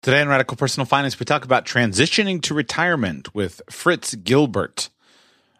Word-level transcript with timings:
Today 0.00 0.20
on 0.20 0.28
Radical 0.28 0.56
Personal 0.56 0.86
Finance, 0.86 1.18
we 1.18 1.26
talk 1.26 1.44
about 1.44 1.66
transitioning 1.66 2.40
to 2.42 2.54
retirement 2.54 3.34
with 3.34 3.60
Fritz 3.68 4.14
Gilbert, 4.14 4.90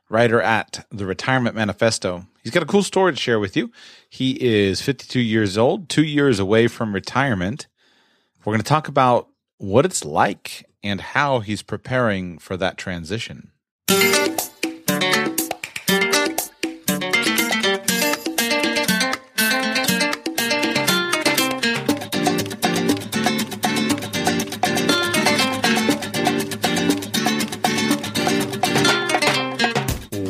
writer 0.09 0.41
at 0.41 0.87
the 0.93 1.07
Retirement 1.07 1.57
Manifesto. 1.57 2.25
He's 2.45 2.53
got 2.53 2.63
a 2.63 2.67
cool 2.67 2.85
story 2.85 3.13
to 3.13 3.19
share 3.19 3.41
with 3.41 3.57
you. 3.57 3.73
He 4.09 4.41
is 4.41 4.81
52 4.81 5.19
years 5.19 5.59
old, 5.59 5.89
two 5.89 6.05
years 6.05 6.39
away 6.39 6.69
from 6.69 6.95
retirement. 6.95 7.67
We're 8.45 8.53
going 8.53 8.63
to 8.63 8.69
talk 8.69 8.87
about 8.87 9.29
what 9.57 9.85
it's 9.85 10.05
like 10.05 10.65
and 10.85 11.01
how 11.01 11.41
he's 11.41 11.63
preparing 11.63 12.39
for 12.39 12.57
that 12.57 12.79
transition. 12.79 13.51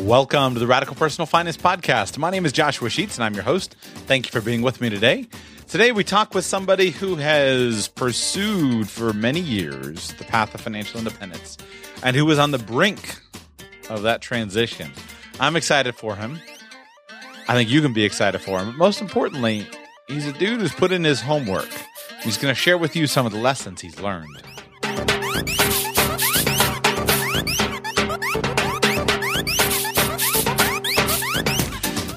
Welcome 0.09 0.55
to 0.55 0.59
the 0.59 0.65
Radical 0.65 0.95
Personal 0.95 1.27
Finance 1.27 1.55
Podcast. 1.55 2.17
My 2.17 2.31
name 2.31 2.43
is 2.43 2.51
Joshua 2.51 2.89
Sheets, 2.89 3.15
and 3.15 3.23
I'm 3.23 3.35
your 3.35 3.43
host. 3.43 3.75
Thank 4.07 4.25
you 4.25 4.31
for 4.31 4.43
being 4.43 4.63
with 4.63 4.81
me 4.81 4.89
today. 4.89 5.27
Today, 5.67 5.91
we 5.91 6.03
talk 6.03 6.33
with 6.33 6.45
somebody 6.45 6.89
who 6.89 7.15
has 7.17 7.89
pursued 7.89 8.89
for 8.89 9.13
many 9.13 9.39
years 9.39 10.13
the 10.13 10.23
path 10.23 10.55
of 10.55 10.61
financial 10.61 10.97
independence 10.97 11.59
and 12.01 12.15
who 12.15 12.25
was 12.25 12.39
on 12.39 12.49
the 12.49 12.57
brink 12.57 13.19
of 13.91 14.01
that 14.01 14.19
transition. 14.19 14.89
I'm 15.39 15.55
excited 15.55 15.93
for 15.93 16.15
him. 16.15 16.39
I 17.47 17.53
think 17.53 17.69
you 17.69 17.79
can 17.79 17.93
be 17.93 18.03
excited 18.03 18.41
for 18.41 18.57
him. 18.57 18.69
But 18.69 18.77
most 18.77 19.01
importantly, 19.01 19.67
he's 20.07 20.25
a 20.25 20.33
dude 20.33 20.59
who's 20.59 20.73
put 20.73 20.91
in 20.91 21.03
his 21.03 21.21
homework. 21.21 21.69
He's 22.23 22.39
going 22.39 22.51
to 22.51 22.59
share 22.59 22.79
with 22.79 22.95
you 22.95 23.05
some 23.05 23.27
of 23.27 23.31
the 23.31 23.37
lessons 23.37 23.81
he's 23.81 23.99
learned. 23.99 24.41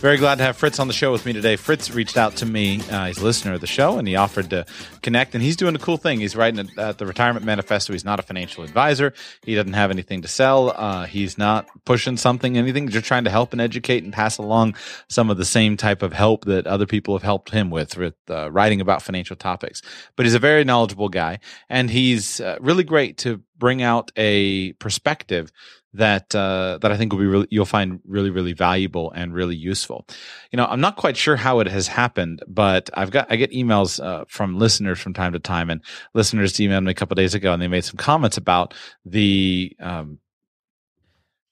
Very 0.03 0.17
glad 0.17 0.39
to 0.39 0.43
have 0.43 0.57
Fritz 0.57 0.81
on 0.81 0.89
the 0.89 0.93
show 0.93 1.13
with 1.13 1.25
me 1.25 1.33
today. 1.33 1.55
Fritz 1.55 1.93
reached 1.93 2.17
out 2.17 2.35
to 2.39 2.45
me. 2.45 2.81
Uh, 2.91 3.07
he's 3.07 3.19
a 3.19 3.25
listener 3.25 3.53
of 3.53 3.61
the 3.61 3.69
show, 3.69 3.99
and 3.99 4.09
he 4.09 4.17
offered 4.17 4.51
to 4.51 4.67
connect. 5.01 5.33
And 5.37 5.45
he's 5.45 5.55
doing 5.55 5.77
a 5.77 5.79
cool 5.79 5.97
thing. 5.97 6.19
He's 6.19 6.35
writing 6.35 6.69
at 6.77 6.99
the 6.99 7.07
Retirement 7.07 7.47
Manifesto. 7.47 7.93
He's 7.93 8.05
not 8.05 8.19
a 8.19 8.23
financial 8.23 8.65
advisor. 8.65 9.15
He 9.45 9.55
doesn't 9.55 9.75
have 9.75 9.93
anything 9.93 10.23
to 10.23 10.27
sell. 10.27 10.71
Uh, 10.71 11.07
he's 11.07 11.39
not 11.39 11.69
pushing 11.85 12.17
something, 12.17 12.59
anything. 12.59 12.89
Just 12.89 13.07
trying 13.07 13.23
to 13.23 13.31
help 13.31 13.53
and 13.53 13.61
educate 13.61 14.03
and 14.03 14.13
pass 14.13 14.39
along 14.39 14.75
some 15.07 15.31
of 15.31 15.37
the 15.37 15.45
same 15.45 15.77
type 15.77 16.03
of 16.03 16.13
help 16.13 16.47
that 16.47 16.67
other 16.67 16.85
people 16.85 17.15
have 17.15 17.23
helped 17.23 17.51
him 17.51 17.71
with, 17.71 17.97
with 17.97 18.17
uh, 18.29 18.51
writing 18.51 18.81
about 18.81 19.03
financial 19.03 19.37
topics. 19.37 19.83
But 20.17 20.27
he's 20.27 20.35
a 20.35 20.41
very 20.41 20.65
knowledgeable 20.65 21.11
guy, 21.11 21.39
and 21.69 21.89
he's 21.89 22.41
uh, 22.41 22.59
really 22.61 22.83
great 22.83 23.19
to 23.19 23.41
bring 23.63 23.81
out 23.81 24.11
a 24.17 24.73
perspective 24.73 25.53
that 25.95 26.35
uh, 26.35 26.79
that 26.83 26.91
I 26.91 26.97
think 26.97 27.13
will 27.13 27.21
be 27.21 27.27
really, 27.27 27.47
you'll 27.49 27.65
find 27.65 28.01
really 28.05 28.31
really 28.31 28.55
valuable 28.55 29.13
and 29.13 29.33
really 29.33 29.55
useful. 29.55 30.05
You 30.51 30.57
know, 30.57 30.67
I'm 30.67 30.81
not 30.81 30.97
quite 30.97 31.17
sure 31.17 31.37
how 31.37 31.61
it 31.61 31.69
has 31.69 31.87
happened, 31.87 32.43
but 32.49 32.91
I've 32.95 33.13
got 33.13 33.31
I 33.31 33.37
get 33.37 33.53
emails 33.53 34.05
uh, 34.05 34.25
from 34.27 34.59
listeners 34.59 34.99
from 34.99 35.15
time 35.15 35.33
to 35.35 35.39
time, 35.39 35.71
and 35.71 35.81
listeners 36.13 36.55
emailed 36.55 36.85
me 36.85 36.91
a 36.91 36.95
couple 36.95 37.15
days 37.15 37.35
ago, 37.35 37.53
and 37.53 37.63
they 37.63 37.69
made 37.69 37.85
some 37.85 37.99
comments 37.99 38.37
about 38.37 38.75
the 39.05 39.77
um, 39.79 40.19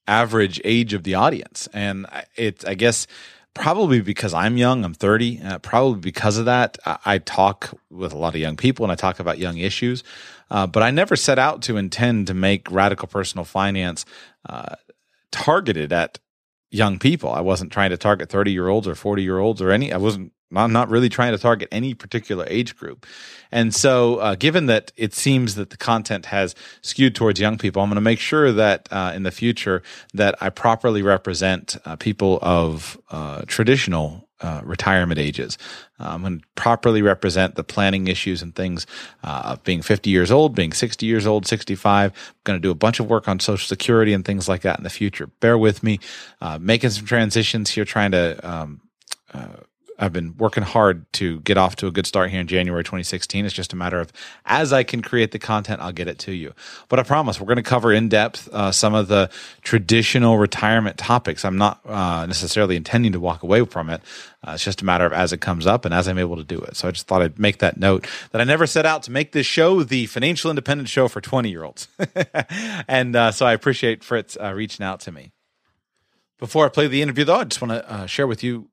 average 0.05 0.59
age 0.65 0.93
of 0.93 1.03
the 1.03 1.15
audience, 1.15 1.69
and 1.71 2.05
it's 2.35 2.65
I 2.65 2.73
guess 2.73 3.07
probably 3.53 4.01
because 4.01 4.33
I'm 4.33 4.57
young, 4.57 4.83
I'm 4.83 4.93
30, 4.93 5.41
uh, 5.41 5.59
probably 5.59 5.99
because 5.99 6.37
of 6.37 6.45
that, 6.45 6.77
I, 6.85 6.97
I, 7.05 7.17
talk 7.17 7.77
with 7.89 8.13
a 8.13 8.17
lot 8.17 8.33
of 8.33 8.39
young 8.39 8.55
people 8.55 8.85
and 8.85 8.91
I 8.91 8.95
talk 8.95 9.19
about 9.19 9.39
young 9.39 9.57
issues. 9.57 10.03
Uh, 10.51 10.67
but 10.67 10.83
I 10.83 10.91
never 10.91 11.15
set 11.15 11.39
out 11.39 11.61
to 11.63 11.77
intend 11.77 12.27
to 12.27 12.33
make 12.33 12.69
radical 12.69 13.07
personal 13.07 13.45
finance 13.45 14.05
uh, 14.47 14.75
targeted 15.31 15.93
at 15.93 16.19
young 16.69 16.99
people. 16.99 17.31
I 17.31 17.41
wasn't 17.41 17.71
trying 17.71 17.91
to 17.91 17.97
target 17.97 18.29
30 18.29 18.51
year 18.51 18.67
olds 18.67 18.87
or 18.87 18.93
40 18.93 19.23
year 19.23 19.39
olds 19.39 19.61
or 19.61 19.71
any, 19.71 19.93
I 19.93 19.97
wasn't, 19.97 20.33
I'm 20.53 20.73
not 20.73 20.89
really 20.89 21.07
trying 21.07 21.31
to 21.31 21.37
target 21.37 21.69
any 21.71 21.93
particular 21.93 22.45
age 22.49 22.75
group. 22.75 23.05
And 23.53 23.73
so, 23.73 24.17
uh, 24.17 24.35
given 24.35 24.65
that 24.65 24.91
it 24.97 25.13
seems 25.13 25.55
that 25.55 25.69
the 25.69 25.77
content 25.77 26.25
has 26.27 26.53
skewed 26.81 27.15
towards 27.15 27.39
young 27.39 27.57
people, 27.57 27.81
I'm 27.81 27.87
going 27.87 27.95
to 27.95 28.01
make 28.01 28.19
sure 28.19 28.51
that 28.51 28.89
uh, 28.91 29.13
in 29.15 29.23
the 29.23 29.31
future 29.31 29.81
that 30.13 30.35
I 30.41 30.49
properly 30.49 31.01
represent 31.01 31.77
uh, 31.85 31.95
people 31.95 32.39
of 32.41 32.99
uh, 33.09 33.43
traditional 33.47 34.27
uh, 34.41 34.61
retirement 34.63 35.19
ages. 35.19 35.57
I'm 35.99 36.21
going 36.21 36.39
to 36.39 36.45
properly 36.55 37.01
represent 37.01 37.55
the 37.55 37.63
planning 37.63 38.07
issues 38.07 38.41
and 38.41 38.55
things 38.55 38.87
uh, 39.23 39.41
of 39.45 39.63
being 39.63 39.81
50 39.81 40.09
years 40.09 40.31
old, 40.31 40.55
being 40.55 40.73
60 40.73 41.05
years 41.05 41.27
old, 41.27 41.45
65. 41.45 42.11
I'm 42.11 42.33
going 42.43 42.57
to 42.57 42.61
do 42.61 42.71
a 42.71 42.75
bunch 42.75 42.99
of 42.99 43.07
work 43.07 43.27
on 43.27 43.39
Social 43.39 43.67
Security 43.67 44.13
and 44.13 44.25
things 44.25 44.49
like 44.49 44.61
that 44.61 44.77
in 44.77 44.83
the 44.83 44.89
future. 44.89 45.27
Bear 45.27 45.57
with 45.57 45.83
me, 45.83 45.99
uh, 46.41 46.57
making 46.59 46.89
some 46.89 47.05
transitions 47.05 47.69
here, 47.69 47.85
trying 47.85 48.11
to 48.11 48.49
um, 48.49 48.81
uh, 49.33 49.47
I've 50.01 50.11
been 50.11 50.35
working 50.37 50.63
hard 50.63 51.05
to 51.13 51.39
get 51.41 51.57
off 51.57 51.75
to 51.77 51.87
a 51.87 51.91
good 51.91 52.07
start 52.07 52.31
here 52.31 52.41
in 52.41 52.47
January 52.47 52.83
2016. 52.83 53.45
It's 53.45 53.53
just 53.53 53.71
a 53.71 53.75
matter 53.75 53.99
of 53.99 54.11
as 54.45 54.73
I 54.73 54.81
can 54.81 55.03
create 55.03 55.31
the 55.31 55.37
content, 55.37 55.79
I'll 55.79 55.91
get 55.91 56.07
it 56.07 56.17
to 56.19 56.31
you. 56.31 56.53
But 56.89 56.99
I 56.99 57.03
promise 57.03 57.39
we're 57.39 57.45
going 57.45 57.57
to 57.57 57.63
cover 57.63 57.93
in 57.93 58.09
depth 58.09 58.49
uh, 58.51 58.71
some 58.71 58.95
of 58.95 59.07
the 59.07 59.29
traditional 59.61 60.39
retirement 60.39 60.97
topics. 60.97 61.45
I'm 61.45 61.57
not 61.57 61.81
uh, 61.85 62.25
necessarily 62.25 62.75
intending 62.75 63.11
to 63.11 63.19
walk 63.19 63.43
away 63.43 63.63
from 63.65 63.91
it. 63.91 64.01
Uh, 64.43 64.53
it's 64.53 64.63
just 64.63 64.81
a 64.81 64.85
matter 64.85 65.05
of 65.05 65.13
as 65.13 65.31
it 65.33 65.39
comes 65.39 65.67
up 65.67 65.85
and 65.85 65.93
as 65.93 66.07
I'm 66.07 66.17
able 66.17 66.37
to 66.37 66.43
do 66.43 66.57
it. 66.57 66.75
So 66.75 66.87
I 66.87 66.91
just 66.91 67.05
thought 67.05 67.21
I'd 67.21 67.37
make 67.37 67.59
that 67.59 67.77
note 67.77 68.07
that 68.31 68.41
I 68.41 68.43
never 68.43 68.65
set 68.65 68.87
out 68.87 69.03
to 69.03 69.11
make 69.11 69.33
this 69.33 69.45
show 69.45 69.83
the 69.83 70.07
financial 70.07 70.49
independent 70.49 70.89
show 70.89 71.07
for 71.07 71.21
20 71.21 71.49
year 71.49 71.63
olds. 71.63 71.87
and 72.87 73.15
uh, 73.15 73.31
so 73.31 73.45
I 73.45 73.53
appreciate 73.53 74.03
Fritz 74.03 74.35
uh, 74.41 74.51
reaching 74.53 74.83
out 74.83 74.99
to 75.01 75.11
me. 75.11 75.31
Before 76.39 76.65
I 76.65 76.69
play 76.69 76.87
the 76.87 77.03
interview, 77.03 77.23
though, 77.23 77.35
I 77.35 77.43
just 77.43 77.61
want 77.61 77.71
to 77.71 77.91
uh, 77.91 78.05
share 78.07 78.25
with 78.25 78.43
you 78.43 78.69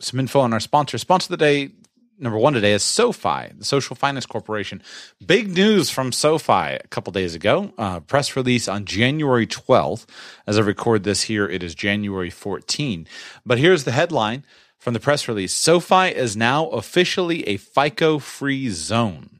some 0.00 0.20
info 0.20 0.40
on 0.40 0.52
our 0.52 0.60
sponsor. 0.60 0.98
Sponsor 0.98 1.26
of 1.26 1.38
the 1.38 1.44
day 1.44 1.70
number 2.18 2.38
one 2.38 2.52
today 2.52 2.72
is 2.72 2.82
SoFi, 2.82 3.52
the 3.56 3.64
Social 3.64 3.96
Finance 3.96 4.26
Corporation. 4.26 4.82
Big 5.24 5.48
news 5.54 5.90
from 5.90 6.12
SoFi 6.12 6.52
a 6.74 6.86
couple 6.90 7.12
days 7.12 7.34
ago. 7.34 7.72
Uh, 7.78 8.00
press 8.00 8.36
release 8.36 8.68
on 8.68 8.84
January 8.84 9.46
12th. 9.46 10.06
As 10.46 10.58
I 10.58 10.62
record 10.62 11.04
this 11.04 11.22
here, 11.22 11.48
it 11.48 11.62
is 11.62 11.74
January 11.74 12.30
14. 12.30 13.06
But 13.46 13.58
here's 13.58 13.84
the 13.84 13.92
headline 13.92 14.44
from 14.78 14.94
the 14.94 15.00
press 15.00 15.28
release 15.28 15.52
SoFi 15.52 16.08
is 16.08 16.36
now 16.36 16.68
officially 16.68 17.46
a 17.48 17.56
FICO 17.56 18.18
free 18.18 18.68
zone. 18.70 19.38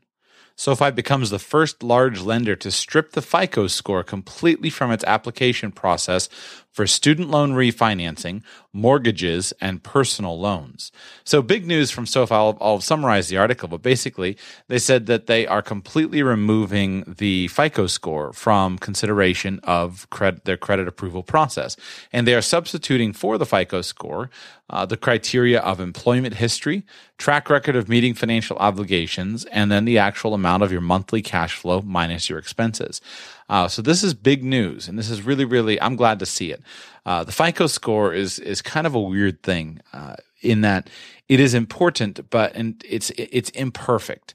SoFi 0.56 0.90
becomes 0.90 1.30
the 1.30 1.38
first 1.38 1.84
large 1.84 2.20
lender 2.20 2.56
to 2.56 2.72
strip 2.72 3.12
the 3.12 3.22
FICO 3.22 3.68
score 3.68 4.02
completely 4.02 4.70
from 4.70 4.90
its 4.90 5.04
application 5.04 5.70
process 5.70 6.28
for 6.78 6.86
student 6.86 7.28
loan 7.28 7.54
refinancing, 7.54 8.40
mortgages, 8.72 9.52
and 9.60 9.82
personal 9.82 10.38
loans. 10.38 10.92
So, 11.24 11.42
big 11.42 11.66
news 11.66 11.90
from 11.90 12.06
SoFi. 12.06 12.32
I'll, 12.32 12.56
I'll, 12.60 12.80
summarize 12.80 13.26
the 13.26 13.36
article, 13.36 13.66
but 13.66 13.82
basically, 13.82 14.36
they 14.68 14.78
said 14.78 15.06
that 15.06 15.26
they 15.26 15.44
are 15.44 15.60
completely 15.60 16.22
removing 16.22 17.16
the 17.18 17.48
FICO 17.48 17.88
score 17.88 18.32
from 18.32 18.78
consideration 18.78 19.58
of 19.64 20.08
credit, 20.10 20.44
their 20.44 20.56
credit 20.56 20.86
approval 20.86 21.24
process. 21.24 21.76
And 22.12 22.28
they 22.28 22.34
are 22.36 22.40
substituting 22.40 23.12
for 23.12 23.38
the 23.38 23.46
FICO 23.46 23.82
score 23.82 24.30
uh, 24.70 24.86
the 24.86 24.96
criteria 24.96 25.60
of 25.60 25.80
employment 25.80 26.34
history, 26.34 26.84
track 27.16 27.48
record 27.48 27.74
of 27.74 27.88
meeting 27.88 28.14
financial 28.14 28.56
obligations, 28.58 29.46
and 29.46 29.72
then 29.72 29.84
the 29.84 29.98
actual 29.98 30.34
amount 30.34 30.62
of 30.62 30.70
your 30.70 30.80
monthly 30.80 31.22
cash 31.22 31.56
flow 31.56 31.80
minus 31.80 32.28
your 32.28 32.38
expenses. 32.38 33.00
Uh, 33.48 33.66
so 33.68 33.80
this 33.80 34.04
is 34.04 34.14
big 34.14 34.44
news, 34.44 34.88
and 34.88 34.98
this 34.98 35.10
is 35.10 35.22
really, 35.22 35.44
really. 35.44 35.80
I'm 35.80 35.96
glad 35.96 36.18
to 36.18 36.26
see 36.26 36.52
it. 36.52 36.62
Uh, 37.06 37.24
the 37.24 37.32
FICO 37.32 37.66
score 37.66 38.12
is 38.12 38.38
is 38.38 38.60
kind 38.60 38.86
of 38.86 38.94
a 38.94 39.00
weird 39.00 39.42
thing 39.42 39.80
uh, 39.92 40.16
in 40.42 40.60
that 40.60 40.90
it 41.28 41.40
is 41.40 41.54
important, 41.54 42.28
but 42.30 42.54
and 42.54 42.82
it's 42.88 43.10
it's 43.16 43.50
imperfect, 43.50 44.34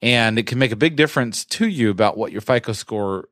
and 0.00 0.38
it 0.38 0.46
can 0.46 0.58
make 0.58 0.72
a 0.72 0.76
big 0.76 0.96
difference 0.96 1.44
to 1.46 1.66
you 1.66 1.90
about 1.90 2.16
what 2.16 2.30
your 2.30 2.40
FICO 2.40 2.72
score 2.72 3.28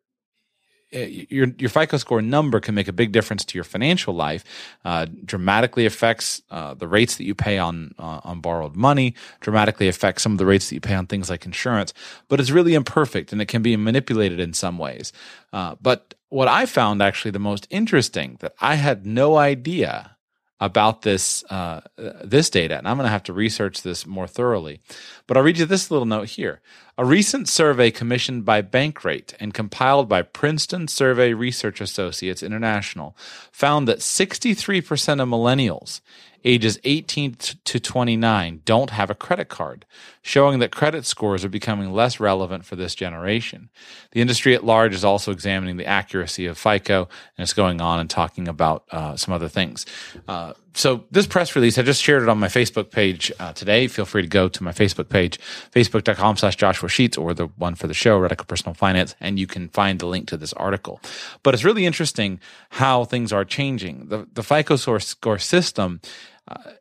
your 0.92 1.48
your 1.58 1.70
FICO 1.70 1.96
score 1.96 2.22
number 2.22 2.60
can 2.60 2.75
make 2.75 2.88
a 2.88 2.92
big 2.92 3.12
difference 3.12 3.44
to 3.44 3.56
your 3.56 3.64
financial 3.64 4.14
life. 4.14 4.44
Uh, 4.84 5.06
dramatically 5.25 5.87
affects 5.87 6.42
uh, 6.50 6.75
the 6.75 6.88
rates 6.88 7.16
that 7.16 7.25
you 7.25 7.34
pay 7.34 7.58
on 7.58 7.94
uh, 7.98 8.20
on 8.25 8.40
borrowed 8.40 8.76
money. 8.76 9.14
Dramatically 9.40 9.88
affects 9.88 10.22
some 10.22 10.32
of 10.32 10.38
the 10.38 10.46
rates 10.46 10.69
that 10.69 10.75
you 10.75 10.81
pay 10.81 10.94
on 10.94 11.06
things 11.06 11.31
like 11.31 11.46
insurance. 11.46 11.92
But 12.28 12.40
it's 12.40 12.50
really 12.50 12.75
imperfect 12.75 13.32
and 13.32 13.40
it 13.40 13.46
can 13.46 13.62
be 13.62 13.76
manipulated 13.76 14.40
in 14.40 14.52
some 14.52 14.78
ways. 14.78 15.12
Uh, 15.52 15.76
but 15.81 16.14
what 16.28 16.48
I 16.48 16.66
found 16.66 17.02
actually 17.02 17.32
the 17.32 17.38
most 17.38 17.66
interesting 17.70 18.37
that 18.40 18.54
I 18.60 18.75
had 18.76 19.06
no 19.06 19.37
idea 19.37 20.16
about 20.60 21.02
this 21.02 21.42
uh, 21.50 21.81
this 21.96 22.50
data, 22.50 22.76
and 22.76 22.87
I'm 22.87 22.96
going 22.96 23.06
to 23.06 23.10
have 23.10 23.22
to 23.25 23.32
research 23.32 23.82
this 23.82 24.06
more 24.06 24.26
thoroughly. 24.26 24.81
But 25.26 25.37
I'll 25.37 25.42
read 25.42 25.58
you 25.58 25.66
this 25.66 25.90
little 25.90 26.06
note 26.06 26.28
here. 26.28 26.60
A 27.00 27.05
recent 27.06 27.49
survey 27.49 27.91
commissioned 27.91 28.44
by 28.44 28.61
Bankrate 28.61 29.32
and 29.41 29.55
compiled 29.55 30.06
by 30.06 30.20
Princeton 30.20 30.87
Survey 30.87 31.32
Research 31.32 31.81
Associates 31.81 32.43
International 32.43 33.17
found 33.50 33.88
that 33.88 34.00
63% 34.00 35.23
of 35.23 35.26
millennials 35.26 36.02
ages 36.44 36.79
18 36.85 37.37
to 37.64 37.81
29 37.81 38.61
don't 38.67 38.91
have 38.91 39.08
a 39.08 39.14
credit 39.14 39.49
card, 39.49 39.87
showing 40.20 40.58
that 40.58 40.73
credit 40.73 41.06
scores 41.06 41.43
are 41.43 41.49
becoming 41.49 41.91
less 41.91 42.20
relevant 42.20 42.67
for 42.67 42.76
this 42.76 42.94
generation. 42.94 43.70
The 44.11 44.20
industry 44.20 44.55
at 44.55 44.62
large 44.62 44.94
is 44.94 45.02
also 45.02 45.32
examining 45.32 45.79
the 45.79 45.87
accuracy 45.87 46.44
of 46.44 46.58
FICO, 46.58 47.08
and 47.38 47.43
it's 47.43 47.55
going 47.55 47.81
on 47.81 47.99
and 47.99 48.11
talking 48.11 48.47
about 48.47 48.85
uh, 48.91 49.17
some 49.17 49.32
other 49.32 49.49
things. 49.49 49.87
Uh, 50.29 50.52
so 50.75 51.05
this 51.11 51.26
press 51.26 51.56
release, 51.56 51.78
I 51.78 51.82
just 51.82 52.02
shared 52.02 52.22
it 52.22 52.28
on 52.28 52.38
my 52.38 52.49
Facebook 52.49 52.90
page 52.90 53.32
uh, 53.40 53.52
today. 53.52 53.87
Feel 53.88 54.05
free 54.05 54.22
to 54.22 54.28
go 54.28 54.49
to 54.49 54.62
my 54.62 54.72
Facebook 54.72 55.08
page, 55.08 55.38
facebook.com 55.72 56.37
slash 56.37 56.56
Joshua 56.56 56.88
Sheets, 56.88 57.19
or 57.19 57.34
the 57.34 57.46
one 57.56 57.75
for 57.75 57.87
the 57.87 57.94
show, 57.94 58.19
Radical 58.19 58.46
Personal 58.46 58.75
Finance, 58.75 59.14
and 59.20 59.38
you 59.38 59.46
can 59.46 59.69
find 59.69 59.99
the 59.99 60.06
link 60.06 60.28
to 60.28 60.37
this 60.37 60.52
article. 60.55 61.00
But 61.43 61.55
it's 61.55 61.64
really 61.64 61.87
interesting 61.87 62.40
how 62.70 63.05
things 63.05 63.32
are 63.32 63.44
changing. 63.44 64.08
The, 64.08 64.28
the 64.32 64.43
FICO 64.43 64.76
score 64.76 65.38
system 65.38 66.00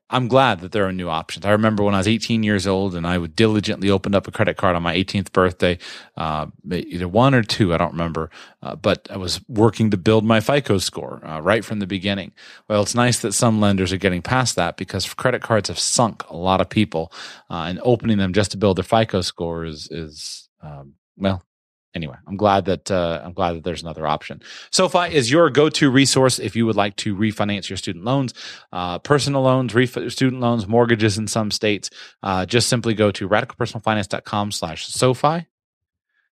I'm 0.10 0.28
glad 0.28 0.62
that 0.62 0.72
there 0.72 0.88
are 0.88 0.92
new 0.92 1.10
options. 1.10 1.46
I 1.46 1.52
remember 1.52 1.84
when 1.84 1.94
I 1.94 2.00
was 2.00 2.08
18 2.08 2.42
years 2.42 2.66
old 2.66 2.96
and 2.96 3.06
I 3.06 3.20
would 3.20 3.36
diligently 3.36 3.92
open 3.92 4.16
up 4.16 4.28
a 4.28 4.32
credit 4.32 4.58
card 4.58 4.76
on 4.76 4.82
my 4.82 4.96
18th 4.96 5.32
birthday, 5.32 5.78
uh, 6.18 6.48
either 6.72 7.08
one 7.08 7.36
or 7.36 7.44
two, 7.44 7.74
I 7.74 7.78
don't 7.78 7.92
remember, 7.92 8.32
uh, 8.64 8.76
but 8.76 9.08
I 9.12 9.18
was 9.18 9.42
working 9.48 9.92
to 9.92 9.98
build 9.98 10.26
my 10.26 10.40
FICO 10.40 10.80
score 10.80 11.24
uh, 11.24 11.40
right 11.42 11.64
from 11.64 11.80
the 11.80 11.86
beginning. 11.86 12.32
Well, 12.68 12.82
it's 12.82 12.96
nice 12.96 13.20
that 13.20 13.34
some 13.34 13.62
lenders 13.62 13.94
are 13.94 13.98
getting 13.98 14.24
past 14.24 14.56
that 14.56 14.78
because 14.78 15.14
credit 15.14 15.44
cards 15.44 15.70
have 15.70 15.80
sunk 15.80 16.24
a 16.30 16.36
lot 16.36 16.62
of 16.62 16.70
people, 16.70 17.12
uh, 17.52 17.66
and 17.68 17.80
opening 17.84 18.18
them 18.18 18.34
just 18.34 18.52
to 18.52 18.58
build 18.58 18.78
their 18.78 18.84
FICO 18.84 19.22
score 19.22 19.66
is, 19.66 19.88
is 19.92 20.50
um, 20.64 20.96
well, 21.18 21.44
anyway, 21.96 22.16
I'm 22.28 22.38
glad 22.38 22.66
that 22.66 22.92
uh, 22.92 23.22
I'm 23.24 23.34
glad 23.34 23.56
that 23.56 23.64
there's 23.64 23.82
another 23.82 24.06
option. 24.08 24.42
SoFi 24.72 25.14
is 25.14 25.32
your 25.32 25.50
go-to 25.50 25.90
resource 25.90 26.40
if 26.40 26.56
you 26.56 26.66
would 26.66 26.76
like 26.76 26.96
to 26.98 27.16
refinance 27.16 27.70
your 27.70 27.78
student 27.78 28.06
loans, 28.06 28.34
uh, 28.72 29.00
personal 29.00 29.42
loans, 29.42 29.74
ref- 29.74 30.12
student 30.12 30.42
loans, 30.42 30.68
mortgages 30.68 31.18
in 31.18 31.28
some 31.28 31.52
states. 31.52 31.90
Uh, 32.24 32.46
just 32.46 32.70
simply 32.70 32.94
go 32.94 33.12
to 33.12 33.28
radicalpersonalfinance.com/SoFi. 33.28 35.48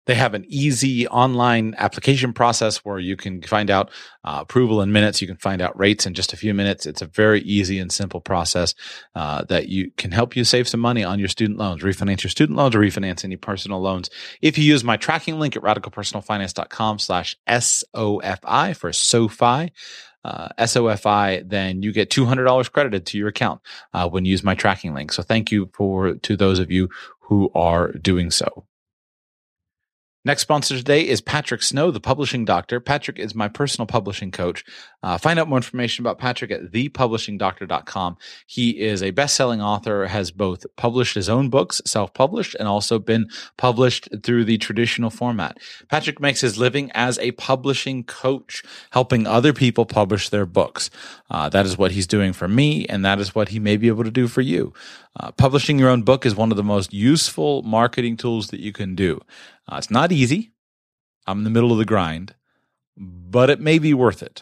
They 0.06 0.16
have 0.16 0.34
an 0.34 0.46
easy 0.48 1.08
online 1.08 1.76
application 1.78 2.34
process 2.34 2.78
where 2.78 3.00
you 3.00 3.16
can 3.16 3.42
find 3.42 3.70
out 3.70 3.90
uh, 4.24 4.40
approval 4.42 4.82
in 4.82 4.92
minutes. 4.92 5.22
You 5.22 5.28
can 5.28 5.38
find 5.38 5.62
out 5.62 5.78
rates 5.78 6.06
in 6.06 6.14
just 6.14 6.34
a 6.34 6.38
few 6.38 6.54
minutes. 6.54 6.86
It's 6.86 7.02
a 7.02 7.08
very 7.08 7.42
easy 7.42 7.80
and 7.80 7.92
simple 7.92 8.22
process 8.22 8.74
uh, 9.16 9.44
that 9.46 9.68
you 9.68 9.92
can 9.98 10.12
help 10.12 10.36
you 10.36 10.44
save 10.44 10.68
some 10.68 10.80
money 10.80 11.04
on 11.04 11.20
your 11.20 11.28
student 11.28 11.60
loans, 11.60 11.84
refinance 11.84 12.24
your 12.24 12.30
student 12.30 12.58
loans 12.58 12.76
or 12.76 12.80
refinance 12.80 13.24
any 13.24 13.36
personal 13.36 13.82
loans. 13.82 14.10
If 14.42 14.58
you 14.58 14.64
use 14.64 14.84
my 14.84 14.98
tracking 14.98 15.40
link 15.40 15.56
at 15.56 15.64
radicalpersonalfinance.com 15.64 17.00
slash 17.00 17.38
SOFI 17.48 18.76
for 18.76 18.94
SoFi, 18.94 19.72
uh, 20.24 20.50
SOFI, 20.58 21.48
then 21.48 21.84
you 21.84 21.92
get 21.92 22.10
$200 22.10 22.72
credited 22.72 23.06
to 23.08 23.18
your 23.18 23.28
account 23.28 23.62
uh, 23.94 24.10
when 24.10 24.26
you 24.26 24.32
use 24.32 24.44
my 24.44 24.56
tracking 24.56 24.94
link. 24.94 25.12
So 25.12 25.22
thank 25.22 25.52
you 25.52 25.70
for 25.74 26.16
to 26.16 26.36
those 26.36 26.60
of 26.60 26.72
you 26.72 26.90
who 27.20 27.52
are 27.54 27.92
doing 27.92 28.32
so. 28.32 28.66
Next 30.26 30.42
sponsor 30.42 30.76
today 30.76 31.08
is 31.08 31.22
Patrick 31.22 31.62
Snow, 31.62 31.92
the 31.92 32.00
publishing 32.00 32.46
doctor. 32.46 32.80
Patrick 32.80 33.20
is 33.20 33.36
my 33.36 33.48
personal 33.48 33.86
publishing 33.86 34.32
coach. 34.32 34.66
Uh, 35.06 35.20
find 35.20 35.38
out 35.38 35.48
more 35.48 35.60
information 35.60 36.02
about 36.02 36.18
Patrick 36.18 36.50
at 36.50 36.72
thepublishingdoctor.com. 36.72 38.18
He 38.48 38.82
is 38.82 39.04
a 39.04 39.12
best-selling 39.12 39.62
author, 39.62 40.08
has 40.08 40.32
both 40.32 40.66
published 40.78 41.14
his 41.14 41.30
own 41.30 41.52
books, 41.52 41.80
self-published, 41.86 42.56
and 42.56 42.68
also 42.68 42.98
been 42.98 43.28
published 43.56 44.10
through 44.24 44.46
the 44.46 44.58
traditional 44.58 45.12
format. 45.12 45.60
Patrick 45.90 46.20
makes 46.20 46.42
his 46.42 46.58
living 46.58 46.92
as 46.96 47.20
a 47.20 47.34
publishing 47.34 48.04
coach, 48.04 48.64
helping 48.90 49.28
other 49.28 49.54
people 49.54 49.86
publish 49.86 50.30
their 50.30 50.48
books. 50.48 50.90
Uh, 51.30 51.50
that 51.50 51.68
is 51.68 51.78
what 51.78 51.92
he's 51.92 52.08
doing 52.08 52.34
for 52.34 52.48
me, 52.48 52.88
and 52.88 53.06
that 53.06 53.20
is 53.20 53.36
what 53.36 53.50
he 53.50 53.60
may 53.60 53.78
be 53.78 53.88
able 53.88 54.04
to 54.04 54.10
do 54.10 54.28
for 54.28 54.42
you. 54.42 54.74
Uh, 55.20 55.32
publishing 55.34 55.78
your 55.78 55.90
own 55.90 56.02
book 56.02 56.26
is 56.26 56.36
one 56.36 56.50
of 56.50 56.58
the 56.58 56.64
most 56.64 56.92
useful 56.92 57.62
marketing 57.62 58.18
tools 58.18 58.48
that 58.48 58.60
you 58.60 58.74
can 58.74 58.96
do. 58.96 59.22
Uh, 59.72 59.76
it's 59.76 59.92
not 59.92 60.12
easy. 60.12 60.52
I'm 61.28 61.38
in 61.40 61.44
the 61.44 61.52
middle 61.52 61.72
of 61.72 61.78
the 61.78 61.86
grind, 61.86 62.34
but 62.98 63.52
it 63.52 63.60
may 63.60 63.78
be 63.78 63.94
worth 63.94 64.24
it. 64.24 64.42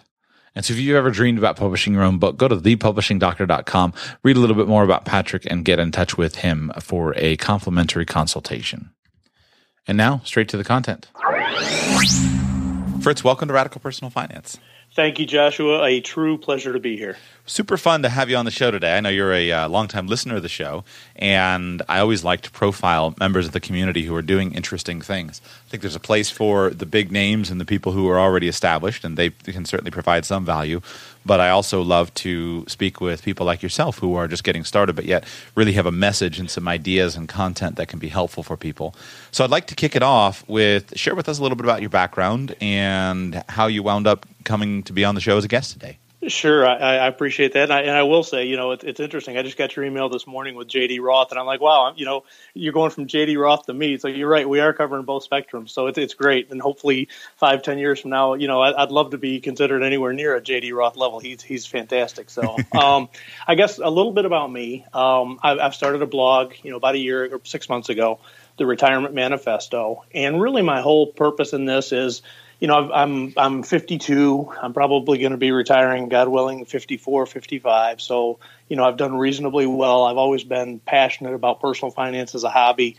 And 0.56 0.64
so 0.64 0.74
if 0.74 0.80
you've 0.80 0.96
ever 0.96 1.10
dreamed 1.10 1.38
about 1.38 1.56
publishing 1.56 1.94
your 1.94 2.04
own 2.04 2.20
book, 2.20 2.38
go 2.38 2.48
to 2.48 2.56
thepublishingdoctor.com, 2.56 3.94
read 4.24 4.38
a 4.38 4.40
little 4.40 4.56
bit 4.56 4.68
more 4.68 4.84
about 4.84 5.06
Patrick, 5.06 5.46
and 5.50 5.66
get 5.66 5.80
in 5.80 5.92
touch 5.92 6.18
with 6.18 6.36
him 6.36 6.72
for 6.80 7.14
a 7.18 7.38
complimentary 7.38 8.06
consultation. 8.06 8.92
And 9.88 9.98
now, 9.98 10.22
straight 10.24 10.50
to 10.50 10.58
the 10.58 10.64
content. 10.64 11.08
Fritz, 13.02 13.24
welcome 13.24 13.48
to 13.48 13.54
Radical 13.54 13.82
Personal 13.82 14.12
Finance. 14.12 14.60
Thank 14.96 15.18
you, 15.18 15.26
Joshua. 15.26 15.84
A 15.84 16.02
true 16.02 16.38
pleasure 16.38 16.72
to 16.72 16.80
be 16.80 16.98
here. 16.98 17.18
Super 17.48 17.78
fun 17.78 18.04
to 18.04 18.10
have 18.10 18.30
you 18.30 18.38
on 18.38 18.46
the 18.46 18.52
show 18.52 18.70
today. 18.70 18.96
I 18.96 19.00
know 19.00 19.10
you're 19.10 19.34
a 19.34 19.52
uh, 19.52 19.68
longtime 19.68 20.06
listener 20.06 20.36
of 20.36 20.44
the 20.44 20.50
show, 20.50 20.84
and 21.16 21.82
I 21.90 21.98
always 21.98 22.24
like 22.24 22.42
to 22.42 22.52
profile 22.52 23.16
members 23.20 23.48
of 23.48 23.54
the 23.54 23.60
community 23.60 24.04
who 24.04 24.16
are 24.16 24.22
doing 24.22 24.54
interesting 24.54 25.02
things. 25.02 25.42
I 25.66 25.70
think 25.72 25.82
there's 25.82 25.96
a 25.96 26.00
place 26.00 26.30
for 26.30 26.70
the 26.70 26.86
big 26.86 27.12
names 27.12 27.50
and 27.50 27.60
the 27.60 27.66
people 27.66 27.94
who 27.94 28.08
are 28.08 28.20
already 28.20 28.48
established, 28.48 29.04
and 29.04 29.18
they 29.18 29.32
can 29.32 29.66
certainly 29.66 29.90
provide 29.90 30.26
some 30.26 30.46
value. 30.46 30.80
But 31.26 31.40
I 31.40 31.50
also 31.50 31.82
love 31.82 32.14
to 32.16 32.66
speak 32.68 33.00
with 33.00 33.24
people 33.24 33.46
like 33.46 33.64
yourself 33.64 34.00
who 34.00 34.16
are 34.16 34.28
just 34.28 34.44
getting 34.44 34.64
started, 34.64 34.96
but 34.96 35.06
yet 35.06 35.24
really 35.56 35.74
have 35.74 35.86
a 35.86 35.92
message 35.92 36.40
and 36.40 36.50
some 36.50 36.68
ideas 36.68 37.16
and 37.16 37.30
content 37.30 37.76
that 37.78 37.88
can 37.88 38.00
be 38.00 38.10
helpful 38.10 38.44
for 38.44 38.58
people. 38.58 38.96
So 39.32 39.44
I'd 39.44 39.50
like 39.50 39.68
to 39.68 39.76
kick 39.76 39.96
it 39.96 40.04
off 40.04 40.48
with 40.50 40.98
share 40.98 41.16
with 41.16 41.30
us 41.30 41.40
a 41.40 41.42
little 41.42 41.56
bit 41.56 41.66
about 41.66 41.82
your 41.82 41.90
background 41.90 42.56
and 42.60 43.44
how 43.50 43.68
you 43.68 43.84
wound 43.84 44.08
up 44.08 44.26
coming 44.44 44.84
to 44.84 44.94
be 44.94 45.06
on 45.06 45.16
the 45.16 45.22
show 45.22 45.38
as 45.38 45.46
a 45.46 45.48
guest 45.48 45.72
today. 45.72 45.98
Sure, 46.28 46.66
I, 46.66 46.76
I 46.76 47.08
appreciate 47.08 47.54
that, 47.54 47.64
and 47.64 47.74
I, 47.74 47.82
and 47.82 47.92
I, 47.92 48.04
will 48.04 48.24
say, 48.24 48.46
you 48.46 48.56
know, 48.56 48.72
it, 48.72 48.84
it's 48.84 49.00
interesting. 49.00 49.38
I 49.38 49.42
just 49.42 49.58
got 49.58 49.76
your 49.76 49.84
email 49.84 50.10
this 50.10 50.26
morning 50.26 50.56
with 50.56 50.68
JD 50.68 51.02
Roth, 51.02 51.32
and 51.32 51.40
I'm 51.40 51.46
like, 51.46 51.60
wow, 51.60 51.94
you 51.96 52.06
know, 52.06 52.24
you're 52.54 52.74
going 52.74 52.92
from 52.92 53.08
JD 53.08 53.38
Roth 53.38 53.66
to 53.66 53.74
me. 53.74 53.98
So 53.98 54.08
you're 54.08 54.30
right, 54.30 54.48
we 54.48 54.60
are 54.60 54.74
covering 54.74 55.04
both 55.04 55.28
spectrums. 55.30 55.70
So 55.72 55.88
it's 55.88 55.98
it's 55.98 56.14
great, 56.14 56.52
and 56.52 56.62
hopefully 56.62 57.10
five, 57.38 57.62
ten 57.62 57.78
years 57.78 58.00
from 58.00 58.12
now, 58.12 58.36
you 58.36 58.48
know, 58.48 58.62
I, 58.62 58.84
would 58.84 58.92
love 58.92 59.12
to 59.12 59.18
be 59.18 59.42
considered 59.42 59.84
anywhere 59.84 60.14
near 60.14 60.36
a 60.36 60.42
JD 60.42 60.74
Roth 60.74 60.96
level. 60.96 61.20
He's 61.20 61.42
he's 61.42 61.66
fantastic. 61.66 62.30
So, 62.30 62.58
um, 62.72 63.10
I 63.46 63.56
guess 63.56 63.80
a 63.80 63.90
little 63.90 64.14
bit 64.14 64.26
about 64.26 64.52
me. 64.52 64.86
Um, 64.94 65.40
I've, 65.44 65.60
I've 65.60 65.76
started 65.76 66.02
a 66.02 66.08
blog, 66.08 66.54
you 66.64 66.72
know, 66.72 66.78
about 66.78 66.96
a 66.96 67.00
year 67.00 67.36
or 67.36 67.42
six 67.44 67.68
months 67.68 67.90
ago, 67.90 68.20
the 68.58 68.66
Retirement 68.66 69.14
Manifesto, 69.14 70.04
and 70.14 70.42
really 70.42 70.62
my 70.62 70.82
whole 70.82 71.08
purpose 71.08 71.54
in 71.54 71.66
this 71.66 71.92
is 71.92 72.22
you 72.64 72.68
know, 72.68 72.94
I'm 72.94 73.34
I'm 73.36 73.62
52. 73.62 74.54
I'm 74.62 74.72
probably 74.72 75.18
going 75.18 75.34
to 75.34 75.38
be 75.38 75.52
retiring, 75.52 76.08
God 76.08 76.30
willing, 76.30 76.64
54, 76.64 77.26
55. 77.26 78.00
So, 78.00 78.40
you 78.70 78.78
know, 78.78 78.86
I've 78.86 78.96
done 78.96 79.18
reasonably 79.18 79.66
well. 79.66 80.06
I've 80.06 80.16
always 80.16 80.46
been 80.46 80.80
passionate 80.80 81.34
about 81.34 81.60
personal 81.60 81.92
finance 81.92 82.36
as 82.36 82.46
a 82.46 82.50
hobby, 82.50 82.96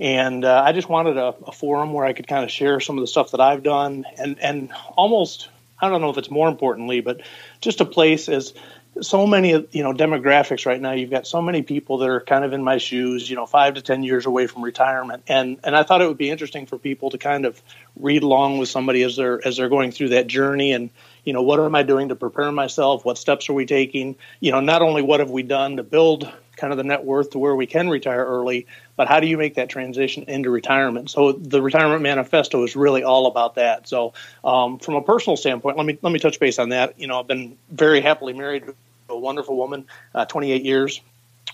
and 0.00 0.44
uh, 0.44 0.64
I 0.66 0.72
just 0.72 0.88
wanted 0.88 1.16
a, 1.16 1.28
a 1.46 1.52
forum 1.52 1.92
where 1.92 2.04
I 2.04 2.12
could 2.12 2.26
kind 2.26 2.42
of 2.42 2.50
share 2.50 2.80
some 2.80 2.98
of 2.98 3.02
the 3.02 3.06
stuff 3.06 3.30
that 3.30 3.40
I've 3.40 3.62
done, 3.62 4.04
and 4.18 4.40
and 4.40 4.72
almost 4.96 5.48
I 5.80 5.90
don't 5.90 6.00
know 6.00 6.10
if 6.10 6.18
it's 6.18 6.30
more 6.32 6.48
importantly, 6.48 7.00
but 7.00 7.20
just 7.60 7.80
a 7.80 7.84
place 7.84 8.28
as 8.28 8.52
so 9.00 9.26
many 9.26 9.50
you 9.50 9.82
know 9.82 9.92
demographics 9.92 10.66
right 10.66 10.80
now. 10.80 10.92
You've 10.92 11.10
got 11.10 11.26
so 11.26 11.42
many 11.42 11.62
people 11.62 11.98
that 11.98 12.08
are 12.08 12.20
kind 12.20 12.44
of 12.44 12.52
in 12.52 12.62
my 12.62 12.78
shoes 12.78 13.28
you 13.28 13.36
know 13.36 13.46
five 13.46 13.74
to 13.74 13.82
ten 13.82 14.02
years 14.02 14.26
away 14.26 14.46
from 14.46 14.62
retirement. 14.62 15.24
And 15.28 15.58
and 15.64 15.76
i 15.76 15.82
thought 15.82 16.00
it 16.00 16.08
would 16.08 16.18
be 16.18 16.30
interesting 16.30 16.66
for 16.66 16.78
people 16.78 17.10
to 17.10 17.18
kind 17.18 17.44
of 17.44 17.60
read 17.96 18.22
along 18.22 18.58
with 18.58 18.68
somebody 18.68 19.02
as 19.02 19.16
they're 19.16 19.46
as 19.46 19.56
they're 19.56 19.68
going 19.68 19.92
through 19.92 20.10
that 20.10 20.26
journey 20.26 20.72
and 20.72 20.90
you 21.24 21.32
know 21.32 21.42
what 21.42 21.60
am 21.60 21.74
i 21.74 21.82
doing 21.82 22.08
to 22.08 22.16
prepare 22.16 22.52
myself? 22.52 23.04
What 23.04 23.18
steps 23.18 23.48
are 23.48 23.54
we 23.54 23.66
taking? 23.66 24.16
You 24.40 24.52
know 24.52 24.60
not 24.60 24.82
only 24.82 25.02
what 25.02 25.20
have 25.20 25.30
we 25.30 25.42
done 25.42 25.76
to 25.76 25.82
build 25.82 26.30
kind 26.56 26.72
of 26.72 26.76
the 26.76 26.84
net 26.84 27.04
worth 27.04 27.30
to 27.30 27.38
where 27.38 27.54
we 27.54 27.66
can 27.66 27.88
retire 27.88 28.24
early 28.24 28.66
but 28.96 29.08
how 29.08 29.20
do 29.20 29.26
you 29.26 29.36
make 29.36 29.54
that 29.54 29.68
transition 29.68 30.24
into 30.24 30.50
retirement 30.50 31.10
so 31.10 31.32
the 31.32 31.60
retirement 31.60 32.02
manifesto 32.02 32.64
is 32.64 32.76
really 32.76 33.02
all 33.02 33.26
about 33.26 33.56
that 33.56 33.88
so 33.88 34.12
um, 34.44 34.78
from 34.78 34.94
a 34.94 35.02
personal 35.02 35.36
standpoint 35.36 35.76
let 35.76 35.86
me 35.86 35.98
let 36.02 36.12
me 36.12 36.18
touch 36.18 36.40
base 36.40 36.58
on 36.58 36.70
that 36.70 36.98
you 36.98 37.06
know 37.06 37.20
i've 37.20 37.26
been 37.26 37.56
very 37.70 38.00
happily 38.00 38.32
married 38.32 38.66
to 38.66 38.74
a 39.08 39.18
wonderful 39.18 39.56
woman, 39.56 39.86
uh, 40.14 40.24
28 40.24 40.64
years. 40.64 41.00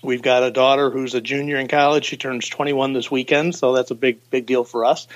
We've 0.03 0.23
got 0.23 0.43
a 0.43 0.51
daughter 0.51 0.91
who's 0.91 1.15
a 1.15 1.21
junior 1.21 1.59
in 1.59 1.69
college. 1.69 2.07
She 2.07 2.17
turns 2.17 2.49
21 2.49 2.93
this 2.93 3.11
weekend, 3.11 3.55
so 3.55 3.73
that's 3.73 3.91
a 3.91 3.95
big, 3.95 4.19
big 4.31 4.47
deal 4.47 4.65
for 4.65 4.85
us. 4.85 5.07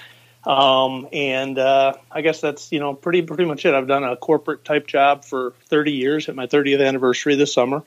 Um, 0.45 1.09
and 1.12 1.59
uh, 1.59 1.95
I 2.11 2.21
guess 2.21 2.43
that's 2.43 2.71
you 2.71 2.79
know 2.79 2.93
pretty 2.93 3.23
pretty 3.23 3.47
much 3.47 3.64
it. 3.64 3.73
I've 3.73 3.87
done 3.87 4.05
a 4.05 4.14
corporate 4.14 4.62
type 4.62 4.87
job 4.87 5.25
for 5.25 5.55
30 5.69 5.93
years 5.93 6.29
at 6.29 6.35
my 6.35 6.47
30th 6.47 6.87
anniversary 6.87 7.35
this 7.37 7.55
summer. 7.55 7.83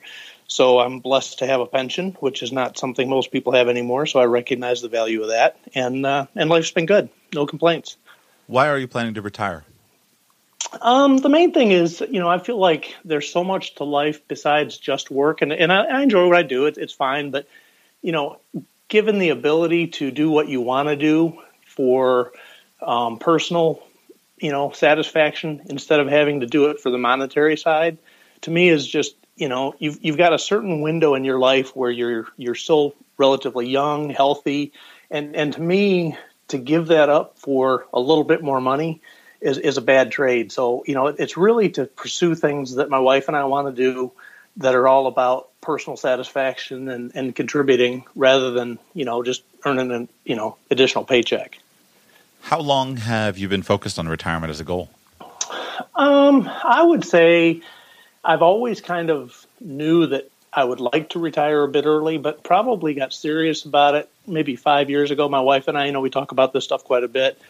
So 0.48 0.80
I'm 0.80 1.00
blessed 1.00 1.40
to 1.40 1.46
have 1.46 1.60
a 1.60 1.66
pension, 1.66 2.16
which 2.20 2.42
is 2.42 2.52
not 2.52 2.78
something 2.78 3.08
most 3.08 3.30
people 3.30 3.52
have 3.52 3.68
anymore. 3.68 4.06
So 4.06 4.18
I 4.18 4.24
recognize 4.24 4.80
the 4.80 4.88
value 4.88 5.22
of 5.22 5.28
that, 5.28 5.58
and 5.74 6.04
uh, 6.04 6.26
and 6.34 6.48
life's 6.48 6.70
been 6.70 6.86
good, 6.86 7.10
no 7.34 7.46
complaints. 7.46 7.96
Why 8.46 8.68
are 8.68 8.78
you 8.78 8.88
planning 8.88 9.14
to 9.14 9.22
retire? 9.22 9.64
Um, 10.80 11.18
the 11.18 11.28
main 11.28 11.52
thing 11.52 11.70
is, 11.70 12.00
you 12.00 12.18
know, 12.18 12.28
I 12.28 12.38
feel 12.38 12.58
like 12.58 12.94
there's 13.04 13.30
so 13.30 13.44
much 13.44 13.74
to 13.76 13.84
life 13.84 14.26
besides 14.26 14.78
just 14.78 15.10
work, 15.10 15.42
and 15.42 15.52
and 15.52 15.70
I, 15.70 15.84
I 15.84 16.02
enjoy 16.02 16.26
what 16.26 16.36
I 16.36 16.42
do. 16.42 16.64
It, 16.64 16.78
it's 16.78 16.94
fine, 16.94 17.30
but 17.30 17.46
you 18.00 18.12
know, 18.12 18.38
given 18.88 19.18
the 19.18 19.28
ability 19.28 19.88
to 19.88 20.10
do 20.10 20.30
what 20.30 20.48
you 20.48 20.62
want 20.62 20.88
to 20.88 20.96
do 20.96 21.42
for 21.66 22.32
um, 22.80 23.18
personal, 23.18 23.82
you 24.38 24.50
know, 24.50 24.70
satisfaction 24.70 25.60
instead 25.66 26.00
of 26.00 26.08
having 26.08 26.40
to 26.40 26.46
do 26.46 26.70
it 26.70 26.80
for 26.80 26.88
the 26.88 26.98
monetary 26.98 27.58
side, 27.58 27.98
to 28.42 28.50
me 28.50 28.70
is 28.70 28.86
just 28.86 29.14
you 29.38 29.48
know 29.48 29.74
you've 29.78 29.98
you've 30.02 30.16
got 30.16 30.32
a 30.32 30.38
certain 30.38 30.80
window 30.80 31.14
in 31.14 31.24
your 31.24 31.38
life 31.38 31.74
where 31.74 31.90
you're 31.90 32.26
you're 32.36 32.54
still 32.54 32.94
relatively 33.16 33.68
young, 33.68 34.10
healthy, 34.10 34.72
and 35.10 35.34
and 35.36 35.52
to 35.54 35.60
me 35.60 36.16
to 36.48 36.58
give 36.58 36.88
that 36.88 37.08
up 37.08 37.38
for 37.38 37.86
a 37.92 38.00
little 38.00 38.24
bit 38.24 38.42
more 38.42 38.60
money 38.60 39.00
is 39.40 39.58
is 39.58 39.76
a 39.76 39.82
bad 39.82 40.10
trade. 40.10 40.52
So 40.52 40.84
you 40.86 40.94
know 40.94 41.06
it's 41.06 41.36
really 41.36 41.70
to 41.70 41.86
pursue 41.86 42.34
things 42.34 42.74
that 42.74 42.90
my 42.90 42.98
wife 42.98 43.28
and 43.28 43.36
I 43.36 43.44
want 43.44 43.74
to 43.74 43.82
do 43.82 44.12
that 44.58 44.74
are 44.74 44.88
all 44.88 45.06
about 45.06 45.48
personal 45.60 45.96
satisfaction 45.96 46.88
and, 46.88 47.12
and 47.14 47.34
contributing 47.34 48.04
rather 48.14 48.50
than 48.50 48.78
you 48.94 49.04
know 49.04 49.22
just 49.22 49.42
earning 49.64 49.90
an 49.92 50.08
you 50.24 50.36
know 50.36 50.56
additional 50.70 51.04
paycheck. 51.04 51.58
How 52.40 52.60
long 52.60 52.96
have 52.96 53.36
you 53.36 53.48
been 53.48 53.62
focused 53.62 53.98
on 53.98 54.08
retirement 54.08 54.50
as 54.50 54.60
a 54.60 54.64
goal? 54.64 54.90
Um, 55.94 56.48
I 56.48 56.82
would 56.82 57.04
say 57.04 57.62
I've 58.24 58.42
always 58.42 58.80
kind 58.80 59.10
of 59.10 59.46
knew 59.60 60.06
that 60.06 60.30
I 60.52 60.64
would 60.64 60.80
like 60.80 61.10
to 61.10 61.18
retire 61.18 61.62
a 61.62 61.68
bit 61.68 61.84
early, 61.84 62.18
but 62.18 62.42
probably 62.42 62.94
got 62.94 63.12
serious 63.12 63.64
about 63.64 63.94
it 63.94 64.10
maybe 64.26 64.56
five 64.56 64.90
years 64.90 65.10
ago. 65.10 65.28
My 65.28 65.40
wife 65.40 65.68
and 65.68 65.76
I, 65.76 65.86
you 65.86 65.92
know, 65.92 66.00
we 66.00 66.10
talk 66.10 66.32
about 66.32 66.52
this 66.52 66.64
stuff 66.64 66.84
quite 66.84 67.04
a 67.04 67.08
bit, 67.08 67.40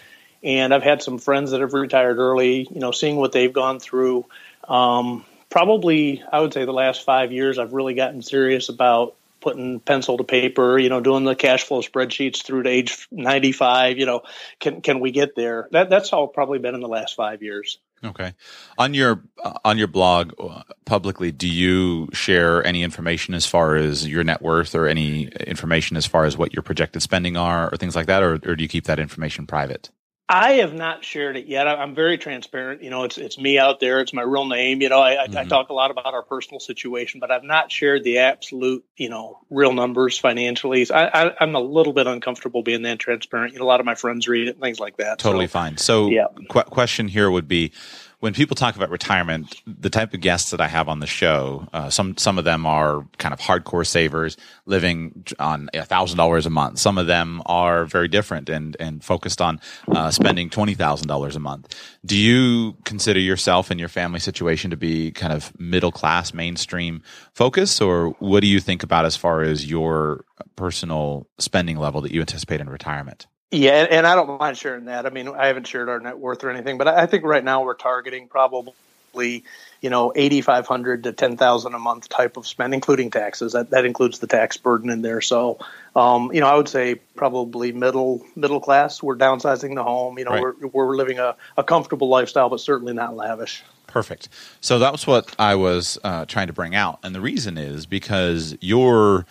and 0.43 0.75
I've 0.75 0.83
had 0.83 1.03
some 1.03 1.19
friends 1.19 1.53
that 1.53 1.61
have 1.61 1.75
retired 1.75 2.19
early. 2.19 2.69
You 2.71 2.81
know, 2.81 2.91
seeing 2.91 3.17
what 3.17 3.33
they've 3.33 3.53
gone 3.53 3.81
through. 3.81 4.27
Um, 4.67 5.25
probably, 5.49 6.23
I 6.31 6.41
would 6.41 6.53
say 6.53 6.65
the 6.65 6.73
last 6.73 7.05
five 7.05 7.33
years, 7.33 7.59
I've 7.59 7.73
really 7.73 7.95
gotten 7.95 8.23
serious 8.23 8.69
about 8.69 9.15
putting 9.41 9.81
pencil 9.81 10.17
to 10.19 10.25
paper, 10.25 10.79
you 10.79 10.89
know, 10.89 11.01
doing 11.01 11.25
the 11.25 11.37
cash 11.37 11.63
flow 11.63 11.81
spreadsheets 11.81 12.43
through 12.43 12.65
to 12.65 12.71
age 12.71 13.07
95, 13.11 13.99
you 13.99 14.07
know, 14.07 14.23
can 14.59 14.81
can 14.81 15.01
we 15.01 15.13
get 15.13 15.35
there? 15.37 15.69
That 15.71 15.91
that's 15.91 16.13
all 16.13 16.27
probably 16.27 16.59
been 16.59 16.75
in 16.75 16.81
the 16.81 16.89
last 16.89 17.15
5 17.15 17.43
years. 17.43 17.79
Okay. 18.05 18.35
On 18.79 18.95
your 18.95 19.25
on 19.65 19.77
your 19.77 19.89
blog 19.89 20.33
uh, 20.39 20.63
publicly, 20.85 21.33
do 21.33 21.49
you 21.49 22.09
share 22.13 22.65
any 22.65 22.83
information 22.83 23.35
as 23.35 23.45
far 23.45 23.77
as 23.77 24.07
your 24.07 24.23
net 24.23 24.41
worth 24.41 24.75
or 24.75 24.87
any 24.87 25.27
information 25.47 25.97
as 25.97 26.07
far 26.07 26.25
as 26.25 26.37
what 26.37 26.53
your 26.53 26.63
projected 26.63 27.03
spending 27.03 27.37
are 27.37 27.73
or 27.73 27.77
things 27.77 27.97
like 27.97 28.07
that 28.07 28.23
or, 28.23 28.35
or 28.47 28.57
do 28.57 28.63
you 28.63 28.69
keep 28.69 28.85
that 28.85 28.99
information 29.01 29.47
private? 29.47 29.91
I 30.31 30.53
have 30.55 30.75
not 30.75 31.05
shared 31.05 31.39
it 31.39 31.47
yet. 31.47 31.67
I'm 31.67 31.95
very 31.95 32.19
transparent. 32.19 32.83
You 32.83 32.91
know, 32.91 33.05
it's 33.05 33.17
it's 33.17 33.39
me 33.39 33.59
out 33.59 33.81
there. 33.81 34.01
It's 34.01 34.13
my 34.13 34.23
real 34.23 34.45
name. 34.45 34.83
You 34.83 34.91
know, 34.91 35.01
I, 35.01 35.15
mm-hmm. 35.27 35.39
I, 35.39 35.45
talk 35.45 35.71
a 35.71 35.73
lot 35.73 35.91
about 35.91 36.13
our 36.13 36.23
personal 36.23 36.61
situation, 36.61 37.19
but 37.19 37.31
I've 37.31 37.45
not 37.45 37.73
shared 37.73 38.05
the 38.05 38.19
absolute, 38.19 38.85
you 38.97 39.09
know, 39.09 39.39
real 39.49 39.73
numbers 39.73 40.19
financially. 40.19 40.85
So 40.85 40.95
I, 40.95 41.43
am 41.43 41.55
a 41.55 41.61
little 41.61 41.95
bit 41.95 42.07
uncomfortable 42.07 42.63
being 42.63 42.83
that 42.83 42.99
transparent. 42.99 43.55
You 43.55 43.61
know, 43.61 43.65
a 43.65 43.69
lot 43.69 43.81
of 43.81 43.87
my 43.87 43.95
friends 43.95 44.29
read 44.29 44.49
it, 44.49 44.61
things 44.61 44.79
like 44.79 44.99
that. 44.99 45.19
Totally 45.19 45.47
so, 45.47 45.53
fine. 45.53 45.77
So, 45.79 46.09
yeah. 46.09 46.27
Qu- 46.51 46.65
question 46.65 47.09
here 47.09 47.31
would 47.31 47.49
be 47.49 47.73
when 48.21 48.35
people 48.35 48.57
talk 48.57 48.75
about 48.75 48.91
retirement, 48.91 49.63
the 49.67 49.91
type 49.91 50.13
of 50.13 50.21
guests 50.21 50.51
that 50.51 50.61
I 50.61 50.67
have 50.67 50.89
on 50.89 50.99
the 50.99 51.07
show, 51.07 51.69
uh, 51.73 51.89
some 51.89 52.17
some 52.17 52.37
of 52.37 52.45
them 52.45 52.67
are 52.67 53.07
kind 53.19 53.33
of 53.33 53.39
hardcore 53.39 53.87
savers, 53.87 54.37
living 54.67 55.25
on 55.39 55.71
thousand 55.75 56.17
dollars 56.17 56.45
a 56.45 56.51
month. 56.51 56.79
Some 56.79 56.99
of 56.99 57.07
them 57.07 57.43
are 57.47 57.85
very 57.85 58.09
different 58.09 58.49
and 58.49 58.77
and 58.81 59.05
focused 59.05 59.41
on 59.41 59.61
uh, 59.89 60.11
spending 60.11 60.51
twenty 60.51 60.75
thousand 60.75 61.07
dollars 61.07 61.37
a 61.37 61.41
month. 61.41 61.75
Do 62.05 62.17
you 62.17 62.77
consider 62.85 63.21
yourself 63.21 63.71
and 63.71 63.79
your 63.79 63.89
family 63.89 64.21
situation 64.21 64.71
to 64.71 64.77
be 64.77 65.13
kind 65.13 65.33
of 65.33 65.59
middle 65.59 65.93
class, 65.93 66.35
mainstream 66.35 67.03
focus, 67.35 67.81
or 67.81 68.11
what 68.19 68.41
do 68.41 68.49
you 68.49 68.59
think 68.59 68.83
about 68.83 69.05
as 69.05 69.17
far 69.17 69.43
as 69.43 69.71
your 69.71 70.25
personal 70.57 71.29
spending 71.39 71.77
level 71.79 72.01
that 72.01 72.13
you 72.13 72.21
anticipate 72.21 72.61
in 72.61 72.69
retirement? 72.69 73.29
Yeah, 73.51 73.87
and 73.91 74.07
I 74.07 74.15
don't 74.15 74.39
mind 74.39 74.59
sharing 74.59 74.85
that. 74.87 75.07
I 75.07 75.11
mean, 75.11 75.29
I 75.29 75.47
haven't 75.47 75.67
shared 75.67 75.89
our 75.89 75.99
net 76.01 76.19
worth 76.19 76.45
or 76.45 76.51
anything, 76.51 76.77
but 76.77 76.87
I 76.87 77.07
think 77.07 77.25
right 77.25 77.43
now 77.43 77.65
we're 77.65 77.73
targeting 77.75 78.29
probably, 78.29 79.43
you 79.81 79.89
know, 79.89 80.13
eighty 80.17 80.43
five 80.43 80.67
hundred 80.67 81.05
to 81.05 81.13
ten 81.13 81.39
thousand 81.39 81.75
a 81.75 81.79
month 81.79 82.11
type 82.11 82.37
of 82.37 82.47
spend, 82.47 82.75
including 82.75 83.11
taxes. 83.11 83.55
That 83.55 83.71
that 83.71 83.87
includes 83.87 84.19
the 84.19 84.27
tax 84.27 84.59
burden 84.59 84.91
in 84.91 85.01
there. 85.01 85.23
So, 85.23 85.59
um, 85.97 86.31
you 86.31 86.41
know, 86.41 86.47
I 86.47 86.57
would 86.57 86.69
say 86.69 86.97
probably 87.17 87.73
middle 87.73 88.23
middle 88.37 88.61
class. 88.61 89.03
We're 89.03 89.17
downsizing 89.17 89.75
the 89.77 89.83
home. 89.83 90.19
You 90.19 90.27
know, 90.27 90.33
right. 90.33 90.55
we're 90.61 90.67
we're 90.67 90.97
living 90.97 91.19
a, 91.19 91.35
a 91.57 91.65
comfortable 91.65 92.11
lifestyle, 92.11 92.51
but 92.51 92.61
certainly 92.61 92.93
not 92.93 93.17
lavish. 93.17 93.65
Perfect. 93.87 94.29
So 94.61 94.79
that 94.81 94.93
was 94.93 95.07
what 95.07 95.35
I 95.39 95.55
was 95.55 95.99
uh, 96.05 96.27
trying 96.27 96.49
to 96.49 96.53
bring 96.53 96.75
out, 96.75 96.99
and 97.03 97.15
the 97.15 97.23
reason 97.23 97.57
is 97.57 97.87
because 97.87 98.59
you're 98.61 99.25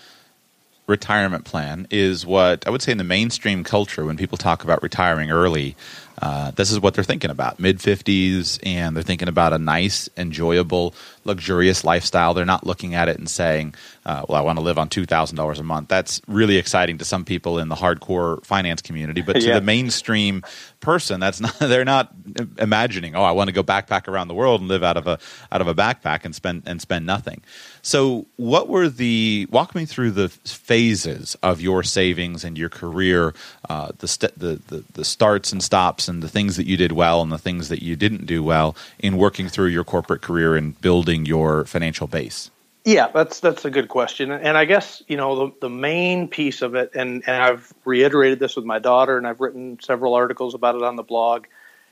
retirement 0.88 1.44
plan 1.46 1.86
is 1.92 2.26
what 2.26 2.66
I 2.66 2.70
would 2.70 2.82
say 2.82 2.92
in 2.94 2.98
the 2.98 3.04
mainstream 3.04 3.64
culture 3.64 4.06
when 4.06 4.18
people 4.18 4.38
talk 4.38 4.64
about 4.64 4.82
retiring 4.82 5.30
early. 5.30 5.76
Uh, 6.20 6.52
this 6.52 6.72
is 6.72 6.80
what 6.80 6.94
they're 6.94 7.04
thinking 7.04 7.30
about 7.30 7.60
mid 7.60 7.78
50s, 7.78 8.60
and 8.64 8.96
they're 8.96 9.04
thinking 9.04 9.28
about 9.28 9.54
a 9.54 9.58
nice, 9.58 10.10
enjoyable, 10.18 10.96
luxurious 11.26 11.84
lifestyle. 11.84 12.34
They're 12.34 12.46
not 12.46 12.66
looking 12.66 12.96
at 12.96 13.08
it 13.08 13.18
and 13.18 13.30
saying, 13.30 13.76
uh, 14.06 14.26
well, 14.28 14.38
I 14.38 14.42
want 14.42 14.58
to 14.58 14.64
live 14.64 14.78
on 14.78 14.90
$2,000 14.90 15.60
a 15.60 15.64
month. 15.64 15.90
That's 15.90 16.22
really 16.28 16.58
exciting 16.58 16.98
to 17.00 17.06
some 17.06 17.26
people 17.26 17.60
in 17.60 17.70
the 17.70 17.76
hardcore 17.76 18.44
finance 18.46 18.82
community, 18.82 19.22
but 19.22 19.34
to 19.42 19.42
yeah. 19.42 19.56
the 19.56 19.62
mainstream 19.62 20.44
person, 20.80 21.20
that's 21.20 21.40
not, 21.42 21.60
they're 21.60 21.86
not 21.86 22.12
imagining, 22.58 23.16
oh, 23.16 23.24
I 23.24 23.32
want 23.32 23.50
to 23.50 23.54
go 23.54 23.64
backpack 23.64 24.08
around 24.08 24.28
the 24.28 24.34
world 24.34 24.62
and 24.62 24.68
live 24.68 24.84
out 24.84 24.98
of 24.98 25.08
a, 25.08 25.20
out 25.52 25.62
of 25.62 25.68
a 25.68 25.76
backpack 25.76 26.26
and 26.26 26.34
spend, 26.34 26.64
and 26.66 26.82
spend 26.82 27.06
nothing. 27.06 27.42
So, 27.84 28.26
what 28.36 28.68
were 28.68 28.90
the 28.90 29.48
walk 29.50 29.74
me 29.74 29.86
through 29.86 30.12
the 30.12 30.28
phases 30.28 31.38
of 31.42 31.62
your 31.62 31.84
savings 31.84 32.44
and 32.44 32.58
your 32.58 32.68
career, 32.68 33.34
uh, 33.70 33.94
the, 34.00 34.10
st- 34.10 34.38
the, 34.38 34.60
the 34.68 34.84
the 34.92 35.06
starts 35.06 35.54
and 35.54 35.64
stops, 35.64 36.07
and 36.08 36.22
the 36.22 36.30
things 36.30 36.58
that 36.58 36.66
you 36.66 36.78
did 36.78 36.92
well 36.92 37.22
and 37.22 37.32
the 37.32 37.38
things 37.38 37.70
that 37.70 37.82
you 37.82 37.96
didn't 37.96 38.26
do 38.26 38.44
well 38.44 38.76
in 39.00 39.18
working 39.18 39.48
through 39.50 39.68
your 39.68 39.84
corporate 39.84 40.22
career 40.22 40.56
and 40.56 40.80
building 40.82 41.26
your 41.26 41.66
financial 41.66 42.08
base. 42.08 42.52
Yeah, 42.86 43.10
that's 43.14 43.42
that's 43.42 43.66
a 43.66 43.70
good 43.70 43.90
question, 43.90 44.32
and 44.32 44.58
I 44.58 44.64
guess 44.64 45.04
you 45.10 45.18
know 45.18 45.48
the 45.48 45.54
the 45.62 45.70
main 45.70 46.30
piece 46.30 46.62
of 46.62 46.76
it, 46.76 46.92
and, 46.96 47.22
and 47.28 47.44
I've 47.44 47.74
reiterated 47.84 48.40
this 48.40 48.56
with 48.56 48.64
my 48.64 48.80
daughter, 48.80 49.18
and 49.18 49.28
I've 49.28 49.42
written 49.42 49.78
several 49.82 50.14
articles 50.14 50.54
about 50.54 50.76
it 50.76 50.84
on 50.84 50.96
the 50.96 51.04
blog. 51.04 51.48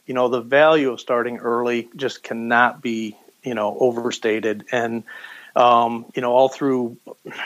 You 0.06 0.14
know, 0.14 0.30
the 0.30 0.40
value 0.40 0.92
of 0.94 1.02
starting 1.02 1.40
early 1.40 1.90
just 1.98 2.24
cannot 2.24 2.82
be 2.82 3.18
you 3.44 3.56
know 3.56 3.76
overstated, 3.78 4.68
and 4.72 5.04
um, 5.56 6.06
you 6.16 6.22
know, 6.22 6.32
all 6.32 6.50
through 6.50 6.98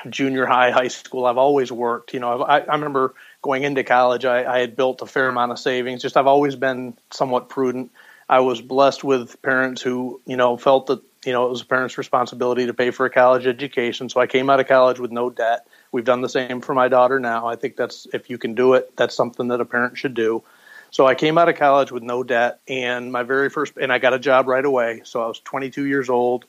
junior 0.10 0.46
high, 0.46 0.72
high 0.72 0.88
school, 0.88 1.26
I've 1.26 1.38
always 1.38 1.72
worked. 1.72 2.14
You 2.14 2.20
know, 2.20 2.42
I, 2.42 2.60
I 2.60 2.74
remember 2.74 3.14
going 3.42 3.64
into 3.64 3.84
college, 3.84 4.26
I, 4.26 4.56
I 4.56 4.60
had 4.60 4.76
built 4.76 5.02
a 5.02 5.06
fair 5.06 5.28
amount 5.28 5.52
of 5.52 5.60
savings. 5.60 6.02
Just 6.02 6.18
I've 6.18 6.28
always 6.28 6.56
been 6.56 6.96
somewhat 7.12 7.50
prudent. 7.50 7.92
I 8.28 8.42
was 8.42 8.62
blessed 8.62 9.04
with 9.04 9.42
parents 9.42 9.82
who, 9.82 10.22
you 10.26 10.38
know, 10.38 10.58
felt 10.58 10.88
that, 10.88 11.02
you 11.26 11.34
know, 11.34 11.48
it 11.48 11.50
was 11.50 11.62
a 11.62 11.66
parent's 11.66 11.98
responsibility 11.98 12.68
to 12.68 12.74
pay 12.74 12.92
for 12.92 13.06
a 13.06 13.10
college 13.10 13.48
education. 13.48 14.10
So 14.10 14.22
I 14.22 14.28
came 14.28 14.50
out 14.50 14.60
of 14.60 14.68
college 14.68 15.00
with 15.00 15.12
no 15.12 15.30
debt. 15.30 15.68
We've 15.92 16.06
done 16.06 16.22
the 16.22 16.30
same 16.30 16.62
for 16.62 16.76
my 16.76 16.88
daughter 16.88 17.20
now. 17.20 17.48
I 17.48 17.56
think 17.56 17.76
that's, 17.76 18.08
if 18.14 18.30
you 18.30 18.38
can 18.38 18.54
do 18.54 18.74
it, 18.74 18.96
that's 18.96 19.16
something 19.16 19.48
that 19.48 19.62
a 19.62 19.66
parent 19.66 19.98
should 19.98 20.14
do. 20.14 20.44
So 20.92 21.08
I 21.08 21.16
came 21.16 21.38
out 21.38 21.50
of 21.50 21.56
college 21.56 21.92
with 21.92 22.04
no 22.04 22.24
debt 22.24 22.60
and 22.68 23.12
my 23.12 23.24
very 23.24 23.50
first, 23.50 23.74
and 23.80 23.92
I 23.92 24.00
got 24.00 24.14
a 24.14 24.20
job 24.20 24.48
right 24.48 24.66
away. 24.66 25.02
So 25.06 25.24
I 25.24 25.28
was 25.28 25.40
22 25.40 25.86
years 25.86 26.10
old 26.10 26.46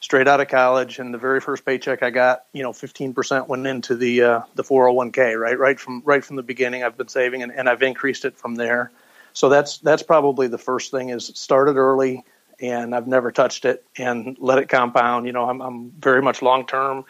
straight 0.00 0.28
out 0.28 0.40
of 0.40 0.48
college, 0.48 0.98
and 0.98 1.12
the 1.12 1.18
very 1.18 1.40
first 1.40 1.64
paycheck 1.64 2.02
I 2.02 2.10
got, 2.10 2.44
you 2.52 2.62
know, 2.62 2.72
15% 2.72 3.48
went 3.48 3.66
into 3.66 3.94
the 3.96 4.22
uh, 4.22 4.40
the 4.54 4.62
401k, 4.62 5.38
right, 5.38 5.58
right 5.58 5.78
from 5.78 6.02
right 6.04 6.24
from 6.24 6.36
the 6.36 6.42
beginning. 6.42 6.82
I've 6.82 6.96
been 6.96 7.08
saving, 7.08 7.42
and, 7.42 7.52
and 7.52 7.68
I've 7.68 7.82
increased 7.82 8.24
it 8.24 8.36
from 8.36 8.54
there. 8.54 8.90
So 9.32 9.48
that's 9.48 9.78
that's 9.78 10.02
probably 10.02 10.46
the 10.46 10.58
first 10.58 10.90
thing 10.90 11.08
is 11.08 11.26
started 11.34 11.76
early, 11.76 12.24
and 12.60 12.94
I've 12.94 13.08
never 13.08 13.32
touched 13.32 13.64
it 13.64 13.84
and 13.98 14.36
let 14.38 14.58
it 14.58 14.68
compound. 14.68 15.26
You 15.26 15.32
know, 15.32 15.48
I'm, 15.48 15.60
I'm 15.60 15.90
very 15.90 16.22
much 16.22 16.42
long 16.42 16.66
term. 16.66 17.04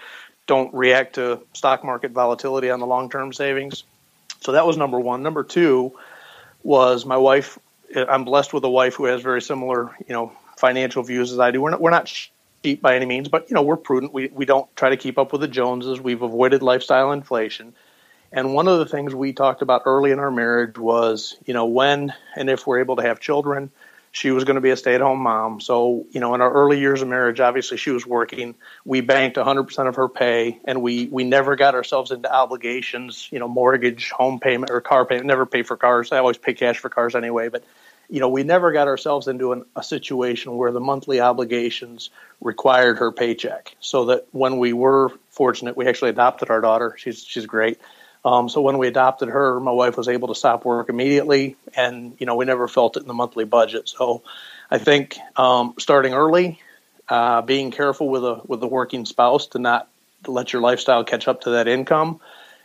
Don't 0.46 0.72
react 0.74 1.14
to 1.14 1.40
stock 1.52 1.84
market 1.84 2.12
volatility 2.12 2.70
on 2.70 2.80
the 2.80 2.86
long 2.86 3.10
term 3.10 3.32
savings. 3.32 3.84
So 4.40 4.52
that 4.52 4.66
was 4.66 4.76
number 4.76 5.00
one. 5.00 5.22
Number 5.22 5.42
two 5.42 5.98
was 6.62 7.06
my 7.06 7.16
wife. 7.16 7.58
I'm 7.94 8.24
blessed 8.24 8.52
with 8.52 8.64
a 8.64 8.70
wife 8.70 8.94
who 8.94 9.04
has 9.04 9.22
very 9.22 9.40
similar, 9.40 9.94
you 10.06 10.12
know, 10.12 10.32
financial 10.56 11.02
views 11.02 11.32
as 11.32 11.38
I 11.38 11.50
do. 11.50 11.60
We're 11.62 11.70
not, 11.70 11.80
we're 11.80 11.90
not 11.90 12.08
cheap 12.64 12.80
by 12.82 12.96
any 12.96 13.06
means, 13.06 13.28
but 13.28 13.50
you 13.50 13.54
know 13.54 13.62
we're 13.62 13.76
prudent. 13.76 14.14
We 14.14 14.28
we 14.28 14.46
don't 14.46 14.74
try 14.76 14.90
to 14.90 14.96
keep 14.96 15.18
up 15.18 15.32
with 15.32 15.42
the 15.42 15.48
Joneses. 15.48 16.00
We've 16.00 16.22
avoided 16.22 16.62
lifestyle 16.62 17.12
inflation, 17.12 17.74
And 18.32 18.54
one 18.54 18.68
of 18.68 18.78
the 18.80 18.86
things 18.86 19.14
we 19.14 19.32
talked 19.34 19.62
about 19.62 19.82
early 19.86 20.12
in 20.12 20.18
our 20.20 20.30
marriage 20.30 20.78
was, 20.78 21.36
you 21.46 21.54
know, 21.54 21.66
when 21.66 22.14
and 22.36 22.50
if 22.50 22.66
we're 22.66 22.80
able 22.80 22.96
to 22.96 23.02
have 23.02 23.20
children, 23.20 23.70
she 24.12 24.30
was 24.32 24.44
going 24.44 24.56
to 24.56 24.62
be 24.62 24.70
a 24.70 24.76
stay 24.76 24.94
at 24.94 25.02
home 25.02 25.20
mom. 25.20 25.60
So, 25.60 26.06
you 26.12 26.20
know, 26.20 26.34
in 26.34 26.40
our 26.42 26.52
early 26.52 26.80
years 26.80 27.02
of 27.02 27.08
marriage, 27.08 27.40
obviously 27.40 27.78
she 27.78 27.90
was 27.90 28.06
working. 28.06 28.56
We 28.86 29.02
banked 29.02 29.36
100% 29.38 29.88
of 29.88 29.96
her 29.96 30.08
pay 30.08 30.60
and 30.66 30.82
we, 30.82 31.08
we 31.08 31.24
never 31.24 31.56
got 31.56 31.74
ourselves 31.74 32.12
into 32.12 32.32
obligations, 32.32 33.28
you 33.32 33.40
know, 33.40 33.48
mortgage, 33.48 34.10
home 34.10 34.40
payment, 34.40 34.70
or 34.72 34.80
car 34.80 35.06
payment. 35.06 35.26
Never 35.26 35.46
pay 35.46 35.64
for 35.64 35.76
cars. 35.76 36.12
I 36.12 36.18
always 36.18 36.38
pay 36.38 36.54
cash 36.54 36.78
for 36.78 36.88
cars 36.90 37.16
anyway. 37.16 37.48
But, 37.50 37.64
you 38.08 38.20
know, 38.20 38.28
we 38.28 38.42
never 38.42 38.72
got 38.72 38.88
ourselves 38.88 39.28
into 39.28 39.52
an, 39.52 39.64
a 39.76 39.82
situation 39.82 40.56
where 40.56 40.72
the 40.72 40.80
monthly 40.80 41.20
obligations 41.20 42.10
required 42.40 42.98
her 42.98 43.12
paycheck. 43.12 43.74
So 43.80 44.06
that 44.06 44.26
when 44.32 44.58
we 44.58 44.72
were 44.72 45.10
fortunate, 45.30 45.76
we 45.76 45.86
actually 45.86 46.10
adopted 46.10 46.50
our 46.50 46.60
daughter. 46.60 46.94
She's, 46.98 47.24
she's 47.24 47.46
great. 47.46 47.80
Um, 48.24 48.48
so 48.48 48.62
when 48.62 48.78
we 48.78 48.88
adopted 48.88 49.28
her, 49.28 49.60
my 49.60 49.70
wife 49.70 49.96
was 49.96 50.08
able 50.08 50.28
to 50.28 50.34
stop 50.34 50.64
work 50.64 50.88
immediately, 50.88 51.56
and 51.76 52.16
you 52.18 52.24
know 52.24 52.36
we 52.36 52.46
never 52.46 52.68
felt 52.68 52.96
it 52.96 53.00
in 53.00 53.06
the 53.06 53.14
monthly 53.14 53.44
budget. 53.44 53.88
So 53.88 54.22
I 54.70 54.78
think 54.78 55.18
um, 55.36 55.74
starting 55.78 56.14
early, 56.14 56.58
uh, 57.06 57.42
being 57.42 57.70
careful 57.70 58.08
with 58.08 58.24
a 58.24 58.40
with 58.46 58.62
a 58.62 58.66
working 58.66 59.04
spouse 59.04 59.48
to 59.48 59.58
not 59.58 59.88
let 60.26 60.54
your 60.54 60.62
lifestyle 60.62 61.04
catch 61.04 61.28
up 61.28 61.42
to 61.42 61.50
that 61.50 61.68
income, 61.68 62.20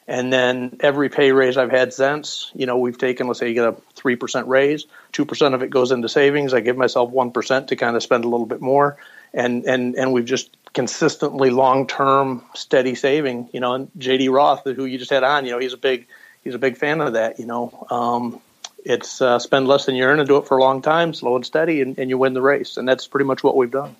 and 0.10 0.34
then 0.34 0.76
every 0.80 1.08
pay 1.08 1.32
raise 1.32 1.56
I've 1.56 1.70
had 1.70 1.94
since, 1.94 2.52
you 2.56 2.66
know, 2.66 2.80
we've 2.80 2.98
taken 2.98 3.28
let's 3.28 3.40
say 3.40 3.48
you 3.48 3.54
get 3.54 3.66
a 3.66 3.76
three 3.94 4.16
percent 4.16 4.48
raise, 4.48 4.88
two 5.12 5.24
percent 5.24 5.54
of 5.54 5.62
it 5.62 5.70
goes 5.70 5.92
into 5.92 6.10
savings. 6.10 6.52
I 6.52 6.62
give 6.62 6.76
myself 6.76 7.12
one 7.12 7.30
percent 7.30 7.68
to 7.68 7.76
kind 7.76 7.96
of 7.96 8.02
spend 8.02 8.26
a 8.26 8.28
little 8.28 8.48
bit 8.48 8.60
more, 8.60 8.98
and 9.36 9.66
and 9.66 9.96
and 9.96 10.12
we've 10.12 10.26
just 10.26 10.58
consistently 10.74 11.52
long 11.52 11.86
term 11.86 12.44
steady 12.56 12.96
saving. 12.96 13.50
You 13.54 13.60
know, 13.60 13.76
and 13.76 13.92
JD 14.00 14.32
Roth, 14.32 14.64
who 14.64 14.86
you 14.86 14.98
just 14.98 15.12
had 15.12 15.24
on, 15.24 15.46
you 15.46 15.52
know, 15.52 15.60
he's 15.60 15.74
a 15.74 15.78
big 15.78 16.08
he's 16.44 16.56
a 16.56 16.60
big 16.60 16.78
fan 16.78 17.02
of 17.02 17.14
that. 17.14 17.38
You 17.38 17.46
know, 17.46 17.88
um, 17.92 18.42
it's 18.84 19.22
uh, 19.22 19.38
spend 19.38 19.68
less 19.68 19.86
than 19.86 19.94
you 19.94 20.06
earn 20.06 20.20
and 20.20 20.28
do 20.28 20.38
it 20.38 20.48
for 20.48 20.58
a 20.58 20.62
long 20.62 20.82
time, 20.82 21.14
slow 21.14 21.36
and 21.36 21.46
steady, 21.46 21.82
and, 21.82 22.00
and 22.00 22.10
you 22.10 22.18
win 22.18 22.34
the 22.34 22.42
race. 22.42 22.78
And 22.78 22.88
that's 22.88 23.06
pretty 23.06 23.26
much 23.26 23.44
what 23.44 23.56
we've 23.56 23.70
done. 23.70 23.96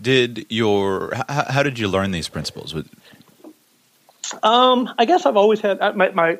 Did 0.00 0.46
your 0.48 1.12
how 1.28 1.64
did 1.64 1.80
you 1.80 1.88
learn 1.88 2.12
these 2.12 2.28
principles? 2.28 2.76
Um, 4.42 4.92
I 4.98 5.04
guess 5.04 5.26
I've 5.26 5.36
always 5.36 5.60
had 5.60 5.78
my, 5.96 6.10
my 6.10 6.38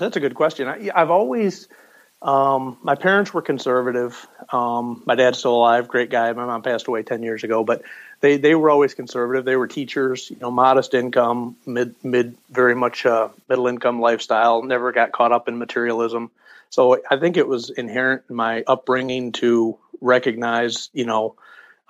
that's 0.00 0.16
a 0.16 0.20
good 0.20 0.34
question. 0.34 0.68
I, 0.68 0.90
I've 0.94 1.10
always 1.10 1.68
um, 2.20 2.78
my 2.82 2.96
parents 2.96 3.32
were 3.32 3.42
conservative. 3.42 4.26
Um, 4.52 5.02
my 5.06 5.14
dad's 5.14 5.38
still 5.38 5.54
alive, 5.54 5.86
great 5.86 6.10
guy. 6.10 6.32
My 6.32 6.46
mom 6.46 6.62
passed 6.62 6.88
away 6.88 7.02
ten 7.02 7.22
years 7.22 7.44
ago, 7.44 7.62
but 7.62 7.82
they 8.20 8.38
they 8.38 8.54
were 8.54 8.70
always 8.70 8.94
conservative. 8.94 9.44
They 9.44 9.56
were 9.56 9.68
teachers, 9.68 10.30
you 10.30 10.38
know, 10.40 10.50
modest 10.50 10.94
income, 10.94 11.56
mid 11.64 11.94
mid 12.02 12.36
very 12.50 12.74
much 12.74 13.06
uh, 13.06 13.28
middle 13.48 13.68
income 13.68 14.00
lifestyle. 14.00 14.62
Never 14.62 14.90
got 14.90 15.12
caught 15.12 15.32
up 15.32 15.48
in 15.48 15.58
materialism. 15.58 16.30
So 16.70 17.00
I 17.10 17.18
think 17.18 17.36
it 17.36 17.46
was 17.46 17.70
inherent 17.70 18.24
in 18.28 18.36
my 18.36 18.62
upbringing 18.66 19.32
to 19.32 19.78
recognize, 20.00 20.90
you 20.92 21.06
know, 21.06 21.36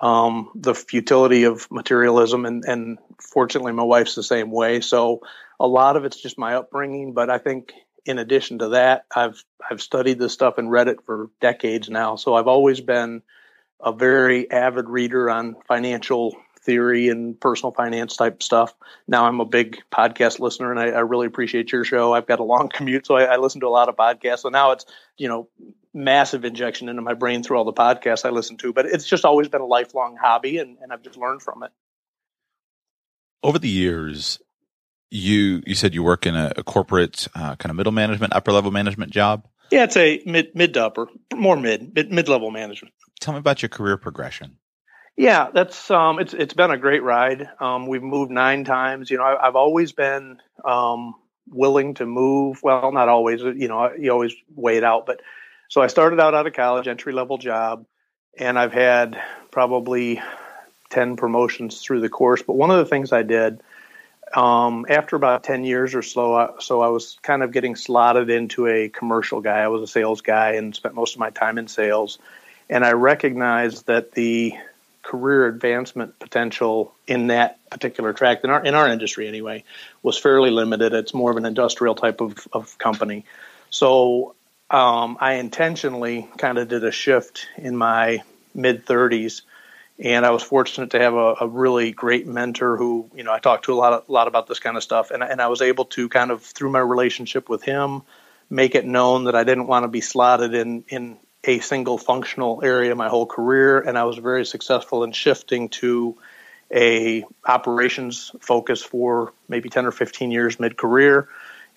um, 0.01 0.49
the 0.55 0.73
futility 0.73 1.43
of 1.43 1.67
materialism, 1.71 2.45
and 2.45 2.63
and 2.65 2.99
fortunately, 3.21 3.73
my 3.73 3.83
wife's 3.83 4.15
the 4.15 4.23
same 4.23 4.51
way. 4.51 4.81
So 4.81 5.21
a 5.59 5.67
lot 5.67 5.95
of 5.95 6.05
it's 6.05 6.21
just 6.21 6.37
my 6.37 6.55
upbringing, 6.55 7.13
but 7.13 7.29
I 7.29 7.37
think 7.37 7.73
in 8.05 8.17
addition 8.17 8.59
to 8.59 8.69
that, 8.69 9.05
I've 9.13 9.43
I've 9.69 9.81
studied 9.81 10.19
this 10.19 10.33
stuff 10.33 10.57
and 10.57 10.71
read 10.71 10.87
it 10.87 11.03
for 11.05 11.29
decades 11.41 11.89
now. 11.89 12.15
So 12.15 12.35
I've 12.35 12.47
always 12.47 12.81
been 12.81 13.21
a 13.81 13.91
very 13.91 14.49
avid 14.51 14.89
reader 14.89 15.29
on 15.29 15.55
financial 15.67 16.35
theory 16.61 17.09
and 17.09 17.39
personal 17.39 17.71
finance 17.71 18.17
type 18.17 18.43
stuff. 18.43 18.73
Now 19.07 19.25
I'm 19.25 19.39
a 19.39 19.45
big 19.45 19.79
podcast 19.91 20.39
listener, 20.39 20.71
and 20.71 20.79
I, 20.79 20.87
I 20.87 20.99
really 20.99 21.27
appreciate 21.27 21.71
your 21.71 21.83
show. 21.83 22.13
I've 22.13 22.27
got 22.27 22.39
a 22.39 22.43
long 22.43 22.69
commute, 22.73 23.05
so 23.05 23.15
I, 23.15 23.23
I, 23.23 23.37
listen 23.37 23.61
to 23.61 23.67
a 23.67 23.69
lot 23.69 23.89
of 23.89 23.95
podcasts. 23.95 24.39
So 24.39 24.49
now 24.49 24.71
it's 24.71 24.85
you 25.17 25.27
know 25.27 25.49
massive 25.93 26.45
injection 26.45 26.89
into 26.89 27.01
my 27.01 27.13
brain 27.13 27.43
through 27.43 27.57
all 27.57 27.65
the 27.65 27.73
podcasts 27.73 28.25
I 28.25 28.29
listen 28.29 28.57
to. 28.57 28.73
But 28.73 28.85
it's 28.85 29.07
just 29.07 29.25
always 29.25 29.47
been 29.47 29.61
a 29.61 29.65
lifelong 29.65 30.17
hobby, 30.21 30.57
and, 30.57 30.77
and 30.81 30.91
I've 30.91 31.01
just 31.01 31.17
learned 31.17 31.41
from 31.41 31.63
it. 31.63 31.71
Over 33.41 33.59
the 33.59 33.69
years, 33.69 34.39
you 35.09 35.63
you 35.65 35.75
said 35.75 35.93
you 35.93 36.03
work 36.03 36.25
in 36.25 36.35
a, 36.35 36.51
a 36.57 36.63
corporate 36.63 37.27
uh, 37.35 37.55
kind 37.55 37.71
of 37.71 37.75
middle 37.75 37.93
management, 37.93 38.33
upper 38.33 38.51
level 38.51 38.71
management 38.71 39.11
job. 39.11 39.47
Yeah, 39.71 39.83
it's 39.83 39.97
a 39.97 40.21
mid 40.25 40.55
mid 40.55 40.73
to 40.73 40.85
upper, 40.85 41.07
more 41.33 41.55
mid 41.55 41.93
mid 41.93 42.11
mid 42.11 42.27
level 42.27 42.51
management. 42.51 42.93
Tell 43.19 43.33
me 43.33 43.39
about 43.39 43.61
your 43.61 43.69
career 43.69 43.97
progression. 43.97 44.57
Yeah, 45.15 45.49
that's 45.53 45.91
um, 45.91 46.19
it's 46.19 46.33
it's 46.33 46.53
been 46.53 46.71
a 46.71 46.77
great 46.77 47.03
ride. 47.03 47.49
Um, 47.59 47.87
we've 47.87 48.03
moved 48.03 48.31
nine 48.31 48.63
times. 48.63 49.11
You 49.11 49.17
know, 49.17 49.23
I, 49.23 49.45
have 49.45 49.55
always 49.55 49.91
been 49.91 50.39
um, 50.63 51.13
willing 51.47 51.95
to 51.95 52.05
move. 52.05 52.61
Well, 52.63 52.91
not 52.91 53.09
always. 53.09 53.41
You 53.41 53.67
know, 53.67 53.91
you 53.97 54.11
always 54.11 54.33
wait 54.55 54.77
it 54.77 54.83
out. 54.83 55.05
But 55.05 55.21
so 55.69 55.81
I 55.81 55.87
started 55.87 56.19
out 56.19 56.35
out 56.35 56.45
of 56.45 56.53
college, 56.53 56.87
entry 56.87 57.13
level 57.13 57.37
job, 57.37 57.85
and 58.37 58.59
I've 58.59 58.73
had 58.73 59.21
probably 59.51 60.21
ten 60.89 61.15
promotions 61.15 61.81
through 61.81 62.01
the 62.01 62.09
course. 62.09 62.43
But 62.43 62.57
one 62.57 62.69
of 62.71 62.77
the 62.77 62.85
things 62.85 63.13
I 63.13 63.23
did 63.23 63.61
um, 64.35 64.85
after 64.89 65.15
about 65.15 65.43
10 65.43 65.63
years 65.63 65.95
or 65.95 66.01
so, 66.01 66.35
uh, 66.35 66.59
so 66.59 66.81
I 66.81 66.87
was 66.89 67.17
kind 67.21 67.43
of 67.43 67.51
getting 67.51 67.75
slotted 67.75 68.29
into 68.29 68.67
a 68.67 68.89
commercial 68.89 69.41
guy. 69.41 69.59
I 69.59 69.67
was 69.67 69.81
a 69.81 69.87
sales 69.87 70.21
guy 70.21 70.51
and 70.53 70.75
spent 70.75 70.95
most 70.95 71.15
of 71.15 71.19
my 71.19 71.29
time 71.31 71.57
in 71.57 71.67
sales. 71.67 72.19
And 72.69 72.85
I 72.85 72.91
recognized 72.91 73.87
that 73.87 74.11
the 74.11 74.53
career 75.01 75.47
advancement 75.47 76.19
potential 76.19 76.93
in 77.07 77.27
that 77.27 77.57
particular 77.71 78.13
track, 78.13 78.43
in 78.43 78.51
our, 78.51 78.63
in 78.63 78.75
our 78.75 78.87
industry 78.87 79.27
anyway, 79.27 79.63
was 80.03 80.17
fairly 80.17 80.51
limited. 80.51 80.93
It's 80.93 81.13
more 81.13 81.31
of 81.31 81.37
an 81.37 81.45
industrial 81.45 81.95
type 81.95 82.21
of, 82.21 82.47
of 82.53 82.77
company. 82.77 83.25
So 83.71 84.35
um, 84.71 85.17
I 85.19 85.33
intentionally 85.33 86.29
kind 86.37 86.57
of 86.57 86.67
did 86.67 86.83
a 86.83 86.91
shift 86.91 87.47
in 87.57 87.75
my 87.75 88.23
mid 88.53 88.85
30s 88.85 89.41
and 89.99 90.25
I 90.25 90.29
was 90.31 90.43
fortunate 90.43 90.91
to 90.91 90.99
have 90.99 91.13
a, 91.13 91.35
a, 91.41 91.47
really 91.47 91.91
great 91.91 92.25
mentor 92.25 92.77
who, 92.77 93.09
you 93.13 93.23
know, 93.23 93.33
I 93.33 93.39
talked 93.39 93.65
to 93.65 93.73
a 93.73 93.75
lot, 93.75 93.93
of, 93.93 94.09
lot 94.09 94.29
about 94.29 94.47
this 94.47 94.59
kind 94.59 94.77
of 94.77 94.83
stuff, 94.83 95.11
and, 95.11 95.21
and 95.21 95.41
I 95.41 95.47
was 95.47 95.61
able 95.61 95.85
to 95.85 96.07
kind 96.07 96.31
of 96.31 96.41
through 96.41 96.69
my 96.69 96.79
relationship 96.79 97.49
with 97.49 97.63
him, 97.63 98.03
make 98.49 98.75
it 98.75 98.85
known 98.85 99.25
that 99.25 99.35
I 99.35 99.43
didn't 99.43 99.67
want 99.67 99.83
to 99.83 99.87
be 99.87 100.01
slotted 100.01 100.53
in 100.53 100.85
in 100.87 101.17
a 101.43 101.59
single 101.59 101.97
functional 101.97 102.61
area 102.63 102.95
my 102.95 103.09
whole 103.09 103.25
career, 103.25 103.79
and 103.79 103.97
I 103.97 104.03
was 104.05 104.17
very 104.17 104.45
successful 104.45 105.03
in 105.03 105.11
shifting 105.11 105.69
to 105.69 106.17
a 106.73 107.25
operations 107.45 108.31
focus 108.39 108.81
for 108.81 109.33
maybe 109.47 109.69
10 109.69 109.85
or 109.85 109.91
15 109.91 110.31
years 110.31 110.59
mid 110.59 110.77
career 110.77 111.27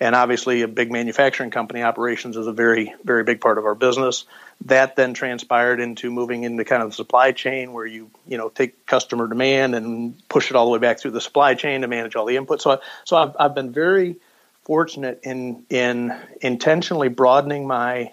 and 0.03 0.15
obviously 0.15 0.63
a 0.63 0.67
big 0.67 0.91
manufacturing 0.91 1.49
company 1.49 1.81
operations 1.81 2.35
is 2.35 2.45
a 2.45 2.51
very 2.51 2.93
very 3.05 3.23
big 3.23 3.39
part 3.39 3.57
of 3.57 3.65
our 3.65 3.73
business. 3.73 4.25
That 4.65 4.97
then 4.97 5.13
transpired 5.13 5.79
into 5.79 6.11
moving 6.11 6.43
into 6.43 6.65
kind 6.65 6.83
of 6.83 6.89
the 6.89 6.95
supply 6.95 7.31
chain 7.31 7.71
where 7.71 7.85
you 7.85 8.11
you 8.27 8.37
know 8.37 8.49
take 8.49 8.85
customer 8.85 9.27
demand 9.27 9.75
and 9.75 10.15
push 10.27 10.49
it 10.49 10.57
all 10.57 10.65
the 10.65 10.71
way 10.71 10.79
back 10.79 10.99
through 10.99 11.11
the 11.11 11.21
supply 11.21 11.53
chain 11.55 11.81
to 11.81 11.87
manage 11.87 12.17
all 12.17 12.25
the 12.25 12.35
inputs. 12.35 12.61
So 12.61 12.81
so 13.05 13.15
I've, 13.15 13.35
I've 13.39 13.55
been 13.55 13.71
very 13.71 14.17
fortunate 14.63 15.21
in 15.23 15.65
in 15.69 16.13
intentionally 16.41 17.07
broadening 17.07 17.65
my 17.65 18.11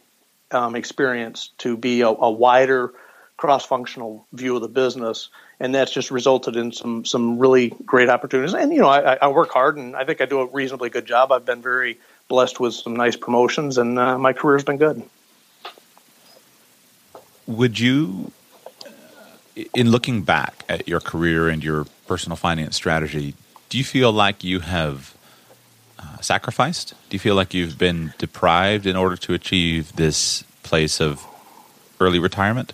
um, 0.52 0.76
experience 0.76 1.50
to 1.58 1.76
be 1.76 2.02
a, 2.02 2.08
a 2.08 2.30
wider 2.30 2.92
cross 3.40 3.64
functional 3.64 4.26
view 4.32 4.54
of 4.56 4.62
the 4.62 4.68
business 4.68 5.30
and 5.60 5.74
that's 5.74 5.92
just 5.92 6.10
resulted 6.10 6.56
in 6.56 6.72
some 6.72 7.04
some 7.04 7.38
really 7.38 7.68
great 7.84 8.08
opportunities. 8.08 8.54
And 8.54 8.72
you 8.72 8.80
know, 8.80 8.88
I, 8.88 9.18
I 9.20 9.28
work 9.28 9.50
hard, 9.50 9.76
and 9.76 9.94
I 9.94 10.04
think 10.04 10.20
I 10.22 10.24
do 10.24 10.40
a 10.40 10.46
reasonably 10.46 10.88
good 10.88 11.06
job. 11.06 11.30
I've 11.30 11.44
been 11.44 11.60
very 11.62 11.98
blessed 12.28 12.58
with 12.58 12.74
some 12.74 12.96
nice 12.96 13.14
promotions, 13.14 13.76
and 13.76 13.98
uh, 13.98 14.18
my 14.18 14.32
career's 14.32 14.64
been 14.64 14.78
good. 14.78 15.02
Would 17.46 17.78
you, 17.78 18.32
in 19.74 19.90
looking 19.90 20.22
back 20.22 20.64
at 20.68 20.88
your 20.88 21.00
career 21.00 21.48
and 21.48 21.62
your 21.62 21.86
personal 22.06 22.36
finance 22.36 22.74
strategy, 22.74 23.34
do 23.68 23.76
you 23.76 23.84
feel 23.84 24.12
like 24.12 24.42
you 24.42 24.60
have 24.60 25.14
uh, 25.98 26.20
sacrificed? 26.20 26.94
Do 27.10 27.14
you 27.14 27.18
feel 27.18 27.34
like 27.34 27.52
you've 27.52 27.76
been 27.76 28.14
deprived 28.18 28.86
in 28.86 28.96
order 28.96 29.16
to 29.16 29.34
achieve 29.34 29.94
this 29.96 30.42
place 30.62 31.00
of 31.00 31.26
early 31.98 32.18
retirement? 32.18 32.72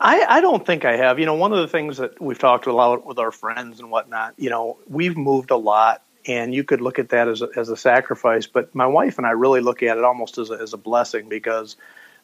I, 0.00 0.24
I 0.28 0.40
don't 0.40 0.64
think 0.64 0.84
I 0.84 0.96
have. 0.96 1.18
You 1.18 1.26
know, 1.26 1.34
one 1.34 1.52
of 1.52 1.58
the 1.58 1.68
things 1.68 1.96
that 1.96 2.20
we've 2.20 2.38
talked 2.38 2.66
a 2.66 2.72
lot 2.72 3.04
with 3.04 3.18
our 3.18 3.32
friends 3.32 3.80
and 3.80 3.90
whatnot, 3.90 4.34
you 4.36 4.50
know, 4.50 4.78
we've 4.88 5.16
moved 5.16 5.50
a 5.50 5.56
lot 5.56 6.02
and 6.26 6.54
you 6.54 6.62
could 6.62 6.80
look 6.80 6.98
at 6.98 7.08
that 7.08 7.26
as 7.28 7.42
a, 7.42 7.48
as 7.56 7.68
a 7.68 7.76
sacrifice, 7.76 8.46
but 8.46 8.74
my 8.74 8.86
wife 8.86 9.18
and 9.18 9.26
I 9.26 9.30
really 9.30 9.60
look 9.60 9.82
at 9.82 9.96
it 9.96 10.04
almost 10.04 10.38
as 10.38 10.50
a, 10.50 10.54
as 10.54 10.72
a 10.72 10.76
blessing 10.76 11.28
because 11.28 11.76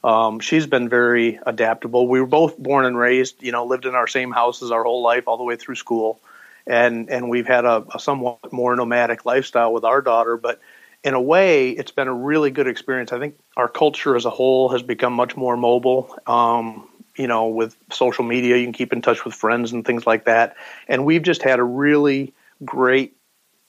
um, 0.04 0.38
she's 0.40 0.66
been 0.66 0.88
very 0.88 1.40
adaptable. 1.46 2.06
We 2.06 2.20
were 2.20 2.26
both 2.26 2.58
born 2.58 2.84
and 2.84 2.96
raised, 2.96 3.42
you 3.42 3.52
know, 3.52 3.64
lived 3.64 3.86
in 3.86 3.94
our 3.94 4.06
same 4.06 4.30
houses 4.30 4.70
our 4.70 4.84
whole 4.84 5.02
life, 5.02 5.26
all 5.26 5.38
the 5.38 5.44
way 5.44 5.56
through 5.56 5.76
school, 5.76 6.20
and 6.66 7.08
and 7.08 7.30
we've 7.30 7.46
had 7.46 7.64
a, 7.64 7.86
a 7.94 7.98
somewhat 7.98 8.52
more 8.52 8.76
nomadic 8.76 9.24
lifestyle 9.24 9.72
with 9.72 9.84
our 9.84 10.02
daughter. 10.02 10.36
But 10.36 10.60
in 11.02 11.14
a 11.14 11.20
way, 11.20 11.70
it's 11.70 11.90
been 11.90 12.08
a 12.08 12.14
really 12.14 12.50
good 12.50 12.66
experience. 12.66 13.12
I 13.12 13.18
think 13.18 13.38
our 13.56 13.68
culture 13.68 14.14
as 14.14 14.26
a 14.26 14.30
whole 14.30 14.68
has 14.70 14.82
become 14.82 15.14
much 15.14 15.38
more 15.38 15.56
mobile. 15.56 16.14
Um, 16.26 16.86
you 17.16 17.26
know, 17.26 17.48
with 17.48 17.76
social 17.90 18.24
media, 18.24 18.56
you 18.56 18.64
can 18.64 18.72
keep 18.72 18.92
in 18.92 19.02
touch 19.02 19.24
with 19.24 19.34
friends 19.34 19.72
and 19.72 19.84
things 19.84 20.06
like 20.06 20.24
that. 20.24 20.56
And 20.88 21.04
we've 21.04 21.22
just 21.22 21.42
had 21.42 21.58
a 21.58 21.64
really 21.64 22.34
great 22.64 23.16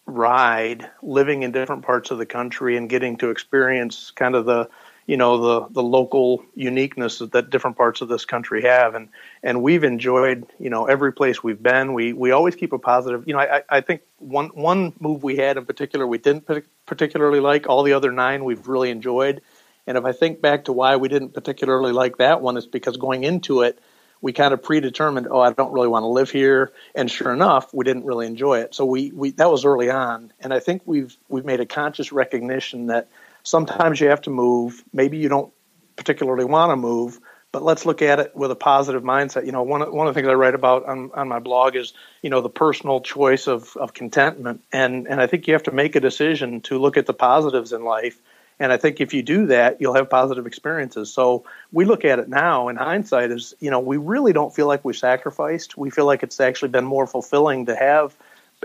ride 0.05 0.89
living 1.01 1.43
in 1.43 1.51
different 1.51 1.83
parts 1.83 2.11
of 2.11 2.17
the 2.17 2.25
country 2.25 2.77
and 2.77 2.89
getting 2.89 3.17
to 3.17 3.29
experience 3.31 4.11
kind 4.11 4.35
of 4.35 4.45
the 4.45 4.69
you 5.07 5.17
know 5.17 5.37
the 5.37 5.67
the 5.73 5.83
local 5.83 6.43
uniqueness 6.55 7.19
that 7.19 7.49
different 7.49 7.77
parts 7.77 8.01
of 8.01 8.07
this 8.07 8.25
country 8.25 8.63
have. 8.63 8.95
And 8.95 9.09
and 9.43 9.61
we've 9.61 9.83
enjoyed 9.83 10.45
you 10.59 10.69
know 10.69 10.85
every 10.85 11.13
place 11.13 11.43
we've 11.43 11.61
been. 11.61 11.93
We 11.93 12.13
we 12.13 12.31
always 12.31 12.55
keep 12.55 12.73
a 12.73 12.79
positive 12.79 13.27
you 13.27 13.33
know 13.33 13.39
I 13.39 13.63
I 13.69 13.81
think 13.81 14.01
one 14.17 14.47
one 14.49 14.93
move 14.99 15.23
we 15.23 15.35
had 15.35 15.57
in 15.57 15.65
particular 15.65 16.07
we 16.07 16.17
didn't 16.17 16.47
particularly 16.85 17.39
like 17.39 17.67
all 17.67 17.83
the 17.83 17.93
other 17.93 18.11
nine 18.11 18.43
we've 18.43 18.67
really 18.67 18.89
enjoyed 18.89 19.41
and 19.87 19.97
if 19.97 20.05
I 20.05 20.11
think 20.11 20.41
back 20.41 20.65
to 20.65 20.73
why 20.73 20.95
we 20.95 21.07
didn't 21.07 21.33
particularly 21.33 21.91
like 21.91 22.17
that 22.17 22.41
one 22.41 22.57
it's 22.57 22.65
because 22.65 22.97
going 22.97 23.23
into 23.23 23.61
it 23.61 23.79
we 24.21 24.33
kind 24.33 24.53
of 24.53 24.63
predetermined 24.63 25.27
oh 25.29 25.39
I 25.41 25.51
don't 25.53 25.73
really 25.73 25.87
want 25.87 26.03
to 26.03 26.07
live 26.07 26.31
here 26.31 26.71
and 26.93 27.09
sure 27.09 27.33
enough 27.33 27.73
we 27.73 27.85
didn't 27.85 28.05
really 28.05 28.27
enjoy 28.27 28.59
it 28.59 28.75
so 28.75 28.85
we 28.85 29.11
we 29.11 29.31
that 29.31 29.49
was 29.49 29.65
early 29.65 29.89
on 29.89 30.33
and 30.39 30.53
I 30.53 30.59
think 30.59 30.81
we've 30.85 31.15
we've 31.29 31.45
made 31.45 31.59
a 31.59 31.65
conscious 31.65 32.11
recognition 32.11 32.87
that 32.87 33.09
sometimes 33.45 34.01
you 34.01 34.09
have 34.09 34.21
to 34.21 34.29
move. 34.29 34.83
Maybe 34.91 35.17
you 35.17 35.29
don't 35.29 35.53
particularly 35.95 36.43
want 36.43 36.71
to 36.71 36.75
move, 36.75 37.19
but 37.53 37.63
let's 37.63 37.85
look 37.85 38.01
at 38.01 38.19
it 38.19 38.35
with 38.35 38.51
a 38.51 38.55
positive 38.55 39.03
mindset. 39.03 39.45
You 39.45 39.53
know, 39.53 39.63
one 39.63 39.81
of, 39.81 39.93
one 39.93 40.07
of 40.07 40.13
the 40.13 40.19
things 40.19 40.27
I 40.29 40.33
write 40.33 40.55
about 40.55 40.85
on, 40.85 41.11
on 41.13 41.29
my 41.29 41.39
blog 41.39 41.77
is, 41.77 41.93
you 42.21 42.29
know, 42.29 42.41
the 42.41 42.49
personal 42.49 42.99
choice 42.99 43.47
of, 43.47 43.77
of 43.77 43.93
contentment. 43.93 44.63
And, 44.73 45.07
and 45.07 45.21
I 45.21 45.27
think 45.27 45.47
you 45.47 45.53
have 45.53 45.63
to 45.63 45.71
make 45.71 45.95
a 45.95 46.01
decision 46.01 46.61
to 46.61 46.77
look 46.77 46.97
at 46.97 47.05
the 47.05 47.13
positives 47.13 47.71
in 47.71 47.85
life. 47.85 48.19
And 48.59 48.71
I 48.71 48.77
think 48.77 49.01
if 49.01 49.13
you 49.13 49.21
do 49.21 49.47
that, 49.47 49.81
you'll 49.81 49.95
have 49.95 50.09
positive 50.09 50.47
experiences. 50.47 51.11
So 51.11 51.43
we 51.71 51.83
look 51.85 52.05
at 52.05 52.19
it 52.19 52.29
now 52.29 52.69
in 52.69 52.77
hindsight 52.77 53.31
as, 53.31 53.53
you 53.59 53.69
know, 53.69 53.79
we 53.79 53.97
really 53.97 54.31
don't 54.31 54.55
feel 54.55 54.67
like 54.67 54.85
we 54.85 54.93
sacrificed. 54.93 55.77
We 55.77 55.89
feel 55.89 56.05
like 56.05 56.23
it's 56.23 56.39
actually 56.39 56.69
been 56.69 56.85
more 56.85 57.05
fulfilling 57.05 57.65
to 57.65 57.75
have 57.75 58.15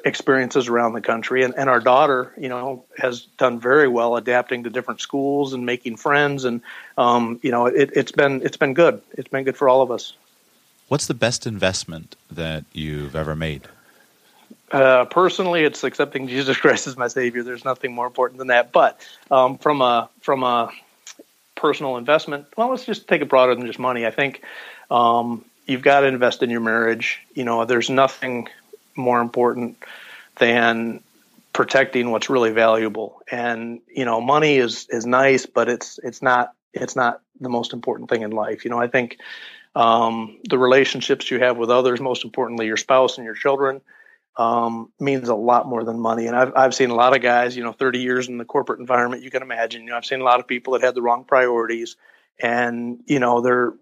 experiences 0.04 0.68
around 0.68 0.92
the 0.92 1.00
country. 1.00 1.42
And, 1.42 1.54
and 1.56 1.68
our 1.68 1.80
daughter, 1.80 2.32
you 2.38 2.48
know, 2.48 2.84
has 2.96 3.22
done 3.22 3.58
very 3.58 3.88
well 3.88 4.16
adapting 4.16 4.62
to 4.64 4.70
different 4.70 5.00
schools 5.00 5.52
and 5.54 5.66
making 5.66 5.96
friends. 5.96 6.44
And, 6.44 6.60
um, 6.96 7.40
you 7.42 7.50
know, 7.50 7.66
it, 7.66 7.90
it's 7.94 8.12
been, 8.12 8.42
it's 8.42 8.56
been 8.56 8.74
good. 8.74 9.02
It's 9.12 9.28
been 9.28 9.44
good 9.44 9.56
for 9.56 9.68
all 9.68 9.82
of 9.82 9.90
us. 9.90 10.14
What's 10.86 11.06
the 11.06 11.14
best 11.14 11.46
investment 11.46 12.16
that 12.30 12.64
you've 12.72 13.16
ever 13.16 13.34
made? 13.34 13.68
Uh, 14.70 15.04
personally, 15.06 15.64
it's 15.64 15.82
accepting 15.82 16.28
Jesus 16.28 16.56
Christ 16.56 16.86
as 16.86 16.96
my 16.96 17.08
Savior. 17.08 17.42
There's 17.42 17.64
nothing 17.64 17.92
more 17.92 18.06
important 18.06 18.38
than 18.38 18.48
that. 18.48 18.72
But 18.72 19.00
um, 19.30 19.58
from 19.58 19.82
a 19.82 20.08
from 20.20 20.42
a 20.42 20.70
personal 21.56 21.96
investment, 21.96 22.46
well, 22.56 22.70
let's 22.70 22.86
just 22.86 23.08
take 23.08 23.22
it 23.22 23.28
broader 23.28 23.54
than 23.54 23.66
just 23.66 23.78
money. 23.78 24.06
I 24.06 24.10
think 24.10 24.42
um, 24.90 25.44
you've 25.66 25.82
got 25.82 26.00
to 26.00 26.06
invest 26.06 26.42
in 26.42 26.50
your 26.50 26.60
marriage. 26.60 27.20
You 27.34 27.44
know, 27.44 27.64
there's 27.64 27.90
nothing 27.90 28.48
more 28.96 29.20
important 29.20 29.78
than 30.38 31.00
protecting 31.52 32.10
what's 32.10 32.30
really 32.30 32.52
valuable. 32.52 33.22
And 33.30 33.80
you 33.92 34.04
know, 34.04 34.20
money 34.20 34.56
is 34.56 34.86
is 34.90 35.04
nice, 35.04 35.46
but 35.46 35.68
it's 35.68 35.98
it's 36.02 36.22
not 36.22 36.52
it's 36.72 36.94
not 36.94 37.20
the 37.40 37.48
most 37.48 37.72
important 37.72 38.08
thing 38.08 38.22
in 38.22 38.30
life. 38.30 38.64
You 38.64 38.70
know, 38.70 38.78
I 38.78 38.86
think 38.86 39.18
um, 39.74 40.38
the 40.48 40.58
relationships 40.58 41.30
you 41.30 41.40
have 41.40 41.56
with 41.56 41.70
others, 41.70 42.00
most 42.00 42.24
importantly 42.24 42.66
your 42.66 42.76
spouse 42.76 43.16
and 43.18 43.24
your 43.24 43.34
children, 43.34 43.80
um, 44.40 44.90
means 44.98 45.28
a 45.28 45.34
lot 45.34 45.68
more 45.68 45.84
than 45.84 46.00
money. 46.00 46.26
And 46.26 46.34
I've 46.34 46.52
I've 46.56 46.74
seen 46.74 46.88
a 46.88 46.94
lot 46.94 47.14
of 47.14 47.20
guys, 47.20 47.54
you 47.54 47.62
know, 47.62 47.72
30 47.72 47.98
years 47.98 48.26
in 48.26 48.38
the 48.38 48.46
corporate 48.46 48.80
environment, 48.80 49.22
you 49.22 49.30
can 49.30 49.42
imagine. 49.42 49.82
You 49.82 49.90
know, 49.90 49.96
I've 49.98 50.06
seen 50.06 50.22
a 50.22 50.24
lot 50.24 50.40
of 50.40 50.48
people 50.48 50.72
that 50.72 50.82
had 50.82 50.94
the 50.94 51.02
wrong 51.02 51.24
priorities, 51.24 51.96
and 52.40 53.02
you 53.04 53.18
know, 53.18 53.42
they're 53.42 53.74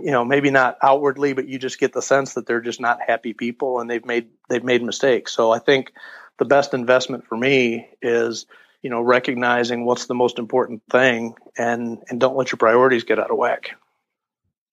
you 0.00 0.10
know 0.10 0.24
maybe 0.24 0.50
not 0.50 0.78
outwardly 0.82 1.34
but 1.34 1.46
you 1.46 1.58
just 1.58 1.78
get 1.78 1.92
the 1.92 2.00
sense 2.00 2.32
that 2.32 2.46
they're 2.46 2.62
just 2.62 2.80
not 2.80 3.00
happy 3.06 3.34
people 3.34 3.80
and 3.80 3.90
they've 3.90 4.06
made 4.06 4.30
they've 4.48 4.64
made 4.64 4.82
mistakes 4.82 5.30
so 5.30 5.50
i 5.50 5.58
think 5.58 5.92
the 6.38 6.46
best 6.46 6.72
investment 6.72 7.26
for 7.26 7.36
me 7.36 7.86
is 8.00 8.46
you 8.80 8.88
know 8.88 9.02
recognizing 9.02 9.84
what's 9.84 10.06
the 10.06 10.14
most 10.14 10.38
important 10.38 10.82
thing 10.90 11.34
and 11.58 11.98
and 12.08 12.18
don't 12.18 12.34
let 12.34 12.50
your 12.50 12.56
priorities 12.56 13.04
get 13.04 13.18
out 13.18 13.30
of 13.30 13.36
whack 13.36 13.72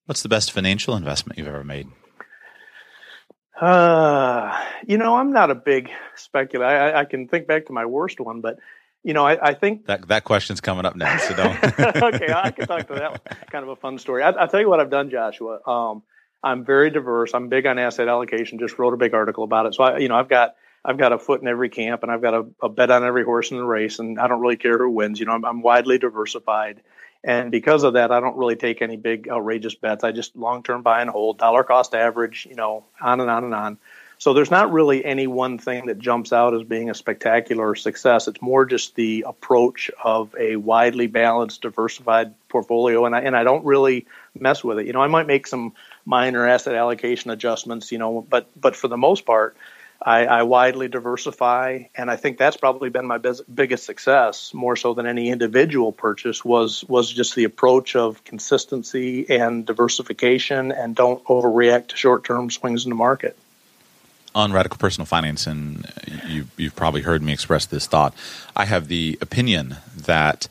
what's 0.05 0.23
the 0.23 0.29
best 0.29 0.49
financial 0.49 0.95
investment 0.95 1.37
you've 1.37 1.49
ever 1.49 1.65
made 1.65 1.89
uh 3.61 4.63
you 4.85 4.97
know 4.97 5.15
i'm 5.15 5.31
not 5.31 5.49
a 5.49 5.55
big 5.55 5.89
speculator 6.15 6.69
I, 6.69 7.01
I 7.01 7.05
can 7.05 7.27
think 7.27 7.47
back 7.47 7.65
to 7.67 7.73
my 7.73 7.85
worst 7.85 8.19
one 8.19 8.41
but 8.41 8.59
you 9.03 9.13
know, 9.13 9.25
I, 9.25 9.49
I, 9.49 9.53
think 9.53 9.85
that 9.85 10.09
that 10.09 10.25
question's 10.25 10.59
coming 10.59 10.85
up 10.85 10.97
next. 10.97 11.29
So 11.29 11.35
don't. 11.35 11.63
okay, 12.13 12.33
I 12.33 12.51
can 12.51 12.67
talk 12.67 12.87
to 12.87 12.95
that. 12.95 13.49
Kind 13.49 13.63
of 13.63 13.69
a 13.69 13.77
fun 13.77 13.97
story. 13.99 14.21
I, 14.21 14.31
will 14.31 14.47
tell 14.49 14.59
you 14.59 14.67
what 14.67 14.81
I've 14.81 14.89
done, 14.89 15.09
Joshua. 15.09 15.59
Um, 15.65 16.03
I'm 16.43 16.65
very 16.65 16.89
diverse. 16.89 17.33
I'm 17.33 17.47
big 17.47 17.65
on 17.65 17.79
asset 17.79 18.07
allocation. 18.09 18.59
Just 18.59 18.77
wrote 18.77 18.93
a 18.93 18.97
big 18.97 19.13
article 19.13 19.45
about 19.45 19.65
it. 19.65 19.75
So 19.75 19.83
I, 19.83 19.99
you 19.99 20.09
know, 20.09 20.15
I've 20.15 20.27
got 20.27 20.55
I've 20.83 20.97
got 20.97 21.13
a 21.13 21.19
foot 21.19 21.41
in 21.41 21.47
every 21.47 21.69
camp, 21.69 22.03
and 22.03 22.11
I've 22.11 22.21
got 22.21 22.33
a, 22.33 22.45
a 22.61 22.69
bet 22.69 22.91
on 22.91 23.03
every 23.03 23.23
horse 23.23 23.51
in 23.51 23.57
the 23.57 23.63
race, 23.63 23.99
and 23.99 24.19
I 24.19 24.27
don't 24.27 24.41
really 24.41 24.57
care 24.57 24.77
who 24.77 24.89
wins. 24.89 25.19
You 25.19 25.25
know, 25.25 25.33
I'm, 25.33 25.45
I'm 25.45 25.61
widely 25.61 25.97
diversified, 25.97 26.81
and 27.27 27.51
because 27.51 27.83
of 27.83 27.93
that, 27.93 28.09
I 28.09 28.21
don't 28.21 28.37
really 28.37 28.55
take 28.55 28.81
any 28.81 28.95
big 28.95 29.27
outrageous 29.27 29.75
bets. 29.75 30.05
I 30.05 30.13
just 30.13 30.37
long 30.37 30.63
term 30.63 30.81
buy 30.81 31.01
and 31.01 31.09
hold, 31.09 31.37
dollar 31.37 31.63
cost 31.63 31.93
average. 31.93 32.47
You 32.49 32.55
know, 32.55 32.85
on 33.01 33.19
and 33.19 33.29
on 33.29 33.43
and 33.43 33.53
on. 33.53 33.77
So 34.17 34.33
there's 34.33 34.49
not 34.49 34.71
really 34.71 35.03
any 35.05 35.27
one 35.27 35.59
thing 35.59 35.87
that 35.87 35.99
jumps 35.99 36.33
out 36.33 36.55
as 36.55 36.63
being 36.63 36.89
a 36.89 36.95
spectacular 36.95 37.75
success. 37.75 38.27
It's 38.27 38.41
more 38.41 38.65
just 38.65 38.95
the 38.95 39.25
approach 39.27 39.91
of 40.03 40.33
a 40.39 40.55
widely 40.55 41.05
balanced, 41.07 41.61
diversified 41.61 42.33
portfolio, 42.47 43.05
and 43.05 43.13
I 43.13 43.19
and 43.19 43.35
I 43.35 43.43
don't 43.43 43.65
really 43.65 44.07
mess 44.39 44.63
with 44.63 44.79
it. 44.79 44.87
You 44.87 44.93
know, 44.93 45.01
I 45.01 45.07
might 45.07 45.27
make 45.27 45.47
some 45.47 45.73
minor 46.05 46.47
asset 46.47 46.75
allocation 46.75 47.29
adjustments, 47.29 47.91
you 47.91 47.97
know, 47.97 48.25
but 48.27 48.47
but 48.59 48.75
for 48.77 48.87
the 48.87 48.97
most 48.97 49.25
part, 49.25 49.57
I, 50.01 50.25
I 50.25 50.43
widely 50.43 50.87
diversify, 50.87 51.83
and 51.95 52.11
I 52.11 52.15
think 52.15 52.37
that's 52.37 52.57
probably 52.57 52.89
been 52.89 53.07
my 53.07 53.19
biggest 53.53 53.85
success, 53.85 54.53
more 54.53 54.75
so 54.75 54.93
than 54.93 55.07
any 55.07 55.29
individual 55.29 55.91
purchase. 55.91 56.45
Was 56.45 56.83
was 56.85 57.11
just 57.11 57.35
the 57.35 57.45
approach 57.45 57.95
of 57.95 58.23
consistency 58.23 59.29
and 59.29 59.65
diversification, 59.65 60.71
and 60.71 60.95
don't 60.95 61.23
overreact 61.25 61.87
to 61.89 61.97
short 61.97 62.23
term 62.23 62.51
swings 62.51 62.85
in 62.85 62.89
the 62.89 62.95
market 62.95 63.35
on 64.35 64.53
radical 64.53 64.77
personal 64.77 65.05
finance, 65.05 65.47
and 65.47 65.91
you, 66.27 66.47
you've 66.57 66.75
probably 66.75 67.01
heard 67.01 67.23
me 67.23 67.33
express 67.33 67.65
this 67.65 67.87
thought. 67.87 68.13
I 68.55 68.65
have 68.65 68.87
the 68.87 69.17
opinion 69.19 69.77
that 69.95 70.47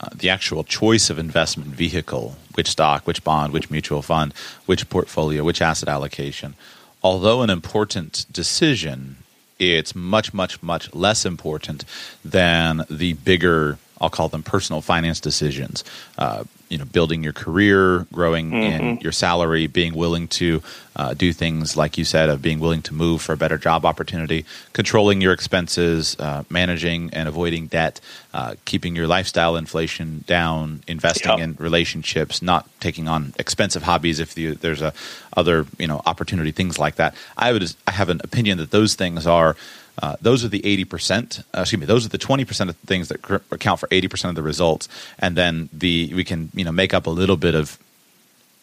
uh, 0.00 0.08
the 0.12 0.30
actual 0.30 0.64
choice 0.64 1.10
of 1.10 1.18
investment 1.18 1.70
vehicle, 1.70 2.36
which 2.54 2.68
stock, 2.68 3.06
which 3.06 3.22
bond, 3.22 3.52
which 3.52 3.70
mutual 3.70 4.02
fund, 4.02 4.34
which 4.66 4.88
portfolio, 4.90 5.44
which 5.44 5.62
asset 5.62 5.88
allocation, 5.88 6.54
although 7.02 7.42
an 7.42 7.50
important 7.50 8.26
decision, 8.32 9.16
it's 9.58 9.94
much, 9.94 10.32
much, 10.32 10.62
much 10.62 10.92
less 10.94 11.26
important 11.26 11.84
than 12.24 12.84
the 12.90 13.12
bigger, 13.14 13.78
I'll 14.00 14.10
call 14.10 14.28
them 14.28 14.42
personal 14.42 14.80
finance 14.80 15.20
decisions. 15.20 15.84
Uh, 16.16 16.44
you 16.70 16.78
know 16.78 16.84
building 16.86 17.22
your 17.22 17.32
career, 17.32 18.06
growing 18.12 18.50
mm-hmm. 18.50 18.84
in 18.84 19.00
your 19.00 19.12
salary, 19.12 19.66
being 19.66 19.94
willing 19.94 20.28
to 20.28 20.62
uh, 20.96 21.14
do 21.14 21.32
things 21.32 21.76
like 21.76 21.98
you 21.98 22.04
said 22.04 22.28
of 22.28 22.40
being 22.40 22.60
willing 22.60 22.80
to 22.82 22.94
move 22.94 23.20
for 23.20 23.32
a 23.32 23.36
better 23.36 23.58
job 23.58 23.84
opportunity, 23.84 24.46
controlling 24.72 25.20
your 25.20 25.32
expenses, 25.32 26.16
uh, 26.18 26.44
managing 26.48 27.10
and 27.12 27.28
avoiding 27.28 27.66
debt, 27.66 28.00
uh, 28.32 28.54
keeping 28.64 28.94
your 28.94 29.06
lifestyle 29.06 29.56
inflation 29.56 30.24
down, 30.26 30.82
investing 30.86 31.30
yep. 31.30 31.40
in 31.40 31.56
relationships, 31.58 32.40
not 32.40 32.68
taking 32.80 33.08
on 33.08 33.34
expensive 33.38 33.82
hobbies 33.82 34.20
if 34.20 34.38
you, 34.38 34.54
there's 34.54 34.80
a 34.80 34.92
other 35.36 35.66
you 35.78 35.86
know 35.86 36.00
opportunity, 36.06 36.52
things 36.52 36.78
like 36.78 36.94
that. 36.96 37.14
I 37.36 37.52
would 37.52 37.74
I 37.86 37.90
have 37.90 38.08
an 38.08 38.20
opinion 38.22 38.58
that 38.58 38.70
those 38.70 38.94
things 38.94 39.26
are 39.26 39.56
uh, 40.00 40.16
those 40.20 40.44
are 40.44 40.48
the 40.48 40.60
80%, 40.60 41.40
uh, 41.40 41.60
excuse 41.60 41.80
me, 41.80 41.86
those 41.86 42.06
are 42.06 42.08
the 42.08 42.18
20% 42.18 42.68
of 42.68 42.76
things 42.76 43.08
that 43.08 43.22
cr- 43.22 43.36
account 43.50 43.80
for 43.80 43.88
80% 43.88 44.30
of 44.30 44.34
the 44.34 44.42
results. 44.42 44.88
And 45.18 45.36
then 45.36 45.68
the 45.72 46.12
we 46.14 46.24
can, 46.24 46.50
you 46.54 46.64
know, 46.64 46.72
make 46.72 46.94
up 46.94 47.06
a 47.06 47.10
little 47.10 47.36
bit 47.36 47.54
of 47.54 47.78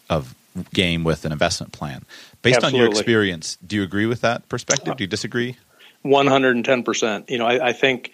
of 0.10 0.34
game 0.74 1.04
with 1.04 1.26
an 1.26 1.32
investment 1.32 1.72
plan. 1.74 2.04
Based 2.42 2.58
Absolutely. 2.58 2.80
on 2.80 2.86
your 2.86 2.92
experience, 2.92 3.58
do 3.66 3.76
you 3.76 3.84
agree 3.84 4.06
with 4.06 4.22
that 4.22 4.48
perspective? 4.50 4.96
Do 4.96 5.04
you 5.04 5.08
disagree? 5.08 5.58
110%. 6.06 7.30
You 7.30 7.38
know, 7.38 7.46
I, 7.46 7.70
I 7.70 7.74
think 7.74 8.12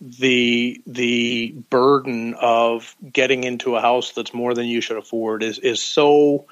the 0.00 0.82
the 0.86 1.54
burden 1.70 2.34
of 2.34 2.94
getting 3.10 3.44
into 3.44 3.76
a 3.76 3.80
house 3.80 4.12
that's 4.12 4.34
more 4.34 4.52
than 4.52 4.66
you 4.66 4.80
should 4.80 4.98
afford 4.98 5.42
is 5.42 5.58
is 5.58 5.82
so 5.82 6.46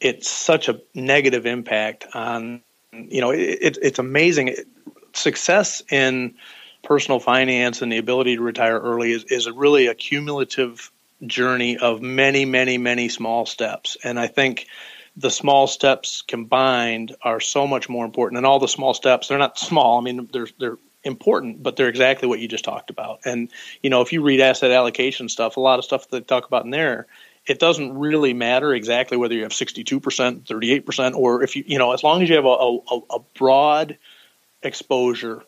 it's 0.00 0.28
such 0.28 0.68
a 0.68 0.80
negative 0.94 1.44
impact 1.44 2.06
on 2.14 2.62
you 2.92 3.20
know 3.20 3.30
it, 3.30 3.78
it's 3.82 3.98
amazing 3.98 4.54
success 5.14 5.82
in 5.90 6.34
personal 6.82 7.20
finance 7.20 7.82
and 7.82 7.92
the 7.92 7.98
ability 7.98 8.36
to 8.36 8.42
retire 8.42 8.78
early 8.78 9.12
is, 9.12 9.24
is 9.24 9.46
a 9.46 9.52
really 9.52 9.86
a 9.86 9.94
cumulative 9.94 10.90
journey 11.26 11.78
of 11.78 12.02
many, 12.02 12.44
many, 12.44 12.78
many 12.78 13.08
small 13.08 13.46
steps. 13.46 13.96
And 14.02 14.18
I 14.18 14.26
think 14.26 14.66
the 15.16 15.30
small 15.30 15.66
steps 15.66 16.22
combined 16.22 17.14
are 17.22 17.40
so 17.40 17.66
much 17.66 17.88
more 17.88 18.04
important. 18.04 18.38
And 18.38 18.46
all 18.46 18.58
the 18.58 18.68
small 18.68 18.94
steps, 18.94 19.28
they're 19.28 19.38
not 19.38 19.58
small. 19.58 19.98
I 19.98 20.02
mean, 20.02 20.28
they're 20.32 20.48
they're 20.58 20.78
important, 21.04 21.62
but 21.62 21.76
they're 21.76 21.88
exactly 21.88 22.28
what 22.28 22.40
you 22.40 22.48
just 22.48 22.64
talked 22.64 22.90
about. 22.90 23.20
And 23.24 23.50
you 23.82 23.90
know, 23.90 24.00
if 24.00 24.12
you 24.12 24.22
read 24.22 24.40
asset 24.40 24.70
allocation 24.70 25.28
stuff, 25.28 25.56
a 25.56 25.60
lot 25.60 25.78
of 25.78 25.84
stuff 25.84 26.08
they 26.08 26.20
talk 26.20 26.46
about 26.46 26.64
in 26.64 26.70
there, 26.70 27.06
it 27.46 27.58
doesn't 27.58 27.98
really 27.98 28.32
matter 28.32 28.72
exactly 28.72 29.16
whether 29.16 29.34
you 29.34 29.42
have 29.42 29.52
62%, 29.52 29.98
38%, 30.42 31.14
or 31.14 31.42
if 31.42 31.56
you, 31.56 31.64
you 31.66 31.78
know, 31.78 31.92
as 31.92 32.04
long 32.04 32.22
as 32.22 32.28
you 32.28 32.36
have 32.36 32.44
a, 32.44 32.48
a, 32.48 33.00
a 33.16 33.18
broad 33.36 33.98
exposure 34.62 35.42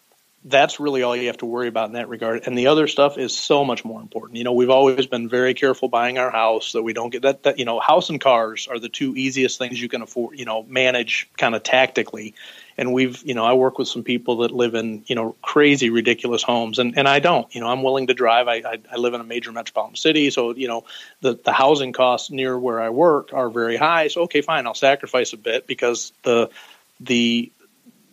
that's 0.47 0.79
really 0.79 1.03
all 1.03 1.17
you 1.17 1.29
have 1.29 1.39
to 1.39 1.47
worry 1.47 1.69
about 1.69 1.87
in 1.89 1.95
that 1.95 2.09
regard. 2.09 2.47
And 2.47 2.57
the 2.57 2.67
other 2.67 2.87
stuff 2.87 3.17
is 3.17 3.35
so 3.35 3.65
much 3.65 3.83
more 3.83 4.01
important. 4.01 4.37
You 4.37 4.45
know, 4.45 4.53
we've 4.53 4.71
always 4.71 5.07
been 5.07 5.29
very 5.29 5.55
careful 5.55 5.89
buying 5.89 6.19
our 6.19 6.31
house 6.31 6.73
that 6.73 6.83
we 6.83 6.93
don't 6.93 7.09
get 7.09 7.23
that, 7.23 7.45
that, 7.45 7.59
you 7.59 7.65
know, 7.65 7.81
house 7.81 8.11
and 8.11 8.21
cars 8.21 8.69
are 8.69 8.79
the 8.79 8.91
two 8.91 9.17
easiest 9.17 9.59
things 9.59 9.81
you 9.81 9.89
can 9.89 10.03
afford, 10.03 10.39
you 10.39 10.45
know, 10.45 10.63
manage 10.65 11.31
kind 11.39 11.55
of 11.55 11.63
tactically. 11.63 12.35
And 12.77 12.93
we've, 12.93 13.23
you 13.25 13.35
know, 13.35 13.45
I 13.45 13.55
work 13.55 13.79
with 13.79 13.89
some 13.89 14.03
people 14.03 14.39
that 14.39 14.51
live 14.51 14.75
in, 14.75 15.05
you 15.07 15.15
know, 15.15 15.35
crazy, 15.41 15.89
ridiculous 15.89 16.43
homes, 16.43 16.79
and, 16.79 16.99
and 16.99 17.09
I 17.09 17.21
don't. 17.21 17.53
You 17.55 17.61
know, 17.61 17.69
I'm 17.69 17.83
willing 17.83 18.09
to 18.09 18.15
drive. 18.15 18.49
I, 18.49 18.57
I, 18.57 18.79
I 18.93 18.97
live 18.97 19.15
in 19.15 19.21
a 19.21 19.25
major 19.25 19.53
metropolitan 19.53 19.97
city, 19.97 20.29
so 20.31 20.55
you 20.57 20.67
know, 20.67 20.85
the 21.21 21.35
the 21.35 21.53
housing 21.53 21.93
costs 21.93 22.33
near 22.33 22.59
where 22.59 22.81
I 22.81 22.91
work 22.91 23.33
are 23.33 23.49
very 23.49 23.77
high. 23.77 24.09
So 24.09 24.23
okay, 24.23 24.41
fine, 24.41 24.67
I'll 24.67 24.75
sacrifice 24.75 25.33
a 25.33 25.37
bit 25.37 25.69
because 25.69 26.13
the 26.25 26.51
the 26.99 27.53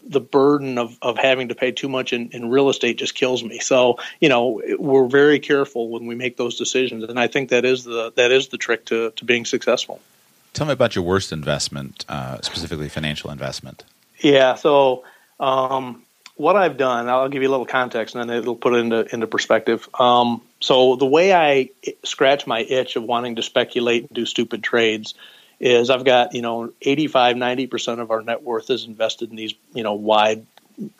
the 0.07 0.19
burden 0.21 0.77
of, 0.77 0.97
of 1.01 1.17
having 1.17 1.49
to 1.49 1.55
pay 1.55 1.71
too 1.71 1.89
much 1.89 2.13
in, 2.13 2.29
in 2.29 2.49
real 2.49 2.69
estate 2.69 2.97
just 2.97 3.15
kills 3.15 3.43
me. 3.43 3.59
So, 3.59 3.99
you 4.19 4.29
know, 4.29 4.61
we're 4.77 5.07
very 5.07 5.39
careful 5.39 5.89
when 5.89 6.05
we 6.05 6.15
make 6.15 6.37
those 6.37 6.57
decisions. 6.57 7.03
And 7.03 7.19
I 7.19 7.27
think 7.27 7.49
that 7.49 7.65
is 7.65 7.83
the, 7.83 8.11
that 8.15 8.31
is 8.31 8.49
the 8.49 8.57
trick 8.57 8.85
to, 8.85 9.11
to 9.11 9.25
being 9.25 9.45
successful. 9.45 10.01
Tell 10.53 10.67
me 10.67 10.73
about 10.73 10.95
your 10.95 11.05
worst 11.05 11.31
investment, 11.31 12.05
uh, 12.09 12.41
specifically 12.41 12.89
financial 12.89 13.31
investment. 13.31 13.83
Yeah. 14.19 14.55
So, 14.55 15.03
um, 15.39 16.03
what 16.35 16.55
I've 16.55 16.77
done, 16.77 17.07
I'll 17.07 17.29
give 17.29 17.43
you 17.43 17.49
a 17.49 17.51
little 17.51 17.67
context 17.67 18.15
and 18.15 18.29
then 18.29 18.37
it'll 18.37 18.55
put 18.55 18.73
it 18.73 18.77
into, 18.77 19.13
into 19.13 19.27
perspective. 19.27 19.87
Um, 19.99 20.41
so 20.59 20.95
the 20.95 21.05
way 21.05 21.33
I 21.33 21.69
scratch 22.03 22.47
my 22.47 22.61
itch 22.61 22.95
of 22.95 23.03
wanting 23.03 23.35
to 23.35 23.43
speculate 23.43 24.03
and 24.03 24.09
do 24.11 24.25
stupid 24.25 24.63
trades 24.63 25.13
is 25.61 25.91
I've 25.91 26.03
got, 26.03 26.33
you 26.33 26.41
know, 26.41 26.73
85, 26.81 27.35
90% 27.35 27.99
of 27.99 28.09
our 28.09 28.23
net 28.23 28.41
worth 28.41 28.69
is 28.71 28.85
invested 28.85 29.29
in 29.29 29.35
these, 29.35 29.53
you 29.73 29.83
know, 29.83 29.93
wide, 29.93 30.45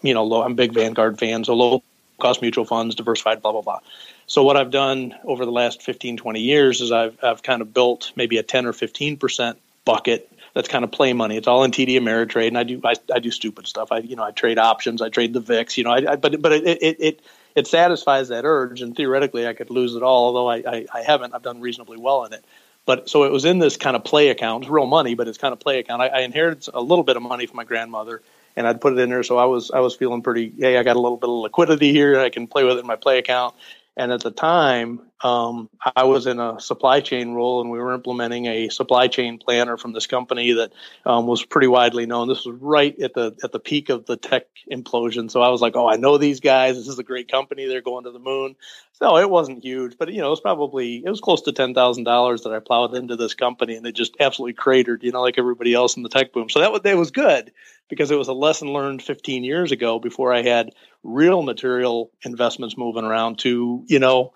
you 0.04 0.14
know, 0.14 0.24
low, 0.24 0.44
I'm 0.44 0.54
big 0.54 0.72
Vanguard 0.72 1.18
fan, 1.18 1.44
so 1.44 1.56
low 1.56 1.84
cost 2.20 2.44
mutual 2.44 2.64
funds, 2.64 2.94
diversified, 2.94 3.42
blah, 3.42 3.52
blah, 3.52 3.62
blah. 3.62 3.80
So 4.28 4.44
what 4.44 4.56
I've 4.56 4.70
done 4.70 5.16
over 5.24 5.46
the 5.46 5.52
last 5.52 5.82
15, 5.82 6.16
20 6.16 6.40
years 6.40 6.80
is 6.80 6.92
I've, 6.92 7.18
I've 7.24 7.42
kind 7.42 7.64
of 7.64 7.74
built 7.74 8.12
maybe 8.16 8.38
a 8.38 8.44
10 8.44 8.68
or 8.68 8.72
15% 8.72 9.56
bucket 9.84 10.32
that's 10.54 10.68
kind 10.68 10.84
of 10.84 10.92
play 10.92 11.14
money. 11.14 11.38
It's 11.38 11.48
all 11.48 11.64
in 11.64 11.72
TD 11.72 11.96
Ameritrade, 12.00 12.50
and 12.50 12.58
I 12.58 12.64
do 12.64 12.82
I, 12.84 12.94
I 13.14 13.20
do 13.20 13.32
stupid 13.32 13.68
stuff. 13.68 13.90
I 13.92 14.00
you 14.00 14.18
know 14.18 14.24
I 14.24 14.32
trade 14.32 14.60
options, 14.60 15.02
I 15.02 15.08
trade 15.08 15.34
the 15.34 15.40
VIX. 15.40 15.78
You 15.78 15.86
know, 15.86 15.92
I, 15.92 16.12
I 16.12 16.16
but 16.18 16.42
but 16.42 16.52
it, 16.52 16.66
it 16.82 16.98
it 17.00 17.20
it 17.56 17.68
satisfies 17.68 18.28
that 18.28 18.44
urge, 18.44 18.82
and 18.82 18.94
theoretically 18.94 19.48
I 19.48 19.54
could 19.54 19.70
lose 19.70 19.96
it 19.96 20.04
all. 20.04 20.26
Although 20.26 20.50
I, 20.50 20.58
I 20.58 20.86
I 20.94 21.02
haven't, 21.04 21.34
I've 21.34 21.42
done 21.42 21.62
reasonably 21.62 21.98
well 21.98 22.26
in 22.26 22.34
it. 22.34 22.44
But 22.92 23.08
so 23.08 23.24
it 23.24 23.32
was 23.32 23.46
in 23.46 23.60
this 23.60 23.78
kind 23.78 23.96
of 23.96 24.04
play 24.04 24.28
account, 24.28 24.68
real 24.68 24.86
money, 24.86 25.16
but 25.16 25.30
it's 25.30 25.38
kind 25.38 25.54
of 25.54 25.62
play 25.62 25.80
account. 25.80 26.02
I, 26.02 26.08
I 26.08 26.20
inherited 26.24 26.70
a 26.74 26.82
little 26.82 27.06
bit 27.06 27.16
of 27.16 27.24
money 27.24 27.46
from 27.46 27.56
my 27.56 27.64
grandmother, 27.64 28.22
and 28.58 28.68
I'd 28.68 28.82
put 28.82 28.92
it 28.92 29.00
in 29.00 29.10
there. 29.10 29.24
So 29.24 29.38
I 29.38 29.46
was 29.46 29.72
I 29.72 29.80
was 29.80 29.96
feeling 29.96 30.22
pretty. 30.22 30.52
Hey, 30.60 30.78
I 30.78 30.84
got 30.84 30.98
a 30.98 31.00
little 31.00 31.16
bit 31.16 31.30
of 31.30 31.36
liquidity 31.36 31.94
here. 31.94 32.20
I 32.20 32.30
can 32.30 32.48
play 32.48 32.66
with 32.66 32.76
it 32.76 32.82
in 32.82 32.88
my 32.88 32.98
play 32.98 33.18
account. 33.18 33.56
And 34.02 34.12
at 34.12 34.22
the 34.22 34.32
time, 34.32 35.00
um, 35.24 35.70
I 35.96 36.06
was 36.06 36.26
in 36.26 36.40
a 36.40 36.60
supply 36.60 37.02
chain 37.02 37.34
role, 37.34 37.62
and 37.62 37.70
we 37.70 37.78
were 37.78 37.94
implementing 37.94 38.48
a 38.48 38.70
supply 38.70 39.08
chain 39.08 39.38
planner 39.38 39.78
from 39.78 39.94
this 39.94 40.08
company 40.08 40.54
that 40.54 40.74
um, 41.06 41.28
was 41.28 41.46
pretty 41.46 41.68
widely 41.68 42.08
known. 42.08 42.28
This 42.28 42.44
was 42.44 42.58
right 42.60 43.00
at 43.00 43.14
the 43.14 43.38
at 43.44 43.52
the 43.52 43.60
peak 43.60 43.90
of 43.90 44.08
the 44.08 44.18
tech 44.18 44.48
implosion. 44.72 45.30
So 45.30 45.44
I 45.44 45.50
was 45.50 45.62
like, 45.62 45.76
"Oh, 45.76 45.88
I 45.88 45.98
know 45.98 46.18
these 46.18 46.40
guys. 46.40 46.78
This 46.78 46.88
is 46.88 46.98
a 46.98 47.04
great 47.04 47.30
company. 47.30 47.68
They're 47.68 47.84
going 47.84 48.06
to 48.06 48.12
the 48.12 48.18
moon." 48.18 48.56
So 48.94 49.18
it 49.18 49.30
wasn't 49.30 49.64
huge, 49.64 50.00
but 50.00 50.12
you 50.12 50.22
know, 50.22 50.28
it 50.28 50.32
was 50.32 50.42
probably 50.42 51.04
it 51.06 51.10
was 51.10 51.22
close 51.22 51.44
to 51.44 51.52
ten 51.52 51.76
thousand 51.76 52.06
dollars 52.06 52.42
that 52.42 52.54
I 52.54 52.60
plowed 52.60 52.96
into 52.96 53.18
this 53.18 53.36
company, 53.36 53.76
and 53.76 53.86
it 53.86 53.94
just 53.94 54.18
absolutely 54.20 54.54
cratered. 54.54 55.04
You 55.04 55.12
know, 55.12 55.22
like 55.22 55.38
everybody 55.38 55.76
else 55.76 55.96
in 55.96 56.02
the 56.02 56.10
tech 56.10 56.34
boom. 56.34 56.50
So 56.50 56.62
that 56.62 56.72
was 56.72 56.82
that 56.82 56.98
was 56.98 57.12
good 57.12 57.52
because 57.88 58.10
it 58.10 58.18
was 58.18 58.30
a 58.30 58.34
lesson 58.34 58.70
learned 58.70 59.04
15 59.04 59.44
years 59.44 59.72
ago 59.72 60.00
before 60.00 60.34
I 60.34 60.42
had 60.42 60.72
real 61.04 61.42
material 61.42 62.12
investments 62.24 62.78
moving 62.78 63.06
around. 63.06 63.40
To 63.40 63.84
you 63.88 64.00
know, 64.00 64.34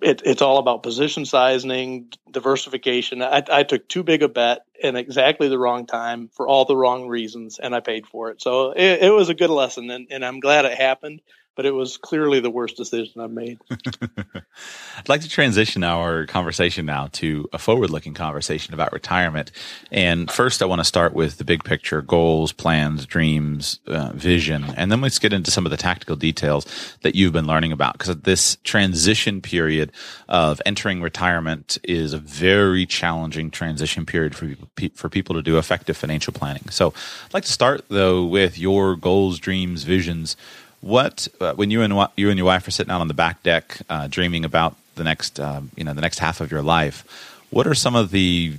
it, 0.00 0.22
it's 0.24 0.42
all 0.42 0.58
about 0.58 0.82
position 0.82 1.24
sizing, 1.24 2.12
diversification. 2.30 3.22
I, 3.22 3.42
I 3.50 3.62
took 3.62 3.88
too 3.88 4.02
big 4.02 4.22
a 4.22 4.28
bet 4.28 4.64
in 4.80 4.96
exactly 4.96 5.48
the 5.48 5.58
wrong 5.58 5.86
time 5.86 6.28
for 6.28 6.46
all 6.48 6.64
the 6.64 6.76
wrong 6.76 7.08
reasons, 7.08 7.58
and 7.58 7.74
I 7.74 7.80
paid 7.80 8.06
for 8.06 8.30
it. 8.30 8.42
So 8.42 8.72
it, 8.72 9.02
it 9.02 9.10
was 9.10 9.28
a 9.28 9.34
good 9.34 9.50
lesson, 9.50 9.90
and, 9.90 10.08
and 10.10 10.24
I'm 10.24 10.40
glad 10.40 10.64
it 10.64 10.76
happened 10.76 11.22
but 11.54 11.66
it 11.66 11.72
was 11.72 11.96
clearly 11.96 12.40
the 12.40 12.50
worst 12.50 12.76
decision 12.76 13.20
I've 13.20 13.30
made. 13.30 13.58
I'd 13.70 15.08
like 15.08 15.20
to 15.20 15.28
transition 15.28 15.84
our 15.84 16.26
conversation 16.26 16.86
now 16.86 17.08
to 17.12 17.48
a 17.52 17.58
forward 17.58 17.90
looking 17.90 18.14
conversation 18.14 18.72
about 18.72 18.92
retirement. 18.92 19.52
And 19.90 20.30
first, 20.30 20.62
I 20.62 20.66
want 20.66 20.80
to 20.80 20.84
start 20.84 21.12
with 21.12 21.38
the 21.38 21.44
big 21.44 21.64
picture 21.64 22.00
goals, 22.00 22.52
plans, 22.52 23.04
dreams, 23.04 23.80
uh, 23.86 24.12
vision. 24.14 24.64
And 24.76 24.90
then 24.90 25.00
let's 25.00 25.18
get 25.18 25.32
into 25.32 25.50
some 25.50 25.66
of 25.66 25.70
the 25.70 25.76
tactical 25.76 26.16
details 26.16 26.66
that 27.02 27.14
you've 27.14 27.32
been 27.32 27.46
learning 27.46 27.72
about. 27.72 27.98
Because 27.98 28.16
this 28.18 28.56
transition 28.64 29.42
period 29.42 29.92
of 30.28 30.62
entering 30.64 31.02
retirement 31.02 31.76
is 31.84 32.14
a 32.14 32.18
very 32.18 32.86
challenging 32.86 33.50
transition 33.50 34.06
period 34.06 34.34
for 34.34 34.54
for 34.94 35.08
people 35.08 35.34
to 35.34 35.42
do 35.42 35.58
effective 35.58 35.96
financial 35.96 36.32
planning. 36.32 36.68
So 36.70 36.94
I'd 37.26 37.34
like 37.34 37.44
to 37.44 37.52
start, 37.52 37.84
though, 37.88 38.24
with 38.24 38.58
your 38.58 38.96
goals, 38.96 39.38
dreams, 39.38 39.84
visions 39.84 40.36
what 40.82 41.28
uh, 41.40 41.54
when 41.54 41.70
you 41.70 41.80
and 41.80 41.94
you 42.16 42.28
and 42.28 42.36
your 42.36 42.46
wife 42.46 42.68
are 42.68 42.70
sitting 42.70 42.92
out 42.92 43.00
on 43.00 43.08
the 43.08 43.14
back 43.14 43.42
deck, 43.42 43.78
uh, 43.88 44.08
dreaming 44.08 44.44
about 44.44 44.76
the 44.96 45.04
next 45.04 45.40
um, 45.40 45.70
you 45.76 45.84
know 45.84 45.94
the 45.94 46.02
next 46.02 46.18
half 46.18 46.42
of 46.42 46.50
your 46.50 46.62
life? 46.62 47.04
What 47.48 47.66
are 47.66 47.74
some 47.74 47.96
of 47.96 48.10
the 48.10 48.54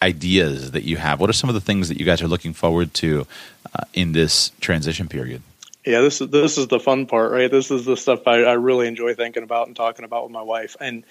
ideas 0.00 0.72
that 0.72 0.84
you 0.84 0.96
have? 0.98 1.20
What 1.20 1.30
are 1.30 1.34
some 1.34 1.50
of 1.50 1.54
the 1.54 1.60
things 1.60 1.88
that 1.88 1.98
you 1.98 2.04
guys 2.04 2.22
are 2.22 2.28
looking 2.28 2.52
forward 2.52 2.94
to 2.94 3.26
uh, 3.74 3.84
in 3.94 4.12
this 4.12 4.52
transition 4.60 5.08
period? 5.08 5.42
Yeah, 5.84 6.02
this 6.02 6.20
is 6.20 6.28
this 6.28 6.58
is 6.58 6.68
the 6.68 6.78
fun 6.78 7.06
part, 7.06 7.32
right? 7.32 7.50
This 7.50 7.70
is 7.70 7.86
the 7.86 7.96
stuff 7.96 8.28
I, 8.28 8.42
I 8.42 8.52
really 8.52 8.86
enjoy 8.86 9.14
thinking 9.14 9.42
about 9.42 9.68
and 9.68 9.76
talking 9.76 10.04
about 10.04 10.24
with 10.24 10.32
my 10.32 10.42
wife. 10.42 10.76
And 10.80 11.04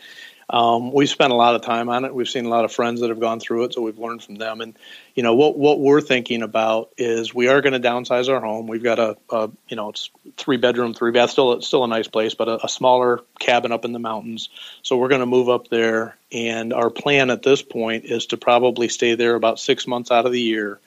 um, 0.50 0.94
we've 0.94 1.10
spent 1.10 1.34
a 1.34 1.36
lot 1.36 1.56
of 1.56 1.62
time 1.62 1.90
on 1.90 2.06
it. 2.06 2.14
We've 2.14 2.28
seen 2.28 2.46
a 2.46 2.50
lot 2.50 2.64
of 2.64 2.72
friends 2.72 3.02
that 3.02 3.10
have 3.10 3.20
gone 3.20 3.40
through 3.40 3.66
it, 3.66 3.74
so 3.74 3.82
we've 3.82 4.00
learned 4.00 4.24
from 4.24 4.36
them. 4.36 4.62
And 4.62 4.78
you 5.14 5.22
know 5.22 5.34
what 5.34 5.58
what 5.58 5.82
we're 5.82 6.00
thinking 6.00 6.42
about 6.42 6.92
is 6.98 7.34
we 7.34 7.50
are 7.50 7.62
going 7.62 7.74
to 7.74 7.86
downsize 7.86 8.30
our 8.30 8.40
home. 8.40 8.68
We've 8.68 8.84
got 8.84 8.98
a, 8.98 9.18
a, 9.30 9.50
you 9.68 9.76
know 9.76 9.90
it's 9.90 10.10
three 10.38 10.58
bedroom, 10.58 10.94
three 10.94 11.12
bath, 11.12 11.32
still 11.32 11.62
still 11.62 11.84
a 11.84 11.88
nice 11.88 12.08
place, 12.08 12.34
but 12.34 12.48
a, 12.48 12.66
a 12.66 12.70
smaller 12.70 13.22
cabin 13.40 13.74
up 13.74 13.84
in 13.84 13.92
the 13.92 14.00
mountains. 14.00 14.48
So 14.84 14.96
we're 14.96 15.10
going 15.10 15.20
to 15.20 15.26
move 15.26 15.50
up 15.50 15.68
there, 15.68 16.16
and 16.32 16.72
our 16.72 16.90
plan 16.90 17.30
at 17.30 17.44
this 17.44 17.62
point 17.62 18.06
is 18.06 18.28
to 18.28 18.38
probably 18.38 18.88
stay 18.88 19.16
there 19.16 19.36
about 19.36 19.60
six 19.60 19.86
months 19.86 20.12
out 20.12 20.26
of 20.26 20.32
the 20.32 20.42
year 20.42 20.80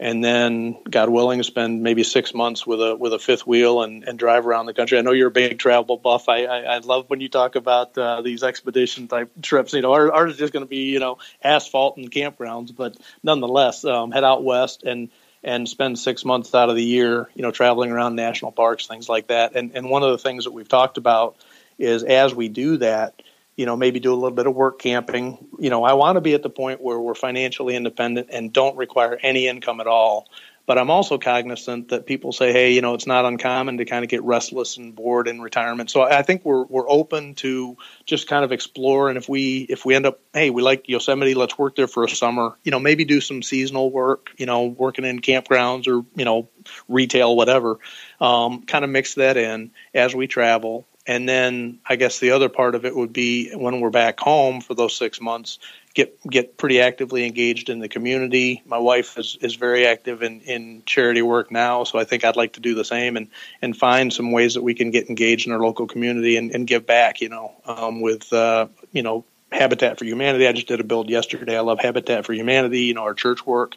and 0.00 0.22
then 0.22 0.78
God 0.88 1.08
willing, 1.08 1.42
spend 1.42 1.82
maybe 1.82 2.04
six 2.04 2.32
months 2.32 2.66
with 2.66 2.80
a 2.80 2.94
with 2.94 3.12
a 3.12 3.18
fifth 3.18 3.46
wheel 3.46 3.82
and, 3.82 4.04
and 4.04 4.18
drive 4.18 4.46
around 4.46 4.66
the 4.66 4.74
country. 4.74 4.96
I 4.96 5.00
know 5.00 5.12
you're 5.12 5.28
a 5.28 5.32
big 5.32 5.58
travel 5.58 5.96
buff. 5.96 6.28
I 6.28 6.44
I, 6.44 6.58
I 6.60 6.78
love 6.78 7.10
when 7.10 7.20
you 7.20 7.28
talk 7.28 7.56
about 7.56 7.98
uh, 7.98 8.22
these 8.22 8.42
expedition 8.42 9.08
type 9.08 9.30
trips. 9.42 9.72
You 9.72 9.82
know, 9.82 9.92
ours, 9.92 10.10
ours 10.12 10.32
is 10.32 10.38
just 10.38 10.52
going 10.52 10.64
to 10.64 10.68
be 10.68 10.90
you 10.90 11.00
know 11.00 11.18
asphalt 11.42 11.96
and 11.96 12.10
campgrounds, 12.10 12.74
but 12.74 12.96
nonetheless, 13.22 13.84
um, 13.84 14.12
head 14.12 14.24
out 14.24 14.44
west 14.44 14.84
and 14.84 15.08
and 15.42 15.68
spend 15.68 15.98
six 15.98 16.24
months 16.24 16.54
out 16.54 16.68
of 16.68 16.76
the 16.76 16.84
year, 16.84 17.28
you 17.34 17.42
know, 17.42 17.50
traveling 17.50 17.90
around 17.90 18.16
national 18.16 18.52
parks, 18.52 18.86
things 18.86 19.08
like 19.08 19.28
that. 19.28 19.56
And 19.56 19.72
and 19.74 19.90
one 19.90 20.04
of 20.04 20.10
the 20.10 20.18
things 20.18 20.44
that 20.44 20.52
we've 20.52 20.68
talked 20.68 20.98
about 20.98 21.36
is 21.78 22.04
as 22.04 22.34
we 22.34 22.48
do 22.48 22.76
that 22.78 23.20
you 23.58 23.66
know, 23.66 23.76
maybe 23.76 23.98
do 23.98 24.12
a 24.12 24.14
little 24.14 24.30
bit 24.30 24.46
of 24.46 24.54
work 24.54 24.78
camping. 24.78 25.48
You 25.58 25.68
know, 25.68 25.82
I 25.82 25.94
want 25.94 26.14
to 26.14 26.20
be 26.20 26.32
at 26.34 26.44
the 26.44 26.48
point 26.48 26.80
where 26.80 26.98
we're 26.98 27.16
financially 27.16 27.74
independent 27.74 28.28
and 28.30 28.52
don't 28.52 28.76
require 28.76 29.18
any 29.20 29.48
income 29.48 29.80
at 29.80 29.88
all. 29.88 30.28
But 30.64 30.78
I'm 30.78 30.90
also 30.90 31.18
cognizant 31.18 31.88
that 31.88 32.06
people 32.06 32.32
say, 32.32 32.52
hey, 32.52 32.74
you 32.74 32.82
know, 32.82 32.94
it's 32.94 33.06
not 33.06 33.24
uncommon 33.24 33.78
to 33.78 33.84
kind 33.84 34.04
of 34.04 34.10
get 34.10 34.22
restless 34.22 34.76
and 34.76 34.94
bored 34.94 35.26
in 35.26 35.40
retirement. 35.40 35.90
So 35.90 36.02
I 36.02 36.22
think 36.22 36.44
we're 36.44 36.64
we're 36.66 36.88
open 36.88 37.34
to 37.36 37.76
just 38.04 38.28
kind 38.28 38.44
of 38.44 38.52
explore. 38.52 39.08
And 39.08 39.18
if 39.18 39.28
we 39.28 39.62
if 39.62 39.84
we 39.84 39.96
end 39.96 40.06
up, 40.06 40.20
hey, 40.32 40.50
we 40.50 40.62
like 40.62 40.88
Yosemite, 40.88 41.34
let's 41.34 41.58
work 41.58 41.74
there 41.74 41.88
for 41.88 42.04
a 42.04 42.08
summer. 42.08 42.56
You 42.62 42.70
know, 42.70 42.78
maybe 42.78 43.06
do 43.06 43.20
some 43.20 43.42
seasonal 43.42 43.90
work. 43.90 44.30
You 44.36 44.46
know, 44.46 44.66
working 44.66 45.06
in 45.06 45.20
campgrounds 45.20 45.88
or 45.88 46.04
you 46.14 46.24
know, 46.26 46.48
retail, 46.86 47.34
whatever. 47.34 47.78
Um, 48.20 48.62
kind 48.62 48.84
of 48.84 48.90
mix 48.90 49.14
that 49.14 49.36
in 49.36 49.72
as 49.94 50.14
we 50.14 50.26
travel 50.28 50.86
and 51.08 51.26
then 51.26 51.80
I 51.86 51.96
guess 51.96 52.20
the 52.20 52.32
other 52.32 52.50
part 52.50 52.74
of 52.74 52.84
it 52.84 52.94
would 52.94 53.12
be 53.12 53.50
when 53.54 53.80
we're 53.80 53.90
back 53.90 54.20
home 54.20 54.60
for 54.60 54.74
those 54.74 54.94
six 54.94 55.20
months, 55.20 55.58
get 55.94 56.20
get 56.28 56.58
pretty 56.58 56.80
actively 56.80 57.24
engaged 57.24 57.70
in 57.70 57.78
the 57.78 57.88
community. 57.88 58.62
My 58.66 58.78
wife 58.78 59.18
is, 59.18 59.38
is 59.40 59.56
very 59.56 59.86
active 59.86 60.22
in, 60.22 60.42
in 60.42 60.82
charity 60.84 61.22
work 61.22 61.50
now, 61.50 61.84
so 61.84 61.98
I 61.98 62.04
think 62.04 62.24
I'd 62.24 62.36
like 62.36 62.52
to 62.52 62.60
do 62.60 62.74
the 62.74 62.84
same 62.84 63.16
and, 63.16 63.28
and 63.62 63.74
find 63.74 64.12
some 64.12 64.32
ways 64.32 64.54
that 64.54 64.62
we 64.62 64.74
can 64.74 64.90
get 64.90 65.08
engaged 65.08 65.46
in 65.46 65.52
our 65.52 65.60
local 65.60 65.86
community 65.86 66.36
and, 66.36 66.54
and 66.54 66.66
give 66.66 66.86
back, 66.86 67.22
you 67.22 67.30
know, 67.30 67.52
um, 67.64 68.02
with, 68.02 68.30
uh, 68.32 68.68
you 68.92 69.02
know, 69.02 69.24
Habitat 69.50 69.98
for 69.98 70.04
Humanity. 70.04 70.46
I 70.46 70.52
just 70.52 70.68
did 70.68 70.78
a 70.78 70.84
build 70.84 71.08
yesterday. 71.08 71.56
I 71.56 71.60
love 71.60 71.80
Habitat 71.80 72.26
for 72.26 72.34
Humanity, 72.34 72.80
you 72.80 72.92
know, 72.92 73.02
our 73.02 73.14
church 73.14 73.46
work, 73.46 73.76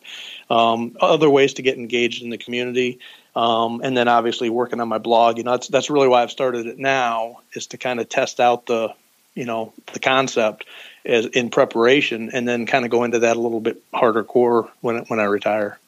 um, 0.49 0.97
other 0.99 1.29
ways 1.29 1.53
to 1.53 1.61
get 1.61 1.77
engaged 1.77 2.23
in 2.23 2.29
the 2.29 2.37
community. 2.37 2.99
Um, 3.35 3.81
and 3.83 3.95
then 3.95 4.07
obviously 4.07 4.49
working 4.49 4.81
on 4.81 4.87
my 4.87 4.97
blog, 4.97 5.37
you 5.37 5.43
know, 5.43 5.51
that's 5.51 5.67
that's 5.67 5.89
really 5.89 6.07
why 6.07 6.23
I've 6.23 6.31
started 6.31 6.67
it 6.67 6.77
now 6.77 7.39
is 7.53 7.67
to 7.67 7.77
kind 7.77 7.99
of 7.99 8.09
test 8.09 8.39
out 8.39 8.65
the, 8.65 8.93
you 9.35 9.45
know, 9.45 9.73
the 9.93 9.99
concept 9.99 10.65
as 11.05 11.25
in 11.27 11.49
preparation, 11.49 12.29
and 12.33 12.47
then 12.47 12.65
kind 12.65 12.85
of 12.85 12.91
go 12.91 13.03
into 13.03 13.19
that 13.19 13.37
a 13.37 13.39
little 13.39 13.61
bit 13.61 13.81
harder 13.93 14.23
core 14.23 14.69
when 14.81 14.97
when 15.05 15.19
I 15.19 15.23
retire. 15.23 15.79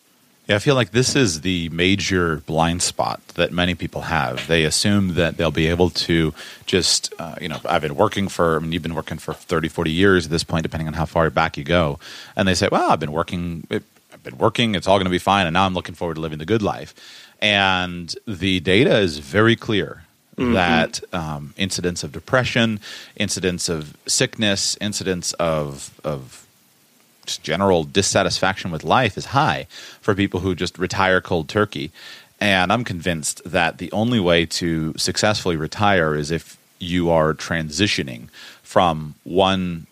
Yeah, 0.47 0.58
I 0.58 0.60
feel 0.60 0.75
like 0.75 0.91
this 0.91 1.15
is 1.15 1.39
the 1.39 1.69
major 1.69 2.38
blind 2.45 2.82
spot 2.82 3.25
that 3.36 3.53
many 3.53 3.75
people 3.75 4.01
have. 4.01 4.45
They 4.47 4.65
assume 4.65 5.13
that 5.13 5.38
they'll 5.38 5.51
be 5.51 5.67
able 5.67 5.89
to 5.91 6.34
just, 6.65 7.13
uh, 7.17 7.36
you 7.39 7.47
know, 7.47 7.62
I've 7.63 7.82
been 7.82 7.95
working 7.95 8.27
for, 8.27 8.58
I 8.58 8.60
mean, 8.60 8.73
you've 8.73 8.84
been 8.84 8.93
working 8.93 9.19
for 9.19 9.34
30, 9.34 9.69
40 9.69 9.91
years 9.91 10.25
at 10.25 10.32
this 10.32 10.43
point, 10.43 10.63
depending 10.63 10.89
on 10.89 10.95
how 10.95 11.06
far 11.06 11.29
back 11.29 11.56
you 11.56 11.63
go. 11.63 11.97
And 12.36 12.45
they 12.45 12.56
say, 12.56 12.67
well, 12.69 12.91
I've 12.91 12.99
been 12.99 13.13
working, 13.13 13.65
I've 13.71 14.23
been 14.23 14.38
working, 14.38 14.75
it's 14.75 14.86
all 14.86 14.97
going 14.97 15.06
to 15.06 15.12
be 15.12 15.17
fine. 15.17 15.47
And 15.47 15.53
now 15.53 15.65
I'm 15.65 15.73
looking 15.73 15.95
forward 15.95 16.15
to 16.15 16.21
living 16.21 16.39
the 16.39 16.45
good 16.45 16.62
life. 16.62 16.93
And 17.43 18.15
the 18.25 18.62
data 18.62 18.99
is 18.99 19.17
very 19.17 19.58
clear 19.58 20.03
mm-hmm. 20.38 20.53
that 20.53 21.01
um, 21.13 21.53
incidents 21.58 22.01
of 22.01 22.13
depression, 22.13 22.79
incidents 23.17 23.67
of 23.67 23.97
sickness, 24.08 24.77
incidents 24.79 25.34
of, 25.34 25.91
of 26.06 26.47
general 27.25 27.84
dissatisfaction 27.84 28.71
with 28.71 28.86
life 28.86 29.17
is 29.17 29.25
high 29.27 29.67
for 29.99 30.15
people 30.15 30.39
who 30.39 30.56
just 30.56 30.79
retire 30.79 31.19
cold 31.19 31.49
turkey. 31.49 31.91
And 32.39 32.71
I'm 32.71 32.86
convinced 32.86 33.41
that 33.45 33.77
the 33.77 33.91
only 33.91 34.21
way 34.21 34.45
to 34.45 34.93
successfully 34.97 35.58
retire 35.58 36.15
is 36.15 36.32
if 36.32 36.58
you 36.79 37.10
are 37.10 37.34
transitioning 37.34 38.29
from 38.62 39.15
one 39.23 39.88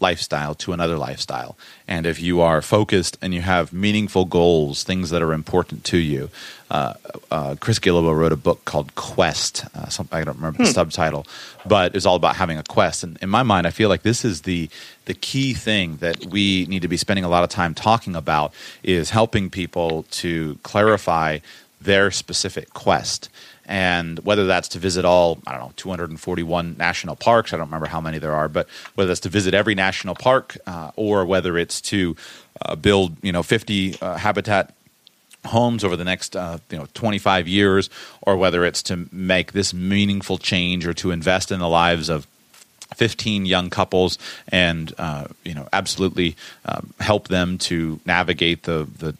lifestyle 0.00 0.54
to 0.54 0.72
another 0.72 0.96
lifestyle. 0.96 1.56
And 1.86 2.06
if 2.06 2.20
you 2.20 2.40
are 2.40 2.62
focused 2.62 3.18
and 3.20 3.34
you 3.34 3.40
have 3.40 3.72
meaningful 3.72 4.24
goals, 4.24 4.84
things 4.84 5.10
that 5.10 5.22
are 5.22 5.32
important 5.32 5.84
to 5.84 5.98
you, 5.98 6.30
uh, 6.70 6.94
uh, 7.30 7.56
Chris 7.60 7.78
Guillebeau 7.78 8.16
wrote 8.16 8.32
a 8.32 8.36
book 8.36 8.64
called 8.64 8.94
Quest. 8.94 9.64
Uh, 9.74 9.88
some, 9.88 10.08
I 10.12 10.24
don't 10.24 10.36
remember 10.36 10.58
hmm. 10.58 10.64
the 10.64 10.70
subtitle, 10.70 11.26
but 11.66 11.96
it's 11.96 12.06
all 12.06 12.16
about 12.16 12.36
having 12.36 12.58
a 12.58 12.62
quest. 12.62 13.02
And 13.02 13.18
in 13.22 13.28
my 13.28 13.42
mind, 13.42 13.66
I 13.66 13.70
feel 13.70 13.88
like 13.88 14.02
this 14.02 14.24
is 14.24 14.42
the 14.42 14.68
the 15.06 15.14
key 15.14 15.54
thing 15.54 15.96
that 15.96 16.26
we 16.26 16.66
need 16.66 16.82
to 16.82 16.88
be 16.88 16.98
spending 16.98 17.24
a 17.24 17.30
lot 17.30 17.42
of 17.42 17.48
time 17.48 17.74
talking 17.74 18.14
about 18.14 18.52
is 18.82 19.08
helping 19.08 19.48
people 19.48 20.02
to 20.10 20.58
clarify 20.62 21.38
their 21.80 22.10
specific 22.10 22.74
quest 22.74 23.30
and 23.68 24.18
whether 24.20 24.46
that's 24.46 24.68
to 24.68 24.78
visit 24.78 25.04
all 25.04 25.38
I 25.46 25.52
don't 25.52 25.60
know 25.60 25.72
241 25.76 26.76
national 26.78 27.14
parks. 27.14 27.52
I 27.52 27.58
don't 27.58 27.66
remember 27.66 27.86
how 27.86 28.00
many 28.00 28.18
there 28.18 28.34
are, 28.34 28.48
but 28.48 28.66
whether 28.94 29.08
that's 29.08 29.20
to 29.20 29.28
visit 29.28 29.54
every 29.54 29.74
national 29.74 30.14
park 30.14 30.56
uh, 30.66 30.90
or 30.96 31.24
whether 31.26 31.56
it's 31.58 31.80
to 31.82 32.16
uh, 32.62 32.74
build 32.74 33.16
you 33.22 33.30
know 33.30 33.42
50 33.42 34.00
uh, 34.00 34.16
habitat 34.16 34.74
homes 35.44 35.84
over 35.84 35.96
the 35.96 36.04
next 36.04 36.34
uh, 36.34 36.58
you 36.70 36.78
know 36.78 36.88
25 36.94 37.46
years, 37.46 37.90
or 38.22 38.36
whether 38.36 38.64
it's 38.64 38.82
to 38.84 39.08
make 39.12 39.52
this 39.52 39.74
meaningful 39.74 40.38
change 40.38 40.86
or 40.86 40.94
to 40.94 41.10
invest 41.10 41.52
in 41.52 41.60
the 41.60 41.68
lives 41.68 42.08
of 42.08 42.26
15 42.96 43.44
young 43.44 43.68
couples 43.68 44.18
and 44.48 44.94
uh, 44.98 45.26
you 45.44 45.54
know 45.54 45.68
absolutely 45.72 46.36
um, 46.64 46.94
help 47.00 47.28
them 47.28 47.58
to 47.58 48.00
navigate 48.06 48.62
the 48.62 48.88
the 48.98 49.14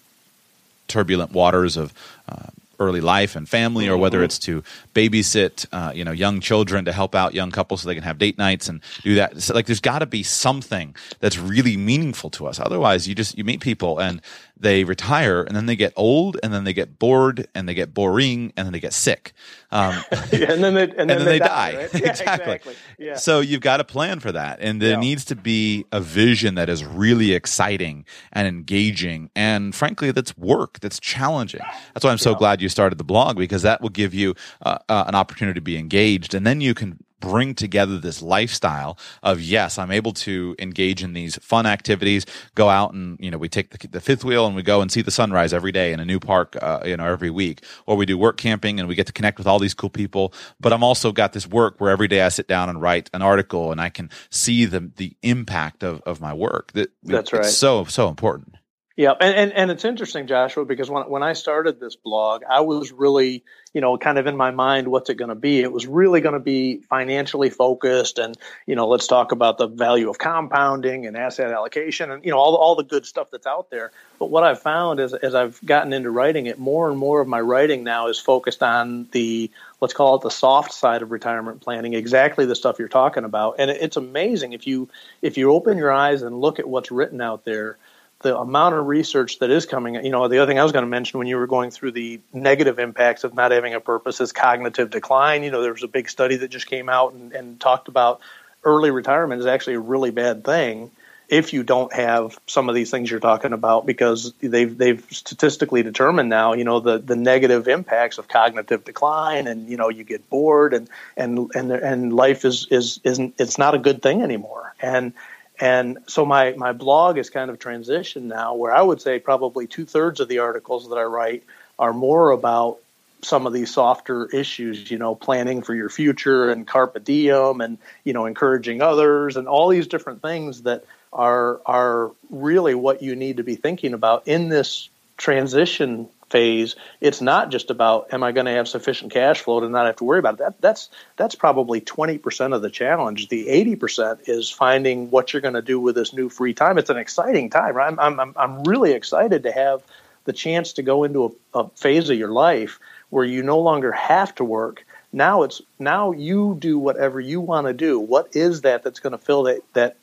turbulent 0.88 1.32
waters 1.32 1.76
of 1.76 1.92
uh, 2.28 2.46
early 2.78 3.00
life 3.00 3.36
and 3.36 3.48
family, 3.48 3.88
or 3.88 3.96
whether 3.96 4.18
mm-hmm. 4.18 4.24
it's 4.24 4.38
to 4.40 4.62
babysit, 4.94 5.66
uh, 5.72 5.92
you 5.94 6.04
know, 6.04 6.12
young 6.12 6.40
children 6.40 6.84
to 6.84 6.92
help 6.92 7.14
out 7.14 7.34
young 7.34 7.50
couples 7.50 7.82
so 7.82 7.88
they 7.88 7.94
can 7.94 8.04
have 8.04 8.18
date 8.18 8.38
nights 8.38 8.68
and 8.68 8.80
do 9.02 9.14
that. 9.16 9.40
So, 9.42 9.54
like, 9.54 9.66
there's 9.66 9.80
got 9.80 10.00
to 10.00 10.06
be 10.06 10.22
something 10.22 10.94
that's 11.20 11.38
really 11.38 11.76
meaningful 11.76 12.30
to 12.30 12.46
us. 12.46 12.60
Otherwise, 12.60 13.08
you 13.08 13.14
just 13.14 13.36
you 13.36 13.44
meet 13.44 13.60
people 13.60 13.98
and 13.98 14.20
they 14.60 14.84
retire 14.84 15.42
and 15.42 15.54
then 15.54 15.66
they 15.66 15.76
get 15.76 15.92
old 15.96 16.36
and 16.42 16.52
then 16.52 16.64
they 16.64 16.72
get 16.72 16.98
bored 16.98 17.46
and 17.54 17.68
they 17.68 17.74
get 17.74 17.94
boring 17.94 18.52
and 18.56 18.66
then 18.66 18.72
they 18.72 18.80
get 18.80 18.92
sick. 18.92 19.32
Um, 19.70 20.02
yeah, 20.32 20.52
and 20.52 20.64
then 20.64 20.74
they, 20.74 20.82
and 20.82 20.92
then, 20.92 21.00
and 21.00 21.10
then 21.10 21.18
they, 21.18 21.24
they, 21.24 21.38
die. 21.38 21.72
die. 21.72 21.78
Right? 21.78 21.94
Yeah, 21.98 22.10
exactly. 22.10 22.54
exactly. 22.54 22.74
Yeah. 22.98 23.16
So 23.16 23.40
you've 23.40 23.60
got 23.60 23.78
to 23.78 23.84
plan 23.84 24.20
for 24.20 24.32
that. 24.32 24.58
And 24.60 24.80
there 24.80 24.96
needs 24.96 25.24
to 25.26 25.36
be 25.36 25.84
a 25.92 26.00
vision 26.00 26.54
that 26.56 26.68
is 26.68 26.84
really 26.84 27.32
exciting 27.32 28.04
and 28.32 28.46
engaging 28.48 29.30
and 29.34 29.74
frankly, 29.74 30.10
that's 30.10 30.36
work, 30.36 30.80
that's 30.80 30.98
challenging. 31.00 31.60
That's 31.94 32.04
why 32.04 32.10
I'm 32.10 32.18
so 32.18 32.34
glad 32.34 32.60
you 32.60 32.68
started 32.68 32.98
the 32.98 33.04
blog 33.04 33.36
because 33.36 33.62
that 33.62 33.80
will 33.80 33.88
give 33.88 34.14
you 34.14 34.34
uh, 34.62 34.78
uh, 34.88 35.04
an 35.06 35.14
opportunity 35.14 35.58
to 35.58 35.64
be 35.64 35.76
engaged 35.76 36.34
and 36.34 36.46
then 36.46 36.60
you 36.60 36.74
can 36.74 36.98
bring 37.20 37.54
together 37.54 37.98
this 37.98 38.22
lifestyle 38.22 38.98
of 39.22 39.40
yes 39.40 39.78
i'm 39.78 39.90
able 39.90 40.12
to 40.12 40.54
engage 40.58 41.02
in 41.02 41.12
these 41.12 41.36
fun 41.38 41.66
activities 41.66 42.24
go 42.54 42.68
out 42.68 42.92
and 42.92 43.18
you 43.20 43.30
know 43.30 43.38
we 43.38 43.48
take 43.48 43.70
the, 43.70 43.88
the 43.88 44.00
fifth 44.00 44.24
wheel 44.24 44.46
and 44.46 44.54
we 44.54 44.62
go 44.62 44.80
and 44.80 44.90
see 44.92 45.02
the 45.02 45.10
sunrise 45.10 45.52
every 45.52 45.72
day 45.72 45.92
in 45.92 46.00
a 46.00 46.04
new 46.04 46.20
park 46.20 46.56
uh, 46.62 46.80
you 46.84 46.96
know 46.96 47.04
every 47.04 47.30
week. 47.30 47.64
Or 47.86 47.96
we 47.96 48.06
do 48.06 48.18
work 48.18 48.36
camping 48.36 48.78
and 48.78 48.88
we 48.88 48.94
get 48.94 49.06
to 49.06 49.12
connect 49.12 49.38
with 49.38 49.46
all 49.46 49.58
these 49.58 49.74
cool 49.74 49.90
people. 49.90 50.32
But 50.60 50.72
i'm 50.72 50.82
also 50.82 51.12
got 51.12 51.32
this 51.32 51.46
work 51.46 51.80
where 51.80 51.90
every 51.90 52.08
day 52.08 52.22
i 52.22 52.28
sit 52.28 52.48
down 52.48 52.68
and 52.68 52.80
write 52.80 53.10
an 53.12 53.22
article 53.22 53.72
and 53.72 53.80
i 53.80 53.88
can 53.88 54.10
see 54.30 54.64
the 54.64 54.90
the 54.96 55.16
impact 55.22 55.82
of, 55.82 56.00
of 56.02 56.20
my 56.20 56.34
work. 56.34 56.72
That 56.72 56.90
that's 57.02 57.32
right. 57.32 57.44
so 57.44 57.84
so 57.84 58.08
important 58.08 58.57
yeah, 58.98 59.12
and, 59.20 59.32
and, 59.32 59.52
and 59.52 59.70
it's 59.70 59.84
interesting, 59.84 60.26
Joshua, 60.26 60.64
because 60.64 60.90
when 60.90 61.08
when 61.08 61.22
I 61.22 61.34
started 61.34 61.78
this 61.78 61.94
blog, 61.94 62.42
I 62.42 62.62
was 62.62 62.90
really, 62.90 63.44
you 63.72 63.80
know, 63.80 63.96
kind 63.96 64.18
of 64.18 64.26
in 64.26 64.36
my 64.36 64.50
mind, 64.50 64.88
what's 64.88 65.08
it 65.08 65.14
going 65.14 65.28
to 65.28 65.36
be? 65.36 65.60
It 65.60 65.70
was 65.70 65.86
really 65.86 66.20
going 66.20 66.32
to 66.32 66.40
be 66.40 66.78
financially 66.78 67.48
focused, 67.48 68.18
and 68.18 68.36
you 68.66 68.74
know, 68.74 68.88
let's 68.88 69.06
talk 69.06 69.30
about 69.30 69.56
the 69.56 69.68
value 69.68 70.10
of 70.10 70.18
compounding 70.18 71.06
and 71.06 71.16
asset 71.16 71.52
allocation, 71.52 72.10
and 72.10 72.24
you 72.24 72.32
know, 72.32 72.38
all 72.38 72.56
all 72.56 72.74
the 72.74 72.82
good 72.82 73.06
stuff 73.06 73.30
that's 73.30 73.46
out 73.46 73.70
there. 73.70 73.92
But 74.18 74.30
what 74.30 74.42
I've 74.42 74.60
found 74.60 74.98
is, 74.98 75.14
as 75.14 75.32
I've 75.32 75.64
gotten 75.64 75.92
into 75.92 76.10
writing 76.10 76.46
it, 76.46 76.58
more 76.58 76.90
and 76.90 76.98
more 76.98 77.20
of 77.20 77.28
my 77.28 77.40
writing 77.40 77.84
now 77.84 78.08
is 78.08 78.18
focused 78.18 78.64
on 78.64 79.06
the 79.12 79.48
let's 79.80 79.94
call 79.94 80.16
it 80.16 80.22
the 80.22 80.30
soft 80.30 80.72
side 80.72 81.02
of 81.02 81.12
retirement 81.12 81.60
planning, 81.60 81.94
exactly 81.94 82.46
the 82.46 82.56
stuff 82.56 82.80
you're 82.80 82.88
talking 82.88 83.22
about. 83.22 83.56
And 83.60 83.70
it's 83.70 83.96
amazing 83.96 84.54
if 84.54 84.66
you 84.66 84.88
if 85.22 85.38
you 85.38 85.52
open 85.52 85.78
your 85.78 85.92
eyes 85.92 86.22
and 86.22 86.40
look 86.40 86.58
at 86.58 86.68
what's 86.68 86.90
written 86.90 87.20
out 87.20 87.44
there 87.44 87.78
the 88.20 88.36
amount 88.36 88.74
of 88.74 88.86
research 88.86 89.38
that 89.38 89.50
is 89.50 89.64
coming, 89.66 89.94
you 89.94 90.10
know, 90.10 90.26
the 90.26 90.38
other 90.38 90.50
thing 90.50 90.58
I 90.58 90.62
was 90.64 90.72
going 90.72 90.84
to 90.84 90.90
mention 90.90 91.18
when 91.18 91.28
you 91.28 91.36
were 91.36 91.46
going 91.46 91.70
through 91.70 91.92
the 91.92 92.20
negative 92.32 92.78
impacts 92.78 93.22
of 93.22 93.34
not 93.34 93.52
having 93.52 93.74
a 93.74 93.80
purpose 93.80 94.20
is 94.20 94.32
cognitive 94.32 94.90
decline. 94.90 95.44
You 95.44 95.50
know, 95.50 95.62
there 95.62 95.72
was 95.72 95.84
a 95.84 95.88
big 95.88 96.10
study 96.10 96.36
that 96.36 96.48
just 96.48 96.66
came 96.66 96.88
out 96.88 97.12
and, 97.12 97.32
and 97.32 97.60
talked 97.60 97.86
about 97.86 98.20
early 98.64 98.90
retirement 98.90 99.40
is 99.40 99.46
actually 99.46 99.74
a 99.74 99.80
really 99.80 100.10
bad 100.10 100.44
thing 100.44 100.90
if 101.28 101.52
you 101.52 101.62
don't 101.62 101.92
have 101.92 102.38
some 102.46 102.68
of 102.68 102.74
these 102.74 102.90
things 102.90 103.10
you're 103.10 103.20
talking 103.20 103.52
about 103.52 103.84
because 103.86 104.32
they've 104.40 104.76
they've 104.76 105.06
statistically 105.10 105.82
determined 105.82 106.28
now 106.28 106.54
you 106.54 106.64
know 106.64 106.80
the 106.80 106.98
the 106.98 107.16
negative 107.16 107.68
impacts 107.68 108.18
of 108.18 108.26
cognitive 108.28 108.84
decline 108.84 109.46
and 109.46 109.68
you 109.68 109.76
know 109.76 109.90
you 109.90 110.04
get 110.04 110.28
bored 110.30 110.72
and 110.72 110.88
and 111.16 111.50
and 111.54 111.70
and 111.70 112.12
life 112.12 112.44
is 112.44 112.66
is 112.70 112.98
isn't 113.04 113.34
it's 113.38 113.58
not 113.58 113.74
a 113.74 113.78
good 113.78 114.02
thing 114.02 114.22
anymore 114.22 114.74
and 114.80 115.12
and 115.60 115.98
so 116.06 116.24
my, 116.24 116.52
my 116.52 116.72
blog 116.72 117.18
is 117.18 117.30
kind 117.30 117.50
of 117.50 117.58
transitioned 117.58 118.22
now 118.22 118.54
where 118.54 118.74
I 118.74 118.80
would 118.80 119.00
say 119.00 119.18
probably 119.18 119.66
two 119.66 119.86
thirds 119.86 120.20
of 120.20 120.28
the 120.28 120.38
articles 120.38 120.88
that 120.88 120.96
I 120.96 121.04
write 121.04 121.42
are 121.78 121.92
more 121.92 122.30
about 122.30 122.78
some 123.22 123.46
of 123.46 123.52
these 123.52 123.72
softer 123.72 124.26
issues, 124.26 124.90
you 124.90 124.98
know, 124.98 125.14
planning 125.14 125.62
for 125.62 125.74
your 125.74 125.88
future 125.88 126.50
and 126.50 126.66
carpe 126.66 127.02
diem 127.02 127.60
and, 127.60 127.78
you 128.04 128.12
know, 128.12 128.26
encouraging 128.26 128.80
others 128.80 129.36
and 129.36 129.48
all 129.48 129.68
these 129.68 129.88
different 129.88 130.22
things 130.22 130.62
that 130.62 130.84
are, 131.12 131.60
are 131.66 132.12
really 132.30 132.74
what 132.74 133.02
you 133.02 133.16
need 133.16 133.38
to 133.38 133.42
be 133.42 133.56
thinking 133.56 133.94
about 133.94 134.28
in 134.28 134.48
this 134.48 134.88
transition 135.16 136.08
phase, 136.30 136.76
it's 137.00 137.20
not 137.20 137.50
just 137.50 137.70
about 137.70 138.12
am 138.12 138.22
I 138.22 138.32
going 138.32 138.46
to 138.46 138.52
have 138.52 138.68
sufficient 138.68 139.12
cash 139.12 139.40
flow 139.40 139.60
to 139.60 139.68
not 139.68 139.86
have 139.86 139.96
to 139.96 140.04
worry 140.04 140.18
about 140.18 140.34
it. 140.34 140.38
That 140.38 140.60
that's 140.60 140.90
that's 141.16 141.34
probably 141.34 141.80
20% 141.80 142.54
of 142.54 142.62
the 142.62 142.70
challenge. 142.70 143.28
The 143.28 143.46
80% 143.46 144.28
is 144.28 144.50
finding 144.50 145.10
what 145.10 145.32
you're 145.32 145.42
going 145.42 145.54
to 145.54 145.62
do 145.62 145.80
with 145.80 145.94
this 145.94 146.12
new 146.12 146.28
free 146.28 146.54
time. 146.54 146.78
It's 146.78 146.90
an 146.90 146.98
exciting 146.98 147.50
time. 147.50 147.74
Right? 147.74 147.94
I'm 147.98 148.20
I'm 148.20 148.34
I'm 148.36 148.62
really 148.64 148.92
excited 148.92 149.44
to 149.44 149.52
have 149.52 149.82
the 150.24 150.32
chance 150.32 150.74
to 150.74 150.82
go 150.82 151.04
into 151.04 151.36
a, 151.54 151.58
a 151.60 151.68
phase 151.70 152.10
of 152.10 152.18
your 152.18 152.32
life 152.32 152.80
where 153.10 153.24
you 153.24 153.42
no 153.42 153.58
longer 153.58 153.92
have 153.92 154.34
to 154.34 154.44
work. 154.44 154.84
Now 155.12 155.42
it's 155.42 155.62
now 155.78 156.12
you 156.12 156.56
do 156.58 156.78
whatever 156.78 157.18
you 157.18 157.40
want 157.40 157.66
to 157.66 157.72
do. 157.72 157.98
What 157.98 158.36
is 158.36 158.60
that 158.62 158.82
that's 158.82 159.00
going 159.00 159.12
to 159.12 159.18
fill 159.18 159.44
that 159.44 159.62
that 159.72 159.96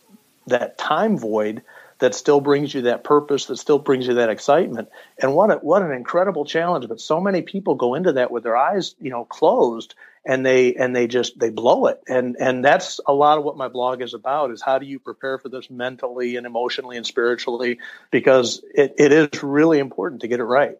that 0.47 0.77
time 0.77 1.17
void 1.17 1.61
that 1.99 2.15
still 2.15 2.41
brings 2.41 2.73
you 2.73 2.83
that 2.83 3.03
purpose, 3.03 3.45
that 3.45 3.57
still 3.57 3.79
brings 3.79 4.07
you 4.07 4.15
that 4.15 4.29
excitement. 4.29 4.89
And 5.17 5.33
what 5.33 5.51
a, 5.51 5.55
what 5.55 5.81
an 5.81 5.91
incredible 5.91 6.45
challenge! 6.45 6.87
But 6.87 6.99
so 6.99 7.19
many 7.21 7.41
people 7.41 7.75
go 7.75 7.95
into 7.95 8.13
that 8.13 8.31
with 8.31 8.43
their 8.43 8.57
eyes, 8.57 8.95
you 8.99 9.09
know, 9.09 9.25
closed, 9.25 9.95
and 10.25 10.45
they 10.45 10.75
and 10.75 10.95
they 10.95 11.07
just 11.07 11.39
they 11.39 11.49
blow 11.49 11.87
it. 11.87 12.01
And 12.07 12.35
and 12.39 12.63
that's 12.63 12.99
a 13.05 13.13
lot 13.13 13.37
of 13.37 13.43
what 13.43 13.57
my 13.57 13.67
blog 13.67 14.01
is 14.01 14.13
about: 14.13 14.51
is 14.51 14.61
how 14.61 14.79
do 14.79 14.85
you 14.85 14.99
prepare 14.99 15.37
for 15.37 15.49
this 15.49 15.69
mentally 15.69 16.35
and 16.35 16.45
emotionally 16.45 16.97
and 16.97 17.05
spiritually? 17.05 17.79
Because 18.11 18.63
it, 18.73 18.95
it 18.97 19.11
is 19.11 19.43
really 19.43 19.79
important 19.79 20.21
to 20.21 20.27
get 20.27 20.39
it 20.39 20.45
right. 20.45 20.77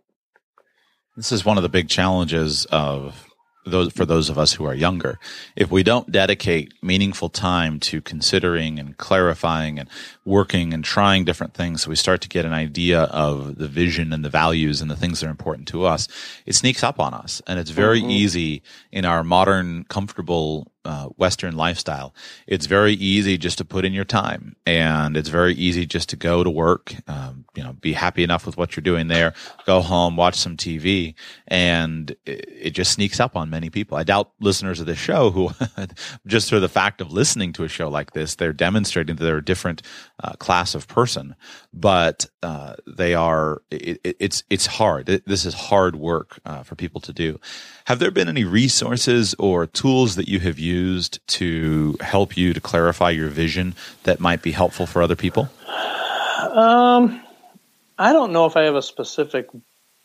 This 1.16 1.32
is 1.32 1.46
one 1.46 1.58
of 1.58 1.64
the 1.64 1.70
big 1.70 1.88
challenges 1.88 2.66
of 2.66 3.30
those 3.66 3.92
for 3.92 4.06
those 4.06 4.30
of 4.30 4.38
us 4.38 4.54
who 4.54 4.66
are 4.66 4.74
younger, 4.74 5.20
if 5.56 5.72
we 5.72 5.84
don't 5.84 6.12
dedicate 6.12 6.74
meaningful 6.82 7.30
time 7.30 7.80
to 7.80 8.02
considering 8.02 8.80
and 8.80 8.98
clarifying 8.98 9.80
and 9.80 9.90
working 10.24 10.74
and 10.74 10.84
trying 10.84 11.26
different 11.26 11.54
things, 11.54 11.84
so 11.84 11.90
we 11.90 11.96
start 11.96 12.22
to 12.22 12.30
get 12.30 12.46
an 12.46 12.54
idea 12.54 13.04
of 13.04 13.58
the 13.58 13.68
vision 13.68 14.14
and 14.14 14.24
the 14.24 14.30
values 14.30 14.82
and 14.82 14.90
the 14.90 14.96
things 14.96 15.20
that 15.20 15.28
are 15.28 15.32
important 15.32 15.68
to 15.68 15.86
us, 15.86 16.08
it 16.46 16.54
sneaks 16.54 16.84
up 16.84 17.00
on 17.00 17.14
us, 17.14 17.42
and 17.48 17.60
it's 17.60 17.72
very 17.72 18.02
mm-hmm. 18.02 18.12
easy 18.12 18.62
in 18.92 19.06
our 19.06 19.24
modern, 19.24 19.84
comfortable 19.86 20.72
uh, 20.86 21.08
Western 21.18 21.58
lifestyle, 21.58 22.14
it's 22.48 22.66
very 22.66 22.94
easy 22.94 23.38
just 23.38 23.58
to 23.58 23.66
put 23.66 23.84
in 23.84 23.94
your 23.94 24.06
time, 24.06 24.56
and 24.66 25.18
it's 25.18 25.30
very 25.30 25.54
easy 25.56 25.86
just 25.86 26.10
to 26.10 26.16
go 26.16 26.44
to 26.44 26.50
work, 26.50 26.96
um, 27.08 27.46
you 27.56 27.64
know, 27.64 27.74
be 27.74 27.94
happy 27.94 28.24
enough 28.24 28.46
with 28.46 28.58
what 28.58 28.76
you're 28.76 28.84
doing 28.84 29.08
there, 29.08 29.34
go 29.66 29.82
home, 29.82 30.16
watch 30.16 30.36
some 30.36 30.56
TV, 30.56 31.16
and 31.48 32.12
it, 32.26 32.46
it 32.50 32.70
just 32.72 32.92
sneaks 32.92 33.20
up 33.20 33.36
on 33.36 33.50
many 33.50 33.70
people. 33.70 33.98
I 33.98 34.04
doubt 34.04 34.32
listeners 34.40 34.80
of 34.80 34.86
this 34.86 34.98
show 35.00 35.32
who, 35.32 35.52
just 36.28 36.50
through 36.50 36.62
the 36.62 36.70
fact 36.70 37.02
of 37.02 37.12
listening 37.12 37.52
to 37.54 37.64
a 37.64 37.68
show 37.68 37.90
like 37.90 38.12
this, 38.12 38.36
they're 38.36 38.54
demonstrating 38.54 39.16
that 39.16 39.24
they're 39.24 39.42
different 39.42 39.82
uh, 40.24 40.34
class 40.34 40.76
of 40.76 40.88
person, 40.88 41.36
but 41.74 42.26
uh, 42.42 42.76
they 42.88 43.14
are. 43.14 43.62
It, 43.70 44.00
it, 44.04 44.18
it's 44.20 44.44
it's 44.50 44.66
hard. 44.66 45.08
This 45.08 45.46
is 45.46 45.54
hard 45.54 45.96
work 45.96 46.40
uh, 46.46 46.64
for 46.64 46.76
people 46.76 47.02
to 47.02 47.14
do. 47.14 47.40
Have 47.86 48.00
there 48.00 48.12
been 48.12 48.30
any 48.30 48.44
resources 48.44 49.36
or 49.38 49.68
tools 49.68 50.16
that 50.16 50.28
you 50.28 50.40
have 50.40 50.58
used 50.58 51.26
to 51.28 51.98
help 52.00 52.38
you 52.38 52.54
to 52.54 52.62
clarify 52.62 53.10
your 53.10 53.30
vision 53.30 53.76
that 54.04 54.20
might 54.20 54.42
be 54.42 54.52
helpful 54.52 54.86
for 54.86 55.02
other 55.02 55.16
people? 55.16 55.50
Um, 56.52 57.22
I 57.98 58.14
don't 58.14 58.32
know 58.32 58.46
if 58.46 58.56
I 58.56 58.64
have 58.64 58.76
a 58.76 58.82
specific 58.82 59.50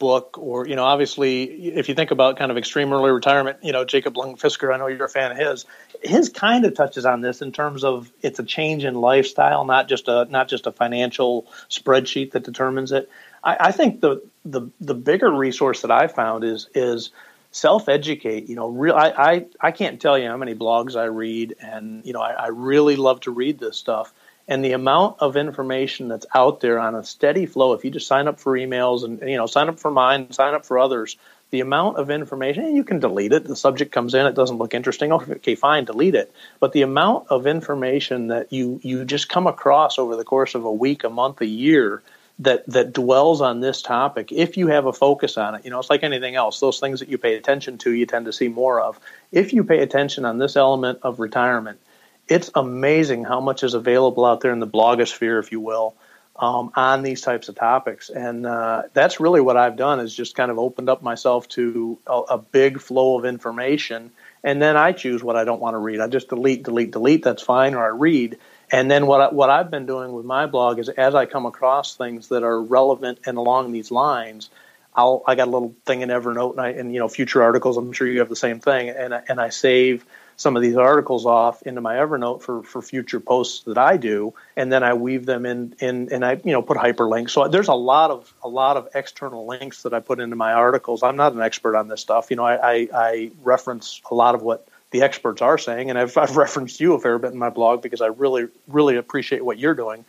book 0.00 0.36
or 0.38 0.66
you 0.66 0.74
know 0.74 0.82
obviously 0.82 1.44
if 1.44 1.88
you 1.88 1.94
think 1.94 2.10
about 2.10 2.36
kind 2.36 2.50
of 2.50 2.56
extreme 2.56 2.92
early 2.92 3.10
retirement 3.10 3.58
you 3.62 3.70
know 3.70 3.84
Jacob 3.84 4.16
Lund 4.16 4.38
Fisker 4.38 4.74
i 4.74 4.78
know 4.78 4.88
you're 4.88 5.04
a 5.04 5.08
fan 5.08 5.30
of 5.30 5.36
his 5.36 5.66
his 6.02 6.28
kind 6.30 6.64
of 6.64 6.74
touches 6.74 7.06
on 7.06 7.20
this 7.20 7.42
in 7.42 7.52
terms 7.52 7.84
of 7.84 8.10
it's 8.22 8.40
a 8.40 8.42
change 8.42 8.84
in 8.84 8.94
lifestyle 8.94 9.64
not 9.64 9.88
just 9.88 10.08
a 10.08 10.24
not 10.30 10.48
just 10.48 10.66
a 10.66 10.72
financial 10.72 11.46
spreadsheet 11.68 12.32
that 12.32 12.42
determines 12.42 12.90
it 12.90 13.08
i, 13.44 13.56
I 13.60 13.72
think 13.72 14.00
the, 14.00 14.22
the 14.44 14.68
the 14.80 14.94
bigger 14.94 15.30
resource 15.30 15.82
that 15.82 15.92
i 15.92 16.08
found 16.08 16.42
is 16.42 16.68
is 16.74 17.10
self 17.50 17.88
educate. 17.88 18.48
You 18.48 18.56
know, 18.56 18.68
real. 18.68 18.94
I, 18.94 19.10
I 19.10 19.46
I 19.60 19.70
can't 19.72 20.00
tell 20.00 20.18
you 20.18 20.28
how 20.28 20.36
many 20.36 20.54
blogs 20.54 20.96
I 20.96 21.04
read, 21.04 21.56
and 21.60 22.04
you 22.04 22.12
know, 22.12 22.20
I, 22.20 22.32
I 22.32 22.46
really 22.48 22.96
love 22.96 23.20
to 23.20 23.30
read 23.30 23.58
this 23.58 23.76
stuff. 23.76 24.12
And 24.50 24.64
the 24.64 24.72
amount 24.72 25.16
of 25.20 25.36
information 25.36 26.08
that's 26.08 26.26
out 26.34 26.58
there 26.58 26.80
on 26.80 26.96
a 26.96 27.04
steady 27.04 27.46
flow, 27.46 27.72
if 27.72 27.84
you 27.84 27.90
just 27.92 28.08
sign 28.08 28.26
up 28.26 28.40
for 28.40 28.54
emails 28.54 29.04
and 29.04 29.20
you 29.20 29.36
know, 29.36 29.46
sign 29.46 29.68
up 29.68 29.78
for 29.78 29.92
mine, 29.92 30.32
sign 30.32 30.54
up 30.54 30.66
for 30.66 30.80
others, 30.80 31.16
the 31.50 31.60
amount 31.60 31.98
of 31.98 32.10
information, 32.10 32.74
you 32.74 32.82
can 32.82 32.98
delete 32.98 33.32
it. 33.32 33.44
The 33.44 33.54
subject 33.54 33.92
comes 33.92 34.12
in, 34.12 34.26
it 34.26 34.34
doesn't 34.34 34.58
look 34.58 34.74
interesting. 34.74 35.12
Okay, 35.12 35.54
fine, 35.54 35.84
delete 35.84 36.16
it. 36.16 36.32
But 36.58 36.72
the 36.72 36.82
amount 36.82 37.28
of 37.28 37.46
information 37.46 38.26
that 38.28 38.52
you 38.52 38.80
you 38.82 39.04
just 39.04 39.28
come 39.28 39.46
across 39.46 39.98
over 40.00 40.16
the 40.16 40.24
course 40.24 40.56
of 40.56 40.64
a 40.64 40.72
week, 40.72 41.04
a 41.04 41.10
month, 41.10 41.40
a 41.40 41.46
year 41.46 42.02
that 42.40 42.66
that 42.66 42.92
dwells 42.92 43.40
on 43.40 43.60
this 43.60 43.82
topic 43.82 44.32
if 44.32 44.56
you 44.56 44.66
have 44.66 44.86
a 44.86 44.92
focus 44.92 45.36
on 45.36 45.54
it 45.54 45.64
you 45.64 45.70
know 45.70 45.78
it's 45.78 45.90
like 45.90 46.02
anything 46.02 46.36
else 46.36 46.58
those 46.58 46.80
things 46.80 47.00
that 47.00 47.10
you 47.10 47.18
pay 47.18 47.36
attention 47.36 47.76
to 47.76 47.92
you 47.92 48.06
tend 48.06 48.24
to 48.24 48.32
see 48.32 48.48
more 48.48 48.80
of 48.80 48.98
if 49.30 49.52
you 49.52 49.62
pay 49.62 49.80
attention 49.80 50.24
on 50.24 50.38
this 50.38 50.56
element 50.56 50.98
of 51.02 51.20
retirement 51.20 51.78
it's 52.30 52.50
amazing 52.54 53.24
how 53.24 53.40
much 53.40 53.64
is 53.64 53.74
available 53.74 54.24
out 54.24 54.40
there 54.40 54.52
in 54.52 54.60
the 54.60 54.66
blogosphere 54.66 55.40
if 55.40 55.50
you 55.50 55.60
will 55.60 55.96
um, 56.36 56.72
on 56.76 57.02
these 57.02 57.20
types 57.20 57.48
of 57.48 57.56
topics. 57.56 58.08
And 58.08 58.46
uh, 58.46 58.84
that's 58.94 59.20
really 59.20 59.40
what 59.40 59.56
i've 59.56 59.76
done 59.76 60.00
is 60.00 60.14
just 60.14 60.34
kind 60.36 60.50
of 60.50 60.58
opened 60.58 60.88
up 60.88 61.02
myself 61.02 61.48
to 61.48 61.98
a, 62.06 62.18
a 62.30 62.38
big 62.38 62.80
flow 62.80 63.18
of 63.18 63.24
information. 63.24 64.12
And 64.42 64.62
then 64.62 64.76
i 64.76 64.92
choose 64.92 65.22
what 65.22 65.36
i 65.36 65.44
don't 65.44 65.60
want 65.60 65.74
to 65.74 65.78
read. 65.78 66.00
I 66.00 66.06
just 66.06 66.28
delete 66.28 66.62
delete 66.62 66.92
delete. 66.92 67.24
That's 67.24 67.42
fine. 67.42 67.74
Or 67.74 67.84
i 67.84 67.88
read. 67.88 68.38
And 68.72 68.88
then 68.88 69.06
what 69.06 69.20
I, 69.20 69.28
what 69.34 69.50
I've 69.50 69.70
been 69.70 69.86
doing 69.86 70.12
with 70.12 70.24
my 70.24 70.46
blog 70.46 70.78
is 70.78 70.88
as 70.88 71.16
I 71.16 71.26
come 71.26 71.44
across 71.44 71.96
things 71.96 72.28
that 72.28 72.44
are 72.44 72.62
relevant 72.62 73.18
and 73.26 73.36
along 73.36 73.72
these 73.72 73.90
lines, 73.90 74.48
I'll 74.94 75.24
I 75.26 75.34
got 75.34 75.48
a 75.48 75.50
little 75.50 75.74
thing 75.84 76.02
in 76.02 76.08
Evernote 76.08 76.52
and 76.52 76.60
I 76.60 76.68
and 76.70 76.94
you 76.94 77.00
know 77.00 77.08
future 77.08 77.42
articles. 77.42 77.76
I'm 77.76 77.92
sure 77.92 78.06
you 78.06 78.20
have 78.20 78.28
the 78.28 78.36
same 78.36 78.60
thing, 78.60 78.88
and 78.90 79.12
and 79.12 79.40
I 79.40 79.48
save 79.48 80.06
some 80.40 80.56
of 80.56 80.62
these 80.62 80.76
articles 80.76 81.26
off 81.26 81.60
into 81.64 81.82
my 81.82 81.96
Evernote 81.96 82.40
for 82.40 82.62
for 82.62 82.80
future 82.80 83.20
posts 83.20 83.64
that 83.64 83.76
I 83.76 83.98
do, 83.98 84.32
and 84.56 84.72
then 84.72 84.82
I 84.82 84.94
weave 84.94 85.26
them 85.26 85.44
in 85.44 85.74
in 85.80 86.10
and 86.10 86.24
I 86.24 86.40
you 86.42 86.52
know 86.52 86.62
put 86.62 86.78
hyperlinks. 86.78 87.30
So 87.30 87.46
there's 87.46 87.68
a 87.68 87.74
lot 87.74 88.10
of 88.10 88.32
a 88.42 88.48
lot 88.48 88.78
of 88.78 88.88
external 88.94 89.46
links 89.46 89.82
that 89.82 89.92
I 89.92 90.00
put 90.00 90.18
into 90.18 90.36
my 90.36 90.54
articles. 90.54 91.02
I'm 91.02 91.16
not 91.16 91.34
an 91.34 91.42
expert 91.42 91.76
on 91.76 91.88
this 91.88 92.00
stuff. 92.00 92.30
You 92.30 92.36
know, 92.36 92.44
I 92.44 92.54
I, 92.54 92.88
I 92.94 93.30
reference 93.42 94.00
a 94.10 94.14
lot 94.14 94.34
of 94.34 94.40
what 94.40 94.66
the 94.92 95.02
experts 95.02 95.42
are 95.42 95.58
saying, 95.58 95.90
and 95.90 95.98
I've, 95.98 96.16
I've 96.16 96.36
referenced 96.36 96.80
you 96.80 96.94
a 96.94 96.98
fair 96.98 97.18
bit 97.18 97.32
in 97.32 97.38
my 97.38 97.50
blog 97.50 97.82
because 97.82 98.00
I 98.00 98.06
really, 98.06 98.48
really 98.66 98.96
appreciate 98.96 99.44
what 99.44 99.58
you're 99.58 99.74
doing. 99.74 100.06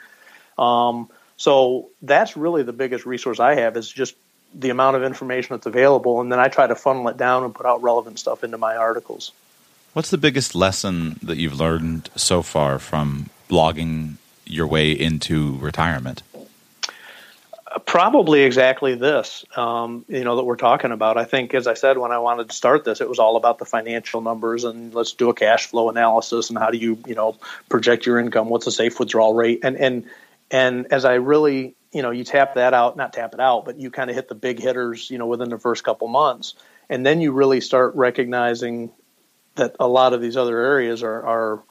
Um, 0.57 1.09
so 1.35 1.89
that's 2.01 2.37
really 2.37 2.63
the 2.63 2.73
biggest 2.73 3.05
resource 3.05 3.41
I 3.41 3.55
have 3.55 3.75
is 3.75 3.91
just 3.91 4.15
the 4.53 4.69
amount 4.69 4.95
of 4.95 5.03
information 5.03 5.55
that's 5.55 5.65
available, 5.65 6.21
and 6.21 6.31
then 6.31 6.39
I 6.39 6.47
try 6.47 6.67
to 6.67 6.75
funnel 6.75 7.09
it 7.09 7.17
down 7.17 7.43
and 7.43 7.53
put 7.53 7.65
out 7.65 7.83
relevant 7.83 8.17
stuff 8.17 8.45
into 8.45 8.57
my 8.57 8.77
articles. 8.77 9.33
What's 9.93 10.09
the 10.09 10.17
biggest 10.17 10.55
lesson 10.55 11.19
that 11.21 11.37
you've 11.37 11.59
learned 11.59 12.09
so 12.15 12.41
far 12.41 12.79
from 12.79 13.29
blogging 13.49 14.13
your 14.45 14.65
way 14.65 14.91
into 14.93 15.57
retirement? 15.57 16.23
Probably 17.85 18.43
exactly 18.43 18.95
this, 18.95 19.43
um, 19.57 20.05
you 20.07 20.23
know, 20.23 20.37
that 20.37 20.45
we're 20.45 20.55
talking 20.55 20.91
about. 20.91 21.17
I 21.17 21.25
think, 21.25 21.53
as 21.53 21.67
I 21.67 21.73
said, 21.73 21.97
when 21.97 22.11
I 22.11 22.19
wanted 22.19 22.49
to 22.49 22.55
start 22.55 22.85
this, 22.85 23.01
it 23.01 23.09
was 23.09 23.19
all 23.19 23.35
about 23.35 23.59
the 23.59 23.65
financial 23.65 24.21
numbers 24.21 24.63
and 24.63 24.93
let's 24.93 25.11
do 25.11 25.29
a 25.29 25.33
cash 25.33 25.67
flow 25.67 25.89
analysis 25.89 26.49
and 26.49 26.57
how 26.57 26.69
do 26.69 26.77
you, 26.77 26.97
you 27.05 27.15
know, 27.15 27.35
project 27.67 28.05
your 28.05 28.17
income? 28.17 28.47
What's 28.47 28.67
a 28.67 28.71
safe 28.71 28.97
withdrawal 28.97 29.33
rate? 29.33 29.59
And 29.63 29.75
and 29.75 30.05
and 30.49 30.87
as 30.91 31.03
I 31.03 31.15
really, 31.15 31.75
you 31.91 32.01
know, 32.01 32.11
you 32.11 32.23
tap 32.23 32.53
that 32.53 32.73
out, 32.73 32.95
not 32.95 33.11
tap 33.11 33.33
it 33.33 33.41
out, 33.41 33.65
but 33.65 33.77
you 33.77 33.91
kind 33.91 34.09
of 34.09 34.15
hit 34.15 34.29
the 34.29 34.35
big 34.35 34.59
hitters, 34.59 35.09
you 35.09 35.17
know, 35.17 35.27
within 35.27 35.49
the 35.49 35.59
first 35.59 35.83
couple 35.83 36.07
months, 36.07 36.55
and 36.89 37.05
then 37.05 37.19
you 37.19 37.33
really 37.33 37.59
start 37.59 37.95
recognizing 37.95 38.91
that 39.55 39.75
a 39.79 39.87
lot 39.87 40.13
of 40.13 40.21
these 40.21 40.37
other 40.37 40.59
areas 40.59 41.03
are 41.03 41.25
are 41.25 41.63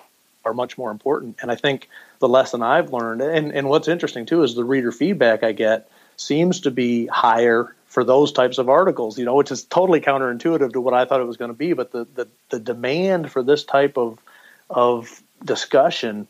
are 0.45 0.55
much 0.55 0.79
more 0.79 0.91
important. 0.91 1.37
And 1.43 1.51
I 1.51 1.55
think 1.55 1.89
the 2.19 2.29
lesson 2.29 2.63
I've 2.63 2.93
learned, 2.93 3.21
and, 3.21 3.53
and 3.53 3.69
what's 3.69 3.89
interesting 3.89 4.27
too, 4.27 4.43
is 4.43 4.55
the 4.55 4.65
reader 4.65 4.93
feedback 4.93 5.43
I 5.43 5.53
get 5.53 5.91
seems 6.17 6.61
to 6.61 6.71
be 6.71 7.07
higher 7.07 7.75
for 7.87 8.05
those 8.05 8.33
types 8.33 8.59
of 8.59 8.69
articles, 8.69 9.19
you 9.19 9.25
know, 9.25 9.35
which 9.35 9.51
is 9.51 9.65
totally 9.65 10.01
counterintuitive 10.01 10.73
to 10.73 10.81
what 10.81 10.95
I 10.95 11.05
thought 11.05 11.21
it 11.21 11.27
was 11.27 11.37
going 11.37 11.51
to 11.51 11.57
be. 11.57 11.73
But 11.73 11.93
the, 11.93 12.07
the, 12.15 12.29
the 12.51 12.61
demand 12.61 13.31
for 13.31 13.43
this 13.43 13.65
type 13.65 13.99
of, 13.99 14.19
of 14.69 15.23
discussion 15.45 16.27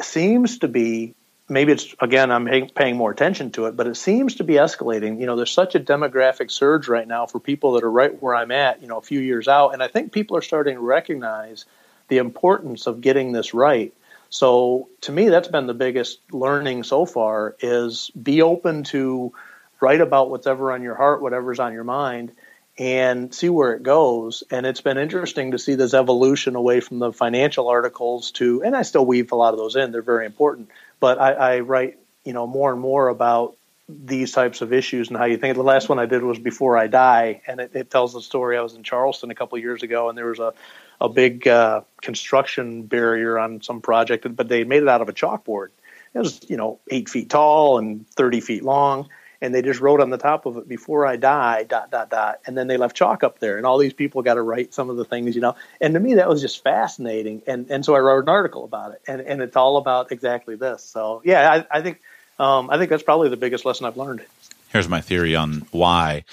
seems 0.00 0.58
to 0.58 0.68
be 0.68 1.14
maybe 1.48 1.72
it's 1.72 1.94
again 2.00 2.30
i'm 2.30 2.46
paying 2.74 2.96
more 2.96 3.10
attention 3.10 3.50
to 3.50 3.66
it 3.66 3.76
but 3.76 3.86
it 3.86 3.96
seems 3.96 4.36
to 4.36 4.44
be 4.44 4.54
escalating 4.54 5.20
you 5.20 5.26
know 5.26 5.36
there's 5.36 5.52
such 5.52 5.74
a 5.74 5.80
demographic 5.80 6.50
surge 6.50 6.88
right 6.88 7.08
now 7.08 7.26
for 7.26 7.40
people 7.40 7.72
that 7.72 7.84
are 7.84 7.90
right 7.90 8.22
where 8.22 8.34
i'm 8.34 8.50
at 8.50 8.82
you 8.82 8.88
know 8.88 8.98
a 8.98 9.02
few 9.02 9.20
years 9.20 9.48
out 9.48 9.70
and 9.70 9.82
i 9.82 9.88
think 9.88 10.12
people 10.12 10.36
are 10.36 10.42
starting 10.42 10.74
to 10.76 10.80
recognize 10.80 11.64
the 12.08 12.18
importance 12.18 12.86
of 12.86 13.00
getting 13.00 13.32
this 13.32 13.54
right 13.54 13.92
so 14.30 14.88
to 15.02 15.12
me, 15.12 15.28
that's 15.28 15.48
been 15.48 15.66
the 15.66 15.74
biggest 15.74 16.20
learning 16.32 16.82
so 16.82 17.06
far 17.06 17.56
is 17.60 18.10
be 18.10 18.42
open 18.42 18.84
to 18.84 19.32
write 19.80 20.00
about 20.00 20.30
what's 20.30 20.46
ever 20.46 20.72
on 20.72 20.82
your 20.82 20.94
heart, 20.94 21.22
whatever's 21.22 21.60
on 21.60 21.72
your 21.72 21.84
mind, 21.84 22.32
and 22.76 23.34
see 23.34 23.48
where 23.48 23.72
it 23.72 23.82
goes. 23.82 24.44
And 24.50 24.66
it's 24.66 24.80
been 24.80 24.98
interesting 24.98 25.52
to 25.52 25.58
see 25.58 25.76
this 25.76 25.94
evolution 25.94 26.56
away 26.56 26.80
from 26.80 26.98
the 26.98 27.12
financial 27.12 27.68
articles 27.68 28.32
to, 28.32 28.62
and 28.62 28.76
I 28.76 28.82
still 28.82 29.06
weave 29.06 29.32
a 29.32 29.36
lot 29.36 29.54
of 29.54 29.58
those 29.58 29.76
in. 29.76 29.92
They're 29.92 30.02
very 30.02 30.26
important, 30.26 30.70
but 31.00 31.20
I, 31.20 31.32
I 31.32 31.60
write, 31.60 31.98
you 32.24 32.32
know, 32.32 32.46
more 32.46 32.72
and 32.72 32.80
more 32.80 33.08
about 33.08 33.56
these 33.88 34.32
types 34.32 34.60
of 34.60 34.72
issues 34.72 35.08
and 35.08 35.16
how 35.16 35.24
you 35.24 35.38
think. 35.38 35.56
The 35.56 35.62
last 35.62 35.88
one 35.88 35.98
I 35.98 36.06
did 36.06 36.22
was 36.22 36.38
Before 36.38 36.76
I 36.76 36.88
Die, 36.88 37.40
and 37.46 37.60
it, 37.60 37.70
it 37.74 37.90
tells 37.90 38.12
the 38.12 38.20
story. 38.20 38.58
I 38.58 38.60
was 38.60 38.74
in 38.74 38.82
Charleston 38.82 39.30
a 39.30 39.34
couple 39.34 39.56
years 39.58 39.82
ago, 39.82 40.08
and 40.08 40.18
there 40.18 40.26
was 40.26 40.38
a 40.38 40.52
a 41.00 41.08
big 41.08 41.46
uh, 41.46 41.82
construction 42.00 42.82
barrier 42.82 43.38
on 43.38 43.62
some 43.62 43.80
project, 43.80 44.26
but 44.34 44.48
they 44.48 44.64
made 44.64 44.82
it 44.82 44.88
out 44.88 45.00
of 45.00 45.08
a 45.08 45.12
chalkboard. 45.12 45.68
It 46.14 46.18
was, 46.18 46.40
you 46.48 46.56
know, 46.56 46.80
eight 46.90 47.08
feet 47.08 47.30
tall 47.30 47.78
and 47.78 48.08
30 48.10 48.40
feet 48.40 48.64
long. 48.64 49.08
And 49.40 49.54
they 49.54 49.62
just 49.62 49.80
wrote 49.80 50.00
on 50.00 50.10
the 50.10 50.18
top 50.18 50.46
of 50.46 50.56
it, 50.56 50.68
before 50.68 51.06
I 51.06 51.14
die, 51.16 51.62
dot, 51.62 51.92
dot, 51.92 52.10
dot. 52.10 52.40
And 52.44 52.58
then 52.58 52.66
they 52.66 52.76
left 52.76 52.96
chalk 52.96 53.22
up 53.22 53.38
there. 53.38 53.56
And 53.56 53.64
all 53.64 53.78
these 53.78 53.92
people 53.92 54.22
got 54.22 54.34
to 54.34 54.42
write 54.42 54.74
some 54.74 54.90
of 54.90 54.96
the 54.96 55.04
things, 55.04 55.36
you 55.36 55.40
know. 55.40 55.54
And 55.80 55.94
to 55.94 56.00
me, 56.00 56.14
that 56.14 56.28
was 56.28 56.40
just 56.40 56.64
fascinating. 56.64 57.42
And, 57.46 57.70
and 57.70 57.84
so 57.84 57.94
I 57.94 58.00
wrote 58.00 58.24
an 58.24 58.28
article 58.28 58.64
about 58.64 58.92
it. 58.92 59.02
And, 59.06 59.20
and 59.20 59.40
it's 59.40 59.54
all 59.54 59.76
about 59.76 60.10
exactly 60.10 60.56
this. 60.56 60.82
So, 60.82 61.22
yeah, 61.24 61.64
I, 61.70 61.78
I 61.78 61.82
think, 61.82 62.00
um, 62.40 62.68
I 62.68 62.78
think 62.78 62.90
that's 62.90 63.04
probably 63.04 63.28
the 63.28 63.36
biggest 63.36 63.64
lesson 63.64 63.86
I've 63.86 63.96
learned. 63.96 64.24
Here's 64.70 64.88
my 64.88 65.00
theory 65.00 65.36
on 65.36 65.68
why 65.70 66.24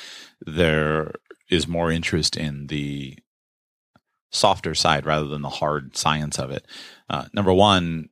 there 0.44 1.12
is 1.50 1.68
more 1.68 1.92
interest 1.92 2.36
in 2.36 2.68
the 2.68 3.20
softer 4.32 4.74
side 4.74 5.06
rather 5.06 5.28
than 5.28 5.44
the 5.44 5.50
hard 5.50 5.96
science 5.96 6.40
of 6.40 6.50
it. 6.50 6.66
Uh, 7.08 7.26
number 7.34 7.54
one, 7.54 8.10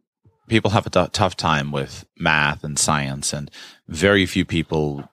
people 0.47 0.71
have 0.71 0.85
a 0.85 0.89
t- 0.89 1.07
tough 1.11 1.35
time 1.35 1.71
with 1.71 2.05
math 2.17 2.63
and 2.63 2.77
science, 2.77 3.33
and 3.33 3.49
very 3.87 4.25
few 4.25 4.45
people 4.45 5.09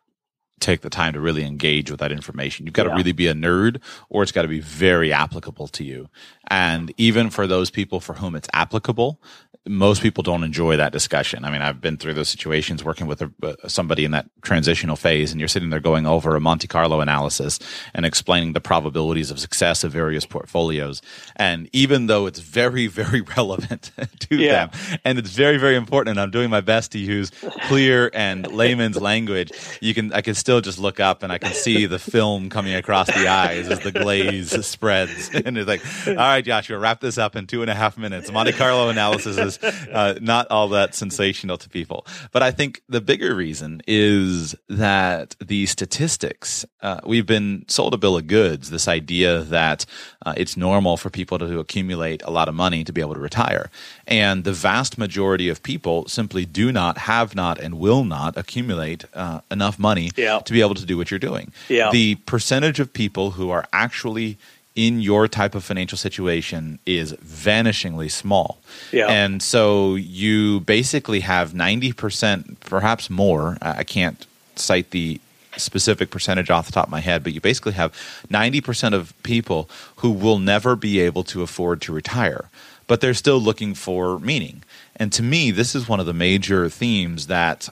take 0.60 0.82
the 0.82 0.90
time 0.90 1.14
to 1.14 1.20
really 1.20 1.44
engage 1.44 1.90
with 1.90 2.00
that 2.00 2.12
information. 2.12 2.66
You've 2.66 2.74
got 2.74 2.86
yeah. 2.86 2.92
to 2.92 2.96
really 2.96 3.12
be 3.12 3.26
a 3.26 3.34
nerd 3.34 3.80
or 4.10 4.22
it's 4.22 4.32
got 4.32 4.42
to 4.42 4.48
be 4.48 4.60
very 4.60 5.12
applicable 5.12 5.68
to 5.68 5.84
you. 5.84 6.08
And 6.48 6.92
even 6.98 7.30
for 7.30 7.46
those 7.46 7.70
people 7.70 7.98
for 7.98 8.14
whom 8.14 8.36
it's 8.36 8.48
applicable, 8.52 9.20
most 9.66 10.00
people 10.00 10.22
don't 10.22 10.42
enjoy 10.42 10.76
that 10.78 10.90
discussion. 10.90 11.44
I 11.44 11.50
mean, 11.50 11.60
I've 11.60 11.82
been 11.82 11.98
through 11.98 12.14
those 12.14 12.30
situations 12.30 12.82
working 12.82 13.06
with 13.06 13.20
a, 13.20 13.30
uh, 13.42 13.68
somebody 13.68 14.06
in 14.06 14.10
that 14.12 14.26
transitional 14.40 14.96
phase, 14.96 15.32
and 15.32 15.40
you're 15.40 15.48
sitting 15.48 15.68
there 15.68 15.80
going 15.80 16.06
over 16.06 16.34
a 16.34 16.40
Monte 16.40 16.66
Carlo 16.66 17.00
analysis 17.00 17.58
and 17.92 18.06
explaining 18.06 18.54
the 18.54 18.60
probabilities 18.60 19.30
of 19.30 19.38
success 19.38 19.84
of 19.84 19.92
various 19.92 20.24
portfolios. 20.24 21.02
And 21.36 21.68
even 21.74 22.06
though 22.06 22.24
it's 22.24 22.40
very, 22.40 22.86
very 22.86 23.20
relevant 23.36 23.90
to 24.20 24.36
yeah. 24.36 24.66
them, 24.66 25.00
and 25.04 25.18
it's 25.18 25.30
very, 25.30 25.58
very 25.58 25.76
important, 25.76 26.12
and 26.12 26.20
I'm 26.20 26.30
doing 26.30 26.48
my 26.48 26.62
best 26.62 26.92
to 26.92 26.98
use 26.98 27.30
clear 27.68 28.10
and 28.14 28.50
layman's 28.50 28.96
language, 28.96 29.52
you 29.82 29.92
can 29.92 30.10
I 30.14 30.22
can 30.22 30.34
still 30.34 30.62
just 30.62 30.78
look 30.78 31.00
up 31.00 31.22
and 31.22 31.30
I 31.30 31.36
can 31.36 31.52
see 31.52 31.84
the 31.84 31.98
film 31.98 32.48
coming 32.48 32.74
across 32.74 33.08
the 33.08 33.28
eyes 33.28 33.68
as 33.68 33.80
the 33.80 33.92
glaze 33.92 34.64
spreads, 34.64 35.28
and 35.44 35.58
it's 35.58 35.68
like, 35.68 35.82
all 36.06 36.14
right, 36.14 36.44
Joshua, 36.44 36.78
wrap 36.78 37.00
this 37.00 37.18
up 37.18 37.36
in 37.36 37.46
two 37.46 37.60
and 37.60 37.70
a 37.70 37.74
half 37.74 37.98
minutes. 37.98 38.32
Monte 38.32 38.52
Carlo 38.52 38.88
analysis 38.88 39.36
is 39.36 39.49
uh, 39.58 40.14
not 40.20 40.50
all 40.50 40.68
that 40.68 40.94
sensational 40.94 41.58
to 41.58 41.68
people. 41.68 42.06
But 42.32 42.42
I 42.42 42.50
think 42.50 42.82
the 42.88 43.00
bigger 43.00 43.34
reason 43.34 43.82
is 43.86 44.54
that 44.68 45.36
the 45.40 45.66
statistics, 45.66 46.64
uh, 46.82 47.00
we've 47.04 47.26
been 47.26 47.64
sold 47.68 47.94
a 47.94 47.96
bill 47.96 48.16
of 48.16 48.26
goods, 48.26 48.70
this 48.70 48.88
idea 48.88 49.40
that 49.42 49.86
uh, 50.24 50.34
it's 50.36 50.56
normal 50.56 50.96
for 50.96 51.10
people 51.10 51.38
to 51.38 51.58
accumulate 51.58 52.22
a 52.22 52.30
lot 52.30 52.48
of 52.48 52.54
money 52.54 52.84
to 52.84 52.92
be 52.92 53.00
able 53.00 53.14
to 53.14 53.20
retire. 53.20 53.70
And 54.06 54.44
the 54.44 54.52
vast 54.52 54.98
majority 54.98 55.48
of 55.48 55.62
people 55.62 56.06
simply 56.08 56.44
do 56.44 56.72
not, 56.72 56.98
have 56.98 57.34
not, 57.34 57.58
and 57.58 57.78
will 57.78 58.04
not 58.04 58.36
accumulate 58.36 59.04
uh, 59.14 59.40
enough 59.50 59.78
money 59.78 60.10
yeah. 60.16 60.40
to 60.40 60.52
be 60.52 60.60
able 60.60 60.74
to 60.74 60.86
do 60.86 60.96
what 60.96 61.10
you're 61.10 61.18
doing. 61.18 61.52
Yeah. 61.68 61.90
The 61.90 62.16
percentage 62.26 62.80
of 62.80 62.92
people 62.92 63.32
who 63.32 63.50
are 63.50 63.66
actually 63.72 64.38
in 64.80 65.02
your 65.02 65.28
type 65.28 65.54
of 65.54 65.62
financial 65.62 65.98
situation 65.98 66.78
is 66.86 67.12
vanishingly 67.12 68.10
small. 68.10 68.58
Yeah. 68.92 69.08
And 69.08 69.42
so 69.42 69.94
you 69.94 70.60
basically 70.60 71.20
have 71.20 71.52
90%, 71.52 72.60
perhaps 72.60 73.10
more. 73.10 73.58
I 73.60 73.84
can't 73.84 74.26
cite 74.56 74.90
the 74.90 75.20
specific 75.58 76.08
percentage 76.10 76.48
off 76.48 76.64
the 76.64 76.72
top 76.72 76.86
of 76.86 76.90
my 76.90 77.00
head, 77.00 77.22
but 77.22 77.34
you 77.34 77.42
basically 77.42 77.72
have 77.72 77.92
90% 78.30 78.94
of 78.94 79.12
people 79.22 79.68
who 79.96 80.10
will 80.10 80.38
never 80.38 80.76
be 80.76 80.98
able 81.00 81.24
to 81.24 81.42
afford 81.42 81.82
to 81.82 81.92
retire, 81.92 82.48
but 82.86 83.02
they're 83.02 83.12
still 83.12 83.38
looking 83.38 83.74
for 83.74 84.18
meaning. 84.18 84.62
And 84.96 85.12
to 85.12 85.22
me, 85.22 85.50
this 85.50 85.74
is 85.74 85.90
one 85.90 86.00
of 86.00 86.06
the 86.06 86.14
major 86.14 86.70
themes 86.70 87.26
that 87.26 87.68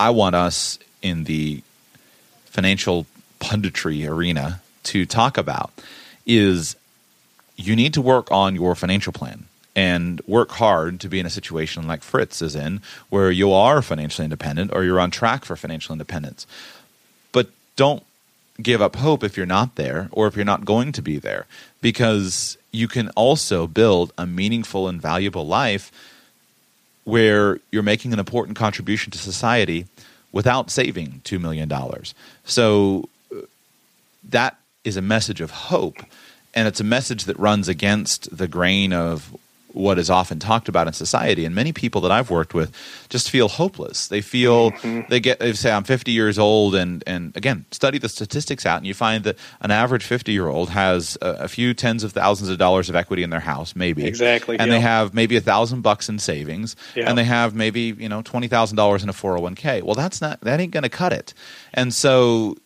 I 0.00 0.10
want 0.10 0.34
us 0.34 0.80
in 1.00 1.24
the 1.24 1.62
financial 2.46 3.06
punditry 3.38 4.08
arena 4.08 4.62
to 4.82 5.06
talk 5.06 5.38
about 5.38 5.70
is 6.26 6.76
you 7.56 7.76
need 7.76 7.94
to 7.94 8.02
work 8.02 8.30
on 8.30 8.54
your 8.54 8.74
financial 8.74 9.12
plan 9.12 9.46
and 9.76 10.20
work 10.26 10.50
hard 10.52 11.00
to 11.00 11.08
be 11.08 11.20
in 11.20 11.26
a 11.26 11.30
situation 11.30 11.86
like 11.86 12.02
Fritz 12.02 12.42
is 12.42 12.56
in, 12.56 12.80
where 13.08 13.30
you 13.30 13.52
are 13.52 13.82
financially 13.82 14.24
independent 14.24 14.72
or 14.74 14.84
you're 14.84 15.00
on 15.00 15.10
track 15.10 15.44
for 15.44 15.56
financial 15.56 15.92
independence. 15.92 16.46
But 17.32 17.50
don't 17.76 18.02
give 18.60 18.82
up 18.82 18.96
hope 18.96 19.22
if 19.22 19.36
you're 19.36 19.46
not 19.46 19.76
there 19.76 20.08
or 20.12 20.26
if 20.26 20.36
you're 20.36 20.44
not 20.44 20.64
going 20.64 20.92
to 20.92 21.02
be 21.02 21.18
there, 21.18 21.46
because 21.80 22.58
you 22.72 22.88
can 22.88 23.08
also 23.10 23.66
build 23.66 24.12
a 24.18 24.26
meaningful 24.26 24.88
and 24.88 25.00
valuable 25.00 25.46
life 25.46 25.90
where 27.04 27.58
you're 27.70 27.82
making 27.82 28.12
an 28.12 28.18
important 28.18 28.56
contribution 28.56 29.10
to 29.10 29.18
society 29.18 29.86
without 30.32 30.70
saving 30.70 31.20
$2 31.24 31.40
million. 31.40 31.70
So 32.44 33.08
uh, 33.34 33.40
that 34.28 34.59
is 34.84 34.96
a 34.96 35.02
message 35.02 35.40
of 35.40 35.50
hope, 35.50 35.98
and 36.54 36.66
it's 36.66 36.80
a 36.80 36.84
message 36.84 37.24
that 37.24 37.38
runs 37.38 37.68
against 37.68 38.36
the 38.36 38.48
grain 38.48 38.92
of 38.92 39.34
what 39.72 39.98
is 39.98 40.10
often 40.10 40.38
talked 40.38 40.68
about 40.68 40.86
in 40.86 40.92
society. 40.92 41.44
And 41.44 41.54
many 41.54 41.72
people 41.72 42.00
that 42.02 42.10
I've 42.10 42.30
worked 42.30 42.54
with 42.54 42.74
just 43.08 43.30
feel 43.30 43.48
hopeless. 43.48 44.08
They 44.08 44.20
feel 44.20 44.72
mm-hmm. 44.72 45.08
they 45.08 45.20
get 45.20 45.38
they 45.38 45.52
say 45.52 45.70
I'm 45.70 45.84
50 45.84 46.12
years 46.12 46.38
old, 46.38 46.74
and 46.74 47.04
and 47.06 47.36
again 47.36 47.64
study 47.70 47.98
the 47.98 48.08
statistics 48.08 48.66
out, 48.66 48.78
and 48.78 48.86
you 48.86 48.94
find 48.94 49.24
that 49.24 49.36
an 49.60 49.70
average 49.70 50.04
50 50.04 50.32
year 50.32 50.48
old 50.48 50.70
has 50.70 51.16
a, 51.22 51.30
a, 51.30 51.48
few 51.48 51.74
tens 51.74 52.04
of 52.04 52.12
thousands 52.12 52.50
of 52.50 52.58
dollars 52.58 52.88
of 52.88 52.96
equity 52.96 53.22
in 53.22 53.30
their 53.30 53.40
house, 53.40 53.76
maybe 53.76 54.06
exactly, 54.06 54.58
and 54.58 54.70
yeah. 54.70 54.78
they 54.78 54.80
have 54.80 55.14
maybe 55.14 55.36
a 55.36 55.40
thousand 55.40 55.82
bucks 55.82 56.08
in 56.08 56.18
savings, 56.18 56.76
yeah. 56.94 57.08
and 57.08 57.16
they 57.16 57.24
have 57.24 57.54
maybe 57.54 57.94
you 57.98 58.08
know 58.08 58.22
twenty 58.22 58.48
thousand 58.48 58.76
dollars 58.76 59.02
in 59.02 59.08
a 59.08 59.12
401k. 59.12 59.82
Well, 59.82 59.94
that's 59.94 60.20
not 60.20 60.40
that 60.42 60.60
ain't 60.60 60.72
going 60.72 60.82
to 60.82 60.88
cut 60.88 61.12
it, 61.12 61.34
and 61.74 61.94
so 61.94 62.56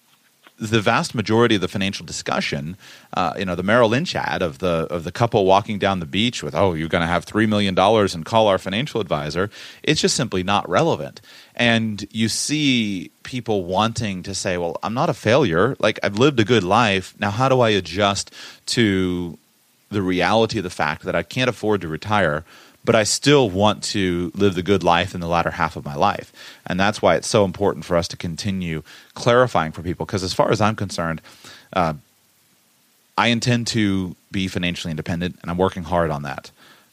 the 0.59 0.81
vast 0.81 1.15
majority 1.15 1.57
of 1.57 1.61
the 1.61 1.69
financial 1.69 2.07
discussion, 2.07 2.77
uh, 3.17 3.35
you 3.37 3.45
know, 3.45 3.55
the 3.55 3.63
Merrill 3.63 3.89
Lynch 3.89 4.15
ad 4.15 4.41
of 4.41 4.59
the 4.59 4.87
of 4.89 5.05
the 5.05 5.11
couple 5.11 5.45
walking 5.47 5.79
down 5.79 5.99
the 5.99 6.07
beach 6.07 6.43
with, 6.43 6.55
"Oh, 6.55 6.75
you're 6.75 6.89
going 6.89 7.03
to 7.03 7.09
have 7.09 7.25
three 7.25 7.47
million 7.47 7.75
dollars 7.75 8.15
and 8.15 8.25
call 8.25 8.47
our 8.47 8.59
financial 8.59 9.01
advisor," 9.01 9.51
it's 9.83 10.01
just 10.01 10.15
simply 10.17 10.43
not 10.43 10.69
relevant. 10.69 11.21
And 11.57 12.07
you 12.13 12.29
see 12.29 13.11
people 13.25 13.65
wanting 13.65 14.23
to 14.23 14.35
say, 14.35 14.57
"Well, 14.57 14.79
I'm 14.83 14.95
not 14.95 15.11
a 15.11 15.15
failure. 15.15 15.77
Like 15.81 15.99
I've 16.03 16.19
lived 16.19 16.39
a 16.39 16.45
good 16.45 16.65
life. 16.65 17.15
Now, 17.19 17.31
how 17.31 17.49
do 17.49 17.61
I 17.61 17.71
adjust 17.71 18.31
to 18.67 19.39
the 19.91 20.03
reality 20.03 20.59
of 20.59 20.65
the 20.65 20.71
fact 20.71 21.03
that 21.05 21.17
I 21.17 21.25
can't 21.25 21.51
afford 21.51 21.81
to 21.81 21.89
retire?" 21.89 22.45
But 22.85 22.95
I 22.95 23.05
still 23.05 23.49
want 23.49 23.83
to 23.85 24.31
live 24.35 24.55
the 24.55 24.63
good 24.63 24.83
life 24.83 25.15
in 25.15 25.21
the 25.21 25.27
latter 25.27 25.53
half 25.53 25.77
of 25.77 25.85
my 25.85 25.95
life. 25.95 26.33
And 26.67 26.79
that's 26.79 27.01
why 27.01 27.17
it's 27.17 27.29
so 27.29 27.45
important 27.45 27.85
for 27.85 27.97
us 27.97 28.09
to 28.09 28.17
continue 28.17 28.83
clarifying 29.15 29.73
for 29.73 29.83
people. 29.83 30.05
Because 30.05 30.23
as 30.23 30.35
far 30.35 30.51
as 30.51 30.61
I'm 30.61 30.77
concerned, 30.77 31.23
uh, 31.73 31.95
I 33.17 33.29
intend 33.29 33.67
to 33.69 34.17
be 34.31 34.49
financially 34.49 34.91
independent 34.91 35.39
and 35.41 35.51
I'm 35.51 35.59
working 35.59 35.85
hard 35.85 36.11
on 36.11 36.23
that. 36.23 36.51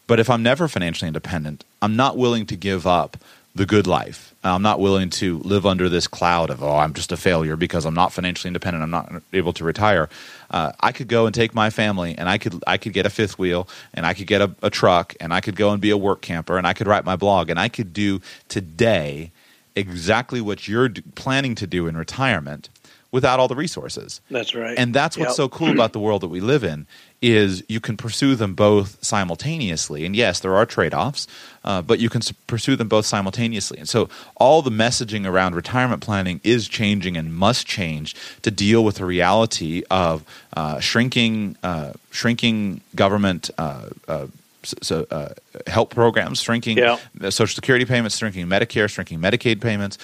But 0.08 0.20
if 0.20 0.30
I'm 0.30 0.44
never 0.44 0.68
financially 0.68 1.08
independent, 1.08 1.64
I'm 1.82 1.96
not 1.96 2.18
willing 2.18 2.46
to 2.48 2.56
give 2.56 2.86
up 2.86 3.18
the 3.54 3.66
good 3.66 3.86
life. 3.86 4.34
I'm 4.44 4.62
not 4.62 4.80
willing 4.80 5.10
to 5.12 5.40
live 5.40 5.66
under 5.66 5.90
this 5.90 6.08
cloud 6.08 6.50
of, 6.50 6.64
oh, 6.64 6.78
I'm 6.78 6.94
just 6.94 7.12
a 7.12 7.18
failure 7.18 7.56
because 7.56 7.86
I'm 7.86 7.94
not 7.94 8.14
financially 8.14 8.48
independent. 8.48 8.82
I'm 8.82 8.90
not 8.90 9.22
able 9.34 9.54
to 9.54 9.64
retire. 9.64 10.10
Uh, 10.50 10.72
I 10.80 10.92
could 10.92 11.08
go 11.08 11.26
and 11.26 11.36
take 11.36 11.54
my 11.54 11.70
family 11.70 12.18
and 12.18 12.30
I 12.30 12.38
could, 12.38 12.64
I 12.66 12.78
could 12.78 12.94
get 12.94 13.06
a 13.06 13.10
fifth 13.10 13.38
wheel 13.38 13.68
and 13.94 14.06
I 14.06 14.14
could 14.14 14.28
get 14.28 14.42
a, 14.42 14.56
a 14.64 14.70
truck 14.70 15.16
and 15.20 15.34
I 15.34 15.42
could 15.42 15.56
go 15.56 15.72
and 15.72 15.82
be 15.82 15.90
a 15.90 15.98
work 15.98 16.22
camper 16.22 16.58
and 16.58 16.66
I 16.66 16.74
could 16.74 16.88
write 16.88 17.06
my 17.06 17.16
blog 17.16 17.50
and 17.50 17.60
I 17.60 17.68
could 17.68 17.94
do 17.94 18.22
today 18.48 19.32
exactly 19.76 20.42
what 20.42 20.68
you're 20.68 20.90
planning 21.16 21.56
to 21.56 21.68
do 21.68 21.88
in 21.88 21.96
retirement 21.96 22.70
without 23.12 23.40
all 23.40 23.48
the 23.48 23.56
resources. 23.56 24.22
That's 24.30 24.56
right. 24.56 24.78
And 24.78 24.94
that's 24.94 25.18
what's 25.18 25.32
yep. 25.32 25.36
so 25.36 25.50
cool 25.50 25.70
about 25.70 25.92
the 25.92 26.00
world 26.00 26.22
that 26.22 26.30
we 26.30 26.40
live 26.40 26.64
in 26.64 26.88
is 27.22 27.64
you 27.68 27.80
can 27.80 27.98
pursue 27.98 28.36
them 28.36 28.56
both 28.56 28.98
simultaneously. 29.04 30.06
And 30.06 30.16
yes, 30.16 30.40
there 30.40 30.56
are 30.56 30.66
trade-offs, 30.66 31.28
uh, 31.64 31.82
but 31.82 32.00
you 32.00 32.10
can 32.10 32.22
pursue 32.48 32.76
them 32.76 32.88
both 32.88 33.06
simultaneously. 33.06 33.78
And 33.78 33.88
so 33.88 34.10
all 34.38 34.62
the 34.62 34.72
messaging 34.72 35.28
around 35.28 35.56
retirement 35.56 36.02
planning 36.02 36.40
is 36.44 36.68
changing 36.68 37.18
and 37.18 37.34
must 37.34 37.68
change 37.68 38.16
to 38.42 38.50
deal 38.50 38.84
with 38.84 38.96
the 38.96 39.06
reality 39.06 39.84
of 39.92 40.24
uh, 40.56 40.80
shrinking, 40.80 41.58
uh, 41.64 41.94
shrinking 42.10 42.82
government. 42.96 43.52
Uh, 43.58 43.90
uh, 44.08 44.28
so, 44.64 45.08
uh, 45.10 45.30
help 45.66 45.90
programs, 45.90 46.40
shrinking 46.40 46.78
yeah. 46.78 46.98
Social 47.30 47.48
Security 47.48 47.84
payments, 47.84 48.18
shrinking 48.18 48.46
Medicare, 48.46 48.88
shrinking 48.88 49.20
Medicaid 49.20 49.60
payments, 49.60 49.98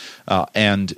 and 0.55 0.97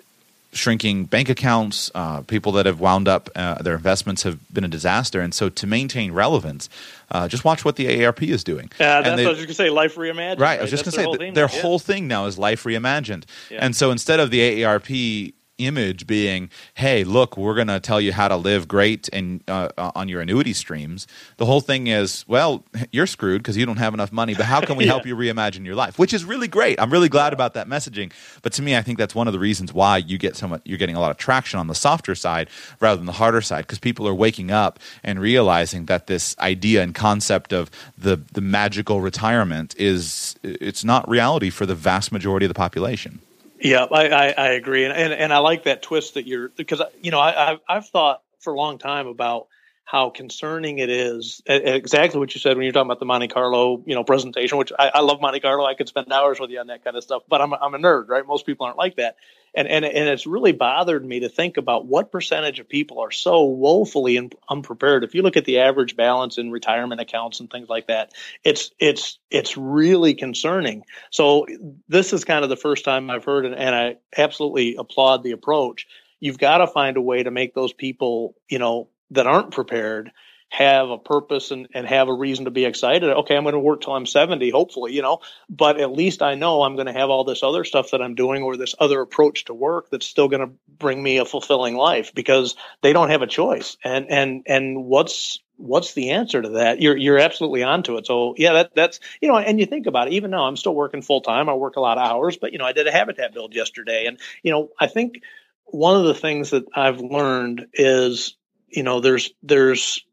shrinking 0.51 1.05
bank 1.05 1.29
accounts, 1.29 1.91
uh, 1.93 2.21
people 2.21 2.51
that 2.53 2.65
have 2.65 2.79
wound 2.79 3.07
up, 3.07 3.29
uh, 3.35 3.55
their 3.61 3.75
investments 3.75 4.23
have 4.23 4.39
been 4.51 4.63
a 4.63 4.67
disaster. 4.69 5.21
And 5.21 5.33
so 5.33 5.49
to 5.49 5.67
maintain 5.67 6.11
relevance, 6.11 6.69
uh, 7.11 7.27
just 7.27 7.45
watch 7.45 7.63
what 7.63 7.75
the 7.75 7.85
AARP 7.85 8.27
is 8.27 8.43
doing. 8.43 8.71
Yeah, 8.79 9.01
that's 9.01 9.15
they, 9.15 9.23
what 9.23 9.27
I 9.27 9.29
was 9.29 9.45
just 9.45 9.47
going 9.47 9.47
to 9.47 9.53
say, 9.53 9.69
Life 9.69 9.95
Reimagined. 9.95 10.39
Right, 10.39 10.39
right? 10.39 10.59
I 10.59 10.61
was 10.61 10.71
just 10.71 10.85
going 10.85 10.91
to 10.93 10.97
say, 10.97 11.03
whole 11.03 11.33
their 11.33 11.47
whole 11.47 11.79
thing 11.79 12.07
now 12.07 12.25
is 12.25 12.37
Life 12.37 12.63
Reimagined. 12.63 13.25
Yeah. 13.49 13.59
And 13.61 13.75
so 13.75 13.91
instead 13.91 14.19
of 14.19 14.31
the 14.31 14.61
AARP 14.61 15.33
image 15.59 16.07
being, 16.07 16.49
hey, 16.73 17.03
look, 17.03 17.37
we're 17.37 17.53
going 17.53 17.67
to 17.67 17.79
tell 17.79 18.01
you 18.01 18.11
how 18.13 18.27
to 18.27 18.35
live 18.35 18.67
great 18.67 19.09
and 19.13 19.43
uh, 19.47 19.69
uh, 19.77 19.91
on 19.95 20.09
your 20.09 20.21
annuity 20.21 20.53
streams. 20.53 21.07
The 21.37 21.45
whole 21.45 21.61
thing 21.61 21.87
is, 21.87 22.25
well, 22.27 22.63
you're 22.91 23.07
screwed 23.07 23.43
because 23.43 23.57
you 23.57 23.65
don't 23.65 23.77
have 23.77 23.93
enough 23.93 24.11
money. 24.11 24.33
But 24.33 24.45
how 24.45 24.61
can 24.61 24.77
we 24.77 24.85
yeah. 24.85 24.91
help 24.93 25.05
you 25.05 25.15
reimagine 25.15 25.65
your 25.65 25.75
life? 25.75 25.99
Which 25.99 26.13
is 26.13 26.23
really 26.25 26.47
great. 26.47 26.79
I'm 26.79 26.91
really 26.91 27.09
glad 27.09 27.33
about 27.33 27.53
that 27.53 27.67
messaging. 27.67 28.11
But 28.41 28.53
to 28.53 28.61
me, 28.61 28.75
I 28.75 28.81
think 28.81 28.97
that's 28.97 29.15
one 29.15 29.27
of 29.27 29.33
the 29.33 29.39
reasons 29.39 29.73
why 29.73 29.97
you 29.97 30.17
get 30.17 30.35
so 30.35 30.47
much, 30.47 30.61
you're 30.65 30.77
getting 30.77 30.95
a 30.95 30.99
lot 30.99 31.11
of 31.11 31.17
traction 31.17 31.59
on 31.59 31.67
the 31.67 31.75
softer 31.75 32.15
side 32.15 32.49
rather 32.79 32.97
than 32.97 33.05
the 33.05 33.11
harder 33.13 33.41
side 33.41 33.61
because 33.61 33.79
people 33.79 34.07
are 34.07 34.15
waking 34.15 34.51
up 34.51 34.79
and 35.03 35.19
realizing 35.19 35.85
that 35.85 36.07
this 36.07 36.35
idea 36.39 36.81
and 36.81 36.95
concept 36.95 37.53
of 37.53 37.69
the 37.97 38.21
the 38.33 38.41
magical 38.41 39.01
retirement 39.01 39.75
is 39.77 40.35
it's 40.43 40.83
not 40.83 41.07
reality 41.09 41.49
for 41.49 41.65
the 41.65 41.75
vast 41.75 42.11
majority 42.11 42.45
of 42.45 42.49
the 42.49 42.55
population. 42.55 43.19
Yeah, 43.61 43.85
I, 43.91 44.07
I, 44.09 44.27
I 44.37 44.47
agree, 44.51 44.85
and, 44.85 44.93
and 44.93 45.13
and 45.13 45.33
I 45.33 45.39
like 45.39 45.63
that 45.63 45.81
twist 45.81 46.13
that 46.13 46.25
you're 46.25 46.49
because 46.49 46.81
you 47.01 47.11
know 47.11 47.19
I 47.19 47.51
I've, 47.51 47.59
I've 47.67 47.87
thought 47.87 48.21
for 48.39 48.53
a 48.53 48.57
long 48.57 48.77
time 48.77 49.07
about 49.07 49.47
how 49.89 50.11
concerning 50.11 50.77
it 50.77 50.91
is. 50.91 51.41
Exactly 51.47 52.19
what 52.19 52.35
you 52.35 52.39
said 52.39 52.55
when 52.55 52.63
you're 52.63 52.71
talking 52.71 52.85
about 52.85 52.99
the 52.99 53.07
Monte 53.07 53.27
Carlo, 53.29 53.81
you 53.87 53.95
know, 53.95 54.03
presentation. 54.03 54.59
Which 54.59 54.71
I, 54.77 54.91
I 54.93 54.99
love 54.99 55.19
Monte 55.19 55.39
Carlo. 55.39 55.65
I 55.65 55.73
could 55.73 55.87
spend 55.87 56.13
hours 56.13 56.39
with 56.39 56.51
you 56.51 56.59
on 56.59 56.67
that 56.67 56.83
kind 56.83 56.95
of 56.95 57.01
stuff. 57.01 57.23
But 57.27 57.41
I'm 57.41 57.55
I'm 57.55 57.73
a 57.73 57.79
nerd, 57.79 58.07
right? 58.07 58.23
Most 58.23 58.45
people 58.45 58.67
aren't 58.67 58.77
like 58.77 58.97
that, 58.97 59.15
and 59.55 59.67
and 59.67 59.83
and 59.83 60.09
it's 60.09 60.27
really 60.27 60.51
bothered 60.51 61.03
me 61.03 61.21
to 61.21 61.29
think 61.29 61.57
about 61.57 61.87
what 61.87 62.11
percentage 62.11 62.59
of 62.59 62.69
people 62.69 62.99
are 62.99 63.09
so 63.09 63.45
woefully 63.45 64.29
unprepared. 64.47 65.03
If 65.03 65.15
you 65.15 65.23
look 65.23 65.37
at 65.37 65.45
the 65.45 65.61
average 65.61 65.95
balance 65.95 66.37
in 66.37 66.51
retirement 66.51 67.01
accounts 67.01 67.39
and 67.39 67.49
things 67.49 67.67
like 67.67 67.87
that, 67.87 68.11
it's 68.43 68.69
it's 68.77 69.17
it's 69.31 69.57
really 69.57 70.13
concerning. 70.13 70.83
So 71.09 71.47
this 71.87 72.13
is 72.13 72.25
kind 72.25 72.43
of 72.43 72.51
the 72.51 72.57
first 72.57 72.85
time 72.85 73.09
I've 73.09 73.25
heard, 73.25 73.47
and, 73.47 73.55
and 73.55 73.73
I 73.73 73.95
absolutely 74.15 74.75
applaud 74.75 75.23
the 75.23 75.31
approach. 75.31 75.87
You've 76.19 76.37
got 76.37 76.59
to 76.59 76.67
find 76.67 76.95
a 76.95 77.01
way 77.01 77.23
to 77.23 77.31
make 77.31 77.55
those 77.55 77.73
people, 77.73 78.35
you 78.47 78.59
know, 78.59 78.89
that 79.11 79.27
aren't 79.27 79.51
prepared 79.51 80.11
have 80.49 80.89
a 80.89 80.97
purpose 80.97 81.51
and, 81.51 81.67
and 81.73 81.87
have 81.87 82.07
a 82.07 82.13
reason 82.13 82.45
to 82.45 82.51
be 82.51 82.65
excited. 82.65 83.07
Okay, 83.07 83.37
I'm 83.37 83.43
going 83.43 83.53
to 83.53 83.59
work 83.59 83.81
till 83.81 83.93
I'm 83.93 84.07
70, 84.07 84.49
hopefully, 84.49 84.93
you 84.93 85.03
know, 85.03 85.19
but 85.47 85.79
at 85.79 85.91
least 85.91 86.23
I 86.23 86.33
know 86.33 86.63
I'm 86.63 86.75
going 86.75 86.87
to 86.87 86.93
have 86.93 87.11
all 87.11 87.23
this 87.23 87.43
other 87.43 87.63
stuff 87.63 87.91
that 87.91 88.01
I'm 88.01 88.15
doing 88.15 88.41
or 88.41 88.57
this 88.57 88.73
other 88.79 88.99
approach 88.99 89.45
to 89.45 89.53
work 89.53 89.89
that's 89.91 90.07
still 90.07 90.27
going 90.27 90.41
to 90.41 90.51
bring 90.67 91.01
me 91.01 91.19
a 91.19 91.25
fulfilling 91.25 91.75
life 91.75 92.13
because 92.15 92.55
they 92.81 92.93
don't 92.93 93.11
have 93.11 93.21
a 93.21 93.27
choice. 93.27 93.77
And, 93.83 94.09
and, 94.09 94.43
and 94.47 94.85
what's, 94.85 95.39
what's 95.57 95.93
the 95.93 96.11
answer 96.11 96.41
to 96.41 96.49
that? 96.49 96.81
You're, 96.81 96.97
you're 96.97 97.19
absolutely 97.19 97.61
onto 97.61 97.97
it. 97.97 98.07
So 98.07 98.33
yeah, 98.35 98.53
that, 98.53 98.73
that's, 98.73 98.99
you 99.21 99.27
know, 99.27 99.37
and 99.37 99.59
you 99.59 99.67
think 99.67 99.85
about 99.85 100.07
it, 100.07 100.13
even 100.13 100.31
now 100.31 100.45
I'm 100.45 100.57
still 100.57 100.73
working 100.73 101.03
full 101.03 101.21
time. 101.21 101.47
I 101.47 101.53
work 101.53 101.75
a 101.75 101.81
lot 101.81 101.99
of 101.99 102.07
hours, 102.07 102.37
but 102.37 102.53
you 102.53 102.57
know, 102.57 102.65
I 102.65 102.73
did 102.73 102.87
a 102.87 102.91
habitat 102.91 103.35
build 103.35 103.53
yesterday 103.53 104.07
and, 104.07 104.17
you 104.41 104.51
know, 104.51 104.69
I 104.79 104.87
think 104.87 105.21
one 105.65 105.95
of 105.95 106.05
the 106.05 106.15
things 106.15 106.49
that 106.49 106.65
I've 106.73 107.01
learned 107.01 107.67
is 107.73 108.35
you 108.71 108.83
know 108.83 108.99
there's 108.99 109.31
there's 109.43 110.03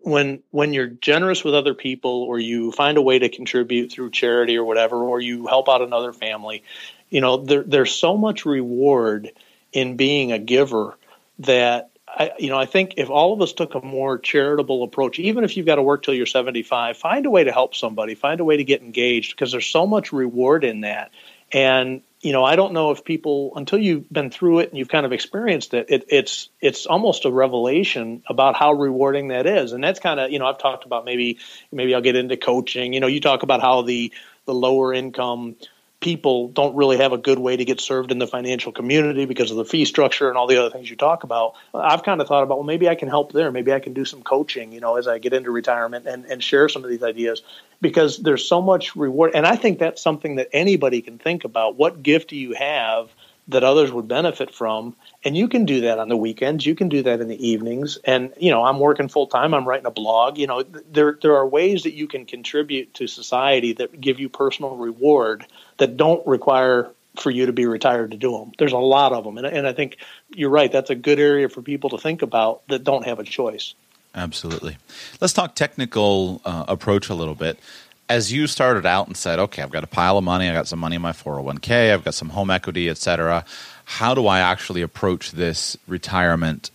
when 0.00 0.42
when 0.50 0.72
you're 0.72 0.88
generous 0.88 1.44
with 1.44 1.54
other 1.54 1.74
people 1.74 2.22
or 2.22 2.38
you 2.38 2.72
find 2.72 2.98
a 2.98 3.02
way 3.02 3.18
to 3.18 3.28
contribute 3.28 3.92
through 3.92 4.10
charity 4.10 4.56
or 4.56 4.64
whatever 4.64 4.96
or 4.96 5.20
you 5.20 5.46
help 5.46 5.68
out 5.68 5.82
another 5.82 6.12
family 6.12 6.64
you 7.10 7.20
know 7.20 7.36
there, 7.38 7.62
there's 7.62 7.92
so 7.92 8.16
much 8.16 8.44
reward 8.44 9.30
in 9.72 9.96
being 9.96 10.32
a 10.32 10.38
giver 10.38 10.96
that 11.38 11.90
I, 12.08 12.32
you 12.38 12.48
know, 12.48 12.58
I 12.58 12.66
think 12.66 12.94
if 12.96 13.10
all 13.10 13.34
of 13.34 13.42
us 13.42 13.52
took 13.52 13.74
a 13.74 13.80
more 13.80 14.18
charitable 14.18 14.82
approach, 14.82 15.18
even 15.18 15.44
if 15.44 15.56
you've 15.56 15.66
got 15.66 15.76
to 15.76 15.82
work 15.82 16.02
till 16.02 16.14
you're 16.14 16.26
75, 16.26 16.96
find 16.96 17.26
a 17.26 17.30
way 17.30 17.44
to 17.44 17.52
help 17.52 17.74
somebody, 17.74 18.14
find 18.14 18.40
a 18.40 18.44
way 18.44 18.56
to 18.56 18.64
get 18.64 18.82
engaged 18.82 19.36
because 19.36 19.52
there's 19.52 19.66
so 19.66 19.86
much 19.86 20.12
reward 20.12 20.64
in 20.64 20.80
that. 20.80 21.10
And 21.52 22.02
you 22.20 22.32
know, 22.32 22.44
I 22.44 22.56
don't 22.56 22.72
know 22.72 22.90
if 22.90 23.04
people 23.04 23.52
until 23.54 23.78
you've 23.78 24.10
been 24.12 24.30
through 24.30 24.60
it 24.60 24.70
and 24.70 24.78
you've 24.78 24.88
kind 24.88 25.06
of 25.06 25.12
experienced 25.12 25.72
it, 25.74 25.86
it 25.88 26.04
it's 26.08 26.48
it's 26.60 26.86
almost 26.86 27.24
a 27.24 27.30
revelation 27.30 28.22
about 28.28 28.56
how 28.56 28.72
rewarding 28.72 29.28
that 29.28 29.46
is. 29.46 29.72
And 29.72 29.82
that's 29.82 30.00
kind 30.00 30.18
of, 30.18 30.32
you 30.32 30.38
know, 30.38 30.46
I've 30.46 30.58
talked 30.58 30.84
about 30.84 31.04
maybe 31.04 31.38
maybe 31.70 31.94
I'll 31.94 32.00
get 32.00 32.16
into 32.16 32.36
coaching. 32.36 32.92
You 32.92 33.00
know, 33.00 33.06
you 33.06 33.20
talk 33.20 33.44
about 33.44 33.60
how 33.60 33.82
the 33.82 34.12
the 34.46 34.54
lower 34.54 34.92
income 34.92 35.56
people 36.00 36.48
don't 36.48 36.76
really 36.76 36.96
have 36.98 37.12
a 37.12 37.18
good 37.18 37.38
way 37.38 37.56
to 37.56 37.64
get 37.64 37.80
served 37.80 38.12
in 38.12 38.18
the 38.18 38.26
financial 38.26 38.70
community 38.70 39.24
because 39.24 39.50
of 39.50 39.56
the 39.56 39.64
fee 39.64 39.84
structure 39.84 40.28
and 40.28 40.38
all 40.38 40.46
the 40.46 40.56
other 40.56 40.70
things 40.70 40.88
you 40.88 40.96
talk 40.96 41.24
about. 41.24 41.54
I've 41.74 42.04
kind 42.04 42.20
of 42.20 42.28
thought 42.28 42.44
about, 42.44 42.58
well, 42.58 42.64
maybe 42.64 42.88
I 42.88 42.94
can 42.94 43.08
help 43.08 43.32
there. 43.32 43.50
Maybe 43.50 43.72
I 43.72 43.80
can 43.80 43.94
do 43.94 44.04
some 44.04 44.22
coaching, 44.22 44.72
you 44.72 44.80
know, 44.80 44.96
as 44.96 45.08
I 45.08 45.18
get 45.18 45.32
into 45.32 45.50
retirement 45.50 46.06
and, 46.06 46.24
and 46.26 46.42
share 46.42 46.68
some 46.68 46.84
of 46.84 46.90
these 46.90 47.02
ideas 47.02 47.42
because 47.80 48.18
there's 48.18 48.46
so 48.46 48.62
much 48.62 48.94
reward. 48.94 49.32
And 49.34 49.44
I 49.44 49.56
think 49.56 49.80
that's 49.80 50.00
something 50.00 50.36
that 50.36 50.48
anybody 50.52 51.02
can 51.02 51.18
think 51.18 51.44
about. 51.44 51.76
What 51.76 52.02
gift 52.02 52.30
do 52.30 52.36
you 52.36 52.54
have 52.54 53.10
that 53.48 53.64
others 53.64 53.90
would 53.90 54.08
benefit 54.08 54.54
from? 54.54 54.94
And 55.24 55.36
you 55.36 55.48
can 55.48 55.64
do 55.64 55.82
that 55.82 55.98
on 55.98 56.08
the 56.08 56.16
weekends. 56.16 56.64
You 56.64 56.74
can 56.74 56.88
do 56.88 57.02
that 57.02 57.20
in 57.20 57.28
the 57.28 57.48
evenings. 57.48 57.98
And, 58.04 58.32
you 58.38 58.50
know, 58.50 58.64
I'm 58.64 58.78
working 58.78 59.08
full 59.08 59.26
time. 59.26 59.54
I'm 59.54 59.66
writing 59.66 59.86
a 59.86 59.90
blog. 59.90 60.38
You 60.38 60.46
know, 60.46 60.62
there, 60.62 61.18
there 61.20 61.36
are 61.36 61.46
ways 61.46 61.82
that 61.82 61.94
you 61.94 62.06
can 62.06 62.26
contribute 62.26 62.94
to 62.94 63.06
society 63.06 63.72
that 63.74 64.00
give 64.00 64.20
you 64.20 64.28
personal 64.28 64.76
reward 64.76 65.46
that 65.78 65.96
don't 65.96 66.26
require 66.26 66.90
for 67.20 67.30
you 67.30 67.46
to 67.46 67.52
be 67.52 67.66
retired 67.66 68.12
to 68.12 68.16
do 68.16 68.32
them. 68.32 68.52
There's 68.58 68.72
a 68.72 68.78
lot 68.78 69.12
of 69.12 69.24
them, 69.24 69.38
and, 69.38 69.46
and 69.46 69.66
I 69.66 69.72
think 69.72 69.96
you're 70.30 70.50
right. 70.50 70.70
That's 70.70 70.90
a 70.90 70.94
good 70.94 71.18
area 71.18 71.48
for 71.48 71.62
people 71.62 71.90
to 71.90 71.98
think 71.98 72.22
about 72.22 72.66
that 72.68 72.84
don't 72.84 73.04
have 73.06 73.18
a 73.18 73.24
choice. 73.24 73.74
Absolutely. 74.14 74.78
Let's 75.20 75.32
talk 75.32 75.54
technical 75.54 76.40
uh, 76.44 76.64
approach 76.68 77.08
a 77.08 77.14
little 77.14 77.34
bit. 77.34 77.58
As 78.08 78.32
you 78.32 78.46
started 78.46 78.86
out 78.86 79.06
and 79.06 79.16
said, 79.16 79.38
"Okay, 79.38 79.62
I've 79.62 79.70
got 79.70 79.84
a 79.84 79.88
pile 79.88 80.16
of 80.16 80.24
money. 80.24 80.48
I 80.48 80.52
got 80.52 80.66
some 80.66 80.78
money 80.78 80.96
in 80.96 81.02
my 81.02 81.12
401k. 81.12 81.92
I've 81.92 82.04
got 82.04 82.14
some 82.14 82.30
home 82.30 82.50
equity, 82.50 82.88
etc." 82.88 83.44
How 83.84 84.14
do 84.14 84.26
I 84.26 84.40
actually 84.40 84.82
approach 84.82 85.32
this 85.32 85.76
retirement 85.86 86.70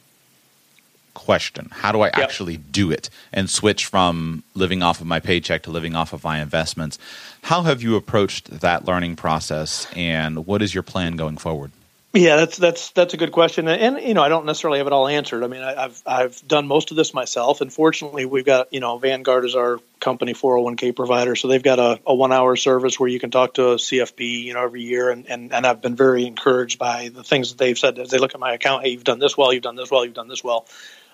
question. 1.14 1.70
How 1.72 1.92
do 1.92 2.02
I 2.02 2.08
yep. 2.08 2.18
actually 2.18 2.58
do 2.58 2.92
it 2.92 3.10
and 3.32 3.50
switch 3.50 3.86
from 3.86 4.44
living 4.54 4.82
off 4.84 5.02
of 5.02 5.08
my 5.08 5.20
paycheck 5.20 5.64
to 5.64 5.72
living 5.72 5.96
off 5.96 6.14
of 6.14 6.24
my 6.24 6.42
investments? 6.42 6.98
How 7.44 7.64
have 7.64 7.82
you 7.82 7.96
approached 7.96 8.62
that 8.62 8.86
learning 8.86 9.16
process 9.16 9.88
and 9.96 10.46
what 10.46 10.62
is 10.62 10.74
your 10.74 10.84
plan 10.84 11.16
going 11.16 11.38
forward? 11.38 11.72
Yeah, 12.16 12.36
that's 12.36 12.58
that's 12.58 12.92
that's 12.92 13.16
a 13.16 13.18
good 13.18 13.32
question, 13.32 13.68
and, 13.68 14.00
you 14.00 14.14
know 14.14 14.22
I 14.22 14.30
don't 14.30 14.46
necessarily 14.46 14.78
have 14.78 14.86
it 14.86 14.94
all 14.94 15.08
answered. 15.08 15.44
I 15.44 15.48
mean, 15.48 15.64
I, 15.64 15.82
have 15.82 16.04
I've 16.06 16.48
done 16.48 16.68
most 16.68 16.92
of 16.92 16.98
this 16.98 17.12
myself, 17.12 17.62
and 17.62 17.74
fortunately, 17.74 18.26
we've 18.26 18.46
got 18.46 18.72
you 18.72 18.82
know 18.82 19.00
Vanguard 19.00 19.46
is 19.46 19.56
our 19.56 19.80
company 20.00 20.36
401k 20.36 20.96
provider, 20.96 21.36
so 21.36 21.48
they've 21.48 21.64
got 21.64 21.80
a, 21.80 22.00
a 22.06 22.14
one 22.14 22.32
hour 22.32 22.56
service 22.56 23.00
where 23.00 23.10
you 23.10 23.20
can 23.20 23.32
talk 23.32 23.56
to 23.56 23.70
a 23.70 23.76
CFP 23.78 24.44
you 24.44 24.54
know 24.54 24.62
every 24.64 24.84
year, 24.84 25.10
and, 25.10 25.28
and 25.28 25.52
and 25.52 25.66
I've 25.66 25.82
been 25.82 25.96
very 25.96 26.28
encouraged 26.28 26.78
by 26.78 27.10
the 27.10 27.24
things 27.24 27.50
that 27.50 27.58
they've 27.58 27.80
said 27.80 27.98
as 27.98 28.12
they 28.12 28.20
look 28.20 28.36
at 28.36 28.40
my 28.40 28.54
account. 28.54 28.84
Hey, 28.84 28.90
you've 28.92 29.04
done 29.04 29.18
this 29.18 29.36
well, 29.36 29.52
you've 29.52 29.64
done 29.64 29.76
this 29.76 29.90
well, 29.90 30.06
you've 30.06 30.14
done 30.14 30.28
this 30.28 30.44
well. 30.44 30.68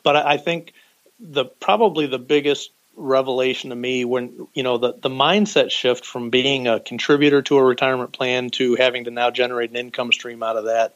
But 0.03 0.17
I, 0.17 0.33
I 0.33 0.37
think 0.37 0.73
the 1.17 1.45
probably 1.45 2.07
the 2.07 2.19
biggest 2.19 2.73
revelation 2.99 3.69
to 3.69 3.75
me 3.75 4.03
when 4.03 4.47
you 4.53 4.61
know 4.61 4.77
the 4.77 4.93
the 4.93 5.09
mindset 5.09 5.71
shift 5.71 6.05
from 6.05 6.29
being 6.29 6.67
a 6.67 6.79
contributor 6.79 7.41
to 7.41 7.57
a 7.57 7.63
retirement 7.63 8.11
plan 8.11 8.49
to 8.49 8.75
having 8.75 9.05
to 9.05 9.11
now 9.11 9.31
generate 9.31 9.69
an 9.69 9.77
income 9.77 10.11
stream 10.11 10.43
out 10.43 10.57
of 10.57 10.65
that 10.65 10.95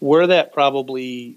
where 0.00 0.26
that 0.26 0.52
probably 0.52 1.36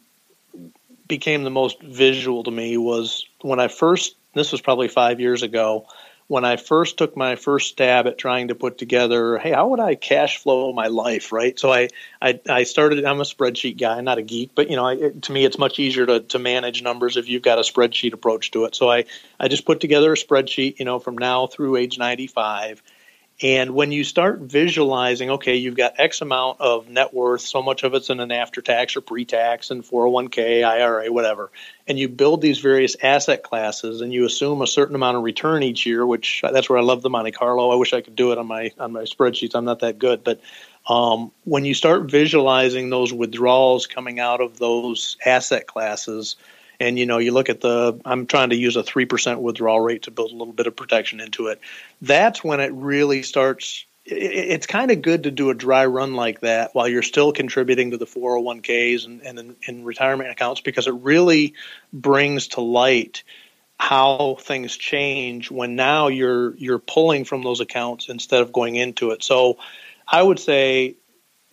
became 1.07 1.43
the 1.43 1.49
most 1.49 1.81
visual 1.81 2.43
to 2.43 2.51
me 2.51 2.77
was 2.77 3.25
when 3.41 3.59
I 3.59 3.67
first 3.67 4.15
this 4.33 4.51
was 4.51 4.61
probably 4.61 4.87
5 4.87 5.19
years 5.19 5.43
ago 5.43 5.85
when 6.27 6.43
I 6.43 6.57
first 6.57 6.97
took 6.97 7.15
my 7.15 7.35
first 7.35 7.69
stab 7.69 8.07
at 8.07 8.17
trying 8.17 8.47
to 8.47 8.55
put 8.55 8.79
together, 8.79 9.37
hey, 9.37 9.51
how 9.51 9.67
would 9.69 9.79
I 9.79 9.93
cash 9.93 10.37
flow 10.37 10.73
my 10.73 10.87
life, 10.87 11.31
right? 11.31 11.57
So 11.59 11.71
I, 11.71 11.89
I, 12.19 12.39
I 12.49 12.63
started. 12.63 13.05
I'm 13.05 13.19
a 13.19 13.25
spreadsheet 13.25 13.77
guy, 13.77 14.01
not 14.01 14.17
a 14.17 14.23
geek, 14.23 14.51
but 14.55 14.69
you 14.69 14.75
know, 14.75 14.87
I, 14.87 15.11
to 15.21 15.31
me, 15.31 15.45
it's 15.45 15.59
much 15.59 15.77
easier 15.77 16.05
to, 16.05 16.21
to 16.21 16.39
manage 16.39 16.81
numbers 16.81 17.17
if 17.17 17.29
you've 17.29 17.43
got 17.43 17.59
a 17.59 17.61
spreadsheet 17.61 18.13
approach 18.13 18.51
to 18.51 18.65
it. 18.65 18.75
So 18.75 18.89
I, 18.89 19.05
I 19.39 19.47
just 19.47 19.65
put 19.65 19.79
together 19.79 20.13
a 20.13 20.15
spreadsheet, 20.15 20.79
you 20.79 20.85
know, 20.85 20.97
from 20.97 21.17
now 21.17 21.45
through 21.45 21.75
age 21.75 21.99
95, 21.99 22.81
and 23.41 23.71
when 23.71 23.91
you 23.91 24.05
start 24.05 24.39
visualizing, 24.39 25.29
okay, 25.31 25.55
you've 25.55 25.75
got 25.75 25.99
X 25.99 26.21
amount 26.21 26.61
of 26.61 26.87
net 26.87 27.13
worth, 27.13 27.41
so 27.41 27.61
much 27.61 27.83
of 27.83 27.93
it's 27.93 28.09
in 28.09 28.21
an 28.21 28.31
after 28.31 28.61
tax 28.61 28.95
or 28.95 29.01
pre 29.01 29.25
tax 29.25 29.71
and 29.71 29.83
401k, 29.83 30.63
IRA, 30.63 31.11
whatever, 31.11 31.51
and 31.85 31.99
you 31.99 32.07
build 32.07 32.41
these 32.41 32.59
various 32.59 32.95
asset 33.03 33.43
classes 33.43 33.99
and 33.99 34.13
you 34.13 34.25
assume 34.25 34.61
a 34.61 34.67
certain 34.67 34.95
amount 34.95 35.17
of 35.17 35.23
return 35.23 35.63
each 35.63 35.85
year, 35.85 36.05
which 36.05 36.41
that's 36.49 36.69
where 36.69 36.79
I 36.79 36.81
love 36.81 37.01
the 37.01 37.09
Monte 37.09 37.31
Carlo. 37.31 37.71
I 37.71 37.75
wish 37.75 37.91
I 37.91 37.99
could 37.99 38.15
do 38.15 38.31
it 38.31 38.37
on 38.37 38.47
my 38.47 38.71
on 38.79 38.93
my 38.93 39.03
spreadsheets. 39.03 39.53
I'm 39.53 39.65
not 39.65 39.79
that 39.79 39.99
good, 39.99 40.23
but 40.23 40.39
um, 40.87 41.31
when 41.43 41.65
you 41.65 41.73
start 41.73 42.03
visualizing 42.03 42.89
those 42.89 43.11
withdrawals 43.11 43.85
coming 43.85 44.19
out 44.19 44.39
of 44.39 44.59
those 44.59 45.17
asset 45.25 45.67
classes, 45.67 46.37
and 46.79 46.97
you 46.99 47.05
know 47.05 47.17
you 47.17 47.31
look 47.31 47.49
at 47.49 47.61
the 47.61 47.99
i'm 48.05 48.25
trying 48.25 48.49
to 48.49 48.55
use 48.55 48.75
a 48.75 48.83
3% 48.83 49.39
withdrawal 49.39 49.79
rate 49.79 50.03
to 50.03 50.11
build 50.11 50.31
a 50.31 50.35
little 50.35 50.53
bit 50.53 50.67
of 50.67 50.75
protection 50.75 51.19
into 51.19 51.47
it. 51.47 51.59
That's 52.01 52.43
when 52.43 52.59
it 52.59 52.73
really 52.73 53.23
starts 53.23 53.85
it's 54.07 54.67
kind 54.67 54.91
of 54.91 55.01
good 55.01 55.23
to 55.23 55.31
do 55.31 55.49
a 55.49 55.55
dry 55.55 55.85
run 55.87 56.13
like 56.13 56.41
that 56.41 56.75
while 56.75 56.87
you're 56.87 57.01
still 57.01 57.31
contributing 57.31 57.89
to 57.89 57.97
the 57.97 58.05
401ks 58.05 59.07
and, 59.07 59.55
and 59.67 59.85
retirement 59.85 60.29
accounts 60.29 60.61
because 60.61 60.85
it 60.85 60.93
really 60.93 61.55
brings 61.91 62.49
to 62.49 62.61
light 62.61 63.23
how 63.79 64.37
things 64.39 64.77
change 64.77 65.49
when 65.49 65.75
now 65.75 66.07
you're 66.07 66.55
you're 66.55 66.79
pulling 66.79 67.25
from 67.25 67.41
those 67.41 67.61
accounts 67.61 68.07
instead 68.07 68.41
of 68.41 68.53
going 68.53 68.75
into 68.75 69.11
it. 69.11 69.23
So 69.23 69.57
i 70.07 70.21
would 70.21 70.39
say 70.39 70.95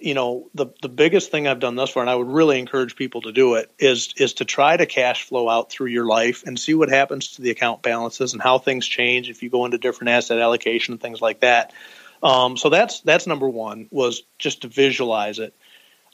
you 0.02 0.14
know 0.14 0.50
the 0.54 0.66
the 0.82 0.88
biggest 0.88 1.30
thing 1.30 1.46
I've 1.46 1.60
done 1.60 1.76
thus 1.76 1.90
far, 1.90 2.02
and 2.02 2.10
I 2.10 2.14
would 2.14 2.28
really 2.28 2.58
encourage 2.58 2.96
people 2.96 3.22
to 3.22 3.32
do 3.32 3.54
it, 3.54 3.70
is 3.78 4.12
is 4.16 4.34
to 4.34 4.44
try 4.44 4.76
to 4.76 4.86
cash 4.86 5.24
flow 5.24 5.48
out 5.48 5.70
through 5.70 5.88
your 5.88 6.06
life 6.06 6.42
and 6.46 6.58
see 6.58 6.74
what 6.74 6.88
happens 6.88 7.32
to 7.32 7.42
the 7.42 7.50
account 7.50 7.82
balances 7.82 8.32
and 8.32 8.42
how 8.42 8.58
things 8.58 8.86
change 8.86 9.30
if 9.30 9.42
you 9.42 9.50
go 9.50 9.64
into 9.64 9.78
different 9.78 10.10
asset 10.10 10.38
allocation 10.38 10.92
and 10.92 11.00
things 11.00 11.20
like 11.20 11.40
that. 11.40 11.72
Um, 12.22 12.56
so 12.56 12.68
that's 12.68 13.00
that's 13.00 13.26
number 13.26 13.48
one 13.48 13.88
was 13.90 14.22
just 14.38 14.62
to 14.62 14.68
visualize 14.68 15.38
it. 15.38 15.54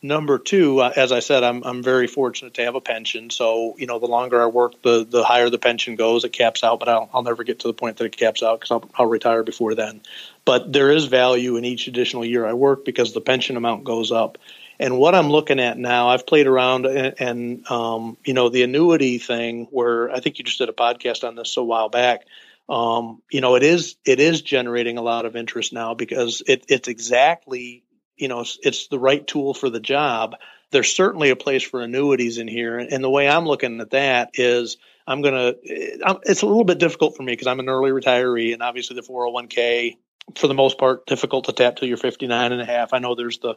Number 0.00 0.38
two, 0.38 0.78
uh, 0.80 0.92
as 0.94 1.10
I 1.10 1.18
said, 1.18 1.42
I'm 1.42 1.64
I'm 1.64 1.82
very 1.82 2.06
fortunate 2.06 2.54
to 2.54 2.64
have 2.64 2.76
a 2.76 2.80
pension. 2.80 3.30
So 3.30 3.74
you 3.78 3.86
know, 3.86 3.98
the 3.98 4.06
longer 4.06 4.40
I 4.40 4.46
work, 4.46 4.80
the 4.82 5.04
the 5.04 5.24
higher 5.24 5.50
the 5.50 5.58
pension 5.58 5.96
goes. 5.96 6.24
It 6.24 6.32
caps 6.32 6.62
out, 6.62 6.78
but 6.78 6.88
I'll 6.88 7.10
I'll 7.12 7.24
never 7.24 7.42
get 7.42 7.60
to 7.60 7.66
the 7.66 7.74
point 7.74 7.96
that 7.96 8.04
it 8.04 8.16
caps 8.16 8.40
out 8.42 8.60
because 8.60 8.70
I'll 8.70 8.88
I'll 8.94 9.06
retire 9.06 9.42
before 9.42 9.74
then. 9.74 10.02
But 10.44 10.72
there 10.72 10.92
is 10.92 11.06
value 11.06 11.56
in 11.56 11.64
each 11.64 11.88
additional 11.88 12.24
year 12.24 12.46
I 12.46 12.52
work 12.52 12.84
because 12.84 13.12
the 13.12 13.20
pension 13.20 13.56
amount 13.56 13.82
goes 13.84 14.12
up. 14.12 14.38
And 14.78 14.98
what 14.98 15.16
I'm 15.16 15.30
looking 15.30 15.58
at 15.58 15.76
now, 15.76 16.10
I've 16.10 16.24
played 16.24 16.46
around 16.46 16.86
and, 16.86 17.14
and 17.18 17.68
um, 17.68 18.16
you 18.24 18.34
know, 18.34 18.50
the 18.50 18.62
annuity 18.62 19.18
thing 19.18 19.66
where 19.72 20.12
I 20.12 20.20
think 20.20 20.38
you 20.38 20.44
just 20.44 20.58
did 20.58 20.68
a 20.68 20.72
podcast 20.72 21.26
on 21.26 21.34
this 21.34 21.56
a 21.56 21.64
while 21.64 21.88
back. 21.88 22.24
Um, 22.68 23.20
you 23.32 23.40
know, 23.40 23.56
it 23.56 23.64
is 23.64 23.96
it 24.04 24.20
is 24.20 24.42
generating 24.42 24.96
a 24.96 25.02
lot 25.02 25.24
of 25.24 25.34
interest 25.34 25.72
now 25.72 25.94
because 25.94 26.40
it, 26.46 26.66
it's 26.68 26.86
exactly 26.86 27.82
you 28.18 28.28
know 28.28 28.44
it's, 28.62 28.88
the 28.88 28.98
right 28.98 29.26
tool 29.26 29.54
for 29.54 29.70
the 29.70 29.80
job. 29.80 30.36
There's 30.70 30.94
certainly 30.94 31.30
a 31.30 31.36
place 31.36 31.62
for 31.62 31.80
annuities 31.80 32.38
in 32.38 32.48
here, 32.48 32.78
and 32.78 33.02
the 33.02 33.10
way 33.10 33.28
I'm 33.28 33.46
looking 33.46 33.80
at 33.80 33.90
that 33.90 34.30
is 34.34 34.76
I'm 35.06 35.22
gonna. 35.22 35.54
It's 35.62 36.42
a 36.42 36.46
little 36.46 36.64
bit 36.64 36.78
difficult 36.78 37.16
for 37.16 37.22
me 37.22 37.32
because 37.32 37.46
I'm 37.46 37.60
an 37.60 37.68
early 37.68 37.90
retiree, 37.90 38.52
and 38.52 38.62
obviously 38.62 38.96
the 38.96 39.02
401k 39.02 39.96
for 40.36 40.46
the 40.46 40.54
most 40.54 40.78
part 40.78 41.06
difficult 41.06 41.46
to 41.46 41.52
tap 41.52 41.76
till 41.76 41.88
you're 41.88 41.96
59 41.96 42.52
and 42.52 42.60
a 42.60 42.64
half. 42.64 42.92
I 42.92 42.98
know 42.98 43.14
there's 43.14 43.38
the 43.38 43.54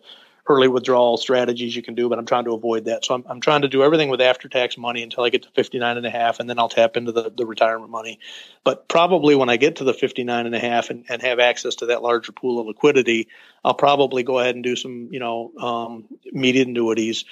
early 0.47 0.67
withdrawal 0.67 1.17
strategies 1.17 1.75
you 1.75 1.81
can 1.81 1.95
do, 1.95 2.09
but 2.09 2.17
I'm 2.17 2.25
trying 2.25 2.45
to 2.45 2.53
avoid 2.53 2.85
that. 2.85 3.05
So 3.05 3.13
I'm, 3.15 3.23
I'm 3.27 3.41
trying 3.41 3.61
to 3.61 3.67
do 3.67 3.83
everything 3.83 4.09
with 4.09 4.21
after 4.21 4.49
tax 4.49 4.77
money 4.77 5.03
until 5.03 5.23
I 5.23 5.29
get 5.29 5.43
to 5.43 5.49
59 5.49 5.97
and 5.97 6.05
a 6.05 6.09
half, 6.09 6.39
and 6.39 6.49
then 6.49 6.59
I'll 6.59 6.69
tap 6.69 6.97
into 6.97 7.11
the, 7.11 7.31
the 7.35 7.45
retirement 7.45 7.91
money. 7.91 8.19
But 8.63 8.87
probably 8.87 9.35
when 9.35 9.49
I 9.49 9.57
get 9.57 9.77
to 9.77 9.83
the 9.83 9.93
59 9.93 10.45
and 10.45 10.55
a 10.55 10.59
half 10.59 10.89
and, 10.89 11.05
and 11.09 11.21
have 11.21 11.39
access 11.39 11.75
to 11.75 11.87
that 11.87 12.01
larger 12.01 12.31
pool 12.31 12.59
of 12.59 12.67
liquidity, 12.67 13.27
I'll 13.63 13.73
probably 13.73 14.23
go 14.23 14.39
ahead 14.39 14.55
and 14.55 14.63
do 14.63 14.75
some, 14.75 15.09
you 15.11 15.19
know, 15.19 15.51
um, 15.59 16.05
immediate 16.25 16.67
annuities. 16.67 17.25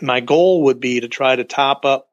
My 0.00 0.20
goal 0.20 0.64
would 0.64 0.80
be 0.80 1.00
to 1.00 1.08
try 1.08 1.36
to 1.36 1.44
top 1.44 1.84
up 1.84 2.10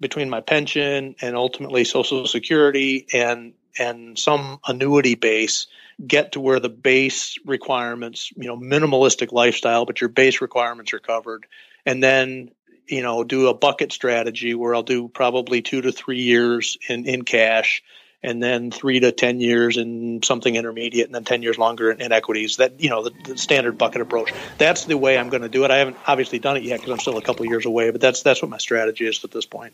between 0.00 0.30
my 0.30 0.40
pension 0.40 1.16
and 1.20 1.36
ultimately 1.36 1.84
Social 1.84 2.26
Security 2.26 3.06
and 3.12 3.54
and 3.78 4.18
some 4.18 4.58
annuity 4.66 5.14
base 5.14 5.66
get 6.04 6.32
to 6.32 6.40
where 6.40 6.60
the 6.60 6.68
base 6.68 7.36
requirements, 7.44 8.30
you 8.36 8.46
know, 8.46 8.56
minimalistic 8.56 9.32
lifestyle, 9.32 9.84
but 9.84 10.00
your 10.00 10.08
base 10.08 10.40
requirements 10.40 10.92
are 10.92 11.00
covered. 11.00 11.46
And 11.84 12.02
then, 12.02 12.50
you 12.86 13.02
know, 13.02 13.24
do 13.24 13.48
a 13.48 13.54
bucket 13.54 13.92
strategy 13.92 14.54
where 14.54 14.74
I'll 14.74 14.82
do 14.82 15.08
probably 15.08 15.62
two 15.62 15.80
to 15.80 15.92
three 15.92 16.20
years 16.20 16.78
in, 16.88 17.06
in 17.06 17.22
cash 17.22 17.82
and 18.22 18.42
then 18.42 18.70
three 18.70 19.00
to 19.00 19.12
10 19.12 19.40
years 19.40 19.76
in 19.76 20.22
something 20.22 20.56
intermediate 20.56 21.06
and 21.06 21.14
then 21.14 21.24
10 21.24 21.42
years 21.42 21.56
longer 21.56 21.90
in, 21.90 22.00
in 22.00 22.12
equities 22.12 22.56
that, 22.56 22.80
you 22.80 22.90
know, 22.90 23.04
the, 23.04 23.12
the, 23.24 23.38
standard 23.38 23.78
bucket 23.78 24.00
approach. 24.00 24.32
That's 24.56 24.86
the 24.86 24.98
way 24.98 25.16
I'm 25.16 25.28
going 25.28 25.42
to 25.42 25.48
do 25.48 25.64
it. 25.64 25.70
I 25.70 25.78
haven't 25.78 25.96
obviously 26.06 26.40
done 26.40 26.56
it 26.56 26.64
yet 26.64 26.80
because 26.80 26.92
I'm 26.92 26.98
still 26.98 27.16
a 27.16 27.22
couple 27.22 27.46
years 27.46 27.64
away, 27.64 27.90
but 27.90 28.00
that's, 28.00 28.22
that's 28.22 28.42
what 28.42 28.50
my 28.50 28.58
strategy 28.58 29.06
is 29.06 29.22
at 29.22 29.30
this 29.30 29.46
point. 29.46 29.72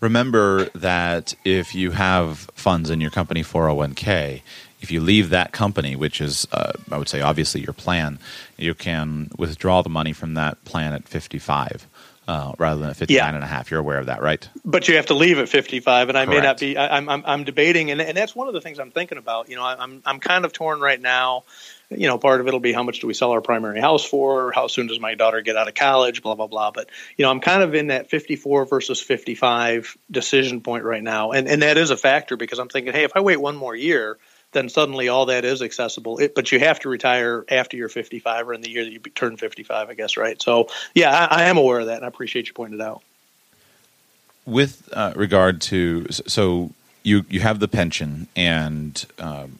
Remember 0.00 0.64
that 0.74 1.34
if 1.44 1.74
you 1.74 1.90
have 1.92 2.38
funds 2.54 2.90
in 2.90 3.00
your 3.00 3.10
company 3.10 3.42
401k, 3.42 4.42
if 4.80 4.90
you 4.90 5.00
leave 5.00 5.30
that 5.30 5.52
company, 5.52 5.94
which 5.94 6.20
is, 6.20 6.46
uh, 6.52 6.72
I 6.90 6.98
would 6.98 7.08
say, 7.08 7.20
obviously 7.20 7.60
your 7.60 7.72
plan, 7.72 8.18
you 8.56 8.74
can 8.74 9.30
withdraw 9.36 9.82
the 9.82 9.90
money 9.90 10.12
from 10.12 10.34
that 10.34 10.64
plan 10.64 10.92
at 10.92 11.08
55. 11.08 11.86
Uh, 12.28 12.52
rather 12.58 12.80
than 12.80 12.90
at 12.90 12.96
59 12.96 13.16
yeah. 13.16 13.34
and 13.34 13.42
a 13.42 13.46
half. 13.46 13.72
You're 13.72 13.80
aware 13.80 13.98
of 13.98 14.06
that, 14.06 14.22
right? 14.22 14.46
But 14.64 14.86
you 14.86 14.94
have 14.96 15.06
to 15.06 15.14
leave 15.14 15.40
at 15.40 15.48
55, 15.48 16.10
and 16.10 16.16
I 16.16 16.26
Correct. 16.26 16.40
may 16.40 16.46
not 16.46 16.60
be. 16.60 16.76
I, 16.76 16.96
am 16.96 17.08
I'm, 17.08 17.24
I'm 17.26 17.42
debating, 17.42 17.90
and, 17.90 18.00
and 18.00 18.16
that's 18.16 18.36
one 18.36 18.46
of 18.46 18.54
the 18.54 18.60
things 18.60 18.78
I'm 18.78 18.92
thinking 18.92 19.18
about. 19.18 19.48
You 19.48 19.56
know, 19.56 19.64
I'm 19.64 20.00
I'm 20.06 20.20
kind 20.20 20.44
of 20.44 20.52
torn 20.52 20.78
right 20.78 21.00
now. 21.00 21.42
You 21.88 22.06
know, 22.06 22.18
part 22.18 22.40
of 22.40 22.46
it'll 22.46 22.60
be 22.60 22.72
how 22.72 22.84
much 22.84 23.00
do 23.00 23.08
we 23.08 23.14
sell 23.14 23.32
our 23.32 23.40
primary 23.40 23.80
house 23.80 24.04
for? 24.04 24.52
How 24.52 24.68
soon 24.68 24.86
does 24.86 25.00
my 25.00 25.16
daughter 25.16 25.40
get 25.40 25.56
out 25.56 25.66
of 25.66 25.74
college? 25.74 26.22
Blah 26.22 26.36
blah 26.36 26.46
blah. 26.46 26.70
But 26.70 26.90
you 27.16 27.24
know, 27.24 27.32
I'm 27.32 27.40
kind 27.40 27.64
of 27.64 27.74
in 27.74 27.88
that 27.88 28.10
54 28.10 28.66
versus 28.66 29.00
55 29.00 29.96
decision 30.08 30.60
point 30.60 30.84
right 30.84 31.02
now, 31.02 31.32
and 31.32 31.48
and 31.48 31.62
that 31.62 31.78
is 31.78 31.90
a 31.90 31.96
factor 31.96 32.36
because 32.36 32.60
I'm 32.60 32.68
thinking, 32.68 32.92
hey, 32.92 33.02
if 33.02 33.16
I 33.16 33.20
wait 33.20 33.38
one 33.38 33.56
more 33.56 33.74
year, 33.74 34.18
then 34.52 34.68
suddenly 34.68 35.08
all 35.08 35.26
that 35.26 35.44
is 35.44 35.62
accessible. 35.62 36.18
It, 36.18 36.34
but 36.34 36.50
you 36.50 36.58
have 36.58 36.80
to 36.80 36.88
retire 36.88 37.44
after 37.48 37.76
you're 37.76 37.88
55 37.88 38.48
or 38.48 38.54
in 38.54 38.60
the 38.60 38.70
year 38.70 38.84
that 38.84 38.92
you 38.92 38.98
turn 38.98 39.36
55, 39.36 39.88
I 39.88 39.94
guess, 39.94 40.16
right? 40.16 40.40
So, 40.42 40.68
yeah, 40.94 41.28
I, 41.30 41.42
I 41.42 41.44
am 41.44 41.56
aware 41.56 41.80
of 41.80 41.86
that, 41.86 41.96
and 41.96 42.04
I 42.04 42.08
appreciate 42.08 42.48
you 42.48 42.54
pointing 42.54 42.80
it 42.80 42.82
out. 42.82 43.02
With 44.46 44.88
uh, 44.92 45.12
regard 45.14 45.60
to, 45.62 46.06
so 46.10 46.72
you 47.02 47.24
you 47.28 47.40
have 47.40 47.60
the 47.60 47.68
pension, 47.68 48.26
and 48.34 49.04
um, 49.18 49.59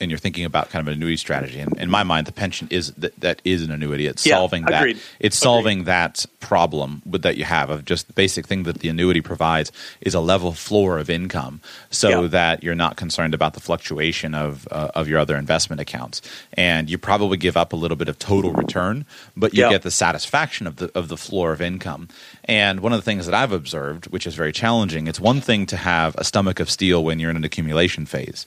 and 0.00 0.10
you're 0.10 0.18
thinking 0.18 0.44
about 0.44 0.70
kind 0.70 0.80
of 0.80 0.88
an 0.88 0.94
annuity 0.94 1.16
strategy. 1.16 1.60
And 1.60 1.76
in 1.78 1.90
my 1.90 2.02
mind, 2.02 2.26
the 2.26 2.32
pension 2.32 2.68
is 2.70 2.92
that, 2.94 3.18
that 3.20 3.42
is 3.44 3.62
an 3.62 3.70
annuity. 3.70 4.06
It's 4.06 4.24
yeah, 4.24 4.36
solving 4.36 4.64
that. 4.64 4.80
Agreed. 4.80 4.98
It's 5.18 5.36
solving 5.36 5.80
agreed. 5.80 5.86
that 5.86 6.26
problem 6.40 7.02
with, 7.04 7.22
that 7.22 7.36
you 7.36 7.44
have 7.44 7.68
of 7.68 7.84
just 7.84 8.06
the 8.06 8.12
basic 8.14 8.46
thing 8.46 8.62
that 8.62 8.78
the 8.78 8.88
annuity 8.88 9.20
provides 9.20 9.70
is 10.00 10.14
a 10.14 10.20
level 10.20 10.52
floor 10.52 10.98
of 10.98 11.10
income, 11.10 11.60
so 11.90 12.22
yeah. 12.22 12.28
that 12.28 12.64
you're 12.64 12.74
not 12.74 12.96
concerned 12.96 13.34
about 13.34 13.52
the 13.54 13.60
fluctuation 13.60 14.34
of 14.34 14.66
uh, 14.70 14.90
of 14.94 15.06
your 15.06 15.18
other 15.18 15.36
investment 15.36 15.80
accounts. 15.80 16.22
And 16.54 16.88
you 16.88 16.96
probably 16.96 17.36
give 17.36 17.56
up 17.56 17.72
a 17.72 17.76
little 17.76 17.96
bit 17.96 18.08
of 18.08 18.18
total 18.18 18.52
return, 18.52 19.04
but 19.36 19.54
you 19.54 19.64
yeah. 19.64 19.70
get 19.70 19.82
the 19.82 19.90
satisfaction 19.90 20.66
of 20.66 20.76
the 20.76 20.90
of 20.96 21.08
the 21.08 21.16
floor 21.16 21.52
of 21.52 21.60
income. 21.60 22.08
And 22.44 22.80
one 22.80 22.92
of 22.92 22.98
the 22.98 23.04
things 23.04 23.26
that 23.26 23.34
I've 23.34 23.52
observed, 23.52 24.06
which 24.06 24.26
is 24.26 24.34
very 24.34 24.52
challenging, 24.52 25.06
it's 25.06 25.20
one 25.20 25.40
thing 25.40 25.66
to 25.66 25.76
have 25.76 26.14
a 26.16 26.24
stomach 26.24 26.58
of 26.58 26.70
steel 26.70 27.04
when 27.04 27.20
you're 27.20 27.30
in 27.30 27.36
an 27.36 27.44
accumulation 27.44 28.06
phase 28.06 28.46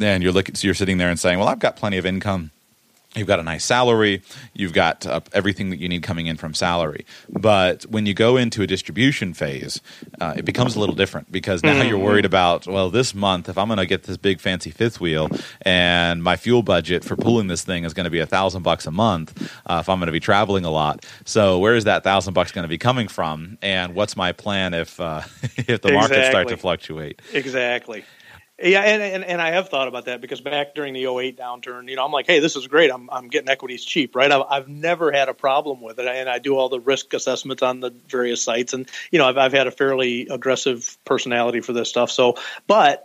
and 0.00 0.22
you're 0.22 0.32
looking, 0.32 0.54
so 0.54 0.66
you're 0.66 0.74
sitting 0.74 0.98
there 0.98 1.10
and 1.10 1.18
saying, 1.18 1.38
"Well, 1.38 1.48
I've 1.48 1.58
got 1.58 1.76
plenty 1.76 1.98
of 1.98 2.06
income." 2.06 2.50
You've 3.14 3.28
got 3.28 3.38
a 3.38 3.44
nice 3.44 3.64
salary. 3.64 4.22
You've 4.54 4.72
got 4.72 5.06
uh, 5.06 5.20
everything 5.32 5.70
that 5.70 5.78
you 5.78 5.88
need 5.88 6.02
coming 6.02 6.26
in 6.26 6.36
from 6.36 6.52
salary. 6.52 7.06
But 7.28 7.84
when 7.84 8.06
you 8.06 8.14
go 8.14 8.36
into 8.36 8.62
a 8.62 8.66
distribution 8.66 9.34
phase, 9.34 9.80
uh, 10.20 10.34
it 10.36 10.44
becomes 10.44 10.74
a 10.74 10.80
little 10.80 10.96
different 10.96 11.30
because 11.30 11.62
now 11.62 11.74
mm-hmm. 11.74 11.88
you're 11.88 11.98
worried 11.98 12.24
about, 12.24 12.66
well, 12.66 12.90
this 12.90 13.14
month, 13.14 13.48
if 13.48 13.56
I'm 13.56 13.68
going 13.68 13.78
to 13.78 13.86
get 13.86 14.04
this 14.04 14.16
big 14.16 14.40
fancy 14.40 14.70
fifth 14.70 15.00
wheel 15.00 15.28
and 15.62 16.24
my 16.24 16.34
fuel 16.34 16.64
budget 16.64 17.04
for 17.04 17.14
pulling 17.14 17.46
this 17.46 17.62
thing 17.62 17.84
is 17.84 17.94
going 17.94 18.04
to 18.04 18.10
be 18.10 18.18
a 18.18 18.26
thousand 18.26 18.62
bucks 18.62 18.84
a 18.86 18.90
month, 18.90 19.52
uh, 19.66 19.78
if 19.80 19.88
I'm 19.88 20.00
going 20.00 20.06
to 20.06 20.12
be 20.12 20.20
traveling 20.20 20.64
a 20.64 20.70
lot. 20.70 21.06
So 21.24 21.60
where 21.60 21.76
is 21.76 21.84
that 21.84 22.02
thousand 22.02 22.34
bucks 22.34 22.50
going 22.50 22.64
to 22.64 22.68
be 22.68 22.78
coming 22.78 23.06
from? 23.06 23.58
And 23.62 23.94
what's 23.94 24.16
my 24.16 24.32
plan 24.32 24.74
if, 24.74 24.98
uh, 24.98 25.20
if 25.56 25.82
the 25.82 25.92
markets 25.92 26.18
exactly. 26.18 26.30
start 26.30 26.48
to 26.48 26.56
fluctuate? 26.56 27.22
Exactly. 27.32 28.04
Yeah, 28.64 28.80
and, 28.80 29.02
and, 29.02 29.24
and 29.24 29.42
I 29.42 29.50
have 29.50 29.68
thought 29.68 29.88
about 29.88 30.06
that 30.06 30.22
because 30.22 30.40
back 30.40 30.74
during 30.74 30.94
the 30.94 31.04
08 31.04 31.36
downturn, 31.36 31.86
you 31.90 31.96
know, 31.96 32.04
I'm 32.04 32.12
like, 32.12 32.26
hey, 32.26 32.38
this 32.38 32.56
is 32.56 32.66
great. 32.66 32.90
I'm 32.90 33.10
I'm 33.10 33.28
getting 33.28 33.50
equities 33.50 33.84
cheap, 33.84 34.16
right? 34.16 34.32
I've, 34.32 34.42
I've 34.48 34.68
never 34.68 35.12
had 35.12 35.28
a 35.28 35.34
problem 35.34 35.82
with 35.82 35.98
it, 35.98 36.08
and 36.08 36.30
I 36.30 36.38
do 36.38 36.56
all 36.56 36.70
the 36.70 36.80
risk 36.80 37.12
assessments 37.12 37.62
on 37.62 37.80
the 37.80 37.90
various 38.08 38.42
sites, 38.42 38.72
and 38.72 38.88
you 39.10 39.18
know, 39.18 39.26
I've 39.26 39.36
I've 39.36 39.52
had 39.52 39.66
a 39.66 39.70
fairly 39.70 40.28
aggressive 40.28 40.96
personality 41.04 41.60
for 41.60 41.74
this 41.74 41.90
stuff. 41.90 42.10
So, 42.10 42.36
but 42.66 43.04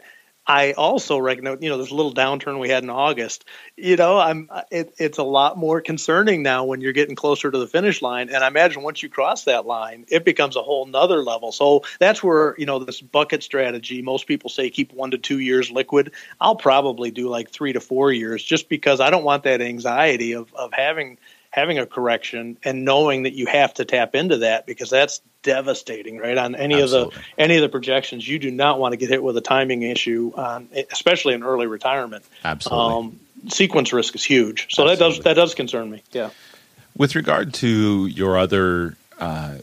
I 0.49 0.71
also 0.71 1.19
recognize, 1.19 1.59
you 1.61 1.69
know, 1.69 1.75
a 1.75 1.77
little 1.77 2.11
downturn 2.11 2.59
we 2.59 2.69
had 2.69 2.81
in 2.81 2.89
August. 2.89 3.45
You 3.77 3.95
know, 3.95 4.17
I'm 4.17 4.49
it, 4.71 4.95
it's 4.97 5.19
a 5.19 5.23
lot 5.23 5.59
more 5.59 5.79
concerning 5.79 6.41
now 6.41 6.65
when 6.65 6.81
you're 6.81 6.91
getting 6.91 7.15
closer 7.15 7.51
to 7.51 7.57
the 7.59 7.67
finish 7.67 8.01
line. 8.01 8.29
And 8.29 8.43
I 8.43 8.47
imagine 8.47 8.81
once 8.81 9.03
you 9.03 9.09
cross 9.09 9.43
that 9.43 9.67
line, 9.67 10.05
it 10.07 10.25
becomes 10.25 10.55
a 10.55 10.63
whole 10.63 10.87
nother 10.87 11.21
level. 11.21 11.51
So 11.51 11.83
that's 11.99 12.23
where 12.23 12.55
you 12.57 12.65
know 12.65 12.79
this 12.79 12.99
bucket 12.99 13.43
strategy. 13.43 14.01
Most 14.01 14.25
people 14.25 14.49
say 14.49 14.71
keep 14.71 14.91
one 14.91 15.11
to 15.11 15.19
two 15.19 15.37
years 15.37 15.69
liquid. 15.69 16.13
I'll 16.41 16.55
probably 16.55 17.11
do 17.11 17.29
like 17.29 17.51
three 17.51 17.73
to 17.73 17.79
four 17.79 18.11
years, 18.11 18.43
just 18.43 18.69
because 18.69 18.99
I 18.99 19.11
don't 19.11 19.23
want 19.23 19.43
that 19.43 19.61
anxiety 19.61 20.33
of 20.33 20.51
of 20.55 20.73
having 20.73 21.19
having 21.59 21.77
a 21.77 21.85
correction 21.85 22.57
and 22.63 22.85
knowing 22.85 23.23
that 23.23 23.33
you 23.33 23.45
have 23.45 23.73
to 23.75 23.85
tap 23.85 24.15
into 24.15 24.37
that 24.37 24.65
because 24.65 24.89
that's 24.89 25.21
devastating, 25.43 26.17
right? 26.17 26.37
On 26.37 26.55
any 26.55 26.81
Absolutely. 26.81 27.15
of 27.15 27.23
the 27.23 27.41
any 27.41 27.55
of 27.55 27.61
the 27.61 27.69
projections, 27.69 28.27
you 28.27 28.39
do 28.39 28.51
not 28.51 28.79
want 28.79 28.93
to 28.93 28.97
get 28.97 29.09
hit 29.09 29.21
with 29.21 29.37
a 29.37 29.41
timing 29.41 29.83
issue, 29.83 30.31
on, 30.35 30.69
especially 30.91 31.33
in 31.33 31.43
early 31.43 31.67
retirement. 31.67 32.23
Absolutely, 32.43 32.93
um, 32.93 33.19
sequence 33.49 33.93
risk 33.93 34.15
is 34.15 34.23
huge, 34.23 34.73
so 34.73 34.87
Absolutely. 34.87 34.95
that 34.95 34.99
does 34.99 35.23
that 35.23 35.33
does 35.35 35.55
concern 35.55 35.89
me. 35.89 36.03
Yeah. 36.11 36.29
With 36.97 37.15
regard 37.15 37.53
to 37.55 38.07
your 38.07 38.37
other, 38.37 38.97
uh, 39.19 39.55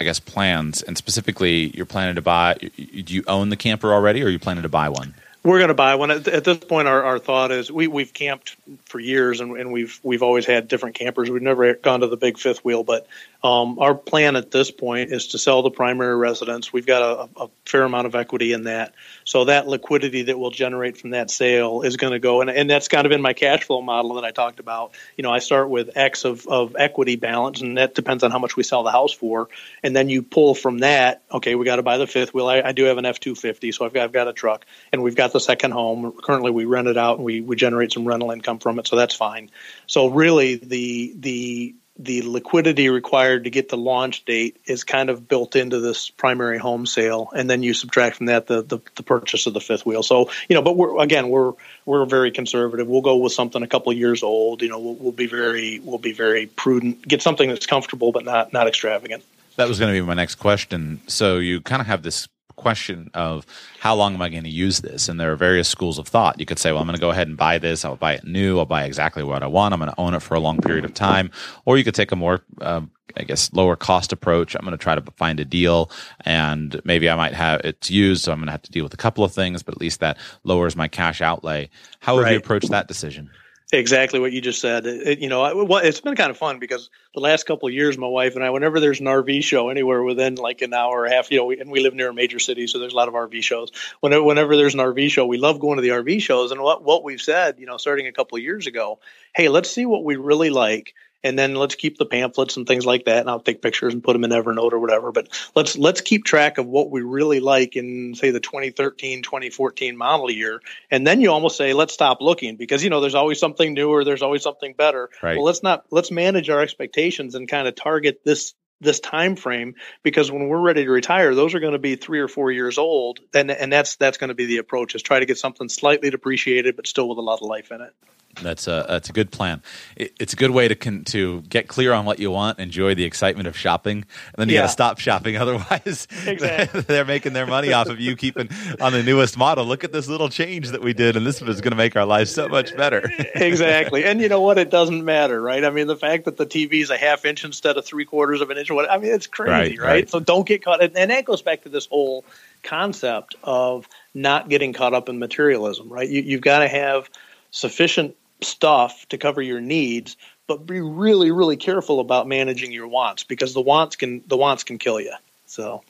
I 0.00 0.04
guess 0.04 0.18
plans, 0.18 0.82
and 0.82 0.96
specifically, 0.96 1.68
you're 1.76 1.86
planning 1.86 2.16
to 2.16 2.22
buy. 2.22 2.54
Do 2.54 3.14
you 3.14 3.22
own 3.26 3.50
the 3.50 3.56
camper 3.56 3.92
already, 3.92 4.22
or 4.22 4.26
are 4.26 4.30
you 4.30 4.38
planning 4.38 4.62
to 4.62 4.68
buy 4.68 4.88
one? 4.88 5.14
We're 5.42 5.58
going 5.58 5.68
to 5.68 5.74
buy 5.74 5.94
one. 5.94 6.10
At, 6.10 6.44
this 6.44 6.58
point, 6.58 6.86
our, 6.86 7.02
our 7.02 7.18
thought 7.18 7.50
is 7.50 7.72
we 7.72 7.86
we've 7.86 8.12
camped 8.12 8.56
for 8.84 9.00
years, 9.00 9.40
and, 9.40 9.56
and 9.56 9.72
we've 9.72 9.98
we've 10.02 10.22
always 10.22 10.44
had 10.44 10.68
different 10.68 10.96
campers. 10.96 11.30
We've 11.30 11.40
never 11.40 11.72
gone 11.72 12.00
to 12.00 12.08
the 12.08 12.18
big 12.18 12.36
fifth 12.36 12.62
wheel, 12.62 12.84
but 12.84 13.06
um, 13.42 13.78
our 13.78 13.94
plan 13.94 14.36
at 14.36 14.50
this 14.50 14.70
point 14.70 15.12
is 15.12 15.28
to 15.28 15.38
sell 15.38 15.62
the 15.62 15.70
primary 15.70 16.14
residence. 16.14 16.74
We've 16.74 16.84
got 16.84 17.02
a, 17.02 17.44
a, 17.44 17.48
fair 17.64 17.84
amount 17.84 18.06
of 18.06 18.14
equity 18.14 18.52
in 18.52 18.64
that, 18.64 18.92
so 19.24 19.46
that 19.46 19.66
liquidity 19.66 20.24
that 20.24 20.38
we'll 20.38 20.50
generate 20.50 20.98
from 20.98 21.10
that 21.10 21.30
sale 21.30 21.80
is 21.82 21.96
going 21.96 22.12
to 22.12 22.18
go, 22.18 22.42
and, 22.42 22.50
and 22.50 22.68
that's 22.68 22.88
kind 22.88 23.06
of 23.06 23.12
in 23.12 23.22
my 23.22 23.32
cash 23.32 23.64
flow 23.64 23.80
model 23.80 24.14
that 24.14 24.24
I 24.24 24.32
talked 24.32 24.60
about. 24.60 24.92
You 25.16 25.22
know, 25.22 25.32
I 25.32 25.38
start 25.38 25.70
with 25.70 25.96
X 25.96 26.26
of, 26.26 26.46
of 26.48 26.76
equity 26.78 27.16
balance, 27.16 27.62
and 27.62 27.78
that 27.78 27.94
depends 27.94 28.24
on 28.24 28.30
how 28.30 28.38
much 28.38 28.58
we 28.58 28.62
sell 28.62 28.82
the 28.82 28.90
house 28.90 29.12
for, 29.12 29.48
and 29.82 29.96
then 29.96 30.10
you 30.10 30.20
pull 30.22 30.54
from 30.54 30.80
that. 30.80 31.22
Okay, 31.32 31.54
we 31.54 31.64
got 31.64 31.76
to 31.76 31.82
buy 31.82 31.96
the 31.96 32.06
fifth 32.06 32.34
wheel. 32.34 32.46
I, 32.46 32.60
I 32.60 32.72
do 32.72 32.84
have 32.84 32.98
an 32.98 33.06
F 33.06 33.20
two 33.20 33.34
fifty, 33.34 33.72
so 33.72 33.86
I've 33.86 33.94
got 33.94 34.04
I've 34.04 34.12
got 34.12 34.28
a 34.28 34.34
truck, 34.34 34.66
and 34.92 35.02
we've 35.02 35.16
got 35.16 35.29
the 35.32 35.40
second 35.40 35.72
home. 35.72 36.12
Currently, 36.22 36.50
we 36.50 36.64
rent 36.64 36.88
it 36.88 36.96
out, 36.96 37.16
and 37.16 37.24
we 37.24 37.40
we 37.40 37.56
generate 37.56 37.92
some 37.92 38.06
rental 38.06 38.30
income 38.30 38.58
from 38.58 38.78
it, 38.78 38.86
so 38.86 38.96
that's 38.96 39.14
fine. 39.14 39.50
So 39.86 40.08
really, 40.08 40.56
the 40.56 41.14
the 41.18 41.74
the 41.98 42.22
liquidity 42.22 42.88
required 42.88 43.44
to 43.44 43.50
get 43.50 43.68
the 43.68 43.76
launch 43.76 44.24
date 44.24 44.56
is 44.64 44.84
kind 44.84 45.10
of 45.10 45.28
built 45.28 45.54
into 45.54 45.80
this 45.80 46.08
primary 46.08 46.58
home 46.58 46.86
sale, 46.86 47.28
and 47.36 47.48
then 47.48 47.62
you 47.62 47.74
subtract 47.74 48.16
from 48.16 48.26
that 48.26 48.46
the, 48.46 48.62
the, 48.62 48.78
the 48.96 49.02
purchase 49.02 49.46
of 49.46 49.52
the 49.52 49.60
fifth 49.60 49.84
wheel. 49.84 50.02
So 50.02 50.30
you 50.48 50.54
know, 50.54 50.62
but 50.62 50.76
we're 50.76 50.98
again 51.00 51.28
we're 51.28 51.52
we're 51.84 52.06
very 52.06 52.30
conservative. 52.30 52.88
We'll 52.88 53.02
go 53.02 53.16
with 53.16 53.32
something 53.32 53.62
a 53.62 53.66
couple 53.66 53.92
years 53.92 54.22
old. 54.22 54.62
You 54.62 54.70
know, 54.70 54.78
we'll, 54.78 54.94
we'll 54.94 55.12
be 55.12 55.26
very 55.26 55.80
we'll 55.80 55.98
be 55.98 56.12
very 56.12 56.46
prudent. 56.46 57.06
Get 57.06 57.20
something 57.20 57.48
that's 57.48 57.66
comfortable 57.66 58.12
but 58.12 58.24
not 58.24 58.52
not 58.52 58.66
extravagant. 58.66 59.22
That 59.56 59.68
was 59.68 59.78
going 59.78 59.92
to 59.94 60.00
be 60.00 60.06
my 60.06 60.14
next 60.14 60.36
question. 60.36 61.00
So 61.06 61.36
you 61.36 61.60
kind 61.60 61.82
of 61.82 61.86
have 61.86 62.02
this 62.02 62.28
question 62.60 63.10
of 63.14 63.46
how 63.80 63.94
long 63.94 64.14
am 64.14 64.22
I 64.22 64.28
going 64.28 64.44
to 64.44 64.50
use 64.50 64.80
this? 64.80 65.08
And 65.08 65.18
there 65.18 65.32
are 65.32 65.36
various 65.36 65.68
schools 65.68 65.98
of 65.98 66.06
thought. 66.06 66.38
You 66.38 66.46
could 66.46 66.58
say, 66.58 66.70
well, 66.70 66.80
I'm 66.80 66.86
going 66.86 66.96
to 66.96 67.00
go 67.00 67.10
ahead 67.10 67.28
and 67.28 67.36
buy 67.36 67.58
this. 67.58 67.84
I'll 67.84 67.96
buy 67.96 68.14
it 68.14 68.24
new. 68.24 68.58
I'll 68.58 68.66
buy 68.66 68.84
exactly 68.84 69.22
what 69.22 69.42
I 69.42 69.46
want. 69.46 69.74
I'm 69.74 69.80
going 69.80 69.90
to 69.90 70.00
own 70.00 70.14
it 70.14 70.20
for 70.20 70.34
a 70.34 70.40
long 70.40 70.58
period 70.58 70.84
of 70.84 70.94
time. 70.94 71.30
Or 71.64 71.78
you 71.78 71.84
could 71.84 71.94
take 71.94 72.12
a 72.12 72.16
more, 72.16 72.42
uh, 72.60 72.82
I 73.16 73.22
guess, 73.24 73.52
lower 73.52 73.76
cost 73.76 74.12
approach. 74.12 74.54
I'm 74.54 74.62
going 74.62 74.72
to 74.72 74.78
try 74.78 74.94
to 74.94 75.02
find 75.12 75.40
a 75.40 75.44
deal 75.44 75.90
and 76.20 76.80
maybe 76.84 77.08
I 77.08 77.16
might 77.16 77.34
have 77.34 77.60
it's 77.64 77.90
used. 77.90 78.24
So 78.24 78.32
I'm 78.32 78.38
going 78.38 78.46
to 78.46 78.52
have 78.52 78.62
to 78.62 78.70
deal 78.70 78.84
with 78.84 78.94
a 78.94 78.98
couple 78.98 79.24
of 79.24 79.32
things, 79.32 79.62
but 79.62 79.74
at 79.74 79.80
least 79.80 80.00
that 80.00 80.18
lowers 80.44 80.76
my 80.76 80.88
cash 80.88 81.20
outlay. 81.20 81.70
How 82.00 82.16
have 82.16 82.24
right. 82.24 82.32
you 82.32 82.38
approached 82.38 82.70
that 82.70 82.88
decision? 82.88 83.30
Exactly 83.72 84.18
what 84.18 84.32
you 84.32 84.40
just 84.40 84.60
said. 84.60 84.84
It, 84.84 85.20
you 85.20 85.28
know, 85.28 85.44
it, 85.44 85.84
it's 85.86 86.00
been 86.00 86.16
kind 86.16 86.30
of 86.30 86.36
fun 86.36 86.58
because 86.58 86.90
the 87.14 87.20
last 87.20 87.46
couple 87.46 87.68
of 87.68 87.74
years, 87.74 87.96
my 87.96 88.08
wife 88.08 88.34
and 88.34 88.44
I, 88.44 88.50
whenever 88.50 88.80
there's 88.80 88.98
an 88.98 89.06
RV 89.06 89.44
show 89.44 89.68
anywhere 89.68 90.02
within 90.02 90.34
like 90.34 90.60
an 90.62 90.74
hour 90.74 91.02
or 91.02 91.04
a 91.04 91.10
half, 91.14 91.30
you 91.30 91.38
know, 91.38 91.44
we, 91.44 91.60
and 91.60 91.70
we 91.70 91.78
live 91.78 91.94
near 91.94 92.08
a 92.10 92.14
major 92.14 92.40
city, 92.40 92.66
so 92.66 92.80
there's 92.80 92.94
a 92.94 92.96
lot 92.96 93.06
of 93.06 93.14
RV 93.14 93.44
shows. 93.44 93.70
Whenever, 94.00 94.24
whenever 94.24 94.56
there's 94.56 94.74
an 94.74 94.80
RV 94.80 95.10
show, 95.12 95.24
we 95.24 95.38
love 95.38 95.60
going 95.60 95.76
to 95.76 95.82
the 95.82 95.90
RV 95.90 96.20
shows. 96.20 96.50
And 96.50 96.60
what 96.60 96.82
what 96.82 97.04
we've 97.04 97.20
said, 97.20 97.60
you 97.60 97.66
know, 97.66 97.76
starting 97.76 98.08
a 98.08 98.12
couple 98.12 98.36
of 98.36 98.42
years 98.42 98.66
ago, 98.66 98.98
hey, 99.36 99.48
let's 99.48 99.70
see 99.70 99.86
what 99.86 100.02
we 100.02 100.16
really 100.16 100.50
like 100.50 100.94
and 101.22 101.38
then 101.38 101.54
let's 101.54 101.74
keep 101.74 101.98
the 101.98 102.06
pamphlets 102.06 102.56
and 102.56 102.66
things 102.66 102.86
like 102.86 103.04
that 103.04 103.18
and 103.18 103.30
i'll 103.30 103.40
take 103.40 103.62
pictures 103.62 103.92
and 103.92 104.02
put 104.02 104.12
them 104.12 104.24
in 104.24 104.30
evernote 104.30 104.72
or 104.72 104.78
whatever 104.78 105.12
but 105.12 105.28
let's 105.54 105.76
let's 105.76 106.00
keep 106.00 106.24
track 106.24 106.58
of 106.58 106.66
what 106.66 106.90
we 106.90 107.02
really 107.02 107.40
like 107.40 107.76
in 107.76 108.14
say 108.14 108.30
the 108.30 108.40
2013 108.40 109.22
2014 109.22 109.96
model 109.96 110.30
year 110.30 110.60
and 110.90 111.06
then 111.06 111.20
you 111.20 111.30
almost 111.30 111.56
say 111.56 111.72
let's 111.72 111.94
stop 111.94 112.20
looking 112.20 112.56
because 112.56 112.82
you 112.84 112.90
know 112.90 113.00
there's 113.00 113.14
always 113.14 113.38
something 113.38 113.74
newer 113.74 114.04
there's 114.04 114.22
always 114.22 114.42
something 114.42 114.72
better 114.74 115.10
right. 115.22 115.36
well 115.36 115.44
let's 115.44 115.62
not 115.62 115.84
let's 115.90 116.10
manage 116.10 116.50
our 116.50 116.60
expectations 116.60 117.34
and 117.34 117.48
kind 117.48 117.68
of 117.68 117.74
target 117.74 118.20
this 118.24 118.54
this 118.80 119.00
time 119.00 119.36
frame 119.36 119.74
because 120.02 120.32
when 120.32 120.48
we're 120.48 120.60
ready 120.60 120.84
to 120.84 120.90
retire 120.90 121.34
those 121.34 121.54
are 121.54 121.60
going 121.60 121.74
to 121.74 121.78
be 121.78 121.96
three 121.96 122.20
or 122.20 122.28
four 122.28 122.50
years 122.50 122.78
old 122.78 123.20
and 123.34 123.50
and 123.50 123.72
that's 123.72 123.96
that's 123.96 124.16
going 124.18 124.28
to 124.28 124.34
be 124.34 124.46
the 124.46 124.56
approach 124.58 124.94
is 124.94 125.02
try 125.02 125.20
to 125.20 125.26
get 125.26 125.38
something 125.38 125.68
slightly 125.68 126.10
depreciated 126.10 126.76
but 126.76 126.86
still 126.86 127.08
with 127.08 127.18
a 127.18 127.22
lot 127.22 127.40
of 127.42 127.48
life 127.48 127.70
in 127.70 127.80
it 127.82 127.94
that's 128.42 128.68
a 128.68 128.86
that's 128.88 129.08
a 129.08 129.12
good 129.12 129.30
plan. 129.30 129.62
It, 129.96 130.14
it's 130.20 130.32
a 130.32 130.36
good 130.36 130.50
way 130.50 130.68
to 130.68 130.74
con, 130.74 131.04
to 131.06 131.42
get 131.42 131.68
clear 131.68 131.92
on 131.92 132.04
what 132.04 132.18
you 132.18 132.30
want, 132.30 132.58
enjoy 132.58 132.94
the 132.94 133.04
excitement 133.04 133.48
of 133.48 133.56
shopping, 133.56 133.98
and 133.98 134.34
then 134.36 134.48
you 134.48 134.54
yeah. 134.54 134.62
got 134.62 134.66
to 134.66 134.72
stop 134.72 134.98
shopping. 134.98 135.36
Otherwise, 135.40 136.06
exactly. 136.26 136.80
they're 136.86 137.04
making 137.04 137.32
their 137.32 137.46
money 137.46 137.72
off 137.72 137.88
of 137.88 138.00
you 138.00 138.16
keeping 138.16 138.48
on 138.80 138.92
the 138.92 139.02
newest 139.02 139.36
model. 139.36 139.64
Look 139.64 139.84
at 139.84 139.92
this 139.92 140.08
little 140.08 140.28
change 140.28 140.70
that 140.70 140.82
we 140.82 140.92
did, 140.92 141.16
and 141.16 141.26
this 141.26 141.42
is 141.42 141.60
going 141.60 141.72
to 141.72 141.76
make 141.76 141.96
our 141.96 142.04
lives 142.04 142.32
so 142.32 142.48
much 142.48 142.76
better. 142.76 143.10
exactly, 143.34 144.04
and 144.04 144.20
you 144.20 144.28
know 144.28 144.40
what? 144.40 144.58
It 144.58 144.70
doesn't 144.70 145.04
matter, 145.04 145.40
right? 145.40 145.64
I 145.64 145.70
mean, 145.70 145.86
the 145.86 145.96
fact 145.96 146.24
that 146.24 146.36
the 146.36 146.46
TV 146.46 146.82
is 146.82 146.90
a 146.90 146.96
half 146.96 147.24
inch 147.24 147.44
instead 147.44 147.76
of 147.76 147.84
three 147.84 148.04
quarters 148.04 148.40
of 148.40 148.50
an 148.50 148.58
inch. 148.58 148.70
What 148.70 148.90
I 148.90 148.98
mean, 148.98 149.12
it's 149.12 149.26
crazy, 149.26 149.50
right? 149.50 149.78
right? 149.78 149.86
right. 149.88 150.10
So 150.10 150.20
don't 150.20 150.46
get 150.46 150.64
caught, 150.64 150.82
and 150.82 151.10
that 151.10 151.24
goes 151.24 151.42
back 151.42 151.62
to 151.62 151.68
this 151.68 151.86
whole 151.86 152.24
concept 152.62 153.36
of 153.42 153.88
not 154.14 154.48
getting 154.48 154.72
caught 154.72 154.94
up 154.94 155.08
in 155.08 155.18
materialism, 155.18 155.88
right? 155.88 156.08
You, 156.08 156.22
you've 156.22 156.42
got 156.42 156.60
to 156.60 156.68
have 156.68 157.08
sufficient 157.50 158.16
stuff 158.42 159.06
to 159.08 159.18
cover 159.18 159.42
your 159.42 159.60
needs, 159.60 160.16
but 160.46 160.66
be 160.66 160.80
really, 160.80 161.30
really 161.30 161.56
careful 161.56 162.00
about 162.00 162.26
managing 162.26 162.72
your 162.72 162.88
wants 162.88 163.24
because 163.24 163.54
the 163.54 163.60
wants 163.60 163.96
can 163.96 164.22
the 164.26 164.36
wants 164.36 164.64
can 164.64 164.78
kill 164.78 165.00
you. 165.00 165.14
So 165.46 165.82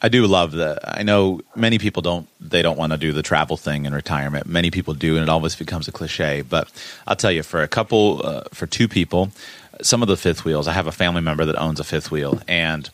I 0.00 0.08
do 0.08 0.26
love 0.26 0.52
that. 0.52 0.80
I 0.82 1.02
know 1.02 1.40
many 1.54 1.78
people 1.78 2.02
don't 2.02 2.28
they 2.40 2.62
don't 2.62 2.78
want 2.78 2.92
to 2.92 2.98
do 2.98 3.12
the 3.12 3.22
travel 3.22 3.56
thing 3.56 3.84
in 3.84 3.94
retirement. 3.94 4.46
Many 4.46 4.70
people 4.70 4.94
do, 4.94 5.16
and 5.16 5.22
it 5.22 5.28
always 5.28 5.56
becomes 5.56 5.88
a 5.88 5.92
cliche. 5.92 6.42
But 6.42 6.70
I'll 7.06 7.16
tell 7.16 7.32
you, 7.32 7.42
for 7.42 7.62
a 7.62 7.68
couple, 7.68 8.20
uh, 8.24 8.42
for 8.52 8.66
two 8.66 8.88
people, 8.88 9.30
some 9.80 10.02
of 10.02 10.08
the 10.08 10.16
fifth 10.16 10.44
wheels. 10.44 10.68
I 10.68 10.72
have 10.72 10.86
a 10.86 10.92
family 10.92 11.22
member 11.22 11.44
that 11.44 11.56
owns 11.56 11.80
a 11.80 11.84
fifth 11.84 12.10
wheel, 12.10 12.40
and 12.48 12.90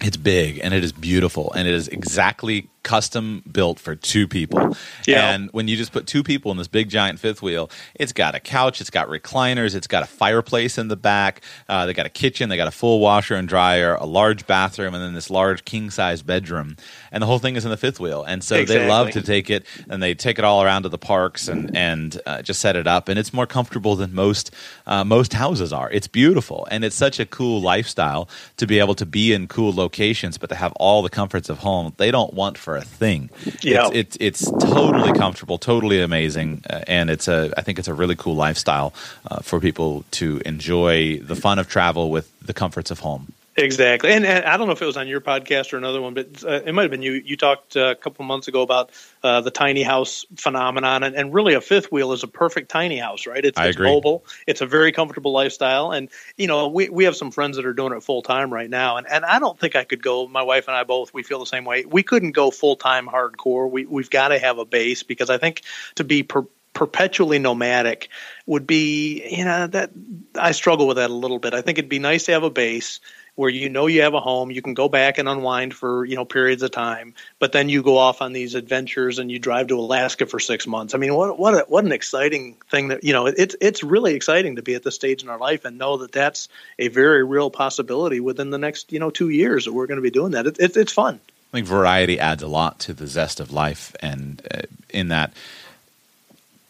it's 0.00 0.16
big 0.16 0.60
and 0.62 0.74
it 0.74 0.84
is 0.84 0.92
beautiful 0.92 1.52
and 1.52 1.66
it 1.68 1.74
is 1.74 1.88
exactly 1.88 2.68
custom 2.84 3.42
built 3.50 3.80
for 3.80 3.96
two 3.96 4.28
people. 4.28 4.76
Yeah. 5.06 5.30
And 5.30 5.50
when 5.50 5.66
you 5.66 5.76
just 5.76 5.90
put 5.90 6.06
two 6.06 6.22
people 6.22 6.52
in 6.52 6.58
this 6.58 6.68
big 6.68 6.88
giant 6.88 7.18
fifth 7.18 7.42
wheel, 7.42 7.70
it's 7.94 8.12
got 8.12 8.36
a 8.36 8.40
couch, 8.40 8.80
it's 8.80 8.90
got 8.90 9.08
recliners, 9.08 9.74
it's 9.74 9.88
got 9.88 10.04
a 10.04 10.06
fireplace 10.06 10.78
in 10.78 10.86
the 10.86 10.96
back, 10.96 11.40
uh, 11.68 11.86
they 11.86 11.94
got 11.94 12.06
a 12.06 12.10
kitchen, 12.10 12.48
they 12.48 12.56
got 12.56 12.68
a 12.68 12.72
full 12.72 13.00
washer 13.00 13.34
and 13.34 13.48
dryer, 13.48 13.94
a 13.94 14.04
large 14.04 14.46
bathroom, 14.46 14.94
and 14.94 15.02
then 15.02 15.14
this 15.14 15.30
large 15.30 15.64
king 15.64 15.90
size 15.90 16.22
bedroom. 16.22 16.76
And 17.10 17.22
the 17.22 17.26
whole 17.26 17.38
thing 17.38 17.56
is 17.56 17.64
in 17.64 17.70
the 17.70 17.76
fifth 17.76 17.98
wheel. 17.98 18.22
And 18.22 18.44
so 18.44 18.56
exactly. 18.56 18.84
they 18.84 18.88
love 18.88 19.10
to 19.10 19.22
take 19.22 19.50
it 19.50 19.66
and 19.88 20.02
they 20.02 20.14
take 20.14 20.38
it 20.38 20.44
all 20.44 20.62
around 20.62 20.84
to 20.84 20.88
the 20.88 20.98
parks 20.98 21.48
and 21.48 21.74
and 21.76 22.20
uh, 22.26 22.42
just 22.42 22.60
set 22.60 22.76
it 22.76 22.86
up. 22.86 23.08
And 23.08 23.18
it's 23.18 23.32
more 23.32 23.46
comfortable 23.46 23.96
than 23.96 24.14
most 24.14 24.50
uh, 24.86 25.04
most 25.04 25.32
houses 25.32 25.72
are. 25.72 25.90
It's 25.90 26.06
beautiful 26.06 26.68
and 26.70 26.84
it's 26.84 26.96
such 26.96 27.18
a 27.18 27.26
cool 27.26 27.60
lifestyle 27.60 28.28
to 28.58 28.66
be 28.66 28.78
able 28.78 28.94
to 28.96 29.06
be 29.06 29.32
in 29.32 29.48
cool 29.48 29.72
locations, 29.72 30.38
but 30.38 30.50
to 30.50 30.54
have 30.54 30.72
all 30.72 31.02
the 31.02 31.10
comforts 31.10 31.48
of 31.48 31.58
home. 31.58 31.94
They 31.96 32.10
don't 32.10 32.34
want 32.34 32.58
for 32.58 32.73
a 32.76 32.82
thing. 32.82 33.30
Yeah, 33.62 33.88
it's, 33.92 34.16
it's, 34.16 34.46
it's 34.46 34.64
totally 34.64 35.12
comfortable, 35.12 35.58
totally 35.58 36.00
amazing, 36.00 36.62
uh, 36.68 36.82
and 36.86 37.10
it's 37.10 37.28
a 37.28 37.52
I 37.56 37.62
think 37.62 37.78
it's 37.78 37.88
a 37.88 37.94
really 37.94 38.16
cool 38.16 38.34
lifestyle 38.34 38.92
uh, 39.30 39.40
for 39.40 39.60
people 39.60 40.04
to 40.12 40.40
enjoy 40.44 41.18
the 41.18 41.36
fun 41.36 41.58
of 41.58 41.68
travel 41.68 42.10
with 42.10 42.30
the 42.40 42.54
comforts 42.54 42.90
of 42.90 43.00
home. 43.00 43.32
Exactly, 43.56 44.10
and, 44.10 44.26
and, 44.26 44.44
I 44.44 44.56
don't 44.56 44.66
know 44.66 44.72
if 44.72 44.82
it 44.82 44.86
was 44.86 44.96
on 44.96 45.06
your 45.06 45.20
podcast 45.20 45.72
or 45.72 45.76
another 45.76 46.02
one, 46.02 46.14
but 46.14 46.42
uh, 46.42 46.62
it 46.66 46.74
might 46.74 46.82
have 46.82 46.90
been 46.90 47.02
you. 47.02 47.12
You 47.12 47.36
talked 47.36 47.76
uh, 47.76 47.90
a 47.90 47.94
couple 47.94 48.24
months 48.24 48.48
ago 48.48 48.62
about 48.62 48.90
uh, 49.22 49.42
the 49.42 49.52
tiny 49.52 49.84
house 49.84 50.26
phenomenon, 50.36 51.04
and, 51.04 51.14
and, 51.14 51.32
really 51.32 51.54
a 51.54 51.60
fifth 51.60 51.92
wheel 51.92 52.12
is 52.12 52.24
a 52.24 52.26
perfect 52.26 52.68
tiny 52.68 52.98
house, 52.98 53.28
right? 53.28 53.44
It's, 53.44 53.58
it's 53.60 53.78
mobile, 53.78 54.24
it's 54.48 54.60
a 54.60 54.66
very 54.66 54.90
comfortable 54.90 55.30
lifestyle, 55.30 55.92
and 55.92 56.08
you 56.36 56.48
know 56.48 56.66
we 56.66 56.88
we 56.88 57.04
have 57.04 57.14
some 57.14 57.30
friends 57.30 57.56
that 57.56 57.64
are 57.64 57.72
doing 57.72 57.92
it 57.92 58.02
full 58.02 58.22
time 58.22 58.52
right 58.52 58.68
now, 58.68 58.96
and 58.96 59.06
and 59.08 59.24
I 59.24 59.38
don't 59.38 59.58
think 59.58 59.76
I 59.76 59.84
could 59.84 60.02
go. 60.02 60.26
My 60.26 60.42
wife 60.42 60.66
and 60.66 60.76
I 60.76 60.82
both 60.82 61.14
we 61.14 61.22
feel 61.22 61.38
the 61.38 61.46
same 61.46 61.64
way. 61.64 61.84
We 61.84 62.02
couldn't 62.02 62.32
go 62.32 62.50
full 62.50 62.74
time 62.74 63.06
hardcore. 63.06 63.70
We 63.70 63.86
we've 63.86 64.10
got 64.10 64.28
to 64.28 64.38
have 64.40 64.58
a 64.58 64.64
base 64.64 65.04
because 65.04 65.30
I 65.30 65.38
think 65.38 65.62
to 65.94 66.02
be 66.02 66.24
per, 66.24 66.44
perpetually 66.72 67.38
nomadic 67.38 68.08
would 68.46 68.66
be 68.66 69.24
you 69.30 69.44
know 69.44 69.68
that 69.68 69.90
I 70.34 70.50
struggle 70.50 70.88
with 70.88 70.96
that 70.96 71.10
a 71.10 71.14
little 71.14 71.38
bit. 71.38 71.54
I 71.54 71.62
think 71.62 71.78
it'd 71.78 71.88
be 71.88 72.00
nice 72.00 72.24
to 72.24 72.32
have 72.32 72.42
a 72.42 72.50
base 72.50 72.98
where 73.36 73.50
you 73.50 73.68
know 73.68 73.86
you 73.86 74.02
have 74.02 74.14
a 74.14 74.20
home, 74.20 74.50
you 74.50 74.62
can 74.62 74.74
go 74.74 74.88
back 74.88 75.18
and 75.18 75.28
unwind 75.28 75.74
for 75.74 76.04
you 76.04 76.16
know 76.16 76.24
periods 76.24 76.62
of 76.62 76.70
time, 76.70 77.14
but 77.38 77.52
then 77.52 77.68
you 77.68 77.82
go 77.82 77.98
off 77.98 78.22
on 78.22 78.32
these 78.32 78.54
adventures 78.54 79.18
and 79.18 79.30
you 79.30 79.38
drive 79.38 79.68
to 79.68 79.78
Alaska 79.78 80.26
for 80.26 80.38
six 80.38 80.66
months. 80.66 80.94
I 80.94 80.98
mean, 80.98 81.14
what 81.14 81.38
what 81.38 81.54
a, 81.54 81.64
what 81.68 81.84
an 81.84 81.92
exciting 81.92 82.56
thing 82.70 82.88
that 82.88 83.04
you 83.04 83.12
know 83.12 83.26
it's 83.26 83.56
it's 83.60 83.82
really 83.82 84.14
exciting 84.14 84.56
to 84.56 84.62
be 84.62 84.74
at 84.74 84.82
this 84.82 84.94
stage 84.94 85.22
in 85.22 85.28
our 85.28 85.38
life 85.38 85.64
and 85.64 85.78
know 85.78 85.96
that 85.98 86.12
that's 86.12 86.48
a 86.78 86.88
very 86.88 87.24
real 87.24 87.50
possibility 87.50 88.20
within 88.20 88.50
the 88.50 88.58
next 88.58 88.92
you 88.92 88.98
know 88.98 89.10
two 89.10 89.30
years 89.30 89.64
that 89.64 89.72
we're 89.72 89.86
going 89.86 89.98
to 89.98 90.02
be 90.02 90.10
doing 90.10 90.32
that. 90.32 90.46
It, 90.46 90.58
it, 90.58 90.76
it's 90.76 90.92
fun. 90.92 91.20
I 91.52 91.58
think 91.58 91.66
variety 91.66 92.18
adds 92.18 92.42
a 92.42 92.48
lot 92.48 92.80
to 92.80 92.92
the 92.92 93.06
zest 93.06 93.38
of 93.38 93.52
life, 93.52 93.94
and 94.00 94.44
uh, 94.52 94.62
in 94.90 95.08
that 95.08 95.32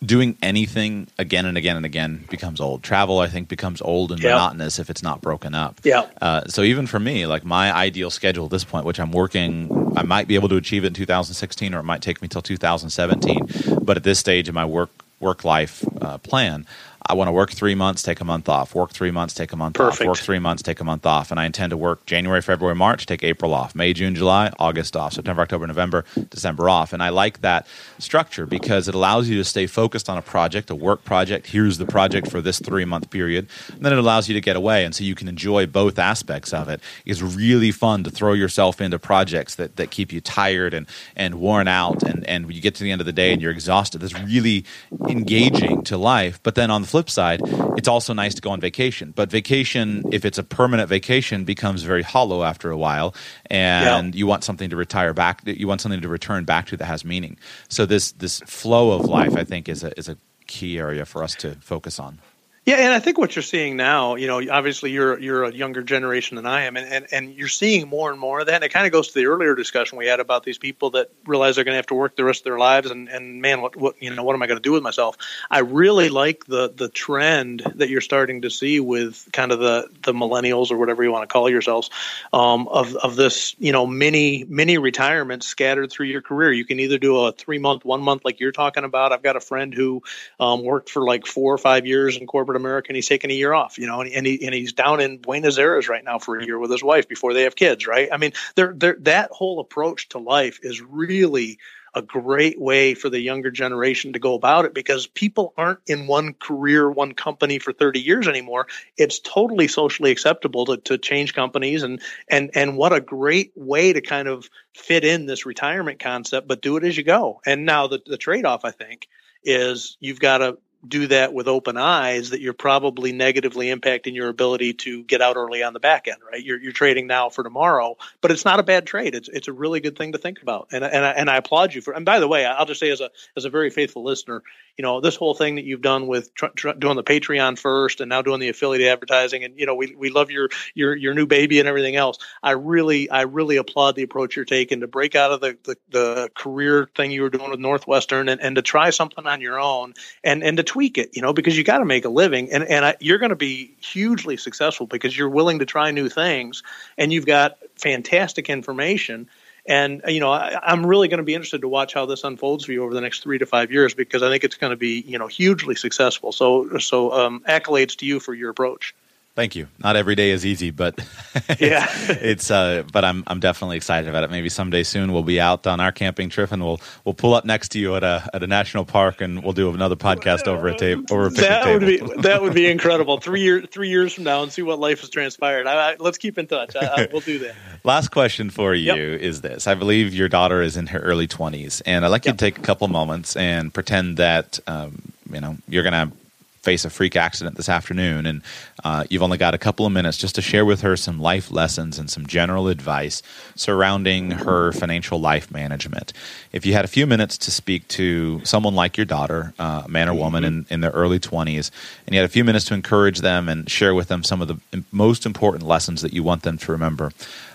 doing 0.05 0.37
anything 0.43 1.09
again 1.19 1.47
and 1.47 1.57
again 1.57 1.77
and 1.77 1.87
again 1.87 2.25
becomes 2.31 2.61
old. 2.61 2.83
Travel, 2.83 3.19
I 3.19 3.29
think, 3.29 3.49
becomes 3.49 3.81
old 3.83 4.13
and 4.13 4.23
monotonous 4.23 4.79
if 4.79 4.91
it's 4.91 5.03
not 5.03 5.21
broken 5.21 5.55
up. 5.55 5.81
Yeah. 5.85 6.07
Uh, 6.21 6.47
so 6.47 6.63
even 6.63 6.87
for 6.87 6.99
me, 6.99 7.27
like 7.27 7.45
my 7.45 7.75
ideal 7.75 8.11
schedule 8.11 8.47
at 8.47 8.51
this 8.51 8.65
point, 8.65 8.85
which 8.85 9.01
I'm 9.01 9.13
working, 9.13 9.95
I 9.97 10.03
might 10.03 10.29
be 10.29 10.35
able 10.35 10.49
to 10.51 10.57
achieve 10.57 10.85
it 10.85 10.89
in 10.89 10.95
2016, 10.95 11.75
or 11.75 11.81
it 11.81 11.85
might 11.85 12.03
take 12.03 12.23
me 12.23 12.29
till 12.29 12.43
2017. 12.43 13.81
But 13.83 13.97
at 13.97 14.03
this 14.03 14.19
stage 14.19 14.49
of 14.49 14.55
my 14.55 14.65
work 14.65 14.91
work 15.21 15.45
life 15.45 15.85
uh, 16.03 16.19
plan, 16.19 16.67
I 17.07 17.13
want 17.13 17.29
to 17.29 17.33
work 17.33 17.51
three 17.51 17.75
months, 17.75 18.03
take 18.03 18.21
a 18.21 18.25
month 18.25 18.49
off. 18.49 18.75
Work 18.75 18.93
three 18.93 19.11
months, 19.11 19.35
take 19.35 19.53
a 19.53 19.57
month 19.57 19.75
Perfect. 19.75 20.01
off. 20.01 20.07
Work 20.07 20.19
three 20.19 20.39
months, 20.39 20.63
take 20.63 20.81
a 20.81 20.85
month 20.85 21.05
off. 21.05 21.31
And 21.31 21.39
I 21.39 21.45
intend 21.45 21.69
to 21.71 21.77
work 21.77 22.07
January, 22.07 22.41
February, 22.41 22.75
March, 22.75 23.05
take 23.05 23.23
April 23.23 23.53
off. 23.53 23.75
May, 23.75 23.93
June, 23.93 24.15
July, 24.15 24.51
August 24.59 24.97
off. 24.97 25.13
September, 25.13 25.43
October, 25.43 25.67
November, 25.67 26.07
December 26.31 26.71
off. 26.71 26.95
And 26.95 27.03
I 27.03 27.11
like 27.11 27.43
that 27.43 27.67
structure 27.99 28.47
because 28.47 28.89
it 28.89 28.95
allows 28.95 29.29
you 29.29 29.37
to 29.37 29.45
stay 29.45 29.67
focused 29.67 30.09
on 30.09 30.17
a 30.17 30.23
project, 30.23 30.71
a 30.71 30.75
work 30.75 31.05
project. 31.05 31.49
Here's 31.49 31.77
the 31.77 31.85
project 31.85 32.31
for 32.31 32.41
this 32.41 32.59
three 32.59 32.87
month 32.87 33.11
period. 33.11 33.49
And 33.71 33.85
then 33.85 33.93
it 33.93 33.99
allows 33.99 34.27
you 34.29 34.35
to 34.35 34.41
get 34.41 34.57
away. 34.57 34.87
And 34.87 34.95
so 34.95 35.05
you 35.05 35.15
can 35.15 35.29
enjoy 35.29 35.67
both 35.67 35.99
aspects 35.99 36.55
of 36.55 36.71
it. 36.71 36.81
It's 37.05 37.21
really 37.21 37.71
fun 37.71 38.05
to 38.05 38.11
throw 38.11 38.33
yourself 38.33 38.81
into 38.81 38.99
projects 38.99 39.57
that, 39.57 39.77
that 39.77 39.91
keep 39.91 40.11
you 40.11 40.23
tired 40.23 40.73
and, 40.73 40.87
and 41.17 41.35
worn 41.35 41.69
out. 41.69 42.03
And, 42.03 42.27
and 42.27 42.47
when 42.47 42.57
you 42.57 42.63
get 42.63 42.75
to 42.77 42.83
the 42.83 42.93
end 42.93 43.03
of 43.03 43.07
the 43.07 43.13
day 43.13 43.35
and 43.35 43.43
you're 43.43 43.53
exhausted. 43.53 44.01
That's 44.01 44.19
really 44.21 44.65
engaging 45.07 45.83
to 45.83 45.99
life. 45.99 46.41
But 46.43 46.55
then 46.55 46.71
on 46.71 46.81
the 46.81 46.94
flip 46.95 47.11
side, 47.11 47.41
it's 47.77 47.89
also 47.89 48.13
nice 48.13 48.35
to 48.35 48.41
go 48.41 48.51
on 48.51 48.61
vacation. 48.61 49.13
But 49.17 49.29
vacation, 49.29 50.05
if 50.13 50.25
it's 50.25 50.39
a 50.39 50.45
permanent 50.45 50.89
vacation, 50.89 51.43
becomes 51.45 51.83
very 51.83 52.05
hollow 52.05 52.45
after 52.45 52.71
a 52.71 52.77
while, 52.77 53.17
and 53.47 54.15
yeah. 54.15 54.19
you 54.19 54.29
want 54.29 54.45
something 54.45 54.71
to 54.71 54.77
retire 54.77 55.13
back. 55.13 55.43
You 55.45 55.67
want 55.67 55.81
something 55.81 56.03
to 56.03 56.09
return 56.09 56.45
back 56.45 56.67
to 56.67 56.77
that 56.77 56.85
has 56.85 57.05
meaning. 57.05 57.37
So 57.69 57.85
this 57.85 58.13
this 58.13 58.39
flow 58.47 58.93
of 58.93 59.07
life, 59.07 59.35
I 59.37 59.43
think, 59.43 59.69
is 59.69 59.83
a 59.83 59.91
is 59.99 60.09
a 60.09 60.17
key 60.47 60.79
area 60.79 61.05
for 61.05 61.25
us 61.25 61.35
to 61.43 61.57
focus 61.57 61.99
on. 61.99 62.21
Yeah, 62.67 62.77
and 62.77 62.95
I 62.95 62.99
think 62.99 63.19
what 63.19 63.37
you're 63.37 63.43
seeing 63.43 63.77
now, 63.77 64.15
you 64.15 64.27
know, 64.27 64.41
obviously 64.51 64.91
you're 64.91 65.19
you're 65.19 65.45
a 65.45 65.53
younger 65.53 65.83
generation 65.83 66.37
than 66.37 66.47
I 66.47 66.63
am, 66.63 66.79
and, 66.79 66.91
and, 66.91 67.07
and 67.13 67.35
you're 67.35 67.47
seeing 67.47 67.89
more 67.89 68.11
and 68.11 68.19
more 68.19 68.41
of 68.41 68.47
that. 68.47 68.55
And 68.55 68.65
it 68.65 68.71
kind 68.71 68.87
of 68.87 68.93
goes 68.93 69.09
to 69.09 69.15
the 69.15 69.27
earlier 69.27 69.55
discussion 69.55 69.99
we 69.99 70.07
had 70.07 70.19
about 70.19 70.45
these 70.45 70.57
people 70.57 70.89
that 70.93 71.11
realize 71.27 71.57
they're 71.57 71.65
going 71.65 71.75
to 71.75 71.77
have 71.79 71.89
to 71.89 71.95
work 71.95 72.17
the 72.17 72.25
rest 72.25 72.41
of 72.41 72.45
their 72.45 72.59
lives, 72.59 72.91
and, 72.91 73.11
and 73.11 73.43
man, 73.43 73.61
what 73.61 73.77
what 73.77 74.03
you 74.03 74.15
know, 74.15 74.23
what 74.23 74.33
am 74.33 74.43
I 74.43 74.47
going 74.47 74.57
to 74.57 74.63
do 74.63 74.73
with 74.73 74.83
myself? 74.83 75.19
I 75.51 75.59
really 75.59 76.09
like 76.09 76.47
the 76.47 76.73
the 76.75 76.89
trend 76.89 77.71
that 77.75 77.91
you're 77.91 78.01
starting 78.01 78.41
to 78.43 78.51
see 78.51 78.81
with 78.81 79.29
kind 79.35 79.53
of 79.53 79.59
the 79.59 79.89
the 80.03 80.15
millennials 80.15 80.71
or 80.71 80.79
whatever 80.79 81.05
you 81.05 81.13
want 81.13 81.29
to 81.29 81.31
call 81.31 81.51
yourselves, 81.51 81.91
um, 82.33 82.67
of 82.69 82.97
of 82.97 83.15
this 83.17 83.55
you 83.59 83.73
know 83.73 83.87
mini 83.87 84.47
mini 84.49 84.79
retirement 84.79 85.45
scattered 85.45 85.91
through 85.91 86.07
your 86.07 86.23
career. 86.23 86.51
You 86.51 86.65
can 86.65 86.81
either 86.81 86.97
do 86.97 87.27
a 87.27 87.33
three 87.33 87.59
month, 87.59 87.85
one 87.85 88.01
month 88.01 88.25
like 88.25 88.41
you're 88.41 88.53
talking 88.53 88.85
about. 88.85 89.13
I've 89.13 89.23
got 89.23 89.37
a 89.37 89.41
friend 89.41 89.75
who 89.75 90.03
um, 90.41 90.65
worked 90.65 90.89
for 90.89 91.05
like 91.05 91.27
four 91.27 91.53
or 91.53 91.59
five 91.59 91.85
years 91.85 92.17
in 92.17 92.27
corporate 92.27 92.54
corporate 92.55 92.63
America 92.63 92.89
and 92.89 92.97
he's 92.97 93.09
taking 93.09 93.31
a 93.31 93.35
year 93.35 93.53
off, 93.53 93.79
you 93.79 93.87
know, 93.87 94.01
and, 94.01 94.13
and, 94.13 94.27
he, 94.27 94.45
and 94.45 94.55
he's 94.55 94.73
down 94.73 95.01
in 95.01 95.19
Buenos 95.19 95.59
Aires 95.59 95.89
right 95.89 96.05
now 96.05 96.19
for 96.19 96.39
a 96.39 96.45
year 96.45 96.59
with 96.59 96.71
his 96.71 96.83
wife 96.83 97.09
before 97.09 97.35
they 97.35 97.43
have 97.43 97.57
kids, 97.57 97.87
right? 97.87 98.09
I 98.13 98.17
mean, 98.17 98.33
they're, 98.55 98.73
they're, 98.77 98.97
that 99.01 99.31
whole 99.31 99.61
approach 99.61 100.09
to 100.11 100.19
life 100.19 100.61
is 100.63 100.81
really 100.81 101.59
a 101.97 102.03
great 102.03 102.61
way 102.61 102.95
for 102.95 103.09
the 103.09 103.21
younger 103.21 103.53
generation 103.53 104.15
to 104.15 104.19
go 104.19 104.35
about 104.35 104.65
it 104.65 104.75
because 104.75 105.07
people 105.07 105.55
aren't 105.57 105.79
in 105.87 106.09
one 106.09 106.35
career, 106.35 106.91
one 106.91 107.13
company 107.13 107.61
for 107.61 107.73
30 107.73 108.01
years 108.01 108.27
anymore. 108.27 108.67
It's 108.97 109.21
totally 109.21 109.69
socially 109.69 110.11
acceptable 110.11 110.67
to, 110.67 110.77
to 110.79 110.99
change 110.99 111.35
companies 111.35 111.85
and 111.85 112.01
and 112.29 112.51
and 112.55 112.77
what 112.77 112.93
a 112.93 113.01
great 113.01 113.53
way 113.55 113.93
to 113.93 114.01
kind 114.01 114.27
of 114.27 114.51
fit 114.75 115.05
in 115.05 115.27
this 115.27 115.47
retirement 115.47 116.01
concept, 116.01 116.49
but 116.49 116.61
do 116.61 116.77
it 116.77 116.83
as 116.83 116.97
you 116.97 117.05
go. 117.05 117.41
And 117.47 117.65
now 117.65 117.87
the, 117.87 118.03
the 118.05 118.19
trade-off, 118.19 118.65
I 118.65 118.73
think, 118.73 119.07
is 119.45 119.97
you've 120.01 120.19
got 120.19 120.39
to 120.39 120.59
do 120.89 121.07
that 121.09 121.33
with 121.33 121.49
open 121.49 121.77
eyes 121.77 122.31
that 122.31 122.41
you're 122.41 122.53
probably 122.53 123.13
negatively 123.13 123.67
impacting 123.67 124.15
your 124.15 124.29
ability 124.29 124.75
to 124.75 125.03
get 125.05 125.21
out 125.21 125.37
early 125.37 125.63
on 125.63 125.73
the 125.73 125.81
back 125.81 126.09
end, 126.09 126.19
right? 126.31 126.43
You're, 126.43 126.61
you're 126.61 126.73
trading 126.73 127.07
now 127.07 127.29
for 127.29 127.43
tomorrow, 127.43 127.97
but 128.21 128.31
it's 128.31 128.45
not 128.45 128.61
a 128.61 128.63
bad 128.63 128.87
trade. 128.87 129.15
It's, 129.15 129.29
it's 129.29 129.49
a 129.49 129.53
really 129.53 129.81
good 129.81 129.97
thing 129.97 130.13
to 130.13 130.19
think 130.19 130.43
about. 130.43 130.69
And, 130.73 130.85
and, 130.85 131.05
I, 131.05 131.11
and 131.13 131.31
I 131.31 131.37
applaud 131.37 131.75
you 131.75 131.81
for, 131.81 131.95
and 131.95 132.05
by 132.05 132.21
the 132.21 132.29
way, 132.29 132.45
I'll 132.45 132.67
just 132.67 132.81
say 132.81 132.91
as 132.91 133.01
a, 133.01 133.11
as 133.37 133.45
a 133.45 133.51
very 133.51 133.71
faithful 133.71 134.05
listener, 134.05 134.43
you 134.77 134.83
know, 134.83 135.01
this 135.01 135.15
whole 135.15 135.35
thing 135.35 135.55
that 135.55 135.65
you've 135.65 135.83
done 135.83 136.07
with 136.07 136.35
tr- 136.35 136.47
tr- 136.55 136.73
doing 136.73 136.97
the 136.97 137.05
Patreon 137.05 137.59
first 137.59 138.01
and 138.01 138.09
now 138.09 138.23
doing 138.23 138.41
the 138.41 138.49
affiliate 138.49 138.91
advertising. 138.91 139.45
And, 139.45 139.59
you 139.59 139.67
know, 139.67 139.75
we, 139.75 139.95
we 139.95 140.11
love 140.11 140.31
your, 140.31 140.49
your, 140.75 140.97
your 140.97 141.15
new 141.15 141.27
baby 141.27 141.61
and 141.61 141.69
everything 141.69 141.95
else. 141.95 142.19
I 142.43 142.53
really, 142.53 143.09
I 143.09 143.23
really 143.23 143.57
applaud 143.57 143.95
the 143.95 144.03
approach 144.03 144.35
you're 144.35 144.45
taking 144.45 144.81
to 144.81 144.89
break 144.89 145.15
out 145.15 145.31
of 145.31 145.41
the, 145.41 145.57
the, 145.63 145.77
the 145.91 146.31
career 146.35 146.89
thing 146.97 147.13
you 147.13 147.23
were 147.23 147.31
doing 147.31 147.51
with 147.51 147.61
Northwestern 147.61 148.29
and, 148.29 148.41
and 148.41 148.57
to 148.57 148.63
try 148.63 148.91
something 148.91 149.27
on 149.27 149.41
your 149.41 149.61
own 149.61 149.95
and, 150.25 150.43
and 150.43 150.57
to 150.57 150.65
tweak 150.65 150.99
it, 150.99 151.11
you 151.15 151.23
know, 151.23 151.33
because 151.33 151.57
you 151.57 151.63
got 151.63 151.79
to 151.79 151.85
make 151.85 152.05
a 152.05 152.11
living 152.11 152.51
and, 152.51 152.65
and 152.65 152.85
I, 152.85 152.97
you're 152.99 153.19
going 153.19 153.31
to 153.31 153.37
be 153.37 153.77
hugely 153.81 154.37
successful 154.37 154.87
because 154.87 155.17
you're 155.17 155.29
willing 155.29 155.61
to 155.61 155.67
try 155.67 155.93
new 155.93 156.09
things 156.09 156.63
and 156.99 157.13
you've 157.13 157.27
got 157.27 157.59
fantastic 157.77 158.51
information. 158.51 159.29
And 159.67 160.03
you 160.09 160.21
know, 160.21 160.31
I, 160.31 160.73
am 160.73 160.85
really 160.85 161.09
going 161.09 161.19
to 161.19 161.25
be 161.25 161.35
interested 161.35 161.63
to 161.63 161.69
watch 161.69 161.95
how 161.95 162.05
this 162.07 162.23
unfolds 162.25 162.65
for 162.65 162.73
you 162.73 162.85
over 162.85 162.93
the 162.93 163.01
next 163.01 163.23
three 163.23 163.39
to 163.39 163.47
five 163.47 163.73
years 163.73 163.95
because 163.95 164.23
I 164.23 164.29
think 164.29 164.45
it's 164.45 164.57
going 164.57 164.73
to 164.73 164.77
be 164.77 165.01
you 165.07 165.19
know 165.19 165.27
hugely 165.27 165.75
successful. 165.75 166.33
So 166.33 166.79
so 166.79 167.13
um, 167.13 167.43
accolades 167.49 167.97
to 167.99 168.07
you 168.07 168.21
for 168.21 168.35
your 168.35 168.51
approach. 168.51 168.95
Thank 169.37 169.57
you. 169.57 169.67
Not 169.81 169.97
every 169.97 170.15
day 170.15 170.31
is 170.31 170.47
easy, 170.47 170.71
but 170.71 170.95
yeah, 171.59 171.89
it's. 172.09 172.53
Uh, 172.53 172.85
but 172.93 173.05
I'm 173.05 173.25
I'm 173.27 173.41
definitely 173.41 173.77
excited 173.77 174.09
about 174.09 174.23
it. 174.23 174.31
Maybe 174.31 174.49
someday 174.49 174.85
soon 174.85 175.13
we'll 175.13 175.25
be 175.25 175.41
out 175.41 175.67
on 175.67 175.81
our 175.81 175.91
camping 175.91 176.31
trip 176.31 176.53
and 176.53 176.63
we'll 176.63 176.81
we'll 177.05 177.15
pull 177.15 177.35
up 177.35 177.45
next 177.45 177.71
to 177.71 177.81
you 177.81 177.97
at 177.97 178.05
a 178.05 178.31
at 178.33 178.45
a 178.45 178.47
national 178.47 178.85
park 178.85 179.21
and 179.21 179.43
we'll 179.43 179.53
do 179.53 179.75
another 179.75 179.97
podcast 179.97 180.47
over 180.47 180.69
a 180.69 180.77
tape 180.77 181.11
over 181.11 181.27
a 181.27 181.31
picnic 181.31 181.49
that 181.49 181.65
table. 181.65 181.81
would 181.81 182.17
be 182.17 182.23
that 182.23 182.43
would 182.43 182.55
be 182.55 182.67
incredible. 182.71 183.19
three 183.19 183.41
years 183.41 183.67
three 183.73 183.89
years 183.89 184.13
from 184.13 184.23
now 184.23 184.45
and 184.45 184.53
see 184.53 184.63
what 184.63 184.79
life 184.79 185.01
has 185.01 185.11
transpired. 185.11 185.67
I, 185.67 185.91
I, 185.93 185.97
let's 185.99 186.19
keep 186.19 186.39
in 186.39 186.47
touch. 186.47 186.77
I, 186.77 187.09
we'll 187.11 187.21
do 187.21 187.41
that. 187.41 187.57
Last 187.83 188.13
question 188.13 188.51
for 188.51 188.73
you 188.73 188.95
Yep. 188.95 189.21
is 189.21 189.41
this: 189.41 189.67
I 189.67 189.75
believe 189.75 190.15
your 190.15 190.29
daughter 190.29 190.63
is 190.63 190.77
in 190.77 190.87
her 190.87 191.01
early 191.01 191.27
20s, 191.27 191.83
and 191.85 192.05
I'd 192.05 192.09
like 192.09 192.25
you 192.25 192.31
to 192.31 192.39
take 192.39 192.57
a 192.59 192.63
couple 192.63 192.87
moments 192.87 193.35
and 193.37 193.75
pretend 193.75 194.19
that 194.19 194.61
um, 194.69 195.03
you 195.33 195.41
know 195.41 195.57
you're 195.69 195.83
going 195.83 196.09
to 196.11 196.17
face 196.65 196.85
a 196.85 196.91
freak 196.91 197.15
accident 197.15 197.57
this 197.57 197.69
afternoon, 197.69 198.25
and 198.25 198.43
uh, 198.83 199.05
you've 199.11 199.23
only 199.23 199.37
got 199.37 199.55
a 199.55 199.59
couple 199.59 199.85
of 199.85 199.93
minutes 199.93 200.17
just 200.17 200.35
to 200.35 200.43
share 200.43 200.65
with 200.65 200.81
her 200.81 200.97
some 200.97 201.21
life 201.21 201.51
lessons 201.51 201.99
and 201.99 202.11
some 202.11 202.27
general 202.27 202.69
advice 202.69 203.23
surrounding 203.55 204.31
her 204.31 204.73
financial 204.73 205.21
life 205.21 205.51
management. 205.51 206.13
If 206.53 206.65
you 206.65 206.73
had 206.73 206.85
a 206.85 206.89
few 206.89 207.07
minutes 207.07 207.37
to 207.39 207.51
speak 207.51 207.87
to 207.89 208.43
someone 208.45 208.75
like 208.75 208.97
your 208.97 209.05
daughter, 209.05 209.53
uh, 209.59 209.83
a 209.85 209.89
man 209.89 210.09
or 210.09 210.15
woman 210.15 210.43
in, 210.43 210.67
in 210.71 210.81
their 210.81 210.91
early 210.93 211.21
20s, 211.21 211.71
and 212.07 212.15
you 212.15 212.21
had 212.21 212.29
a 212.29 212.33
few 212.33 212.45
minutes 212.45 212.65
to 212.67 212.75
encourage 212.75 213.21
them 213.21 213.49
and 213.49 213.71
share 213.71 213.95
with 213.95 214.09
them 214.09 214.25
some 214.25 214.41
of 214.41 214.49
the 214.49 214.85
most 214.91 215.27
important 215.27 215.65
lessons 215.65 216.01
that 216.01 216.15
you 216.15 216.23
want 216.23 216.43
them 216.43 216.57
to 216.59 216.73
remember, 216.73 217.13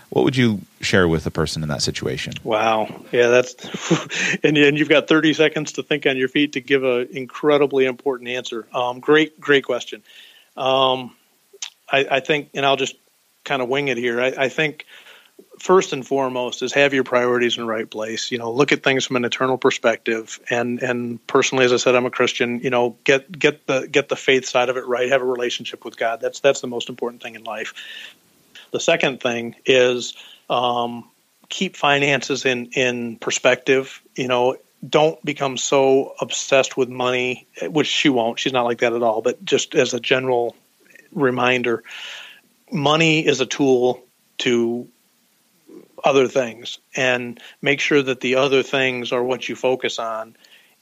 what 0.10 0.26
would 0.26 0.36
you 0.36 0.62
share 0.82 1.08
with 1.08 1.26
a 1.26 1.32
person 1.32 1.62
in 1.64 1.70
that 1.70 1.82
situation? 1.82 2.34
Wow. 2.44 3.04
Yeah, 3.12 3.28
that's 3.28 3.56
and, 4.44 4.58
and 4.58 4.78
you've 4.78 4.90
got 4.90 5.08
30 5.08 5.34
seconds 5.34 5.74
to 5.74 5.84
think 5.84 6.06
on 6.06 6.18
your 6.18 6.30
feet 6.30 6.54
to 6.54 6.62
give 6.62 6.84
an 6.84 7.10
incredibly 7.12 7.86
important 7.86 8.30
answer. 8.30 8.68
Um, 8.74 9.00
great, 9.00 9.40
great 9.40 9.64
question. 9.64 10.04
Um, 10.58 11.16
I, 11.92 12.08
I 12.10 12.20
think, 12.20 12.50
and 12.54 12.66
I'll 12.66 12.76
just 12.76 12.96
kind 13.44 13.62
of 13.62 13.70
wing 13.70 13.88
it 13.88 13.98
here. 13.98 14.20
I, 14.22 14.34
I 14.38 14.50
think 14.50 14.86
first 15.60 15.94
and 15.94 16.06
foremost 16.06 16.62
is 16.64 16.74
have 16.74 16.94
your 16.94 17.04
priorities 17.04 17.58
in 17.58 17.64
the 17.64 17.70
right 17.70 17.90
place. 17.90 18.32
You 18.32 18.38
know, 18.38 18.52
look 18.52 18.72
at 18.72 18.84
things 18.84 19.06
from 19.06 19.18
an 19.18 19.26
eternal 19.26 19.58
perspective. 19.58 20.40
And 20.50 20.82
and 20.82 21.26
personally, 21.28 21.66
as 21.66 21.74
I 21.74 21.78
said, 21.78 21.96
I'm 21.96 22.06
a 22.06 22.12
Christian. 22.12 22.60
You 22.60 22.70
know, 22.70 22.98
get 23.04 23.32
get 23.32 23.68
the 23.68 23.88
get 23.88 24.10
the 24.10 24.16
faith 24.16 24.46
side 24.46 24.70
of 24.70 24.78
it 24.78 24.86
right. 24.86 25.10
Have 25.10 25.22
a 25.22 25.26
relationship 25.26 25.86
with 25.86 25.98
God. 25.98 26.22
That's 26.22 26.40
that's 26.40 26.62
the 26.62 26.68
most 26.68 26.90
important 26.90 27.22
thing 27.22 27.36
in 27.36 27.44
life. 27.44 27.74
The 28.72 28.80
second 28.80 29.22
thing 29.22 29.56
is 29.66 30.14
um, 30.50 31.10
keep 31.50 31.76
finances 31.76 32.46
in 32.46 32.68
in 32.68 33.18
perspective. 33.18 34.02
You 34.16 34.28
know, 34.28 34.58
don't 34.88 35.24
become 35.26 35.58
so 35.58 36.14
obsessed 36.22 36.78
with 36.78 36.90
money, 36.90 37.48
which 37.64 37.88
she 37.88 38.10
won't. 38.10 38.40
She's 38.40 38.54
not 38.54 38.66
like 38.66 38.80
that 38.80 38.94
at 38.94 39.04
all. 39.04 39.22
But 39.22 39.44
just 39.44 39.76
as 39.76 39.94
a 39.94 40.00
general 40.00 40.56
reminder, 41.12 41.84
money 42.72 43.26
is 43.26 43.42
a 43.42 43.46
tool 43.46 44.04
to 44.40 44.88
other 46.04 46.28
things, 46.28 46.80
and 46.96 47.42
make 47.62 47.82
sure 47.82 48.02
that 48.02 48.22
the 48.22 48.36
other 48.36 48.64
things 48.64 49.12
are 49.12 49.24
what 49.24 49.50
you 49.50 49.56
focus 49.56 50.00
on. 50.00 50.36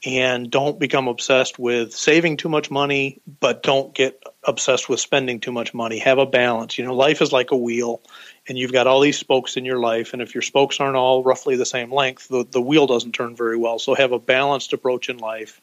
And 0.06 0.48
don't 0.48 0.78
become 0.78 1.08
obsessed 1.08 1.58
with 1.58 1.92
saving 1.92 2.36
too 2.36 2.48
much 2.48 2.70
money, 2.70 3.20
but 3.40 3.64
don't 3.64 3.92
get 3.92 4.22
obsessed 4.44 4.88
with 4.88 5.00
spending 5.00 5.40
too 5.40 5.50
much 5.50 5.74
money. 5.74 5.98
Have 5.98 6.18
a 6.18 6.26
balance. 6.26 6.78
You 6.78 6.84
know, 6.84 6.94
life 6.94 7.20
is 7.20 7.32
like 7.32 7.50
a 7.50 7.56
wheel, 7.56 8.00
and 8.48 8.56
you've 8.56 8.72
got 8.72 8.86
all 8.86 9.00
these 9.00 9.18
spokes 9.18 9.56
in 9.56 9.64
your 9.64 9.80
life. 9.80 10.12
And 10.12 10.22
if 10.22 10.34
your 10.34 10.42
spokes 10.42 10.78
aren't 10.78 10.96
all 10.96 11.24
roughly 11.24 11.56
the 11.56 11.66
same 11.66 11.92
length, 11.92 12.28
the, 12.28 12.44
the 12.48 12.60
wheel 12.60 12.86
doesn't 12.86 13.12
turn 13.12 13.34
very 13.34 13.56
well. 13.56 13.80
So 13.80 13.94
have 13.94 14.12
a 14.12 14.20
balanced 14.20 14.72
approach 14.72 15.08
in 15.08 15.18
life, 15.18 15.60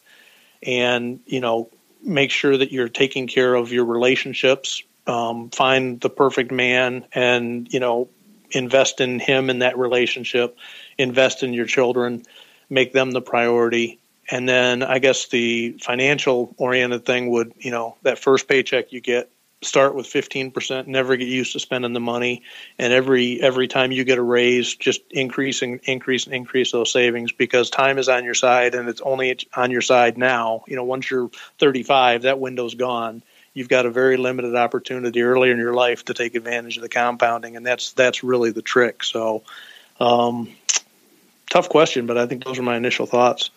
and 0.62 1.22
you 1.26 1.40
know, 1.40 1.70
make 2.04 2.32
sure 2.32 2.58
that 2.58 2.74
you're 2.74 2.90
taking 2.90 3.28
care 3.28 3.56
of 3.56 3.72
your 3.72 3.86
relationships. 3.86 4.84
Um, 5.08 5.50
find 5.50 6.02
the 6.02 6.10
perfect 6.10 6.52
man, 6.52 7.06
and 7.14 7.72
you 7.72 7.80
know, 7.80 8.10
invest 8.52 9.00
in 9.00 9.20
him 9.20 9.50
in 9.50 9.60
that 9.60 9.78
relationship. 9.78 10.58
Invest 10.98 11.42
in 11.42 11.54
your 11.54 11.68
children. 11.68 12.24
Make 12.70 12.92
them 12.92 13.12
the 13.12 13.22
priority 13.22 14.00
and 14.30 14.48
then 14.48 14.84
I 14.84 15.00
guess 15.00 15.28
the 15.28 15.78
financial 15.82 16.54
oriented 16.58 17.06
thing 17.06 17.30
would, 17.30 17.54
you 17.58 17.72
know, 17.72 17.96
that 18.04 18.20
first 18.20 18.48
paycheck 18.48 18.92
you 18.92 19.02
get, 19.02 19.30
start 19.62 19.96
with 19.96 20.08
15%, 20.08 20.88
never 20.88 21.16
get 21.16 21.28
used 21.28 21.54
to 21.54 21.60
spending 21.60 21.94
the 21.94 22.00
money. 22.00 22.44
And 22.78 22.92
every, 22.92 23.42
every 23.42 23.68
time 23.68 23.92
you 23.92 24.04
get 24.04 24.18
a 24.18 24.24
raise, 24.24 24.76
just 24.76 25.02
increase 25.12 25.62
and 25.62 25.80
increase 25.84 26.26
and 26.26 26.36
increase 26.36 26.72
those 26.72 26.92
savings 26.92 27.32
because 27.32 27.70
time 27.70 27.98
is 27.98 28.10
on 28.10 28.24
your 28.24 28.34
side 28.34 28.76
and 28.76 28.90
it's 28.90 29.02
only 29.02 29.38
on 29.56 29.72
your 29.72 29.82
side 29.82 30.18
now. 30.18 30.64
You 30.68 30.76
know, 30.76 30.84
once 30.84 31.10
you're 31.10 31.30
35, 31.60 32.24
that 32.24 32.40
window's 32.40 32.76
gone. 32.76 33.24
You've 33.54 33.70
got 33.70 33.86
a 33.86 33.92
very 33.92 34.18
limited 34.18 34.56
opportunity 34.56 35.22
earlier 35.22 35.54
in 35.54 35.58
your 35.58 35.74
life 35.74 36.06
to 36.06 36.14
take 36.14 36.36
advantage 36.36 36.78
of 36.78 36.84
the 36.84 36.90
compounding. 36.90 37.56
And 37.56 37.66
that's, 37.66 37.94
that's 37.94 38.24
really 38.24 38.52
the 38.52 38.62
trick. 38.62 39.04
So, 39.04 39.44
um, 40.00 40.50
tough 41.50 41.70
question, 41.70 42.06
but 42.06 42.18
I 42.18 42.26
think 42.26 42.44
those 42.44 42.60
are 42.60 42.64
my 42.64 42.76
initial 42.76 43.06
thoughts. 43.06 43.50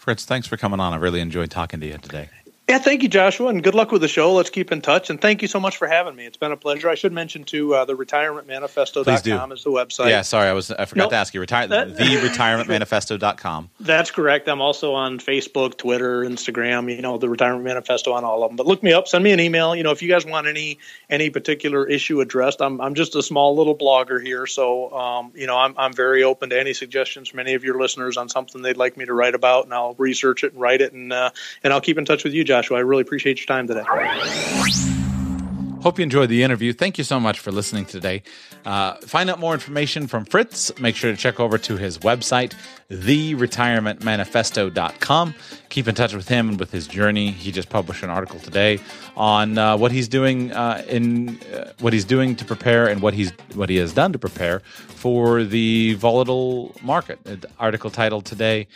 Fritz, 0.00 0.24
thanks 0.24 0.48
for 0.48 0.56
coming 0.56 0.80
on. 0.80 0.94
I 0.94 0.96
really 0.96 1.20
enjoyed 1.20 1.50
talking 1.50 1.78
to 1.80 1.86
you 1.86 1.98
today. 1.98 2.30
Yeah, 2.70 2.78
thank 2.78 3.02
you, 3.02 3.08
Joshua, 3.08 3.48
and 3.48 3.64
good 3.64 3.74
luck 3.74 3.90
with 3.90 4.00
the 4.00 4.06
show. 4.06 4.32
Let's 4.32 4.48
keep 4.48 4.70
in 4.70 4.80
touch, 4.80 5.10
and 5.10 5.20
thank 5.20 5.42
you 5.42 5.48
so 5.48 5.58
much 5.58 5.76
for 5.76 5.88
having 5.88 6.14
me. 6.14 6.24
It's 6.24 6.36
been 6.36 6.52
a 6.52 6.56
pleasure. 6.56 6.88
I 6.88 6.94
should 6.94 7.12
mention 7.12 7.42
too, 7.42 7.74
uh, 7.74 7.84
the 7.84 7.96
retirementmanifesto.com 7.96 9.50
is 9.50 9.64
the 9.64 9.70
website. 9.70 10.08
Yeah, 10.10 10.22
sorry, 10.22 10.48
I 10.48 10.52
was 10.52 10.70
I 10.70 10.84
forgot 10.84 11.02
Nope. 11.06 11.10
to 11.10 11.16
ask 11.16 11.34
you. 11.34 11.40
Retire 11.40 11.66
That- 11.66 11.96
the 11.96 12.04
retirementmanifesto.com. 12.04 13.70
That's 13.80 14.12
correct. 14.12 14.48
I'm 14.48 14.60
also 14.60 14.94
on 14.94 15.18
Facebook, 15.18 15.78
Twitter, 15.78 16.20
Instagram. 16.20 16.94
You 16.94 17.02
know, 17.02 17.18
the 17.18 17.28
Retirement 17.28 17.64
Manifesto 17.64 18.12
on 18.12 18.22
all 18.22 18.44
of 18.44 18.50
them. 18.50 18.56
But 18.56 18.66
look 18.66 18.84
me 18.84 18.92
up. 18.92 19.08
Send 19.08 19.24
me 19.24 19.32
an 19.32 19.40
email. 19.40 19.74
You 19.74 19.82
know, 19.82 19.90
if 19.90 20.00
you 20.00 20.08
guys 20.08 20.24
want 20.24 20.46
any 20.46 20.78
any 21.08 21.28
particular 21.28 21.88
issue 21.88 22.20
addressed, 22.20 22.62
I'm 22.62 22.80
I'm 22.80 22.94
just 22.94 23.16
a 23.16 23.22
small 23.24 23.56
little 23.56 23.76
blogger 23.76 24.22
here, 24.24 24.46
so 24.46 24.96
um, 24.96 25.32
you 25.34 25.48
know, 25.48 25.56
I'm 25.56 25.74
I'm 25.76 25.92
very 25.92 26.22
open 26.22 26.50
to 26.50 26.60
any 26.60 26.72
suggestions 26.72 27.28
from 27.30 27.40
any 27.40 27.54
of 27.54 27.64
your 27.64 27.80
listeners 27.80 28.16
on 28.16 28.28
something 28.28 28.62
they'd 28.62 28.76
like 28.76 28.96
me 28.96 29.06
to 29.06 29.12
write 29.12 29.34
about, 29.34 29.64
and 29.64 29.74
I'll 29.74 29.96
research 29.98 30.44
it 30.44 30.52
and 30.52 30.60
write 30.62 30.80
it, 30.82 30.92
and 30.92 31.12
uh, 31.12 31.30
and 31.64 31.72
I'll 31.72 31.80
keep 31.80 31.98
in 31.98 32.04
touch 32.04 32.22
with 32.22 32.32
you, 32.32 32.44
Josh. 32.44 32.59
Joshua. 32.60 32.78
I 32.78 32.80
really 32.80 33.02
appreciate 33.02 33.38
your 33.38 33.46
time 33.46 33.66
today. 33.66 33.82
Hope 35.82 35.98
you 35.98 36.02
enjoyed 36.02 36.28
the 36.28 36.42
interview. 36.42 36.74
Thank 36.74 36.98
you 36.98 37.04
so 37.04 37.18
much 37.18 37.38
for 37.38 37.50
listening 37.50 37.86
today. 37.86 38.22
Uh, 38.66 38.96
find 38.96 39.30
out 39.30 39.38
more 39.38 39.54
information 39.54 40.06
from 40.06 40.26
Fritz. 40.26 40.78
Make 40.78 40.94
sure 40.94 41.10
to 41.10 41.16
check 41.16 41.40
over 41.40 41.56
to 41.56 41.78
his 41.78 41.96
website, 42.00 42.52
theretirementmanifesto.com. 42.90 45.34
Keep 45.70 45.88
in 45.88 45.94
touch 45.94 46.12
with 46.12 46.28
him 46.28 46.50
and 46.50 46.60
with 46.60 46.70
his 46.70 46.86
journey. 46.86 47.30
He 47.30 47.50
just 47.50 47.70
published 47.70 48.02
an 48.02 48.10
article 48.10 48.38
today 48.40 48.78
on 49.16 49.56
uh, 49.56 49.78
what 49.78 49.90
he's 49.90 50.08
doing 50.08 50.52
uh, 50.52 50.84
in 50.86 51.40
uh, 51.44 51.72
what 51.80 51.94
he's 51.94 52.04
doing 52.04 52.36
to 52.36 52.44
prepare 52.44 52.86
and 52.86 53.00
what 53.00 53.14
he's 53.14 53.32
what 53.54 53.70
he 53.70 53.76
has 53.76 53.94
done 53.94 54.12
to 54.12 54.18
prepare 54.18 54.60
for 54.60 55.44
the 55.44 55.94
volatile 55.94 56.74
market. 56.82 57.46
Article 57.58 57.88
titled 57.88 58.26
today 58.26 58.66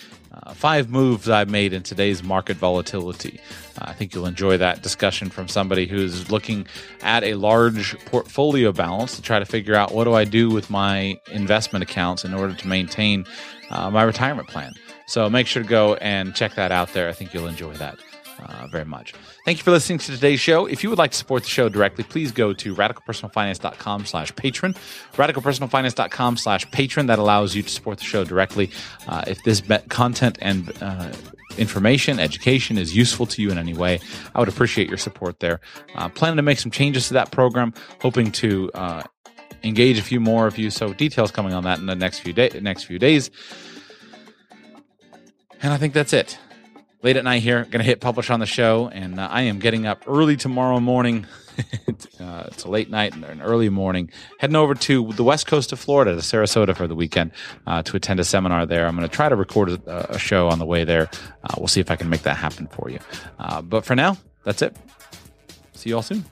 uh, 0.42 0.54
five 0.54 0.90
moves 0.90 1.28
I've 1.28 1.48
made 1.48 1.72
in 1.72 1.82
today's 1.82 2.22
market 2.22 2.56
volatility. 2.56 3.40
Uh, 3.78 3.86
I 3.88 3.92
think 3.92 4.14
you'll 4.14 4.26
enjoy 4.26 4.56
that 4.58 4.82
discussion 4.82 5.30
from 5.30 5.48
somebody 5.48 5.86
who's 5.86 6.30
looking 6.30 6.66
at 7.02 7.22
a 7.24 7.34
large 7.34 7.98
portfolio 8.06 8.72
balance 8.72 9.16
to 9.16 9.22
try 9.22 9.38
to 9.38 9.46
figure 9.46 9.74
out 9.74 9.92
what 9.92 10.04
do 10.04 10.14
I 10.14 10.24
do 10.24 10.50
with 10.50 10.70
my 10.70 11.18
investment 11.32 11.82
accounts 11.82 12.24
in 12.24 12.34
order 12.34 12.54
to 12.54 12.68
maintain 12.68 13.24
uh, 13.70 13.90
my 13.90 14.02
retirement 14.02 14.48
plan. 14.48 14.72
So 15.06 15.28
make 15.28 15.46
sure 15.46 15.62
to 15.62 15.68
go 15.68 15.94
and 15.96 16.34
check 16.34 16.54
that 16.54 16.72
out 16.72 16.92
there. 16.92 17.08
I 17.08 17.12
think 17.12 17.34
you'll 17.34 17.46
enjoy 17.46 17.74
that 17.74 17.98
uh, 18.40 18.66
very 18.66 18.84
much. 18.84 19.14
Thank 19.44 19.58
you 19.58 19.64
for 19.64 19.70
listening 19.70 19.98
to 19.98 20.12
today's 20.12 20.40
show. 20.40 20.66
If 20.66 20.82
you 20.82 20.90
would 20.90 20.98
like 20.98 21.12
to 21.12 21.16
support 21.16 21.42
the 21.42 21.48
show 21.48 21.68
directly, 21.68 22.04
please 22.04 22.32
go 22.32 22.52
to 22.52 22.74
radicalpersonalfinance.com 22.74 24.06
slash 24.06 24.34
patron. 24.36 24.74
Radicalpersonalfinance.com 25.14 26.36
slash 26.36 26.70
patron. 26.70 27.06
That 27.06 27.18
allows 27.18 27.54
you 27.54 27.62
to 27.62 27.68
support 27.68 27.98
the 27.98 28.04
show 28.04 28.24
directly. 28.24 28.70
Uh, 29.06 29.24
if 29.26 29.42
this 29.44 29.62
content 29.88 30.38
and 30.40 30.72
uh, 30.80 31.12
information, 31.56 32.18
education 32.18 32.78
is 32.78 32.96
useful 32.96 33.26
to 33.26 33.42
you 33.42 33.50
in 33.50 33.58
any 33.58 33.74
way, 33.74 34.00
I 34.34 34.40
would 34.40 34.48
appreciate 34.48 34.88
your 34.88 34.98
support 34.98 35.40
there. 35.40 35.60
Uh, 35.94 36.08
planning 36.08 36.36
to 36.36 36.42
make 36.42 36.58
some 36.58 36.70
changes 36.70 37.08
to 37.08 37.14
that 37.14 37.30
program, 37.30 37.74
hoping 38.00 38.32
to 38.32 38.70
uh, 38.74 39.02
engage 39.62 39.98
a 39.98 40.02
few 40.02 40.20
more 40.20 40.46
of 40.46 40.58
you. 40.58 40.70
So 40.70 40.92
details 40.92 41.30
coming 41.30 41.54
on 41.54 41.64
that 41.64 41.78
in 41.78 41.86
the 41.86 41.94
next 41.94 42.20
few 42.20 42.32
day, 42.32 42.50
next 42.60 42.84
few 42.84 42.98
days. 42.98 43.30
And 45.62 45.72
I 45.72 45.78
think 45.78 45.94
that's 45.94 46.12
it 46.12 46.38
late 47.04 47.16
at 47.16 47.22
night 47.22 47.42
here. 47.42 47.64
To 47.64 47.82
hit 47.82 48.00
publish 48.00 48.30
on 48.30 48.40
the 48.40 48.46
show, 48.46 48.88
and 48.88 49.20
uh, 49.20 49.28
I 49.30 49.42
am 49.42 49.60
getting 49.60 49.86
up 49.86 50.04
early 50.08 50.36
tomorrow 50.36 50.80
morning. 50.80 51.26
uh, 52.20 52.44
it's 52.46 52.64
a 52.64 52.68
late 52.68 52.90
night 52.90 53.14
and 53.14 53.24
an 53.24 53.42
early 53.42 53.68
morning. 53.68 54.10
Heading 54.38 54.56
over 54.56 54.74
to 54.74 55.12
the 55.12 55.22
west 55.22 55.46
coast 55.46 55.72
of 55.72 55.78
Florida, 55.78 56.14
to 56.14 56.20
Sarasota 56.20 56.74
for 56.74 56.88
the 56.88 56.96
weekend 56.96 57.30
uh, 57.66 57.82
to 57.82 57.96
attend 57.96 58.18
a 58.18 58.24
seminar 58.24 58.66
there. 58.66 58.86
I'm 58.86 58.96
going 58.96 59.08
to 59.08 59.14
try 59.14 59.28
to 59.28 59.36
record 59.36 59.68
a, 59.68 60.14
a, 60.14 60.18
show 60.18 60.48
on 60.48 60.58
the 60.58 60.66
way 60.66 60.84
there. 60.84 61.10
Uh, 61.44 61.54
we'll 61.58 61.68
see 61.68 61.80
if 61.80 61.90
I 61.90 61.96
can 61.96 62.08
make 62.08 62.22
that 62.22 62.38
happen 62.38 62.66
for 62.66 62.90
you. 62.90 62.98
Uh, 63.38 63.62
but 63.62 63.84
for 63.84 63.94
now, 63.94 64.16
that's 64.42 64.62
it. 64.62 64.74
See 65.74 65.90
you 65.90 65.96
all 65.96 66.02
soon. 66.02 66.24